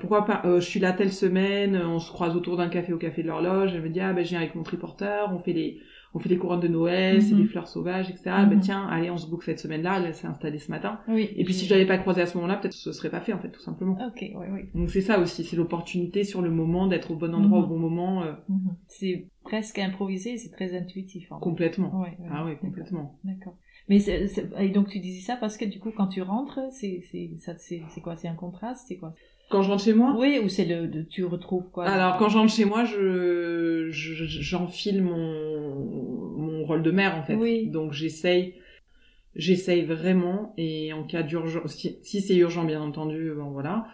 pourquoi 0.00 0.24
pas 0.24 0.42
Je 0.44 0.64
suis 0.64 0.78
là 0.78 0.92
telle 0.92 1.12
semaine, 1.12 1.76
on 1.76 1.98
se 1.98 2.12
croise 2.12 2.36
autour 2.36 2.56
d'un 2.56 2.68
café 2.68 2.92
au 2.92 2.98
café 2.98 3.24
de 3.24 3.28
l'horloge. 3.28 3.72
Elle 3.74 3.82
me 3.82 3.88
dit 3.88 3.98
ah 3.98 4.12
ben 4.12 4.24
je 4.24 4.30
viens 4.30 4.38
avec 4.38 4.54
mon 4.54 4.62
triporteur, 4.62 5.32
on 5.34 5.40
fait 5.40 5.52
les 5.52 5.80
on 6.14 6.20
fait 6.20 6.28
des 6.28 6.38
couronnes 6.38 6.60
de 6.60 6.68
Noël, 6.68 7.20
c'est 7.20 7.34
des 7.34 7.42
mhm. 7.42 7.48
fleurs 7.48 7.66
sauvages, 7.66 8.08
etc. 8.08 8.22
Ben 8.24 8.54
mhm. 8.54 8.60
tiens, 8.60 8.86
allez, 8.86 9.10
on 9.10 9.16
se 9.16 9.28
book 9.28 9.42
cette 9.42 9.58
semaine-là, 9.58 10.00
elle 10.04 10.14
s'est 10.14 10.28
installée 10.28 10.58
ce 10.58 10.70
matin. 10.70 11.00
Oui. 11.08 11.28
Et 11.36 11.44
puis 11.44 11.52
si 11.52 11.66
je 11.66 11.74
l'avais 11.74 11.86
pas 11.86 11.98
croisé 11.98 12.22
à 12.22 12.26
ce 12.26 12.36
moment-là, 12.36 12.56
peut-être 12.56 12.72
ce 12.72 12.92
serait 12.92 13.10
pas 13.10 13.20
fait 13.20 13.32
en 13.32 13.40
fait, 13.40 13.50
tout 13.50 13.60
simplement. 13.60 13.98
Ok, 14.06 14.20
oui, 14.20 14.46
oui. 14.52 14.60
Donc 14.74 14.90
c'est 14.90 15.00
ça 15.00 15.18
aussi, 15.18 15.42
c'est 15.42 15.56
l'opportunité 15.56 16.22
sur 16.22 16.40
le 16.40 16.50
moment 16.50 16.86
d'être 16.86 17.10
au 17.10 17.16
bon 17.16 17.34
endroit 17.34 17.58
au 17.58 17.62
mhm. 17.62 17.68
bon 17.68 17.78
moment. 17.78 18.24
C'est 18.86 19.28
presque 19.42 19.78
improvisé, 19.78 20.38
c'est 20.38 20.50
très 20.50 20.76
intuitif. 20.76 21.30
En 21.32 21.40
complètement. 21.40 22.00
Ouais, 22.00 22.16
Ah 22.30 22.44
oui, 22.46 22.56
complètement. 22.58 23.18
D'accord. 23.24 23.56
Mais 23.88 23.98
et 24.58 24.70
donc 24.70 24.88
tu 24.88 24.98
disais 24.98 25.20
ça 25.20 25.36
parce 25.36 25.58
que 25.58 25.64
du 25.66 25.78
coup 25.78 25.90
quand 25.94 26.06
tu 26.06 26.22
rentres, 26.22 26.60
c'est 26.70 27.02
c'est 27.10 28.00
quoi? 28.02 28.16
C'est 28.16 28.28
un 28.28 28.34
contraste, 28.34 28.86
c'est 28.88 28.96
quoi? 28.96 29.14
Quand 29.50 29.62
je 29.62 29.70
rentre 29.70 29.84
chez 29.84 29.94
moi? 29.94 30.14
Oui, 30.18 30.40
ou 30.42 30.48
c'est 30.48 30.64
le, 30.64 31.06
tu 31.06 31.24
retrouves 31.24 31.70
quoi 31.70 31.86
Alors 31.86 32.16
quand 32.18 32.28
je 32.28 32.38
rentre 32.38 32.52
chez 32.52 32.64
moi, 32.64 32.84
je 32.84 33.88
j'enfile 33.90 35.02
mon 35.02 35.84
mon 36.36 36.64
rôle 36.64 36.82
de 36.82 36.90
mère 36.90 37.16
en 37.16 37.22
fait. 37.22 37.34
Oui. 37.34 37.66
Donc 37.68 37.92
j'essaye 37.92 38.54
j'essaye 39.36 39.82
vraiment 39.82 40.54
et 40.56 40.92
en 40.92 41.02
cas 41.02 41.22
d'urgence 41.22 41.72
si, 41.72 41.98
si 42.02 42.20
c'est 42.20 42.36
urgent 42.36 42.64
bien 42.64 42.80
entendu, 42.80 43.32
bon 43.36 43.50
voilà 43.50 43.88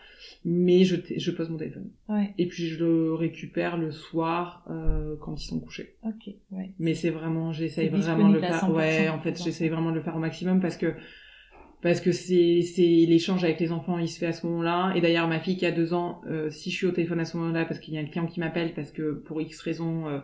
mais 0.45 0.85
je, 0.85 0.97
je 1.17 1.31
pose 1.31 1.51
mon 1.51 1.59
téléphone. 1.59 1.91
Ouais. 2.09 2.35
Et 2.39 2.47
puis 2.47 2.67
je 2.69 2.83
le 2.83 3.15
récupère 3.15 3.77
le 3.77 3.91
soir 3.91 4.65
euh, 4.71 5.17
quand 5.21 5.41
ils 5.43 5.47
sont 5.47 5.61
couchés. 5.61 5.97
Ok, 6.03 6.35
ouais. 6.53 6.73
Mais 6.79 6.95
c'est 6.95 7.11
vraiment, 7.11 7.53
j'essaye 7.53 7.89
vraiment 7.89 8.29
de 8.29 8.35
le 8.35 8.41
faire. 8.41 8.71
Ouais, 8.73 9.09
en 9.09 9.21
fait, 9.21 9.43
j'essaye 9.43 9.69
vraiment 9.69 9.91
de 9.91 9.97
le 9.97 10.03
faire 10.03 10.17
au 10.17 10.21
maximum 10.21 10.61
parce 10.61 10.77
que 10.77 10.95
parce 11.83 12.01
que 12.01 12.13
c'est 12.13 12.63
l'échange 12.79 13.45
avec 13.45 13.61
les 13.61 13.73
enfants, 13.73 13.99
il 13.99 14.09
se 14.09 14.19
fait 14.19 14.27
à 14.27 14.33
ce 14.33 14.47
moment-là. 14.47 14.93
Et 14.95 15.01
d'ailleurs, 15.01 15.29
ma 15.29 15.41
fille 15.41 15.57
qui 15.57 15.67
a 15.67 15.73
deux 15.73 15.95
ans, 15.95 16.21
euh, 16.29 16.51
si 16.51 16.71
je 16.71 16.77
suis 16.77 16.87
au 16.87 16.93
téléphone 16.93 17.21
à 17.21 17.25
ce 17.25 17.37
moment-là, 17.37 17.65
parce 17.65 17.81
qu'il 17.81 17.95
y 17.95 17.99
a 17.99 18.01
un 18.01 18.05
client 18.05 18.27
qui 18.27 18.41
m'appelle, 18.41 18.75
parce 18.75 18.93
que 18.93 19.13
pour 19.13 19.41
X 19.41 19.61
raison, 19.61 20.09
euh, 20.09 20.19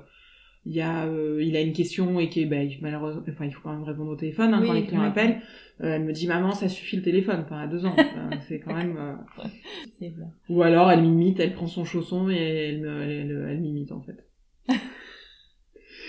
il 0.67 0.75
y 0.75 0.81
a 0.81 1.07
euh, 1.07 1.41
il 1.43 1.57
a 1.57 1.61
une 1.61 1.73
question 1.73 2.19
et 2.19 2.29
qui 2.29 2.45
ben 2.45 2.69
malheureusement 2.81 3.23
enfin 3.29 3.45
il 3.45 3.53
faut 3.53 3.61
quand 3.63 3.73
même 3.73 3.85
répondre 3.85 4.11
au 4.11 4.17
téléphone 4.17 4.53
hein, 4.53 4.63
quand 4.67 4.73
les 4.73 4.85
clients 4.85 5.03
appellent. 5.03 5.41
Euh, 5.81 5.95
elle 5.95 6.05
me 6.05 6.13
dit 6.13 6.27
maman 6.27 6.53
ça 6.53 6.69
suffit 6.69 6.97
le 6.97 7.03
téléphone 7.03 7.43
enfin 7.45 7.59
à 7.59 7.67
deux 7.69 7.87
ans. 7.87 7.95
C'est 8.49 8.59
quand 8.59 8.75
même 8.75 8.97
euh... 8.99 10.09
ou 10.49 10.63
alors 10.63 10.91
elle 10.91 11.03
m'imite 11.03 11.39
elle 11.39 11.55
prend 11.55 11.69
son 11.69 11.85
chausson 11.85 12.29
et 12.29 12.35
elle 12.35 12.81
me 12.81 13.03
elle, 13.03 13.47
elle, 13.49 13.61
m'imite 13.61 13.93
en 13.93 14.03
fait 14.03 14.27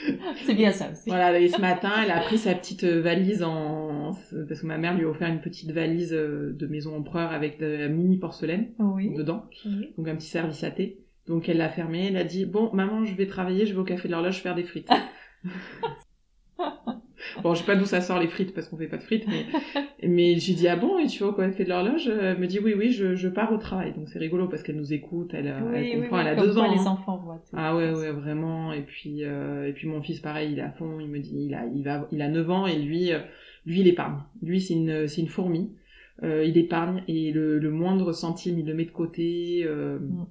c'est 0.46 0.54
bien 0.54 0.72
ça 0.72 0.92
aussi. 0.92 1.10
Voilà 1.10 1.38
et 1.40 1.50
ce 1.50 1.60
matin 1.62 1.92
elle 2.04 2.12
a 2.12 2.22
pris 2.22 2.38
sa 2.38 2.54
petite 2.56 2.84
valise 2.84 3.44
en 3.44 4.14
parce 4.48 4.62
que 4.62 4.66
ma 4.66 4.78
mère 4.78 4.96
lui 4.96 5.06
a 5.06 5.10
offert 5.10 5.30
une 5.30 5.42
petite 5.42 5.72
valise 5.72 6.14
euh, 6.14 6.54
de 6.58 6.68
maison 6.68 6.96
empereur 6.96 7.32
avec 7.32 7.60
de 7.60 7.66
la 7.66 7.88
mini 7.88 8.18
porcelaine 8.18 8.70
dedans. 9.16 9.46
Donc 9.98 10.08
un 10.08 10.16
petit 10.16 10.28
service 10.28 10.64
à 10.64 10.72
thé. 10.72 11.00
Donc 11.28 11.50
elle 11.50 11.58
l'a 11.58 11.70
fermé, 11.70 12.08
elle 12.08 12.18
a 12.18 12.24
dit 12.24 12.46
bon 12.46 12.72
maman 12.74 13.06
je 13.06 13.16
vais 13.16 13.28
travailler, 13.28 13.66
je 13.66 13.74
vais 13.74 13.80
au 13.80 13.84
café 13.84 14.08
de 14.08 14.14
l'horloge 14.14 14.42
faire 14.42 14.56
des 14.56 14.64
frites. 14.64 14.90
bon 17.44 17.54
je 17.54 17.60
sais 17.60 17.66
pas 17.66 17.76
d'où 17.76 17.86
ça 17.86 18.02
sort 18.02 18.20
les 18.20 18.28
frites 18.28 18.54
parce 18.54 18.68
qu'on 18.68 18.78
fait 18.78 18.88
pas 18.88 18.98
de 18.98 19.04
frites 19.04 19.26
mais 19.28 19.46
mais 20.08 20.38
j'ai 20.40 20.54
dit 20.54 20.68
ah 20.68 20.76
bon 20.76 20.98
et 20.98 21.08
tu 21.08 21.24
vas 21.24 21.30
au 21.30 21.34
café 21.34 21.64
de 21.64 21.70
l'horloge 21.70 22.08
Elle 22.08 22.38
me 22.38 22.48
dit 22.48 22.60
oui 22.60 22.74
oui 22.78 22.92
je, 22.92 23.16
je 23.16 23.28
pars 23.28 23.52
au 23.52 23.58
travail 23.58 23.94
donc 23.94 24.08
c'est 24.10 24.20
rigolo 24.20 24.48
parce 24.48 24.64
qu'elle 24.64 24.78
nous 24.78 24.94
écoute, 24.94 25.32
elle, 25.34 25.48
elle 25.48 26.02
comprend, 26.02 26.20
elle 26.20 26.28
a 26.28 26.36
deux 26.36 26.58
ans. 26.58 26.72
Les 26.72 26.80
hein. 26.80 26.88
enfants 26.88 27.18
voient. 27.18 27.42
Ah 27.54 27.76
ouais 27.76 27.92
ouais 27.92 28.12
vraiment 28.12 28.74
et 28.74 28.82
puis 28.82 29.24
euh, 29.24 29.68
et 29.68 29.74
puis 29.74 29.88
mon 29.88 30.02
fils 30.02 30.20
pareil 30.20 30.52
il 30.54 30.60
est 30.60 30.64
à 30.64 30.72
fond, 30.72 31.00
il 31.00 31.08
me 31.08 31.20
dit 31.20 31.46
il 31.48 31.54
a 31.54 31.66
il 31.66 31.84
va 31.84 32.08
il 32.12 32.22
a 32.22 32.30
9 32.30 32.50
ans 32.50 32.68
et 32.68 32.78
lui 32.78 33.14
euh, 33.14 33.20
lui 33.66 33.82
il 33.82 33.88
épargne. 33.88 34.20
Lui 34.42 34.62
c'est 34.62 34.74
une 34.74 35.08
c'est 35.08 35.22
une 35.22 35.28
fourmi. 35.28 35.72
Euh, 36.24 36.44
il 36.44 36.58
épargne 36.58 37.04
et 37.08 37.32
le, 37.32 37.60
le 37.60 37.70
moindre 37.70 38.12
centime 38.12 38.58
il 38.58 38.66
le 38.66 38.74
met 38.74 38.86
de 38.86 38.92
côté. 38.92 39.64
Euh, 39.66 40.00
mm. 40.00 40.26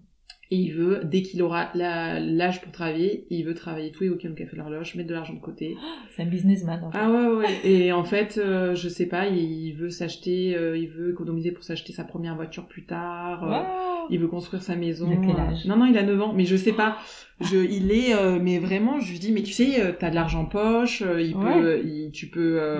Et 0.51 0.57
il 0.57 0.75
veut, 0.75 1.01
dès 1.03 1.23
qu'il 1.23 1.43
aura 1.43 1.71
l'âge 1.75 2.61
pour 2.63 2.71
travailler, 2.71 3.27
il 3.31 3.45
veut 3.45 3.55
travailler 3.55 3.91
tous 3.91 4.05
les 4.05 4.11
week-ends 4.11 4.31
au 4.31 4.35
café 4.35 4.53
de 4.53 4.59
l'horloge, 4.59 4.95
mettre 4.95 5.09
de 5.09 5.15
l'argent 5.15 5.35
de 5.35 5.41
côté. 5.41 5.77
C'est 6.15 6.23
un 6.23 6.27
businessman. 6.27 6.85
En 6.85 6.93
fait. 6.93 6.99
Ah 7.01 7.11
ouais, 7.11 7.27
ouais. 7.27 7.61
Et 7.65 7.93
en 7.93 8.05
fait, 8.05 8.39
euh, 8.39 8.77
je 8.77 8.89
sais 8.89 9.07
pas, 9.07 9.27
il 9.27 9.73
veut 9.73 9.91
s'acheter, 9.91 10.57
euh, 10.57 10.79
il 10.79 10.89
veut 10.89 11.11
économiser 11.11 11.51
pour 11.51 11.65
s'acheter 11.65 11.93
sa 11.93 12.05
première 12.05 12.37
voiture 12.37 12.67
plus 12.67 12.85
tard. 12.85 13.53
Euh, 13.53 14.07
il 14.09 14.21
veut 14.21 14.29
construire 14.29 14.63
sa 14.63 14.77
maison. 14.77 15.09
Il 15.11 15.19
a 15.19 15.35
quel 15.35 15.41
âge? 15.41 15.65
Non, 15.67 15.77
non, 15.77 15.87
il 15.87 15.99
a 15.99 16.05
9 16.05 16.23
ans. 16.23 16.33
Mais 16.33 16.45
je 16.45 16.55
sais 16.55 16.73
pas. 16.73 16.99
Je, 17.41 17.59
il 17.59 17.93
est, 17.93 18.15
mais 18.41 18.59
vraiment, 18.59 18.99
je 18.99 19.13
lui 19.13 19.19
dis, 19.19 19.31
mais 19.31 19.43
tu 19.43 19.53
sais, 19.53 19.95
t'as 19.99 20.09
de 20.09 20.15
l'argent 20.15 20.43
en 20.43 20.47
poche, 20.47 21.03
il 21.03 21.35
peut, 21.35 21.83
il, 21.85 22.11
tu 22.11 22.29
peux. 22.29 22.79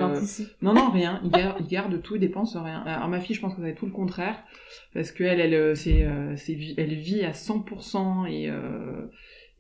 Non, 0.63 0.73
non, 0.73 0.91
rien. 0.91 1.21
Il 1.25 1.31
garde, 1.31 1.57
il 1.61 1.67
garde 1.67 2.01
tout, 2.03 2.15
il 2.15 2.21
dépense 2.21 2.57
rien. 2.57 2.81
Alors 2.87 3.09
ma 3.09 3.21
fille, 3.21 3.37
je 3.37 3.41
pense 3.41 3.55
que 3.55 3.63
être 3.63 3.79
tout 3.79 3.87
le 3.87 3.93
contraire 3.93 4.39
parce 4.95 5.13
que 5.13 5.25
elle, 5.25 5.41
elle, 5.41 5.77
c'est, 5.77 6.07
c'est, 6.37 6.57
elle 6.79 6.95
vit 6.95 7.23
à 7.23 7.35
100 7.35 7.57
100% 7.57 8.27
et 8.29 8.51
euh, 8.51 9.07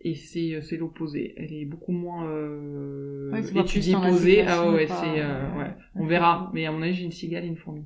et 0.00 0.14
c'est 0.14 0.60
c'est 0.62 0.76
l'opposé. 0.76 1.34
Elle 1.36 1.52
est 1.52 1.64
beaucoup 1.64 1.92
moins 1.92 2.28
euh, 2.28 3.32
ouais, 3.32 3.40
étudiée, 3.40 3.94
posée. 3.94 4.42
Ah 4.46 4.70
ouais, 4.70 4.86
c'est 4.86 5.20
euh, 5.20 5.58
ouais. 5.58 5.74
On 5.94 6.06
verra. 6.06 6.50
Mais 6.54 6.66
à 6.66 6.72
mon 6.72 6.82
avis, 6.82 6.94
j'ai 6.94 7.04
une 7.04 7.12
cigale 7.12 7.44
et 7.44 7.48
une 7.48 7.56
fourmi. 7.56 7.84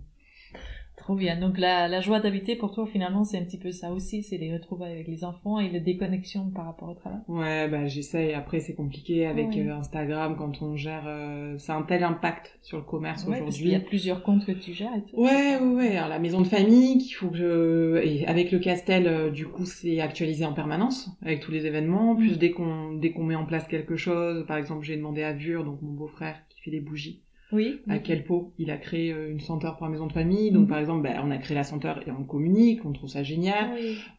Trop 1.10 1.16
bien. 1.16 1.34
Donc 1.34 1.58
la, 1.58 1.88
la 1.88 2.00
joie 2.00 2.20
d'habiter 2.20 2.54
pour 2.54 2.70
toi 2.72 2.86
finalement 2.86 3.24
c'est 3.24 3.36
un 3.36 3.42
petit 3.42 3.58
peu 3.58 3.72
ça 3.72 3.90
aussi, 3.90 4.22
c'est 4.22 4.36
les 4.36 4.52
retrouvailles 4.52 4.92
avec 4.92 5.08
les 5.08 5.24
enfants 5.24 5.58
et 5.58 5.68
la 5.68 5.80
déconnexion 5.80 6.50
par 6.50 6.66
rapport 6.66 6.88
au 6.88 6.94
travail. 6.94 7.18
Ouais, 7.26 7.66
bah 7.66 7.88
j'essaye. 7.88 8.32
Après 8.32 8.60
c'est 8.60 8.74
compliqué 8.76 9.26
avec 9.26 9.56
euh, 9.56 9.74
Instagram 9.74 10.36
quand 10.38 10.62
on 10.62 10.76
gère. 10.76 11.02
Euh, 11.08 11.56
c'est 11.58 11.72
un 11.72 11.82
tel 11.82 12.04
impact 12.04 12.56
sur 12.62 12.76
le 12.76 12.84
commerce 12.84 13.26
ouais, 13.26 13.40
aujourd'hui. 13.40 13.64
Il 13.64 13.72
y 13.72 13.74
a 13.74 13.80
plusieurs 13.80 14.22
comptes 14.22 14.46
que 14.46 14.52
tu 14.52 14.72
gères. 14.72 14.94
Et 14.96 15.02
tout. 15.02 15.20
Ouais, 15.20 15.56
ouais, 15.56 15.74
ouais. 15.74 15.96
Alors 15.96 16.10
la 16.10 16.20
maison 16.20 16.42
de 16.42 16.46
famille 16.46 16.98
qu'il 16.98 17.16
faut 17.16 17.30
que 17.30 17.38
je 17.38 17.96
et 18.04 18.24
avec 18.28 18.52
le 18.52 18.60
Castel 18.60 19.08
euh, 19.08 19.30
du 19.30 19.48
coup 19.48 19.66
c'est 19.66 19.98
actualisé 19.98 20.44
en 20.44 20.52
permanence 20.52 21.10
avec 21.22 21.40
tous 21.40 21.50
les 21.50 21.66
événements. 21.66 22.14
Plus 22.14 22.36
mm. 22.36 22.38
dès 22.38 22.50
qu'on 22.52 22.92
dès 22.92 23.10
qu'on 23.10 23.24
met 23.24 23.34
en 23.34 23.46
place 23.46 23.66
quelque 23.66 23.96
chose, 23.96 24.46
par 24.46 24.58
exemple 24.58 24.84
j'ai 24.84 24.96
demandé 24.96 25.24
à 25.24 25.32
Vure 25.32 25.64
donc 25.64 25.82
mon 25.82 25.90
beau-frère 25.90 26.36
qui 26.50 26.60
fait 26.60 26.70
des 26.70 26.78
bougies 26.78 27.24
oui. 27.52 27.80
À 27.88 27.98
quel 27.98 28.24
pot 28.24 28.52
il 28.58 28.70
a 28.70 28.76
créé 28.76 29.12
euh, 29.12 29.30
une 29.30 29.40
senteur 29.40 29.76
pour 29.76 29.86
la 29.86 29.92
maison 29.92 30.06
de 30.06 30.12
famille. 30.12 30.50
Donc, 30.50 30.62
mhm. 30.62 30.68
par 30.68 30.78
exemple, 30.78 31.02
bah, 31.02 31.20
on 31.24 31.30
a 31.30 31.38
créé 31.38 31.54
la 31.54 31.64
senteur 31.64 32.00
et 32.06 32.10
on 32.10 32.24
communique, 32.24 32.84
on 32.84 32.92
trouve 32.92 33.08
ça 33.08 33.22
génial. 33.22 33.70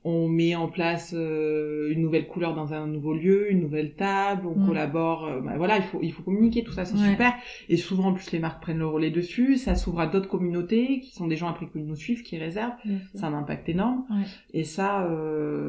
On 0.04 0.28
met 0.28 0.56
en 0.56 0.68
place 0.68 1.14
euh, 1.18 1.92
une 1.92 2.02
nouvelle 2.02 2.28
couleur 2.28 2.56
dans 2.56 2.74
un 2.74 2.88
nouveau 2.88 3.14
lieu, 3.14 3.52
une 3.52 3.62
nouvelle 3.62 3.96
table, 3.96 4.48
on 4.48 4.60
mhm. 4.60 4.68
collabore. 4.68 5.26
Euh, 5.26 5.42
bah, 5.42 5.54
voilà, 5.58 5.78
il 5.78 5.84
faut, 5.84 6.00
il 6.02 6.12
faut 6.12 6.24
communiquer, 6.24 6.64
tout 6.64 6.74
ça, 6.74 6.86
c'est 6.86 6.98
super. 6.98 7.34
Et 7.70 7.78
souvent, 7.78 8.10
en 8.10 8.14
plus, 8.14 8.32
les 8.32 8.40
marques 8.40 8.62
prennent 8.62 8.80
le 8.80 8.88
relais 8.88 9.12
dessus. 9.12 9.58
Ça 9.58 9.76
s'ouvre 9.76 10.02
à 10.02 10.08
d'autres 10.08 10.30
communautés 10.30 11.00
qui 11.00 11.12
sont 11.12 11.28
des 11.28 11.36
gens 11.36 11.48
après 11.48 11.68
qui 11.68 11.80
nous 11.80 11.96
suivent, 11.96 12.24
qui 12.24 12.38
réservent. 12.38 12.74
Ça 13.16 13.28
a 13.28 13.30
un 13.30 13.34
impact 13.34 13.70
énorme. 13.70 14.06
Et 14.54 14.64
ça, 14.64 15.08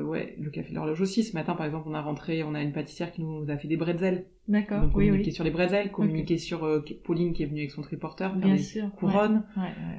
ouais, 0.04 0.36
le 0.38 0.50
café 0.50 0.70
de 0.70 0.74
l'horloge 0.74 1.00
aussi. 1.00 1.22
Ce 1.22 1.34
matin, 1.34 1.54
par 1.54 1.66
exemple, 1.66 1.88
on 1.88 1.94
a 1.94 2.00
rentré, 2.02 2.42
on 2.42 2.54
a 2.54 2.62
une 2.62 2.72
pâtissière 2.72 3.12
qui 3.12 3.22
nous 3.22 3.50
a 3.50 3.56
fait 3.56 3.68
des 3.68 3.76
bretzels. 3.76 4.26
D'accord. 4.48 4.82
oui, 4.94 5.06
communiquer 5.06 5.30
sur 5.30 5.44
les 5.44 5.50
bretzels, 5.50 5.92
communiquer 5.92 6.36
sur 6.36 6.64
euh, 6.64 6.84
Pauline 7.04 7.32
qui 7.32 7.44
est 7.44 7.46
venue 7.46 7.60
avec 7.60 7.70
son 7.70 7.80
triporteur, 7.80 8.34
Bien 8.34 8.56
sûr. 8.56 8.90
couronnes. 8.96 9.44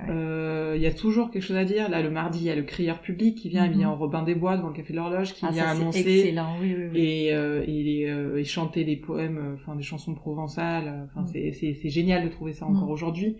Euh, 0.09 0.73
il 0.75 0.81
y 0.81 0.85
a 0.85 0.93
toujours 0.93 1.31
quelque 1.31 1.43
chose 1.43 1.55
à 1.55 1.63
dire. 1.63 1.89
Là, 1.89 2.01
le 2.01 2.09
mardi, 2.09 2.39
il 2.39 2.45
y 2.45 2.49
a 2.49 2.55
le 2.55 2.63
crieur 2.63 2.99
public 2.99 3.37
qui 3.37 3.47
vient, 3.47 3.65
il 3.65 3.71
vient 3.71 3.87
mhm. 3.87 3.93
en 3.93 3.97
Robin 3.97 4.23
des 4.23 4.35
Bois 4.35 4.57
devant 4.57 4.67
le 4.67 4.73
café 4.73 4.91
de 4.91 4.97
l'horloge, 4.97 5.33
qui 5.33 5.45
ah, 5.45 5.51
vient 5.51 5.67
annoncer. 5.67 6.35
Oui, 6.61 6.75
oui, 6.75 6.99
et, 6.99 7.33
euh, 7.33 7.63
et, 7.65 8.09
euh, 8.09 8.37
et, 8.37 8.43
chanter 8.43 8.83
des 8.83 8.97
poèmes, 8.97 9.55
enfin 9.55 9.75
des 9.75 9.83
chansons 9.83 10.13
provençales. 10.13 11.07
Enfin, 11.09 11.21
mhm. 11.21 11.51
c'est 11.53 11.73
c'est 11.81 11.89
génial 11.89 12.25
de 12.25 12.29
trouver 12.29 12.51
ça 12.51 12.65
encore 12.65 12.87
mhm. 12.87 12.93
aujourd'hui. 12.93 13.37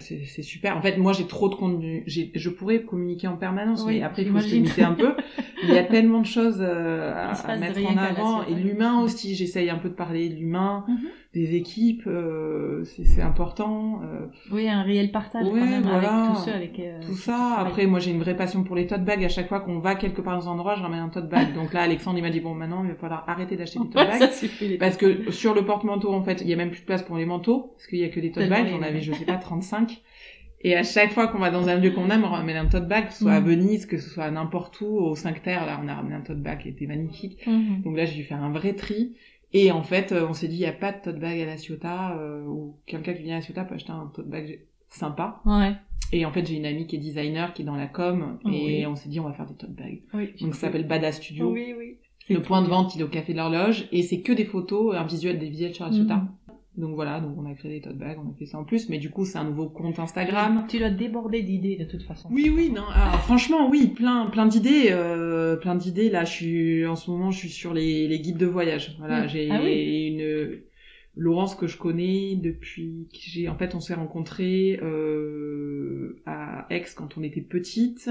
C'est 0.00 0.42
super. 0.42 0.76
En 0.76 0.82
fait, 0.82 0.98
moi, 0.98 1.12
j'ai 1.12 1.26
trop 1.26 1.48
de 1.48 1.54
contenu. 1.54 2.04
Je 2.06 2.50
pourrais 2.50 2.82
communiquer 2.82 3.26
en 3.28 3.36
permanence, 3.36 3.86
mais 3.86 4.02
après, 4.02 4.22
il 4.22 4.30
faut 4.30 4.40
se 4.40 4.48
limiter 4.48 4.82
un 4.82 4.92
peu. 4.92 5.14
il 5.62 5.70
y 5.70 5.78
a 5.78 5.84
tellement 5.84 6.20
de 6.20 6.26
choses 6.26 6.58
euh, 6.60 7.12
à, 7.14 7.56
mettre 7.56 7.80
en 7.86 7.96
avant. 7.96 8.44
Et 8.44 8.54
l'humain 8.54 9.00
aussi, 9.00 9.34
j'essaye 9.34 9.70
un 9.70 9.78
peu 9.78 9.88
de 9.88 9.94
parler 9.94 10.28
de 10.28 10.34
l'humain. 10.34 10.84
Mhm 10.88 11.08
des 11.34 11.56
équipes, 11.56 12.04
euh, 12.06 12.84
c'est 12.84 13.20
important. 13.20 14.00
Euh... 14.04 14.26
Oui, 14.52 14.68
un 14.68 14.82
réel 14.82 15.10
partage 15.10 15.44
quand 15.44 15.52
même 15.52 15.82
voilà, 15.82 16.26
avec 16.26 16.36
tous 16.36 16.44
ceux 16.44 16.52
avec. 16.52 16.78
Euh, 16.78 17.00
tout 17.04 17.16
ça. 17.16 17.56
Après, 17.58 17.86
moi, 17.86 17.98
j'ai 17.98 18.12
une 18.12 18.20
vraie 18.20 18.36
passion 18.36 18.62
pour 18.62 18.76
les 18.76 18.86
tote 18.86 19.04
bags. 19.04 19.24
À 19.24 19.28
chaque 19.28 19.48
fois 19.48 19.60
qu'on 19.60 19.80
va 19.80 19.96
quelque 19.96 20.20
part 20.20 20.38
dans 20.38 20.48
un 20.48 20.52
endroit, 20.52 20.76
je 20.76 20.82
ramène 20.82 21.00
un 21.00 21.08
tote 21.08 21.28
bag. 21.28 21.52
Donc 21.52 21.72
là, 21.72 21.82
Alexandre, 21.82 22.18
il 22.18 22.22
m'a 22.22 22.30
dit 22.30 22.40
bon, 22.40 22.54
maintenant, 22.54 22.84
il 22.84 22.90
va 22.90 22.94
falloir 22.94 23.28
arrêter 23.28 23.56
d'acheter 23.56 23.80
des 23.80 23.84
tote 23.90 23.94
bags 23.94 24.78
parce 24.78 24.96
que 24.96 25.32
sur 25.32 25.54
le 25.54 25.64
porte-manteau, 25.64 26.12
en 26.12 26.22
fait, 26.22 26.40
il 26.40 26.48
y 26.48 26.52
a 26.52 26.56
même 26.56 26.70
plus 26.70 26.82
de 26.82 26.86
place 26.86 27.02
pour 27.02 27.16
les 27.16 27.26
manteaux 27.26 27.72
parce 27.74 27.88
qu'il 27.88 27.98
y 27.98 28.04
a 28.04 28.08
que 28.08 28.20
des 28.20 28.30
tote 28.30 28.48
bags. 28.48 28.68
J'en 28.68 28.82
avais, 28.82 29.00
je 29.00 29.12
sais 29.14 29.24
pas, 29.24 29.36
35. 29.36 30.02
Et 30.64 30.74
à 30.74 30.82
chaque 30.82 31.12
fois 31.12 31.28
qu'on 31.28 31.38
va 31.38 31.50
dans 31.50 31.68
un 31.68 31.76
lieu 31.76 31.90
qu'on 31.90 32.08
aime, 32.08 32.24
on 32.24 32.30
ramène 32.30 32.56
un 32.56 32.66
tote 32.66 32.88
bag, 32.88 33.08
que 33.08 33.12
ce 33.12 33.18
soit 33.24 33.34
à 33.34 33.40
mm. 33.40 33.44
Venise, 33.44 33.86
que 33.86 33.98
ce 33.98 34.08
soit 34.08 34.30
n'importe 34.30 34.80
où, 34.80 34.86
au 34.86 35.14
5 35.14 35.42
Terre, 35.42 35.66
là, 35.66 35.78
on 35.84 35.88
a 35.88 35.94
ramené 35.94 36.14
un 36.14 36.22
tote 36.22 36.40
bag 36.40 36.62
qui 36.62 36.70
était 36.70 36.86
magnifique. 36.86 37.46
Mm-hmm. 37.46 37.82
Donc 37.82 37.96
là, 37.98 38.06
j'ai 38.06 38.14
dû 38.14 38.24
faire 38.24 38.42
un 38.42 38.50
vrai 38.50 38.72
tri. 38.72 39.14
Et 39.56 39.70
en 39.70 39.84
fait, 39.84 40.10
euh, 40.10 40.26
on 40.28 40.34
s'est 40.34 40.48
dit, 40.48 40.56
il 40.56 40.60
n'y 40.60 40.66
a 40.66 40.72
pas 40.72 40.92
de 40.92 41.00
tote 41.00 41.20
bag 41.20 41.40
à 41.40 41.46
la 41.46 41.56
Ciotat, 41.56 42.18
euh, 42.18 42.44
ou 42.44 42.76
quelqu'un 42.86 43.14
qui 43.14 43.22
vient 43.22 43.36
à 43.36 43.38
la 43.38 43.44
Ciotat 43.44 43.64
peut 43.64 43.76
acheter 43.76 43.92
un 43.92 44.10
tote 44.12 44.28
bag 44.28 44.66
sympa. 44.90 45.40
Ouais. 45.46 45.74
Et 46.12 46.26
en 46.26 46.32
fait, 46.32 46.44
j'ai 46.44 46.56
une 46.56 46.66
amie 46.66 46.88
qui 46.88 46.96
est 46.96 46.98
designer, 46.98 47.54
qui 47.54 47.62
est 47.62 47.64
dans 47.64 47.76
la 47.76 47.86
com, 47.86 48.38
oh, 48.44 48.50
et 48.52 48.84
on 48.86 48.96
s'est 48.96 49.08
dit, 49.08 49.20
on 49.20 49.24
va 49.24 49.32
faire 49.32 49.46
des 49.46 49.54
tote 49.54 49.74
bags. 49.74 50.02
Oui, 50.12 50.32
Donc 50.40 50.54
ça 50.56 50.62
s'appelle 50.62 50.86
Bada 50.86 51.12
Studio. 51.12 51.52
Oui, 51.52 51.72
oui. 51.78 51.98
Le 52.28 52.42
point 52.42 52.62
de 52.62 52.68
vente, 52.68 52.96
il 52.96 53.00
est 53.00 53.04
au 53.04 53.08
Café 53.08 53.32
de 53.32 53.38
l'Horloge, 53.38 53.88
et 53.92 54.02
c'est 54.02 54.22
que 54.22 54.32
des 54.32 54.44
photos, 54.44 54.96
un 54.96 55.04
visuel, 55.04 55.38
des 55.38 55.48
visuels 55.48 55.74
sur 55.74 55.84
la 55.84 55.92
Ciotat. 55.92 56.16
Mhm. 56.16 56.28
Donc 56.76 56.96
voilà, 56.96 57.20
donc 57.20 57.36
on 57.38 57.48
a 57.48 57.54
créé 57.54 57.74
des 57.74 57.80
tote 57.80 57.96
bags, 57.96 58.18
on 58.18 58.30
a 58.30 58.34
fait 58.34 58.46
ça 58.46 58.58
en 58.58 58.64
plus, 58.64 58.88
mais 58.88 58.98
du 58.98 59.10
coup 59.10 59.24
c'est 59.24 59.38
un 59.38 59.44
nouveau 59.44 59.68
compte 59.68 60.00
Instagram. 60.00 60.66
Tu 60.68 60.78
dois 60.78 60.90
déborder 60.90 61.42
d'idées 61.42 61.76
de 61.76 61.84
toute 61.84 62.02
façon. 62.02 62.28
Oui, 62.32 62.50
oui, 62.52 62.70
non. 62.70 62.82
Alors, 62.92 63.20
franchement, 63.20 63.70
oui, 63.70 63.86
plein, 63.86 64.26
plein 64.26 64.46
d'idées, 64.46 64.88
euh, 64.90 65.54
plein 65.56 65.76
d'idées. 65.76 66.10
Là, 66.10 66.24
je 66.24 66.32
suis 66.32 66.86
en 66.86 66.96
ce 66.96 67.10
moment, 67.12 67.30
je 67.30 67.38
suis 67.38 67.50
sur 67.50 67.74
les, 67.74 68.08
les 68.08 68.18
guides 68.18 68.38
de 68.38 68.46
voyage. 68.46 68.96
Voilà, 68.98 69.28
j'ai 69.28 69.50
ah 69.52 69.62
une 69.62 70.62
Laurence 71.16 71.54
que 71.54 71.68
je 71.68 71.78
connais 71.78 72.34
depuis 72.34 73.06
j'ai 73.12 73.48
en 73.48 73.56
fait 73.56 73.76
on 73.76 73.80
s'est 73.80 73.94
rencontrés 73.94 74.80
euh, 74.82 76.20
à 76.26 76.66
Aix 76.70 76.84
quand 76.96 77.16
on 77.16 77.22
était 77.22 77.40
petite 77.40 78.10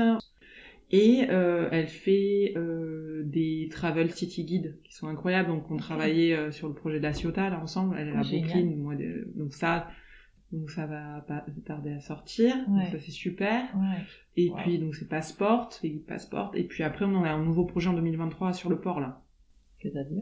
et 0.93 1.25
euh, 1.31 1.69
elle 1.71 1.87
fait 1.87 2.53
euh, 2.55 3.23
des 3.25 3.67
travel 3.71 4.11
city 4.11 4.45
guides 4.45 4.77
qui 4.83 4.93
sont 4.93 5.07
incroyables. 5.07 5.49
Donc 5.49 5.69
on 5.71 5.75
travaillait 5.75 6.35
euh, 6.35 6.51
sur 6.51 6.67
le 6.67 6.75
projet 6.75 6.99
de 6.99 7.03
la 7.03 7.13
Ciotat 7.13 7.49
là 7.49 7.59
ensemble. 7.59 7.97
Elle 7.97 8.09
est 8.09 8.15
à 8.15 8.21
Brooklyn, 8.21 8.75
moi 8.77 8.93
donc 9.35 9.53
ça 9.53 9.87
donc 10.51 10.69
ça 10.69 10.85
va 10.85 11.25
pas 11.27 11.43
tarder 11.65 11.93
à 11.93 11.99
sortir. 11.99 12.55
Donc 12.67 12.83
ça 12.91 12.99
c'est 12.99 13.11
super. 13.11 13.63
Et 14.37 14.51
puis 14.57 14.77
donc 14.77 14.93
c'est 14.93 15.09
Passport, 15.09 15.71
les 15.81 15.89
guides 15.89 16.05
Passport. 16.05 16.51
Et 16.53 16.63
puis 16.63 16.83
après 16.83 17.05
on 17.05 17.23
a 17.23 17.31
un 17.31 17.43
nouveau 17.43 17.65
projet 17.65 17.89
en 17.89 17.93
2023 17.93 18.53
sur 18.53 18.69
le 18.69 18.79
port 18.79 18.99
là. 18.99 19.23
Qu'est-ce 19.79 19.97
à 19.97 20.03
dire 20.03 20.21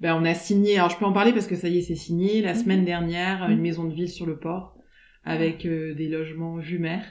ben, 0.00 0.20
on 0.20 0.24
a 0.24 0.34
signé, 0.34 0.76
alors 0.76 0.90
je 0.90 0.98
peux 0.98 1.04
en 1.04 1.12
parler 1.12 1.32
parce 1.32 1.46
que 1.46 1.54
ça 1.54 1.68
y 1.68 1.78
est, 1.78 1.82
c'est 1.82 1.94
signé, 1.94 2.42
la 2.42 2.52
mhm. 2.52 2.60
semaine 2.60 2.84
dernière, 2.84 3.44
une 3.48 3.56
mhm. 3.56 3.62
maison 3.62 3.84
de 3.84 3.94
ville 3.94 4.08
sur 4.08 4.26
le 4.26 4.36
port, 4.36 4.76
avec 5.24 5.64
des 5.66 6.08
logements 6.08 6.56
mer. 6.78 7.04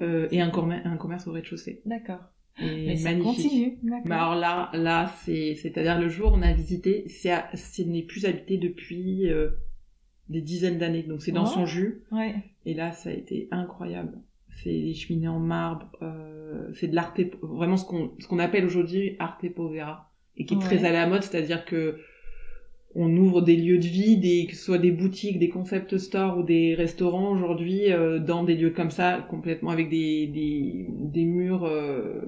Euh, 0.00 0.28
et 0.30 0.40
un, 0.40 0.50
un 0.50 0.96
commerce 0.96 1.26
au 1.26 1.32
rez-de-chaussée. 1.32 1.82
D'accord. 1.84 2.20
Et 2.60 2.96
ça 2.96 3.14
continue. 3.14 3.78
Bah 4.04 4.16
alors 4.16 4.34
là, 4.34 4.70
là, 4.74 5.12
c'est, 5.24 5.54
c'est-à-dire 5.54 5.98
le 5.98 6.08
jour 6.08 6.32
où 6.32 6.36
on 6.36 6.42
a 6.42 6.52
visité, 6.52 7.04
c'est, 7.08 7.32
ce 7.54 7.82
n'est 7.82 8.02
plus 8.02 8.26
habité 8.26 8.58
depuis 8.58 9.30
euh, 9.30 9.50
des 10.28 10.42
dizaines 10.42 10.78
d'années, 10.78 11.02
donc 11.02 11.22
c'est 11.22 11.32
dans 11.32 11.46
son 11.46 11.64
jus. 11.64 12.02
Ouais. 12.12 12.34
Et 12.66 12.74
là, 12.74 12.92
ça 12.92 13.08
a 13.10 13.12
été 13.12 13.48
incroyable. 13.50 14.18
C'est 14.62 14.70
des 14.70 14.92
cheminées 14.92 15.28
en 15.28 15.40
marbre, 15.40 15.90
euh, 16.02 16.70
c'est 16.74 16.88
de 16.88 16.94
l'arte, 16.94 17.20
vraiment 17.40 17.78
ce 17.78 17.86
qu'on, 17.86 18.12
ce 18.18 18.28
qu'on 18.28 18.38
appelle 18.38 18.66
aujourd'hui 18.66 19.16
arte 19.18 19.48
povera, 19.54 20.12
et 20.36 20.44
qui 20.44 20.54
est 20.54 20.58
très 20.58 20.84
à 20.84 20.92
la 20.92 21.06
mode, 21.06 21.22
c'est-à-dire 21.22 21.64
que 21.64 21.98
on 22.94 23.16
ouvre 23.16 23.42
des 23.42 23.56
lieux 23.56 23.78
de 23.78 23.86
vie, 23.86 24.16
des, 24.16 24.46
que 24.46 24.54
ce 24.54 24.64
soit 24.64 24.78
des 24.78 24.90
boutiques, 24.90 25.38
des 25.38 25.48
concept 25.48 25.96
stores 25.98 26.38
ou 26.38 26.42
des 26.42 26.74
restaurants 26.74 27.32
aujourd'hui, 27.32 27.92
euh, 27.92 28.18
dans 28.18 28.44
des 28.44 28.54
lieux 28.54 28.70
comme 28.70 28.90
ça, 28.90 29.26
complètement 29.30 29.70
avec 29.70 29.88
des, 29.88 30.26
des, 30.26 30.86
des 30.88 31.24
murs, 31.24 31.64
euh, 31.64 32.20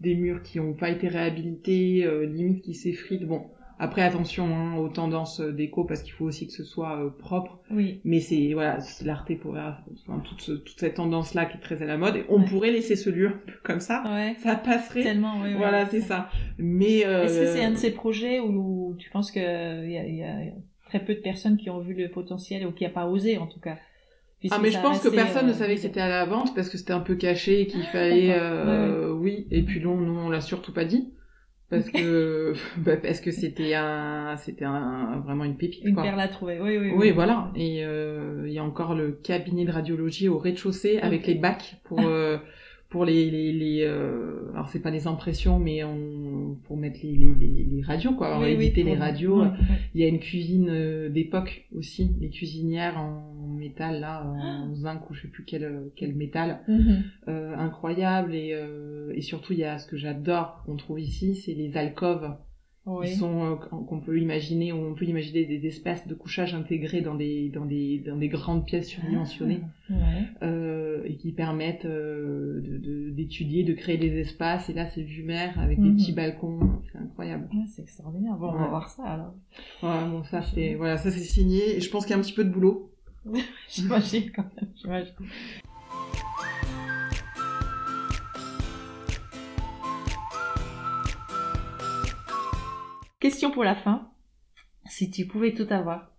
des 0.00 0.14
murs 0.14 0.42
qui 0.42 0.58
n'ont 0.58 0.74
pas 0.74 0.90
été 0.90 1.08
réhabilités, 1.08 2.04
euh, 2.04 2.26
limite 2.26 2.62
qui 2.62 2.74
s'effritent. 2.74 3.26
Bon, 3.26 3.42
après, 3.78 4.02
attention 4.02 4.46
hein, 4.46 4.76
aux 4.76 4.88
tendances 4.88 5.40
euh, 5.40 5.52
déco 5.52 5.84
parce 5.84 6.02
qu'il 6.02 6.12
faut 6.12 6.24
aussi 6.24 6.46
que 6.46 6.52
ce 6.52 6.64
soit 6.64 6.98
euh, 6.98 7.10
propre. 7.10 7.58
Oui. 7.70 8.00
Mais 8.04 8.20
c'est 8.20 8.52
voilà, 8.52 8.78
l'arté 9.04 9.36
pour 9.36 9.52
enfin, 9.52 10.22
toute, 10.24 10.64
toute 10.64 10.78
cette 10.78 10.94
tendance 10.94 11.34
là 11.34 11.44
qui 11.44 11.56
est 11.56 11.60
très 11.60 11.82
à 11.82 11.86
la 11.86 11.96
mode. 11.96 12.16
Et 12.16 12.24
on 12.28 12.42
pourrait 12.44 12.70
laisser 12.70 12.96
ce 12.96 13.10
lieu 13.10 13.32
comme 13.62 13.80
ça. 13.80 14.02
Ouais. 14.06 14.36
Ça 14.42 14.54
passerait. 14.54 15.02
Tellement. 15.02 15.40
Oui, 15.42 15.54
voilà, 15.54 15.86
c'est 15.88 16.00
ça. 16.00 16.28
Mais 16.58 17.04
euh... 17.04 17.24
est-ce 17.24 17.40
que 17.40 17.46
c'est 17.46 17.64
un 17.64 17.72
de 17.72 17.76
ces 17.76 17.90
projets 17.90 18.40
où 18.40 18.94
tu 18.98 19.10
penses 19.10 19.30
que 19.30 19.84
il 19.84 19.90
y 19.90 19.98
a, 19.98 20.06
y 20.08 20.22
a 20.22 20.52
très 20.86 21.04
peu 21.04 21.14
de 21.14 21.20
personnes 21.20 21.56
qui 21.56 21.70
ont 21.70 21.80
vu 21.80 21.94
le 21.94 22.08
potentiel 22.08 22.66
ou 22.66 22.72
qui 22.72 22.84
a 22.84 22.90
pas 22.90 23.06
osé 23.06 23.38
en 23.38 23.46
tout 23.46 23.60
cas? 23.60 23.76
ah 24.50 24.58
mais 24.60 24.70
je 24.70 24.78
pense 24.78 25.00
que 25.00 25.08
personne 25.08 25.46
ne 25.46 25.52
euh, 25.52 25.54
savait 25.54 25.74
que 25.74 25.80
c'était 25.80 26.00
à 26.00 26.08
la 26.08 26.24
vente 26.24 26.54
parce 26.54 26.68
que 26.68 26.76
c'était 26.76 26.92
un 26.92 27.00
peu 27.00 27.14
caché 27.14 27.62
et 27.62 27.66
qu'il 27.66 27.82
ah, 27.82 27.92
fallait 27.92 28.34
euh, 28.38 29.10
oui 29.12 29.46
et 29.50 29.62
puis 29.62 29.80
non 29.80 29.96
non 29.96 30.26
on 30.26 30.28
l'a 30.28 30.40
surtout 30.40 30.72
pas 30.72 30.84
dit 30.84 31.12
parce 31.70 31.88
que 31.90 32.54
bah, 32.78 32.96
parce 32.96 33.20
que 33.20 33.30
c'était 33.30 33.74
un 33.74 34.36
c'était 34.36 34.64
un 34.64 35.20
vraiment 35.24 35.44
une 35.44 35.56
pépite 35.56 35.84
une 35.84 35.96
perle 35.96 36.20
à 36.20 36.28
trouver 36.28 36.60
oui 36.60 36.76
oui 36.78 36.90
oui, 36.90 36.94
oui. 36.96 37.10
voilà. 37.10 37.50
Et 37.56 37.84
euh, 37.84 38.44
il 38.46 38.52
y 38.52 38.58
a 38.58 38.64
encore 38.64 38.94
le 38.94 39.12
cabinet 39.12 39.64
de 39.64 39.72
radiologie 39.72 40.28
au 40.28 40.38
rez-de-chaussée 40.38 40.98
avec 40.98 41.26
les 41.26 41.34
bacs 41.34 41.76
pour 41.84 42.00
euh, 42.00 42.38
pour 42.94 43.04
les 43.04 43.28
les, 43.28 43.52
les 43.52 43.82
euh, 43.82 44.52
alors 44.52 44.68
c'est 44.68 44.78
pas 44.78 44.92
des 44.92 45.08
impressions 45.08 45.58
mais 45.58 45.82
on 45.82 46.56
pour 46.62 46.76
mettre 46.76 47.00
les 47.02 47.16
les, 47.16 47.64
les, 47.64 47.82
radios 47.82 48.12
quoi. 48.12 48.38
On 48.38 48.44
éviter 48.44 48.84
les 48.84 48.94
radios. 48.94 49.42
il 49.96 50.00
y 50.00 50.04
a 50.04 50.06
une 50.06 50.20
cuisine 50.20 50.68
euh, 50.70 51.08
d'époque 51.08 51.66
aussi 51.76 52.12
les 52.20 52.30
cuisinières 52.30 52.96
en 52.96 53.48
métal 53.48 53.98
là 53.98 54.24
en 54.24 54.36
ah. 54.38 54.74
zinc 54.74 55.10
ou 55.10 55.14
je 55.14 55.22
sais 55.22 55.28
plus 55.28 55.44
quel 55.44 55.90
quel 55.96 56.14
métal. 56.14 56.60
Mhm. 56.68 57.02
euh, 57.26 57.56
incroyable 57.56 58.32
et 58.32 58.52
euh, 58.52 59.12
et 59.16 59.22
surtout 59.22 59.54
il 59.54 59.58
y 59.58 59.64
a 59.64 59.78
ce 59.78 59.88
que 59.88 59.96
j'adore 59.96 60.62
qu'on 60.64 60.76
trouve 60.76 61.00
ici 61.00 61.34
c'est 61.34 61.54
les 61.54 61.76
alcôves 61.76 62.30
oui. 62.86 63.14
sont 63.14 63.52
euh, 63.52 63.56
qu'on 63.56 64.00
peut 64.00 64.18
imaginer 64.18 64.72
on 64.72 64.94
peut 64.94 65.06
imaginer 65.06 65.44
des 65.44 65.66
espaces 65.66 66.06
de 66.06 66.14
couchage 66.14 66.54
intégrés 66.54 67.00
dans 67.00 67.14
des 67.14 67.48
dans 67.48 67.64
des 67.64 67.98
dans 67.98 68.16
des 68.16 68.28
grandes 68.28 68.66
pièces 68.66 68.88
surdimensionnées 68.88 69.62
ah, 69.62 69.92
ouais. 69.92 70.26
euh, 70.42 71.02
et 71.06 71.16
qui 71.16 71.32
permettent 71.32 71.86
euh, 71.86 72.60
de 72.60 73.10
d'étudier 73.10 73.64
de, 73.64 73.72
créer 73.72 73.96
des 73.96 74.20
espaces. 74.20 74.68
Et 74.68 74.74
là 74.74 74.86
c'est 74.90 75.06
mer 75.24 75.58
avec 75.58 75.80
des 75.80 75.88
mhm. 75.88 75.96
petits 75.96 76.12
balcons. 76.12 76.82
C'est 76.92 76.98
incroyable. 76.98 77.48
Ouais, 77.54 77.64
c'est 77.68 77.82
extraordinaire. 77.82 78.36
Bon 78.36 78.48
on 78.48 78.58
va 78.58 78.68
voir 78.68 78.90
ça 78.90 79.04
alors. 79.04 79.34
Ouais 79.82 80.10
bon 80.10 80.22
ça 80.24 80.42
c'est 80.42 80.74
voilà 80.74 80.98
ça 80.98 81.10
c'est 81.10 81.20
signé. 81.20 81.76
Et 81.76 81.80
je 81.80 81.90
pense 81.90 82.04
qu'il 82.04 82.12
y 82.12 82.16
a 82.16 82.18
un 82.18 82.22
petit 82.22 82.34
peu 82.34 82.44
de 82.44 82.50
boulot. 82.50 82.90
J'imagine 83.70 84.30
quand 84.30 84.44
même 84.60 84.70
j'imagine 84.76 85.14
Question 93.24 93.50
pour 93.50 93.64
la 93.64 93.74
fin. 93.74 94.06
Si 94.84 95.10
tu 95.10 95.24
pouvais 95.24 95.54
tout 95.54 95.66
avoir, 95.70 96.12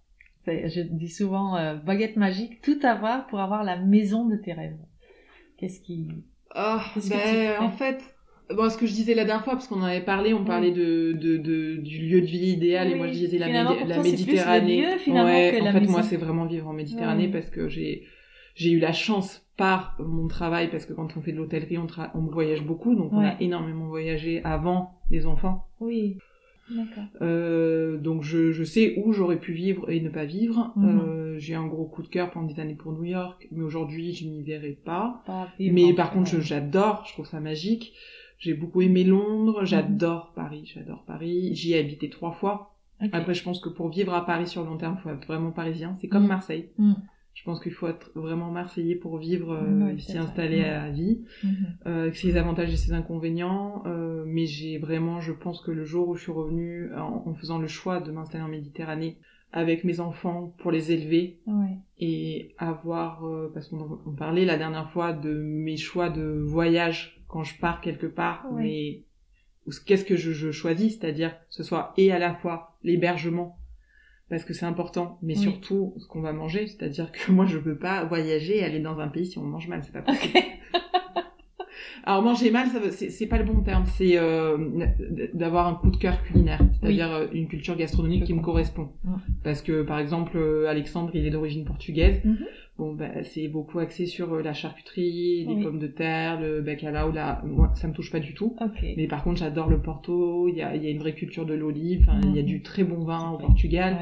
je 0.47 0.81
dis 0.81 1.07
souvent 1.07 1.55
euh, 1.55 1.75
baguette 1.75 2.15
magique, 2.15 2.63
tout 2.63 2.79
avoir 2.81 3.27
pour 3.27 3.39
avoir 3.41 3.63
la 3.63 3.77
maison 3.77 4.25
de 4.25 4.35
tes 4.35 4.53
rêves. 4.53 4.79
Qu'est-ce 5.59 5.81
qui... 5.81 6.09
Oh, 6.55 6.79
ben, 7.07 7.61
en 7.61 7.69
fait, 7.69 8.01
Bon, 8.49 8.67
ce 8.71 8.77
que 8.79 8.87
je 8.87 8.93
disais 8.93 9.13
la 9.13 9.23
dernière 9.23 9.43
fois, 9.43 9.53
parce 9.53 9.67
qu'on 9.67 9.81
en 9.81 9.85
avait 9.85 10.03
parlé, 10.03 10.33
on 10.33 10.45
parlait 10.45 10.71
de, 10.71 11.11
de, 11.11 11.37
de, 11.37 11.75
du 11.75 12.07
lieu 12.07 12.21
de 12.21 12.25
vie 12.25 12.53
idéal, 12.53 12.91
et 12.91 12.95
moi 12.95 13.05
je 13.05 13.13
disais 13.13 13.37
la, 13.37 13.49
la 13.49 14.01
Méditerranée. 14.01 14.87
ouais, 15.07 15.61
en 15.61 15.71
fait, 15.71 15.81
moi 15.81 16.01
c'est 16.01 16.17
vraiment 16.17 16.45
vivre 16.45 16.67
en 16.67 16.73
Méditerranée 16.73 17.27
parce 17.27 17.51
que 17.51 17.69
j'ai 17.69 18.07
j'ai 18.55 18.71
eu 18.71 18.79
la 18.79 18.93
chance 18.93 19.45
par 19.57 19.95
mon 19.99 20.27
travail, 20.27 20.71
parce 20.71 20.87
que 20.87 20.93
quand 20.93 21.15
on 21.17 21.21
fait 21.21 21.33
de 21.33 21.37
l'hôtellerie, 21.37 21.77
on, 21.77 21.85
on 22.15 22.25
voyage 22.25 22.63
beaucoup, 22.63 22.95
donc 22.95 23.13
on 23.13 23.19
a 23.19 23.39
énormément 23.41 23.85
voyagé 23.85 24.43
avant 24.43 24.99
les 25.11 25.27
enfants. 25.27 25.67
Oui. 25.79 26.17
Euh, 27.21 27.97
donc 27.97 28.23
je, 28.23 28.51
je 28.51 28.63
sais 28.63 28.95
où 28.97 29.13
j'aurais 29.13 29.39
pu 29.39 29.53
vivre 29.53 29.89
et 29.89 29.99
ne 30.01 30.09
pas 30.09 30.25
vivre. 30.25 30.73
Mhm. 30.75 30.99
Euh, 30.99 31.37
j'ai 31.37 31.55
un 31.55 31.67
gros 31.67 31.85
coup 31.85 32.01
de 32.01 32.07
cœur 32.07 32.31
pendant 32.31 32.47
des 32.47 32.59
années 32.59 32.75
pour 32.75 32.93
New 32.93 33.03
York, 33.03 33.47
mais 33.51 33.63
aujourd'hui 33.63 34.13
je 34.13 34.25
n'y 34.25 34.43
verrai 34.43 34.77
pas. 34.83 35.23
mais 35.59 35.93
par 35.93 36.11
contre 36.11 36.39
j'adore, 36.39 37.03
je 37.07 37.13
trouve 37.13 37.27
ça 37.27 37.39
magique. 37.39 37.93
J'ai 38.37 38.53
beaucoup 38.53 38.81
aimé 38.81 39.03
Londres, 39.03 39.61
mhm. 39.61 39.65
j'adore 39.65 40.33
Paris, 40.35 40.71
j'adore 40.73 41.03
Paris. 41.05 41.55
J'y 41.55 41.73
ai 41.73 41.79
habité 41.79 42.09
trois 42.09 42.31
fois. 42.31 42.71
Après, 43.11 43.33
je 43.33 43.43
pense 43.43 43.59
que 43.59 43.69
pour 43.69 43.89
vivre 43.89 44.13
à 44.13 44.25
Paris 44.25 44.47
sur 44.47 44.63
le 44.63 44.69
long 44.69 44.77
terme, 44.77 44.95
il 44.97 45.01
faut 45.01 45.09
être 45.09 45.27
vraiment 45.27 45.51
parisien. 45.51 45.95
C'est 45.99 46.07
comme 46.07 46.23
mhm. 46.23 46.29
Marseille. 46.29 46.69
Je 47.35 47.43
pense 47.43 47.59
qu'il 47.59 47.73
faut 47.73 47.87
être 47.87 48.11
vraiment 48.15 48.49
marseillais 48.49 48.95
pour 48.95 49.17
vivre 49.17 49.53
euh, 49.53 49.97
s'y 49.97 50.17
installer 50.17 50.63
à 50.63 50.85
la 50.85 50.89
vie. 50.89 51.25
Euh, 51.85 52.11
ses 52.13 52.37
avantages 52.37 52.73
et 52.73 52.77
ses 52.77 52.93
inconvénients. 52.93 53.83
Euh, 53.85 54.23
mais 54.25 54.47
j'ai 54.47 54.79
vraiment, 54.79 55.19
je 55.19 55.33
pense 55.33 55.61
que 55.61 55.69
le 55.69 55.83
jour 55.83 56.07
où 56.07 56.15
je 56.15 56.23
suis 56.23 56.31
revenue 56.31 56.89
en, 56.95 57.33
faisant 57.35 57.59
le 57.59 57.67
choix 57.67 57.99
de 57.99 58.11
m'installer 58.11 58.43
en 58.43 58.47
Méditerranée 58.47 59.17
avec 59.55 59.85
mes 59.85 60.01
enfants 60.01 60.53
pour 60.57 60.69
les 60.69 60.91
élever 60.91 61.39
et 61.97 62.53
avoir, 62.57 63.25
euh, 63.25 63.49
parce 63.53 63.69
qu'on 63.69 63.99
parlait 64.17 64.43
la 64.43 64.57
dernière 64.57 64.91
fois 64.91 65.13
de 65.13 65.33
mes 65.33 65.77
choix 65.77 66.09
de 66.09 66.43
voyage 66.45 67.21
quand 67.27 67.43
je 67.43 67.57
pars 67.57 67.79
quelque 67.79 68.05
part, 68.05 68.45
mais 68.53 69.03
qu'est-ce 69.85 70.03
que 70.03 70.17
je, 70.17 70.51
choisis, 70.51 70.99
c'est-à-dire 70.99 71.31
que 71.31 71.45
ce 71.49 71.63
soit 71.63 71.93
et 71.95 72.11
à 72.11 72.19
la 72.19 72.35
fois 72.35 72.77
l'hébergement, 72.83 73.57
parce 74.29 74.43
que 74.43 74.53
c'est 74.53 74.65
important, 74.65 75.19
mais 75.21 75.35
surtout 75.35 75.93
ce 75.97 76.07
qu'on 76.07 76.21
va 76.21 76.33
manger, 76.33 76.67
c'est-à-dire 76.67 77.11
que 77.11 77.31
moi 77.31 77.45
je 77.45 77.57
peux 77.57 77.77
pas 77.77 78.05
voyager 78.05 78.57
et 78.57 78.63
aller 78.63 78.79
dans 78.79 78.99
un 78.99 79.07
pays 79.07 79.27
si 79.27 79.37
on 79.37 79.43
mange 79.43 79.67
mal, 79.67 79.83
c'est 79.83 79.91
pas 79.93 80.01
possible. 80.01 80.33
Alors 82.07 82.21
manger 82.21 82.51
mal, 82.51 82.67
c'est 82.91 83.27
pas 83.27 83.39
le 83.39 83.45
bon 83.45 83.61
terme, 83.61 83.83
c'est 83.87 84.17
euh, 84.17 84.57
d'avoir 85.33 85.67
un 85.67 85.73
coup 85.73 85.89
de 85.89 85.97
cœur 85.97 86.21
culinaire, 86.21 86.61
c'est-à-dire 86.79 87.11
euh, 87.11 87.27
une 87.33 87.47
culture 87.47 87.75
gastronomique 87.75 88.25
qui 88.25 88.33
me 88.33 88.41
correspond. 88.41 88.89
Parce 89.43 89.63
que 89.63 89.81
par 89.81 89.97
exemple, 89.97 90.37
euh, 90.37 90.69
Alexandre, 90.69 91.09
il 91.15 91.25
est 91.25 91.31
d'origine 91.31 91.65
portugaise. 91.65 92.21
Mhm. 92.23 92.37
Bon, 92.77 92.93
bah, 92.93 93.23
c'est 93.23 93.47
beaucoup 93.47 93.79
axé 93.79 94.05
sur 94.05 94.33
euh, 94.33 94.43
la 94.43 94.53
charcuterie, 94.53 95.45
les 95.45 95.63
pommes 95.63 95.79
de 95.79 95.87
terre, 95.87 96.39
le 96.39 96.61
bacalao. 96.61 97.11
Là, 97.11 97.41
moi, 97.43 97.71
ça 97.73 97.87
me 97.87 97.93
touche 97.93 98.11
pas 98.11 98.19
du 98.19 98.35
tout. 98.35 98.55
Mais 98.97 99.07
par 99.07 99.23
contre, 99.23 99.39
j'adore 99.39 99.69
le 99.69 99.81
Porto. 99.81 100.47
Il 100.47 100.55
y 100.55 100.61
a, 100.61 100.75
y 100.75 100.85
a, 100.85 100.89
une 100.91 100.99
vraie 100.99 101.15
culture 101.15 101.47
de 101.47 101.55
l'olive. 101.55 102.07
Il 102.23 102.35
y 102.35 102.39
a 102.39 102.43
du 102.43 102.61
très 102.61 102.83
bon 102.83 103.03
vin 103.03 103.31
au 103.31 103.37
Portugal. 103.39 103.97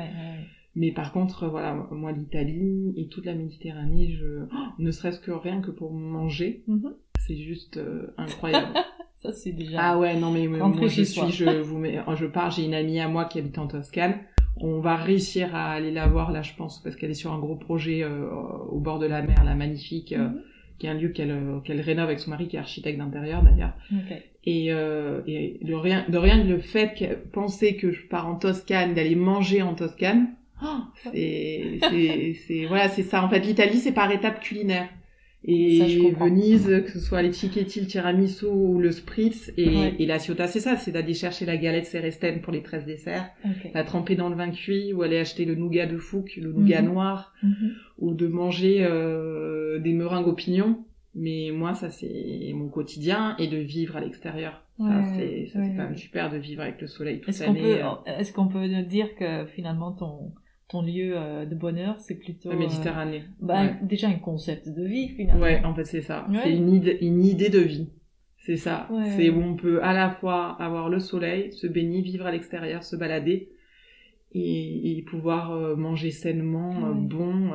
Mais 0.76 0.92
par 0.92 1.14
contre, 1.14 1.48
voilà, 1.48 1.88
moi, 1.92 2.12
l'Italie 2.12 2.94
et 2.98 3.08
toute 3.08 3.26
la 3.26 3.36
Méditerranée, 3.36 4.10
je, 4.10 4.46
ne 4.80 4.92
serait-ce 4.92 5.20
que 5.20 5.32
rien 5.32 5.62
que 5.62 5.72
pour 5.72 5.94
manger, 5.94 6.64
mhm. 6.68 6.96
C'est 7.28 7.38
juste 7.38 7.78
euh, 7.78 8.14
incroyable. 8.18 8.74
Ça, 9.18 9.32
c'est 9.32 9.54
déjà. 9.54 9.80
Ah 9.82 9.98
ouais, 9.98 10.16
non, 10.20 10.32
mais 10.32 10.48
moi, 10.48 10.70
je 10.82 11.04
suis, 11.04 11.32
je 11.32 11.62
vous 11.62 11.78
mets, 11.78 12.00
je 12.16 12.26
pars, 12.26 12.52
j'ai 12.52 12.66
une 12.66 12.74
amie 12.74 13.00
à 13.00 13.08
moi 13.08 13.24
qui 13.26 13.40
habite 13.40 13.58
en 13.58 13.68
Toscane 13.68 14.20
on 14.58 14.80
va 14.80 14.96
réussir 14.96 15.56
à 15.56 15.72
aller 15.72 15.92
la 15.92 16.08
voir 16.08 16.32
là, 16.32 16.42
je 16.42 16.54
pense, 16.54 16.82
parce 16.82 16.96
qu'elle 16.96 17.12
est 17.12 17.16
sur 17.16 17.32
un 17.32 17.40
gros 17.40 17.56
projet 17.56 18.04
euh, 18.04 18.28
au 18.70 18.80
bord 18.80 19.00
de 19.00 19.06
la 19.06 19.22
mer, 19.22 19.44
là, 19.44 19.56
magnifique, 19.56 20.14
euh, 20.14 20.30
mhm. 20.30 20.42
qui 20.78 20.86
est 20.86 20.90
un 20.90 20.94
lieu 20.94 21.10
qu'elle 21.10 21.32
euh, 21.32 21.60
qu'elle 21.60 21.82
rénove 21.82 22.06
avec 22.06 22.20
son 22.20 22.30
mari, 22.30 22.48
qui 22.48 22.56
est 22.56 22.60
architecte 22.60 23.00
d'intérieur 23.00 23.42
d'ailleurs. 23.44 23.74
Et, 24.46 24.68
et 24.68 25.60
de 25.62 25.74
rien, 25.74 26.06
de 26.10 26.18
rien 26.18 26.44
le 26.44 26.60
fait 26.60 26.94
que 26.98 27.16
penser 27.30 27.78
que 27.78 27.92
je 27.92 28.06
pars 28.08 28.28
en 28.28 28.36
Toscane, 28.36 28.94
d'aller 28.94 29.16
manger 29.16 29.62
en 29.62 29.74
Toscane, 29.74 30.34
oh, 30.62 30.68
c'est 31.12 31.80
c'est 32.46 32.66
voilà, 32.66 32.90
c'est 32.90 33.04
ça. 33.04 33.24
En 33.24 33.30
fait, 33.30 33.40
l'Italie, 33.40 33.78
c'est 33.78 33.94
par 33.94 34.12
étape 34.12 34.42
culinaire. 34.42 34.90
Et 35.46 36.14
Venise, 36.18 36.84
que 36.86 36.90
ce 36.90 37.00
soit 37.00 37.22
les 37.22 37.34
cicchetti, 37.34 37.82
le 37.82 37.88
tiramisu 37.88 38.46
ou 38.46 38.80
le 38.80 38.92
spritz 38.92 39.52
et, 39.58 39.94
et 40.00 40.06
la 40.06 40.18
ciota, 40.18 40.48
c'est 40.48 40.62
ça, 40.62 40.78
c'est 40.78 40.92
d'aller 40.92 41.14
chercher 41.14 41.46
la 41.46 41.58
galette 41.58 41.86
Cérestène 41.86 42.40
pour 42.42 42.54
les 42.54 42.64
13 42.64 42.86
desserts, 42.86 43.30
la 43.74 43.84
tremper 43.84 44.16
dans 44.16 44.30
le 44.30 44.36
vin 44.36 44.52
cuit 44.52 44.94
ou 44.94 45.02
aller 45.02 45.18
acheter 45.18 45.44
le 45.44 45.56
nougat 45.56 45.86
de 45.86 45.98
Fouque, 45.98 46.38
le 46.38 46.54
nougat 46.54 46.82
mhm. 46.82 46.88
noir, 46.88 47.34
mhm. 47.44 47.74
ou 48.00 48.14
de 48.14 48.28
manger 48.28 48.86
euh, 48.86 49.80
des 49.80 49.94
meringues 49.94 50.28
aux 50.28 50.34
pignons. 50.34 50.86
Mais 51.16 51.52
moi, 51.54 51.76
ça 51.76 51.92
c'est 51.92 52.52
mon 52.56 52.70
quotidien 52.70 53.36
et 53.38 53.48
de 53.48 53.58
vivre 53.58 53.98
à 53.98 54.00
l'extérieur. 54.00 54.64
ça 54.80 55.04
c'est 55.16 55.52
quand 55.54 55.60
même 55.60 55.98
super 55.98 56.32
de 56.32 56.38
vivre 56.38 56.62
avec 56.62 56.80
le 56.80 56.88
soleil 56.88 57.20
toute 57.20 57.38
l'année. 57.38 57.82
Est-ce 58.06 58.32
qu'on 58.32 58.48
peut 58.48 58.68
dire 58.84 59.14
que 59.16 59.46
finalement 59.46 59.92
ton 59.92 60.32
ton 60.74 60.82
lieu 60.82 61.14
euh, 61.16 61.46
de 61.46 61.54
bonheur, 61.54 62.00
c'est 62.00 62.16
plutôt... 62.16 62.50
La 62.50 62.56
Méditerranée. 62.56 63.20
Euh, 63.20 63.46
bah, 63.46 63.68
Déjà 63.84 64.08
un 64.08 64.16
concept 64.16 64.68
de 64.68 64.84
vie, 64.84 65.10
finalement. 65.10 65.44
Ouais, 65.44 65.64
en 65.64 65.76
fait, 65.76 65.86
c'est 65.86 66.02
ça. 66.02 66.28
C'est 66.42 66.52
une, 66.52 66.74
idée, 66.74 66.98
une 67.02 67.24
idée 67.24 67.50
de 67.50 67.60
vie. 67.60 67.90
C'est 68.38 68.58
ça. 68.58 68.90
C'est 69.16 69.30
où 69.30 69.40
on 69.40 69.56
peut 69.56 69.84
à 69.84 69.94
la 69.94 70.10
fois 70.10 70.60
avoir 70.60 70.90
le 70.90 71.00
soleil, 71.00 71.54
se 71.54 71.68
baigner, 71.68 72.02
vivre 72.02 72.26
à 72.26 72.32
l'extérieur, 72.32 72.84
se 72.84 72.96
balader 72.96 73.52
et, 74.32 74.98
et 74.98 75.02
pouvoir 75.04 75.52
euh, 75.52 75.76
manger 75.76 76.10
sainement, 76.10 76.92
bon, 76.96 77.52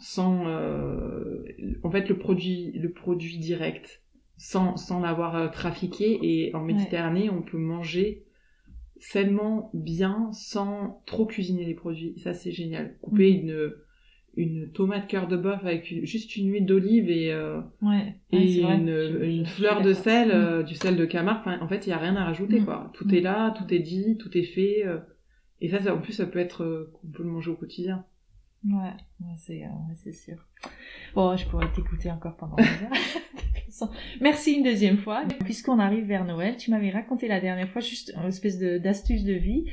sans... 0.00 0.42
en 1.84 1.90
fait, 1.92 2.08
le 2.08 2.18
produit, 2.18 2.72
le 2.72 2.90
produit 2.90 3.38
direct, 3.38 4.02
sans, 4.36 4.76
sans 4.76 4.98
l'avoir 4.98 5.52
trafiqué. 5.52 6.18
Et 6.22 6.54
en 6.56 6.64
Méditerranée, 6.64 7.30
on 7.30 7.40
peut 7.40 7.56
manger 7.56 8.24
sainement, 9.00 9.70
bien, 9.74 10.30
sans 10.32 11.02
trop 11.06 11.26
cuisiner 11.26 11.64
les 11.64 11.74
produits. 11.74 12.18
Ça, 12.18 12.34
c'est 12.34 12.52
génial. 12.52 12.96
Couper 13.00 13.32
mhm. 13.32 13.40
une, 13.40 13.72
une 14.36 14.72
tomate 14.72 15.08
cœur 15.08 15.28
de 15.28 15.36
bœuf 15.36 15.64
avec 15.64 15.86
juste 16.04 16.36
une 16.36 16.52
huile 16.52 16.66
d'olive 16.66 17.10
et, 17.10 17.32
euh, 17.32 17.60
ouais. 17.82 18.16
et 18.30 18.60
une, 18.60 19.20
une 19.22 19.46
fleur 19.46 19.82
de 19.82 19.92
sel, 19.92 20.30
euh, 20.30 20.62
du 20.62 20.74
sel 20.74 20.96
de 20.96 21.04
Camargue. 21.04 21.40
Enfin, 21.40 21.60
en 21.60 21.68
fait, 21.68 21.86
il 21.86 21.90
n'y 21.90 21.94
a 21.94 21.98
rien 21.98 22.16
à 22.16 22.24
rajouter, 22.24 22.60
mhm. 22.60 22.66
quoi. 22.66 22.90
Tout 22.94 23.12
est 23.14 23.20
là, 23.20 23.52
tout 23.52 23.72
est 23.72 23.80
dit, 23.80 24.16
tout 24.18 24.36
est 24.36 24.44
fait. 24.44 24.86
Euh. 24.86 24.98
et 25.60 25.68
ça, 25.68 25.94
en 25.94 26.00
plus, 26.00 26.12
ça 26.12 26.26
peut 26.26 26.38
être, 26.38 26.90
on 27.04 27.08
peut 27.08 27.22
le 27.22 27.30
manger 27.30 27.50
au 27.50 27.56
quotidien. 27.56 28.04
Ouais, 28.64 28.94
c'est 29.36 29.62
c'est 29.94 30.12
sûr. 30.12 30.36
Bon, 31.14 31.36
je 31.36 31.46
pourrais 31.48 31.70
t'écouter 31.72 32.10
encore 32.10 32.36
pendant 32.36 32.56
des 32.56 32.64
heures. 32.64 32.90
Merci 34.20 34.54
une 34.54 34.64
deuxième 34.64 34.98
fois. 34.98 35.22
Puisqu'on 35.44 35.78
arrive 35.78 36.04
vers 36.04 36.24
Noël, 36.24 36.56
tu 36.56 36.70
m'avais 36.70 36.90
raconté 36.90 37.28
la 37.28 37.40
dernière 37.40 37.68
fois 37.68 37.80
juste 37.80 38.12
une 38.16 38.28
espèce 38.28 38.58
d'astuce 38.58 39.24
de, 39.24 39.34
vie. 39.34 39.64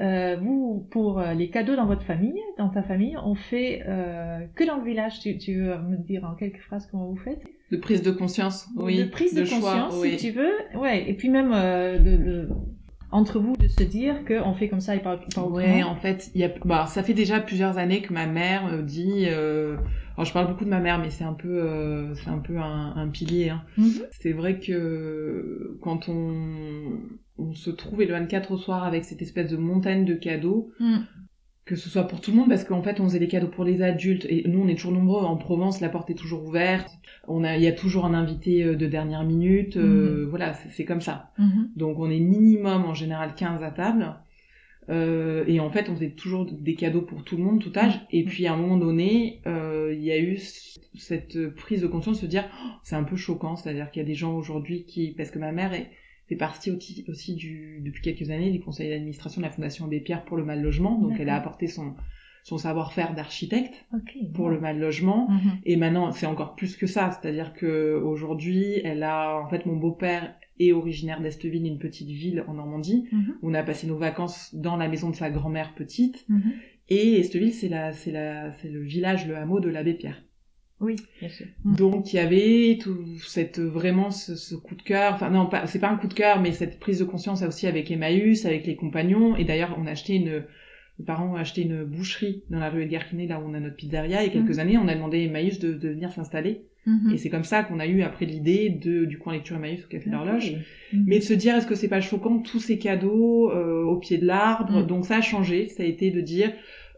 Euh, 0.00 0.36
vous, 0.40 0.86
pour 0.90 1.18
euh, 1.18 1.34
les 1.34 1.50
cadeaux 1.50 1.76
dans 1.76 1.86
votre 1.86 2.04
famille, 2.04 2.40
dans 2.56 2.70
ta 2.70 2.82
famille, 2.82 3.16
on 3.22 3.34
fait 3.34 3.82
euh, 3.86 4.46
que 4.54 4.64
dans 4.64 4.78
le 4.78 4.84
village. 4.84 5.20
Tu, 5.20 5.36
tu, 5.36 5.60
veux 5.60 5.76
me 5.76 5.96
dire 5.98 6.24
en 6.24 6.34
quelques 6.34 6.60
phrases 6.60 6.88
comment 6.90 7.06
vous 7.06 7.18
faites? 7.18 7.42
De 7.70 7.76
prise 7.76 8.02
de 8.02 8.10
conscience, 8.10 8.66
oui. 8.76 8.98
De 8.98 9.04
prise 9.04 9.34
de, 9.34 9.42
conscience, 9.42 10.02
si 10.02 10.16
tu 10.16 10.30
veux. 10.30 10.52
Ouais. 10.74 11.08
Et 11.08 11.14
puis 11.14 11.28
même 11.28 11.52
euh, 11.52 11.98
de, 11.98 12.16
de 12.16 12.48
entre 13.12 13.38
vous 13.38 13.56
de 13.56 13.68
se 13.68 13.82
dire 13.82 14.24
qu'on 14.24 14.54
fait 14.54 14.68
comme 14.68 14.80
ça 14.80 14.94
et 14.94 15.00
pas, 15.00 15.16
pas 15.16 15.42
autrement? 15.42 15.56
Ouais, 15.56 15.82
en 15.82 15.96
fait, 15.96 16.30
il 16.34 16.40
y 16.40 16.44
a, 16.44 16.50
bah, 16.64 16.86
ça 16.86 17.02
fait 17.02 17.14
déjà 17.14 17.40
plusieurs 17.40 17.78
années 17.78 18.02
que 18.02 18.12
ma 18.12 18.26
mère 18.26 18.66
me 18.66 18.82
dit. 18.82 19.26
Euh... 19.28 19.76
Alors, 20.16 20.26
je 20.26 20.32
parle 20.32 20.48
beaucoup 20.48 20.64
de 20.64 20.70
ma 20.70 20.80
mère, 20.80 20.98
mais 20.98 21.10
c'est 21.10 21.24
un 21.24 21.32
peu, 21.32 21.48
euh, 21.48 22.14
c'est 22.14 22.30
un 22.30 22.38
peu 22.38 22.58
un, 22.58 22.94
un 22.96 23.08
pilier. 23.08 23.50
Hein. 23.50 23.62
Mm-hmm. 23.78 24.02
C'est 24.10 24.32
vrai 24.32 24.58
que 24.58 25.78
quand 25.80 26.08
on, 26.08 26.98
on 27.38 27.54
se 27.54 27.70
trouve 27.70 28.00
le 28.00 28.12
24 28.12 28.52
au 28.52 28.58
soir 28.58 28.84
avec 28.84 29.04
cette 29.04 29.22
espèce 29.22 29.50
de 29.50 29.56
montagne 29.56 30.04
de 30.04 30.14
cadeaux, 30.14 30.72
mm 30.78 30.98
que 31.70 31.76
ce 31.76 31.88
soit 31.88 32.02
pour 32.02 32.20
tout 32.20 32.32
le 32.32 32.36
monde 32.36 32.48
parce 32.48 32.64
qu'en 32.64 32.82
fait 32.82 32.98
on 32.98 33.04
faisait 33.04 33.20
des 33.20 33.28
cadeaux 33.28 33.46
pour 33.46 33.62
les 33.62 33.80
adultes 33.80 34.26
et 34.28 34.42
nous 34.48 34.60
on 34.60 34.66
est 34.66 34.74
toujours 34.74 34.90
nombreux. 34.90 35.22
En 35.22 35.36
Provence 35.36 35.80
la 35.80 35.88
porte 35.88 36.10
est 36.10 36.16
toujours 36.16 36.44
ouverte. 36.44 36.90
On 37.28 37.44
a 37.44 37.56
il 37.56 37.62
y 37.62 37.68
a 37.68 37.72
toujours 37.72 38.06
un 38.06 38.12
invité 38.12 38.64
euh, 38.64 38.74
de 38.74 38.88
dernière 38.88 39.22
minute 39.22 39.76
euh, 39.76 40.24
mhm. 40.24 40.30
voilà 40.30 40.52
c'est 40.52 40.84
comme 40.84 41.00
ça. 41.00 41.30
Mhm. 41.38 41.70
donc 41.76 42.00
on 42.00 42.10
est 42.10 42.18
minimum 42.18 42.86
en 42.86 42.94
général 42.94 43.36
15 43.36 43.62
à 43.62 43.70
table. 43.70 44.16
Euh, 44.88 45.44
et 45.46 45.60
en 45.60 45.70
fait 45.70 45.88
on 45.88 45.94
faisait 45.94 46.10
toujours 46.10 46.44
des 46.44 46.74
cadeaux 46.74 47.02
pour 47.02 47.22
tout 47.22 47.36
le 47.36 47.44
monde 47.44 47.60
tout 47.60 47.72
âge. 47.78 48.00
Et 48.10 48.24
puis 48.24 48.48
à 48.48 48.54
un 48.54 48.56
moment 48.56 48.76
donné 48.76 49.40
euh, 49.46 49.94
il 49.96 50.02
y 50.02 50.10
a 50.10 50.18
eu 50.18 50.38
cette 50.96 51.50
prise 51.50 51.82
de 51.82 51.86
conscience 51.86 52.16
de 52.16 52.22
se 52.22 52.26
dire 52.26 52.46
oh, 52.64 52.70
c'est 52.82 52.96
un 52.96 53.04
peu 53.04 53.14
choquant. 53.14 53.54
C'est 53.54 53.70
à 53.70 53.74
dire 53.74 53.92
qu'il 53.92 54.02
y 54.02 54.04
a 54.04 54.08
des 54.08 54.16
gens 54.16 54.34
aujourd'hui 54.34 54.86
qui 54.86 55.14
parce 55.16 55.30
que 55.30 55.38
ma 55.38 55.52
mère 55.52 55.72
est 55.72 55.88
fait 56.30 56.36
partie 56.36 56.70
aussi, 57.08 57.34
du, 57.34 57.80
depuis 57.84 58.02
quelques 58.02 58.30
années 58.30 58.52
du 58.52 58.60
conseil 58.60 58.88
d'administration 58.88 59.40
de 59.40 59.46
la 59.46 59.50
Fondation 59.50 59.84
Abbé 59.84 59.98
Pierre 60.00 60.24
pour 60.24 60.36
le 60.36 60.44
mal 60.44 60.62
logement. 60.62 60.96
Donc 60.96 61.18
elle 61.18 61.28
a 61.28 61.34
apporté 61.34 61.66
son, 61.66 61.96
son 62.44 62.56
savoir-faire 62.56 63.14
d'architecte 63.14 63.84
pour 64.32 64.48
le 64.48 64.60
mal 64.60 64.78
logement. 64.78 65.28
Mhm. 65.28 65.50
Et 65.64 65.76
maintenant, 65.76 66.12
c'est 66.12 66.26
encore 66.26 66.54
plus 66.54 66.76
que 66.76 66.86
ça. 66.86 67.10
C'est-à-dire 67.10 67.52
que 67.52 68.00
aujourd'hui, 68.00 68.80
elle 68.84 69.02
a, 69.02 69.40
en 69.40 69.48
fait, 69.48 69.66
mon 69.66 69.74
beau-père 69.74 70.36
est 70.60 70.70
originaire 70.70 71.20
d'Esteville, 71.20 71.66
une 71.66 71.80
petite 71.80 72.08
ville 72.08 72.44
en 72.46 72.54
Normandie. 72.54 73.08
Où 73.42 73.50
On 73.50 73.54
a 73.54 73.64
passé 73.64 73.88
nos 73.88 73.98
vacances 73.98 74.54
dans 74.54 74.76
la 74.76 74.86
maison 74.86 75.10
de 75.10 75.16
sa 75.16 75.30
grand-mère 75.30 75.74
petite. 75.74 76.24
Mhm. 76.28 76.52
Et 76.90 77.18
Esteville, 77.18 77.52
c'est 77.52 77.68
la, 77.68 77.92
c'est 77.92 78.12
la, 78.12 78.52
c'est 78.52 78.68
le 78.68 78.82
village, 78.82 79.26
le 79.26 79.36
hameau 79.36 79.58
de 79.58 79.68
l'abbé 79.68 79.94
Pierre. 79.94 80.22
Oui, 80.80 80.96
bien 81.20 81.28
sûr. 81.28 81.46
Donc 81.64 82.12
il 82.12 82.16
y 82.16 82.18
avait 82.18 82.78
tout 82.80 82.96
cette 83.26 83.60
vraiment 83.60 84.10
ce, 84.10 84.34
ce 84.34 84.54
coup 84.54 84.74
de 84.74 84.82
cœur. 84.82 85.14
Enfin 85.14 85.30
non, 85.30 85.46
pas, 85.46 85.66
c'est 85.66 85.78
pas 85.78 85.90
un 85.90 85.96
coup 85.96 86.08
de 86.08 86.14
cœur, 86.14 86.40
mais 86.40 86.52
cette 86.52 86.80
prise 86.80 87.00
de 87.00 87.04
conscience 87.04 87.42
aussi 87.42 87.66
avec 87.66 87.90
Emmaüs, 87.90 88.46
avec 88.46 88.66
les 88.66 88.76
compagnons. 88.76 89.36
Et 89.36 89.44
d'ailleurs, 89.44 89.76
on 89.78 89.86
a 89.86 89.90
acheté 89.90 90.14
une, 90.14 90.44
mes 90.98 91.04
parents 91.04 91.32
ont 91.32 91.36
acheté 91.36 91.62
une 91.62 91.84
boucherie 91.84 92.44
dans 92.50 92.58
la 92.58 92.70
rue 92.70 92.82
Edgar 92.82 93.08
Quinet, 93.08 93.26
là 93.26 93.40
où 93.40 93.48
on 93.48 93.54
a 93.54 93.60
notre 93.60 93.76
pizzeria. 93.76 94.22
Il 94.22 94.26
y 94.26 94.30
a 94.30 94.32
quelques 94.32 94.58
années, 94.58 94.78
on 94.78 94.88
a 94.88 94.94
demandé 94.94 95.18
à 95.18 95.24
Emmaüs 95.24 95.58
de, 95.58 95.74
de 95.74 95.88
venir 95.90 96.12
s'installer. 96.12 96.62
Mhm. 96.86 97.12
Et 97.12 97.18
c'est 97.18 97.28
comme 97.28 97.44
ça 97.44 97.62
qu'on 97.62 97.78
a 97.78 97.86
eu 97.86 98.00
après 98.00 98.24
l'idée 98.24 98.70
de 98.70 99.04
du 99.04 99.18
coin 99.18 99.34
lecture 99.34 99.56
Emmaüs 99.56 99.84
au 99.84 99.88
café 99.88 100.08
de 100.08 100.14
l'horloge. 100.14 100.52
Mhm. 100.92 101.04
Mais 101.06 101.18
de 101.18 101.24
se 101.24 101.34
dire, 101.34 101.56
est-ce 101.56 101.66
que 101.66 101.74
c'est 101.74 101.88
pas 101.88 102.00
choquant 102.00 102.38
tous 102.38 102.60
ces 102.60 102.78
cadeaux 102.78 103.50
euh, 103.50 103.84
au 103.84 103.96
pied 103.96 104.16
de 104.16 104.26
l'arbre? 104.26 104.82
Mm. 104.82 104.86
Donc 104.86 105.04
ça 105.04 105.16
a 105.16 105.20
changé. 105.20 105.68
Ça 105.68 105.82
a 105.82 105.86
été 105.86 106.10
de 106.10 106.22
dire, 106.22 106.52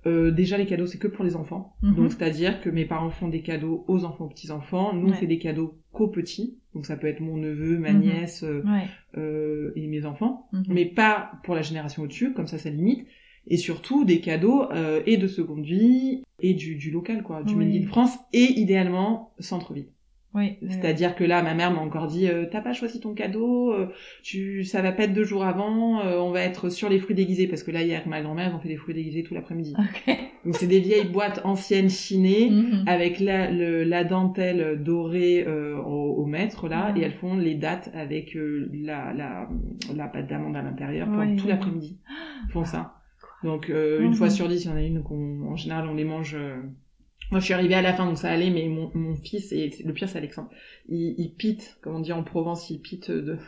euh, 0.07 0.31
déjà 0.31 0.57
les 0.59 0.67
cadeaux 0.67 0.87
c'est 0.87 0.99
que 0.99 1.09
pour 1.09 1.25
les 1.25 1.37
enfants. 1.37 1.77
Mhm. 1.83 1.95
Donc 1.95 2.13
c'est-à-dire 2.13 2.61
que 2.61 2.71
mes 2.71 2.85
parents 2.85 3.11
font 3.11 3.29
des 3.29 3.43
cadeaux 3.43 3.85
aux 3.89 4.05
enfants, 4.05 4.25
aux 4.27 4.29
petits 4.29 4.51
enfants. 4.51 4.93
Nous 4.95 5.07
on 5.07 5.11
Ouais. 5.11 5.17
fait 5.17 5.27
des 5.27 5.39
cadeaux 5.39 5.79
qu'aux 5.93 6.09
petits. 6.09 6.59
Donc 6.75 6.87
ça 6.87 6.97
peut 6.97 7.07
être 7.07 7.21
mon 7.21 7.37
neveu, 7.37 7.79
ma 7.79 7.93
Mhm. 7.93 8.01
nièce 8.01 8.43
euh, 8.45 8.63
Ouais. 8.65 8.87
euh, 9.19 9.73
et 9.77 9.87
mes 9.87 10.05
enfants, 10.07 10.49
Mhm. 10.53 10.65
mais 10.69 10.87
pas 10.87 11.33
pour 11.45 11.55
la 11.55 11.63
génération 11.63 12.03
au-dessus, 12.03 12.33
comme 12.33 12.47
ça 12.47 12.59
ça 12.59 12.71
limite. 12.71 13.07
Et 13.49 13.57
surtout 13.57 14.05
des 14.05 14.21
cadeaux 14.21 14.71
euh, 14.71 15.03
et 15.05 15.17
de 15.17 15.27
seconde 15.27 15.65
vie 15.65 16.23
et 16.41 16.55
du, 16.55 16.77
du 16.77 16.91
local 16.93 17.23
quoi, 17.25 17.43
du 17.43 17.55
Oui. 17.55 17.67
Made 17.67 17.83
in 17.83 17.87
France 17.89 18.17
et 18.33 18.61
idéalement 18.61 19.33
centre-ville. 19.41 19.89
Oui. 20.35 20.57
oui, 20.63 20.69
C'est-à-dire 20.71 21.15
que 21.15 21.25
là, 21.25 21.43
ma 21.43 21.53
mère 21.55 21.71
m'a 21.73 21.81
encore 21.81 22.07
dit, 22.07 22.27
euh, 22.27 22.47
t'as 22.51 22.63
pas 22.63 22.73
choisi 22.73 23.01
ton 23.01 23.13
cadeau, 23.13 23.73
euh, 23.73 23.89
tu, 24.23 24.65
ça 24.65 24.81
va 24.81 24.91
pas 24.93 25.05
être 25.05 25.13
deux 25.13 25.25
jours 25.25 25.45
avant, 25.45 26.01
euh, 26.01 26.19
on 26.19 26.31
va 26.31 26.41
être 26.43 26.71
sur 26.71 26.89
les 26.89 26.99
fruits 27.01 27.15
déguisés 27.15 27.47
parce 27.47 27.63
que 27.63 27.71
là 27.71 27.83
hier, 27.83 28.03
ma 28.09 28.23
grand-mère, 28.23 28.51
ils 28.51 28.57
ont 28.57 28.61
fait 28.61 28.69
des 28.71 28.77
fruits 28.77 28.95
déguisés 28.95 29.23
tout 29.25 29.35
l'après-midi. 29.35 29.75
Ok. 29.79 30.17
Donc 30.45 30.57
c'est 30.57 30.67
des 30.67 30.81
vieilles 30.81 31.05
boîtes 31.09 31.41
anciennes 31.45 31.91
chinées 31.91 32.49
Mhm. 32.51 32.85
avec 32.87 33.21
la, 33.21 33.51
le- 33.51 33.85
la 33.85 34.05
dentelle 34.05 34.83
dorée 34.83 35.45
euh, 35.47 35.77
au, 35.77 36.15
au 36.23 36.27
mètre 36.27 36.67
là, 36.69 36.91
Mhm. 36.93 36.97
et 36.97 37.01
elles 37.05 37.13
font 37.13 37.37
les 37.37 37.55
dates 37.55 37.91
avec 37.95 38.35
euh, 38.37 38.71
la, 38.73 39.13
la, 39.13 39.49
la 39.95 40.09
pâte 40.09 40.29
d'amande 40.29 40.57
à 40.57 40.63
l'intérieur 40.63 41.09
pendant 41.09 41.23
Oui, 41.31 41.37
tout 41.37 41.47
l'après-midi. 41.49 41.99
Ils 42.49 42.53
font 42.53 42.65
ça. 42.65 42.95
Donc 43.45 43.69
euh, 43.71 44.01
une 44.01 44.09
Mhm. 44.11 44.15
fois 44.15 44.31
sur 44.31 44.49
dix, 44.49 44.65
il 44.65 44.69
y 44.71 44.73
en 44.73 44.77
a 44.77 44.83
une 44.83 45.03
qu'on, 45.03 45.43
en 45.49 45.57
général, 45.57 45.87
on 45.89 45.95
les 45.95 46.05
mange. 46.05 46.37
Moi, 47.33 47.41
je 47.41 47.47
suis 47.47 47.55
arrivée 47.55 47.75
à 47.75 47.83
la 47.83 47.93
fin, 47.95 48.07
donc 48.07 48.19
ça 48.19 48.31
allait, 48.31 48.51
mais 48.51 48.69
mon, 48.69 48.91
mon 48.95 49.17
fils, 49.17 49.51
et 49.53 49.71
le 49.85 49.93
pire, 49.93 50.09
c'est 50.09 50.19
Alexandre, 50.19 50.51
il, 50.89 51.15
il 51.19 51.33
pite, 51.35 51.79
comme 51.83 51.97
on 51.97 52.01
dit 52.01 52.13
en 52.13 52.23
Provence, 52.23 52.71
il 52.71 52.79
pite 52.79 53.11
de, 53.11 53.39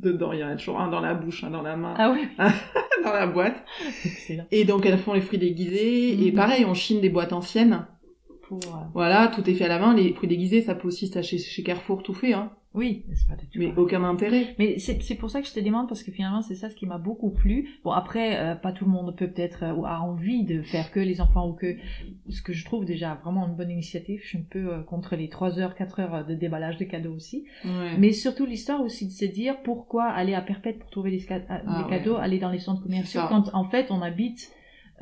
dedans. 0.00 0.32
Il 0.32 0.40
y 0.40 0.44
en 0.44 0.48
a 0.48 0.56
toujours 0.56 0.80
un 0.80 0.88
dans 0.88 1.00
la 1.00 1.14
bouche, 1.14 1.44
un 1.44 1.50
dans 1.50 1.62
la 1.62 1.76
main, 1.76 1.94
Ah 1.98 2.10
oui. 2.10 2.26
dans 3.04 3.12
la 3.12 3.26
boîte. 3.26 3.62
Excellent. 4.04 4.46
Et 4.50 4.64
donc, 4.64 4.86
elles 4.86 4.98
font 4.98 5.12
les 5.12 5.20
fruits 5.20 5.38
déguisés, 5.38 6.12
et 6.26 6.30
Mhm. 6.30 6.34
pareil, 6.36 6.64
on 6.64 6.74
chine 6.74 7.00
des 7.02 7.10
boîtes 7.10 7.32
anciennes. 7.34 7.86
Pour, 8.48 8.58
euh, 8.64 8.78
Voilà, 8.94 9.28
tout 9.28 9.48
est 9.48 9.54
fait 9.54 9.64
à 9.66 9.68
la 9.68 9.78
main. 9.78 9.94
Les 9.94 10.12
fruits 10.14 10.28
déguisés, 10.28 10.62
ça 10.62 10.74
peut 10.74 10.88
aussi 10.88 11.06
s'acheter 11.08 11.38
chez 11.38 11.62
Carrefour 11.62 12.02
tout 12.02 12.14
fait, 12.14 12.32
hein. 12.32 12.50
Oui, 12.74 13.04
c'est 13.14 13.28
pas 13.28 13.36
du 13.36 13.46
tout. 13.46 13.58
Mais 13.60 13.68
pareil. 13.68 13.78
aucun 13.84 14.02
intérêt. 14.04 14.54
Mais 14.58 14.78
c'est 14.80 15.00
c'est 15.02 15.14
pour 15.14 15.30
ça 15.30 15.40
que 15.40 15.46
je 15.46 15.52
te 15.54 15.60
demande 15.60 15.88
parce 15.88 16.02
que 16.02 16.10
finalement 16.10 16.42
c'est 16.42 16.56
ça 16.56 16.68
ce 16.68 16.74
qui 16.74 16.86
m'a 16.86 16.98
beaucoup 16.98 17.30
plu. 17.30 17.68
Bon 17.84 17.92
après 17.92 18.36
euh, 18.38 18.54
pas 18.56 18.72
tout 18.72 18.84
le 18.84 18.90
monde 18.90 19.14
peut 19.16 19.28
peut-être 19.28 19.62
euh, 19.62 19.72
ou 19.74 19.86
a 19.86 20.00
envie 20.00 20.44
de 20.44 20.60
faire 20.62 20.90
que 20.90 20.98
les 21.00 21.20
enfants 21.20 21.48
ou 21.48 21.52
que 21.52 21.76
ce 22.30 22.42
que 22.42 22.52
je 22.52 22.64
trouve 22.64 22.84
déjà 22.84 23.14
vraiment 23.22 23.46
une 23.46 23.54
bonne 23.54 23.70
initiative. 23.70 24.20
Je 24.24 24.28
suis 24.28 24.38
un 24.38 24.46
peu 24.50 24.72
euh, 24.72 24.82
contre 24.82 25.14
les 25.14 25.28
3 25.28 25.60
heures 25.60 25.74
4 25.76 26.00
heures 26.00 26.26
de 26.26 26.34
déballage 26.34 26.76
de 26.76 26.84
cadeaux 26.84 27.14
aussi. 27.14 27.44
Ouais. 27.64 27.96
Mais 27.98 28.12
surtout 28.12 28.44
l'histoire 28.44 28.80
aussi 28.82 29.06
de 29.06 29.12
se 29.12 29.24
dire 29.24 29.62
pourquoi 29.62 30.06
aller 30.06 30.34
à 30.34 30.40
Perpète 30.40 30.80
pour 30.80 30.90
trouver 30.90 31.12
des, 31.12 31.20
ca- 31.20 31.36
euh, 31.36 31.58
Ah, 31.66 31.86
cadeaux, 31.88 32.16
aller 32.16 32.38
dans 32.40 32.50
les 32.50 32.58
centres 32.58 32.82
commerciaux 32.82 33.20
quand 33.28 33.54
en 33.54 33.64
fait 33.70 33.86
on 33.90 34.02
habite 34.02 34.50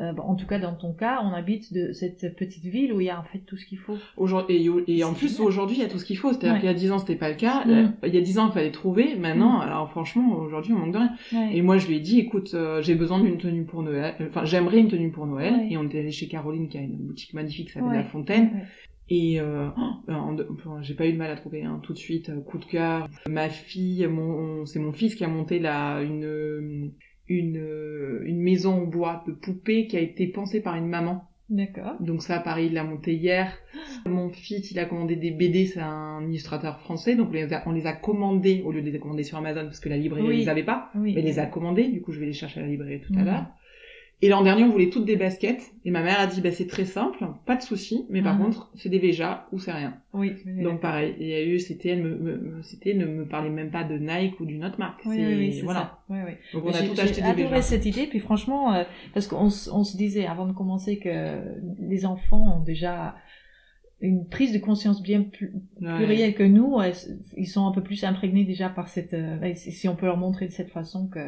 euh, 0.00 0.12
bon, 0.12 0.22
en 0.22 0.34
tout 0.34 0.46
cas 0.46 0.58
dans 0.58 0.74
ton 0.74 0.92
cas, 0.92 1.20
on 1.22 1.32
habite 1.34 1.72
de 1.72 1.92
cette 1.92 2.34
petite 2.36 2.64
ville 2.64 2.92
où 2.92 3.00
il 3.00 3.06
y 3.06 3.10
a 3.10 3.18
en 3.20 3.24
fait 3.24 3.40
tout 3.40 3.56
ce 3.56 3.66
qu'il 3.66 3.78
faut. 3.78 3.96
Aujourd'hui, 4.16 4.56
et, 4.86 4.98
et 4.98 5.04
en 5.04 5.12
plus, 5.12 5.38
aujourd'hui, 5.40 5.76
il 5.76 5.82
y 5.82 5.84
a 5.84 5.88
tout 5.88 5.98
ce 5.98 6.04
qu'il 6.04 6.16
faut. 6.16 6.30
C'est-à-dire 6.32 6.52
Ouais. 6.54 6.58
qu'il 6.60 6.68
y 6.68 6.72
a 6.72 6.74
10 6.74 6.92
ans, 6.92 6.98
c'était 6.98 7.16
pas 7.16 7.28
le 7.28 7.34
cas. 7.36 7.64
Mm. 7.66 7.70
Euh, 7.70 7.86
Il 8.08 8.14
y 8.14 8.18
a 8.18 8.22
10 8.22 8.38
ans, 8.38 8.46
il 8.48 8.52
fallait 8.52 8.70
trouver. 8.72 9.16
Maintenant, 9.16 9.58
Mm. 9.58 9.62
alors 9.62 9.90
franchement, 9.90 10.36
aujourd'hui, 10.38 10.72
on 10.72 10.78
manque 10.78 10.92
de 10.92 10.98
rien. 10.98 11.12
Ouais. 11.32 11.56
Et 11.56 11.62
moi, 11.62 11.76
je 11.78 11.86
lui 11.88 11.96
ai 11.96 12.00
dit, 12.00 12.18
écoute, 12.20 12.52
euh, 12.54 12.80
j'ai 12.82 12.94
besoin 12.94 13.20
d'une 13.20 13.38
tenue 13.38 13.64
pour 13.64 13.82
Noël. 13.82 14.14
Enfin, 14.28 14.44
j'aimerais 14.44 14.78
une 14.78 14.88
tenue 14.88 15.10
pour 15.10 15.26
Noël. 15.26 15.54
Ouais. 15.54 15.68
Et 15.70 15.76
on 15.76 15.84
était 15.84 15.98
allé 15.98 16.10
chez 16.10 16.26
Caroline, 16.28 16.68
qui 16.68 16.78
a 16.78 16.80
une 16.80 16.96
boutique 16.96 17.34
magnifique, 17.34 17.70
ça 17.70 17.80
s'appelle. 17.80 17.96
La 17.98 18.04
Fontaine. 18.04 18.66
Et 19.10 19.40
euh, 19.40 19.68
oh, 19.76 20.10
en- 20.12 20.36
enfin, 20.54 20.78
j'ai 20.80 20.94
pas 20.94 21.06
eu 21.06 21.12
de 21.12 21.18
mal 21.18 21.30
à 21.30 21.36
trouver 21.36 21.64
hein, 21.64 21.80
tout 21.82 21.92
de 21.92 21.98
suite. 21.98 22.30
coup 22.46 22.56
de 22.56 22.64
cœur. 22.64 23.08
Ma 23.28 23.50
fille, 23.50 24.06
mon, 24.06 24.64
c'est 24.64 24.78
mon 24.78 24.92
fils 24.92 25.16
qui 25.16 25.24
a 25.24 25.28
monté 25.28 25.58
là 25.58 26.00
une 26.00 26.92
une 27.38 28.20
une 28.24 28.40
maison 28.40 28.82
en 28.82 28.86
bois 28.86 29.24
de 29.26 29.32
poupée 29.32 29.86
qui 29.86 29.96
a 29.96 30.00
été 30.00 30.26
pensée 30.26 30.60
par 30.60 30.76
une 30.76 30.86
maman. 30.88 31.24
D'accord. 31.50 31.96
Donc 32.00 32.22
ça, 32.22 32.38
pareil, 32.38 32.68
il 32.68 32.72
l'a 32.74 32.84
monté 32.84 33.12
hier. 33.14 33.52
Mon 34.06 34.30
fils, 34.30 34.70
il 34.70 34.78
a 34.78 34.86
commandé 34.86 35.16
des 35.16 35.30
BD, 35.32 35.66
c'est 35.66 35.80
un 35.80 36.22
illustrateur 36.26 36.78
français, 36.80 37.14
donc 37.14 37.28
on 37.28 37.32
les 37.32 37.52
a, 37.52 37.62
on 37.66 37.72
les 37.72 37.86
a 37.86 37.92
commandés 37.92 38.62
au 38.64 38.72
lieu 38.72 38.80
de 38.80 38.88
les 38.90 38.98
commander 38.98 39.22
sur 39.22 39.36
Amazon 39.38 39.64
parce 39.64 39.80
que 39.80 39.88
la 39.90 39.96
librairie 39.98 40.26
Oui. 40.26 40.36
les 40.38 40.48
avait 40.48 40.62
pas. 40.62 40.90
Oui. 40.94 41.12
Mais 41.14 41.20
il 41.20 41.24
les 41.26 41.38
a 41.38 41.46
commandés, 41.46 41.88
du 41.88 42.00
coup 42.00 42.12
je 42.12 42.20
vais 42.20 42.26
les 42.26 42.32
chercher 42.32 42.60
à 42.60 42.62
la 42.62 42.68
librairie 42.68 43.00
tout 43.00 43.12
à 43.14 43.18
Mhm. 43.20 43.24
l'heure. 43.26 43.46
Et 44.24 44.28
l'an 44.28 44.42
dernier, 44.44 44.62
on 44.62 44.70
voulait 44.70 44.88
toutes 44.88 45.04
des 45.04 45.16
baskets, 45.16 45.72
et 45.84 45.90
ma 45.90 46.00
mère 46.00 46.20
a 46.20 46.28
dit, 46.28 46.40
bah 46.40 46.52
c'est 46.52 46.68
très 46.68 46.84
simple, 46.84 47.26
pas 47.44 47.56
de 47.56 47.62
souci, 47.62 48.06
mais 48.08 48.22
par 48.22 48.36
Mhm. 48.36 48.44
contre, 48.44 48.70
c'est 48.76 48.88
des 48.88 49.00
Véja 49.00 49.48
ou 49.50 49.58
c'est 49.58 49.72
rien. 49.72 49.94
Oui. 50.14 50.32
Donc 50.62 50.80
pareil, 50.80 51.16
il 51.18 51.26
y 51.26 51.34
a 51.34 51.42
eu, 51.44 51.58
c'était, 51.58 51.88
elle 51.88 52.02
me, 52.04 52.60
c'était, 52.62 52.94
ne 52.94 53.04
me 53.04 53.26
parlez 53.26 53.50
même 53.50 53.70
pas 53.72 53.82
de 53.82 53.98
Nike 53.98 54.38
ou 54.38 54.46
d'une 54.46 54.64
autre 54.64 54.78
marque. 54.78 55.00
Oui, 55.06 55.16
C'est- 55.16 55.34
oui, 55.34 55.52
c'est 55.54 55.62
voilà. 55.62 55.80
ça. 55.80 55.98
Oui, 56.08 56.18
oui. 56.24 56.32
Donc 56.52 56.64
on 56.66 56.68
a 56.68 56.72
J'ai- 56.80 56.88
tout 56.88 56.94
j'ai 56.94 57.02
acheté 57.02 57.20
des 57.20 57.26
adoré 57.26 57.48
Véja. 57.48 57.62
cette 57.62 57.84
idée, 57.84 58.06
puis 58.06 58.20
franchement, 58.20 58.72
euh, 58.72 58.84
parce 59.12 59.26
qu'on 59.26 59.46
on 59.46 59.84
se 59.84 59.96
disait 59.96 60.26
avant 60.26 60.46
de 60.46 60.52
commencer 60.52 60.98
que 60.98 61.40
les 61.80 62.06
enfants 62.06 62.58
ont 62.58 62.62
déjà 62.62 63.16
une 64.00 64.28
prise 64.28 64.52
de 64.52 64.58
conscience 64.58 65.02
bien 65.02 65.22
plus, 65.22 65.52
Ouais. 65.80 65.96
plus 65.96 66.04
réelle 66.04 66.34
que 66.34 66.42
nous. 66.44 66.76
Ils 67.36 67.46
sont 67.48 67.66
un 67.66 67.72
peu 67.72 67.82
plus 67.82 68.04
imprégnés 68.04 68.44
déjà 68.44 68.68
par 68.68 68.86
cette. 68.88 69.14
euh, 69.14 69.52
si 69.56 69.88
on 69.88 69.96
peut 69.96 70.06
leur 70.06 70.16
montrer 70.16 70.46
de 70.46 70.52
cette 70.52 70.70
façon 70.70 71.08
que 71.08 71.20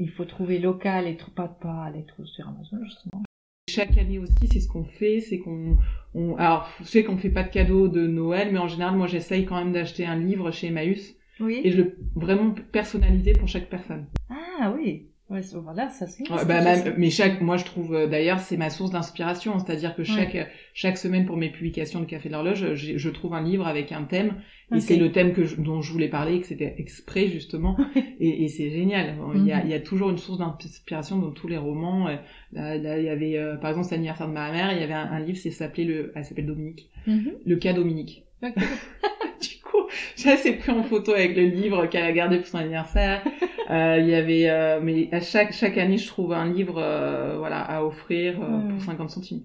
il 0.00 0.10
faut 0.10 0.24
trouver 0.24 0.58
local 0.58 1.06
et 1.06 1.16
pas 1.36 1.46
pas 1.46 1.84
aller 1.84 2.04
trop 2.06 2.24
sur 2.24 2.48
Amazon 2.48 2.78
justement. 2.82 3.22
Chaque 3.68 3.96
année 3.98 4.18
aussi, 4.18 4.48
c'est 4.50 4.58
ce 4.58 4.66
qu'on 4.66 4.84
fait, 4.84 5.20
c'est 5.20 5.38
qu'on, 5.38 5.76
on, 6.14 6.34
alors, 6.36 6.68
je 6.80 6.86
sais 6.86 7.04
qu'on 7.04 7.18
fait 7.18 7.30
pas 7.30 7.44
de 7.44 7.50
cadeaux 7.50 7.86
de 7.86 8.04
Noël, 8.06 8.48
mais 8.50 8.58
en 8.58 8.66
général, 8.66 8.96
moi, 8.96 9.06
j'essaye 9.06 9.44
quand 9.44 9.56
même 9.56 9.72
d'acheter 9.72 10.04
un 10.06 10.16
livre 10.16 10.50
chez 10.50 10.68
Emmaüs 10.68 11.14
Oui. 11.38 11.60
et 11.62 11.70
je 11.70 11.76
le 11.82 11.96
vraiment 12.16 12.52
personnalisé 12.72 13.32
pour 13.32 13.46
chaque 13.46 13.70
personne. 13.70 14.06
Ah 14.28 14.74
oui. 14.76 15.06
Ouais, 15.30 15.40
voilà, 15.62 15.88
ça 15.90 16.08
c'est. 16.08 16.28
Ouais, 16.28 16.44
bah, 16.44 16.60
chose- 16.74 16.92
mais 16.98 17.08
chaque, 17.08 17.40
moi, 17.40 17.56
je 17.56 17.64
trouve, 17.64 17.94
euh, 17.94 18.06
d'ailleurs, 18.08 18.40
c'est 18.40 18.56
ma 18.56 18.68
source 18.68 18.90
d'inspiration, 18.90 19.60
c'est-à-dire 19.60 19.94
que 19.94 20.02
chaque, 20.02 20.36
chaque 20.74 20.98
semaine 20.98 21.24
pour 21.24 21.36
mes 21.36 21.50
publications 21.50 22.00
de 22.00 22.04
Café 22.04 22.28
de 22.28 22.34
l'horloge, 22.34 22.74
je 22.74 23.08
trouve 23.10 23.34
un 23.34 23.42
livre 23.42 23.64
avec 23.68 23.92
un 23.92 24.02
thème, 24.02 24.34
et 24.74 24.80
c'est 24.80 24.96
le 24.96 25.12
thème 25.12 25.32
que 25.32 25.44
je- 25.44 25.54
dont 25.60 25.82
je 25.82 25.92
voulais 25.92 26.08
parler, 26.08 26.34
et 26.34 26.40
que 26.40 26.46
c'était 26.46 26.74
exprès 26.78 27.28
justement, 27.28 27.76
et, 28.20 28.42
et 28.44 28.48
c'est 28.48 28.70
génial. 28.70 29.14
Il 29.36 29.46
y, 29.46 29.52
a, 29.52 29.58
Mhm. 29.58 29.62
il 29.66 29.70
y 29.70 29.74
a 29.74 29.78
toujours 29.80 30.10
une 30.10 30.18
source 30.18 30.38
d'inspiration 30.38 31.16
dans 31.18 31.30
tous 31.30 31.46
les 31.46 31.58
romans. 31.58 32.08
Euh, 32.08 32.16
Là, 32.52 32.76
là, 32.76 32.98
il 32.98 33.04
y 33.04 33.08
avait, 33.08 33.38
euh, 33.38 33.56
par 33.56 33.70
exemple, 33.70 33.86
c'est 33.88 33.94
l'anniversaire 33.94 34.26
de 34.26 34.32
ma 34.32 34.50
mère, 34.50 34.72
il 34.72 34.80
y 34.80 34.82
avait 34.82 34.92
un, 34.92 35.08
un 35.12 35.20
livre, 35.20 35.38
c'est 35.38 35.52
s'appelait 35.52 35.84
le, 35.84 36.10
elle 36.16 36.24
s'appelle 36.24 36.46
Dominique, 36.46 36.90
Mhm. 37.06 37.30
le 37.46 37.56
cas 37.56 37.72
Dominique. 37.72 38.24
Ok. 38.42 38.54
Coup, 39.70 39.86
j'ai 40.16 40.30
assez 40.30 40.52
pris 40.52 40.72
en 40.72 40.82
photo 40.82 41.12
avec 41.12 41.36
le 41.36 41.44
livre 41.44 41.86
qu'elle 41.86 42.04
a 42.04 42.12
gardé 42.12 42.38
pour 42.38 42.46
son 42.46 42.58
anniversaire. 42.58 43.22
Euh, 43.70 43.98
il 44.00 44.08
y 44.08 44.14
avait, 44.16 44.50
euh, 44.50 44.80
mais 44.82 45.08
à 45.14 45.20
chaque 45.20 45.52
chaque 45.52 45.78
année, 45.78 45.96
je 45.96 46.08
trouve 46.08 46.32
un 46.32 46.52
livre, 46.52 46.78
euh, 46.78 47.36
voilà, 47.38 47.60
à 47.60 47.84
offrir 47.84 48.42
euh, 48.42 48.68
pour 48.68 48.82
50 48.82 49.10
centimes. 49.10 49.42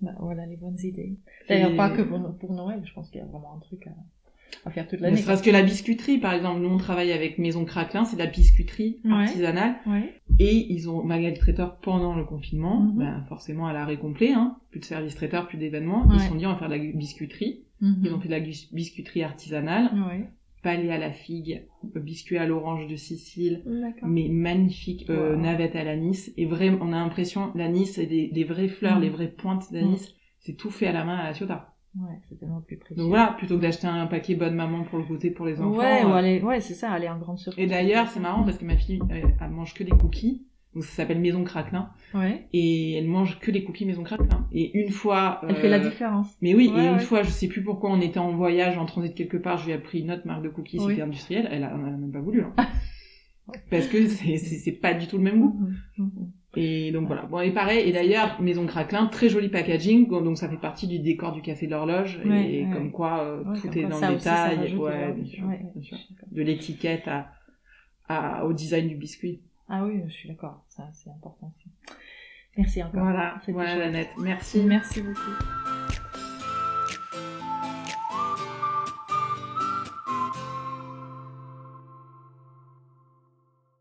Bah, 0.00 0.12
voilà 0.20 0.46
les 0.46 0.56
bonnes 0.56 0.78
idées. 0.82 1.18
D'ailleurs, 1.50 1.72
Et- 1.72 1.76
pas 1.76 1.90
que 1.90 2.00
pour, 2.00 2.18
pour 2.38 2.52
Noël, 2.54 2.80
je 2.82 2.94
pense 2.94 3.10
qu'il 3.10 3.20
y 3.20 3.22
a 3.22 3.26
vraiment 3.26 3.52
un 3.54 3.60
truc 3.60 3.86
à, 3.88 3.90
à 4.66 4.70
faire 4.70 4.88
toute 4.88 5.00
l'année. 5.00 5.18
serait-ce 5.18 5.42
que 5.42 5.50
la 5.50 5.60
biscuiterie, 5.62 6.16
par 6.16 6.32
exemple. 6.32 6.60
Nous, 6.62 6.68
on 6.70 6.78
travaille 6.78 7.12
avec 7.12 7.36
Maison 7.36 7.66
Craquelin, 7.66 8.06
c'est 8.06 8.16
de 8.16 8.22
la 8.22 8.30
biscuiterie 8.30 9.00
Ouais. 9.04 9.12
artisanale. 9.12 9.74
Ouais. 9.86 10.14
Et 10.38 10.72
ils 10.72 10.88
ont 10.88 11.02
Magali 11.02 11.36
Traiteur 11.38 11.76
pendant 11.76 12.14
le 12.16 12.24
confinement, 12.24 12.80
Mhm. 12.80 12.98
ben, 13.00 13.24
forcément 13.28 13.66
à 13.66 13.74
l'arrêt 13.74 13.98
complet, 13.98 14.32
hein, 14.32 14.56
plus 14.70 14.80
de 14.80 14.86
service 14.86 15.14
traiteur, 15.14 15.46
plus 15.46 15.58
d'événements. 15.58 16.06
Ouais. 16.06 16.14
Ils 16.14 16.20
se 16.20 16.28
sont 16.28 16.36
dit 16.36 16.46
on 16.46 16.52
va 16.52 16.56
faire 16.58 16.70
de 16.70 16.74
la 16.74 16.80
biscuiterie. 16.94 17.64
Ils 17.82 18.12
ont 18.14 18.20
fait 18.20 18.28
de 18.28 18.34
la 18.34 18.40
biscuiterie 18.40 19.24
artisanale, 19.24 19.90
Ouais. 20.08 20.30
palais 20.62 20.90
à 20.92 20.98
la 20.98 21.10
figue, 21.10 21.66
euh, 21.96 22.00
biscuit 22.00 22.38
à 22.38 22.46
l'orange 22.46 22.86
de 22.86 22.94
Sicile, 22.94 23.62
D'accord. 23.66 24.08
mais 24.08 24.28
magnifique, 24.28 25.06
euh, 25.10 25.34
Wow. 25.34 25.40
navette 25.40 25.74
à 25.74 25.82
l'anis. 25.82 26.32
Et 26.36 26.46
vraiment, 26.46 26.78
on 26.80 26.92
a 26.92 26.96
l'impression, 27.00 27.50
l'anis, 27.56 27.86
c'est 27.86 28.06
des, 28.06 28.28
des 28.28 28.44
vraies 28.44 28.68
fleurs, 28.68 28.96
Mhm. 28.96 29.02
les 29.02 29.10
vraies 29.10 29.32
pointes 29.32 29.72
d'anis. 29.72 30.14
C'est 30.38 30.56
tout 30.56 30.70
fait 30.70 30.86
à 30.86 30.92
la 30.92 31.04
main 31.04 31.16
à 31.16 31.24
la 31.24 31.34
Ciotat. 31.34 31.74
Ouais, 31.98 32.14
c'est 32.28 32.38
tellement 32.38 32.60
plus 32.60 32.76
précieux. 32.78 33.02
Donc 33.02 33.08
voilà, 33.10 33.34
plutôt 33.36 33.56
que 33.56 33.62
d'acheter 33.62 33.86
un 33.86 34.06
paquet 34.06 34.34
bonne 34.34 34.54
maman 34.54 34.84
pour 34.84 34.98
le 34.98 35.04
goûter 35.04 35.30
pour 35.30 35.44
les 35.44 35.60
enfants. 35.60 35.76
Ouais, 35.78 36.04
ou 36.04 36.08
euh, 36.08 36.12
aller, 36.14 36.40
ouais, 36.40 36.60
c'est 36.60 36.74
ça, 36.74 36.90
aller 36.90 37.08
en 37.08 37.18
grande 37.18 37.38
surface. 37.38 37.62
Et 37.62 37.66
d'ailleurs, 37.66 38.08
c'est 38.08 38.20
marrant 38.20 38.44
parce 38.44 38.58
que 38.58 38.64
ma 38.64 38.76
fille, 38.76 39.00
elle, 39.10 39.34
elle 39.40 39.50
mange 39.50 39.74
que 39.74 39.82
des 39.84 39.90
cookies. 39.90 40.46
Donc 40.74 40.84
ça 40.84 40.92
s'appelle 40.92 41.20
Maison 41.20 41.44
Craquelin. 41.44 41.90
Ouais. 42.14 42.46
Et 42.54 42.94
elle 42.94 43.06
mange 43.06 43.38
que 43.40 43.50
les 43.50 43.62
cookies 43.62 43.84
Maison 43.84 44.02
Craquelin. 44.04 44.46
Et 44.52 44.78
une 44.78 44.90
fois... 44.90 45.40
Elle 45.46 45.56
fait 45.56 45.68
la 45.68 45.76
euh, 45.78 45.88
différence. 45.90 46.34
Mais 46.40 46.54
oui, 46.54 46.70
Ouais, 46.74 46.82
et 46.82 46.86
une 46.88 46.94
ouais. 46.94 46.98
fois, 47.00 47.22
je 47.22 47.30
sais 47.30 47.46
plus 47.48 47.62
pourquoi, 47.62 47.90
on 47.90 48.00
était 48.00 48.18
en 48.18 48.32
voyage, 48.32 48.78
en 48.78 48.86
transit 48.86 49.14
quelque 49.14 49.36
part, 49.36 49.58
je 49.58 49.66
lui 49.66 49.72
ai 49.72 49.78
pris 49.78 50.00
une 50.00 50.10
autre 50.10 50.26
marque 50.26 50.42
de 50.42 50.48
cookies, 50.48 50.78
Oui. 50.78 50.86
c'était 50.90 51.02
industriel, 51.02 51.46
elle 51.52 51.64
a, 51.64 51.68
elle 51.74 51.94
a 51.94 51.96
même 51.96 52.10
pas 52.12 52.20
voulu. 52.20 52.42
hein. 52.42 52.54
Parce 53.70 53.86
que 53.88 54.06
c'est- 54.06 54.72
pas 54.80 54.94
du 54.94 55.06
tout 55.08 55.18
le 55.18 55.24
même 55.24 55.40
goût. 55.40 55.60
Mhm, 55.98 56.04
mhm. 56.06 56.30
Et 56.56 56.92
donc 56.92 57.06
voilà. 57.06 57.22
Bon, 57.22 57.40
et 57.40 57.50
pareil, 57.50 57.88
et 57.88 57.92
d'ailleurs, 57.92 58.40
Maison 58.40 58.64
Craquelin, 58.66 59.06
très 59.06 59.28
joli 59.28 59.48
packaging, 59.48 60.08
donc 60.08 60.38
ça 60.38 60.48
fait 60.48 60.56
partie 60.60 60.86
du 60.86 60.98
décor 61.00 61.32
du 61.32 61.42
café 61.42 61.66
de 61.66 61.72
l'horloge, 61.72 62.20
Ouais, 62.24 62.50
et 62.50 62.64
ouais. 62.64 62.70
comme 62.72 62.92
quoi 62.92 63.24
euh, 63.24 63.42
Ouais, 63.44 63.56
tout 63.56 63.68
comme 63.68 63.78
est 63.78 63.80
quoi 63.82 63.90
dans 64.00 64.08
le 64.10 64.14
détail, 64.16 64.72
de 64.72 64.76
ouais, 64.78 65.12
bien 65.12 65.24
sûr, 65.26 65.44
bien 65.74 65.82
sûr. 65.82 65.98
De 66.30 66.42
l'étiquette 66.42 67.08
à, 67.08 67.28
à, 68.08 68.44
au 68.46 68.52
design 68.52 68.88
du 68.88 68.94
biscuit. 68.96 69.40
Ah 69.74 69.82
oui, 69.84 70.02
je 70.06 70.12
suis 70.12 70.28
d'accord. 70.28 70.62
Ça, 70.68 70.90
c'est 70.92 71.08
important 71.08 71.50
aussi. 71.56 71.96
Merci 72.58 72.82
encore. 72.82 73.04
Voilà, 73.04 73.40
voilà. 73.48 73.86
Annette, 73.86 74.10
merci. 74.18 74.62
Merci 74.64 75.00
beaucoup. 75.00 76.11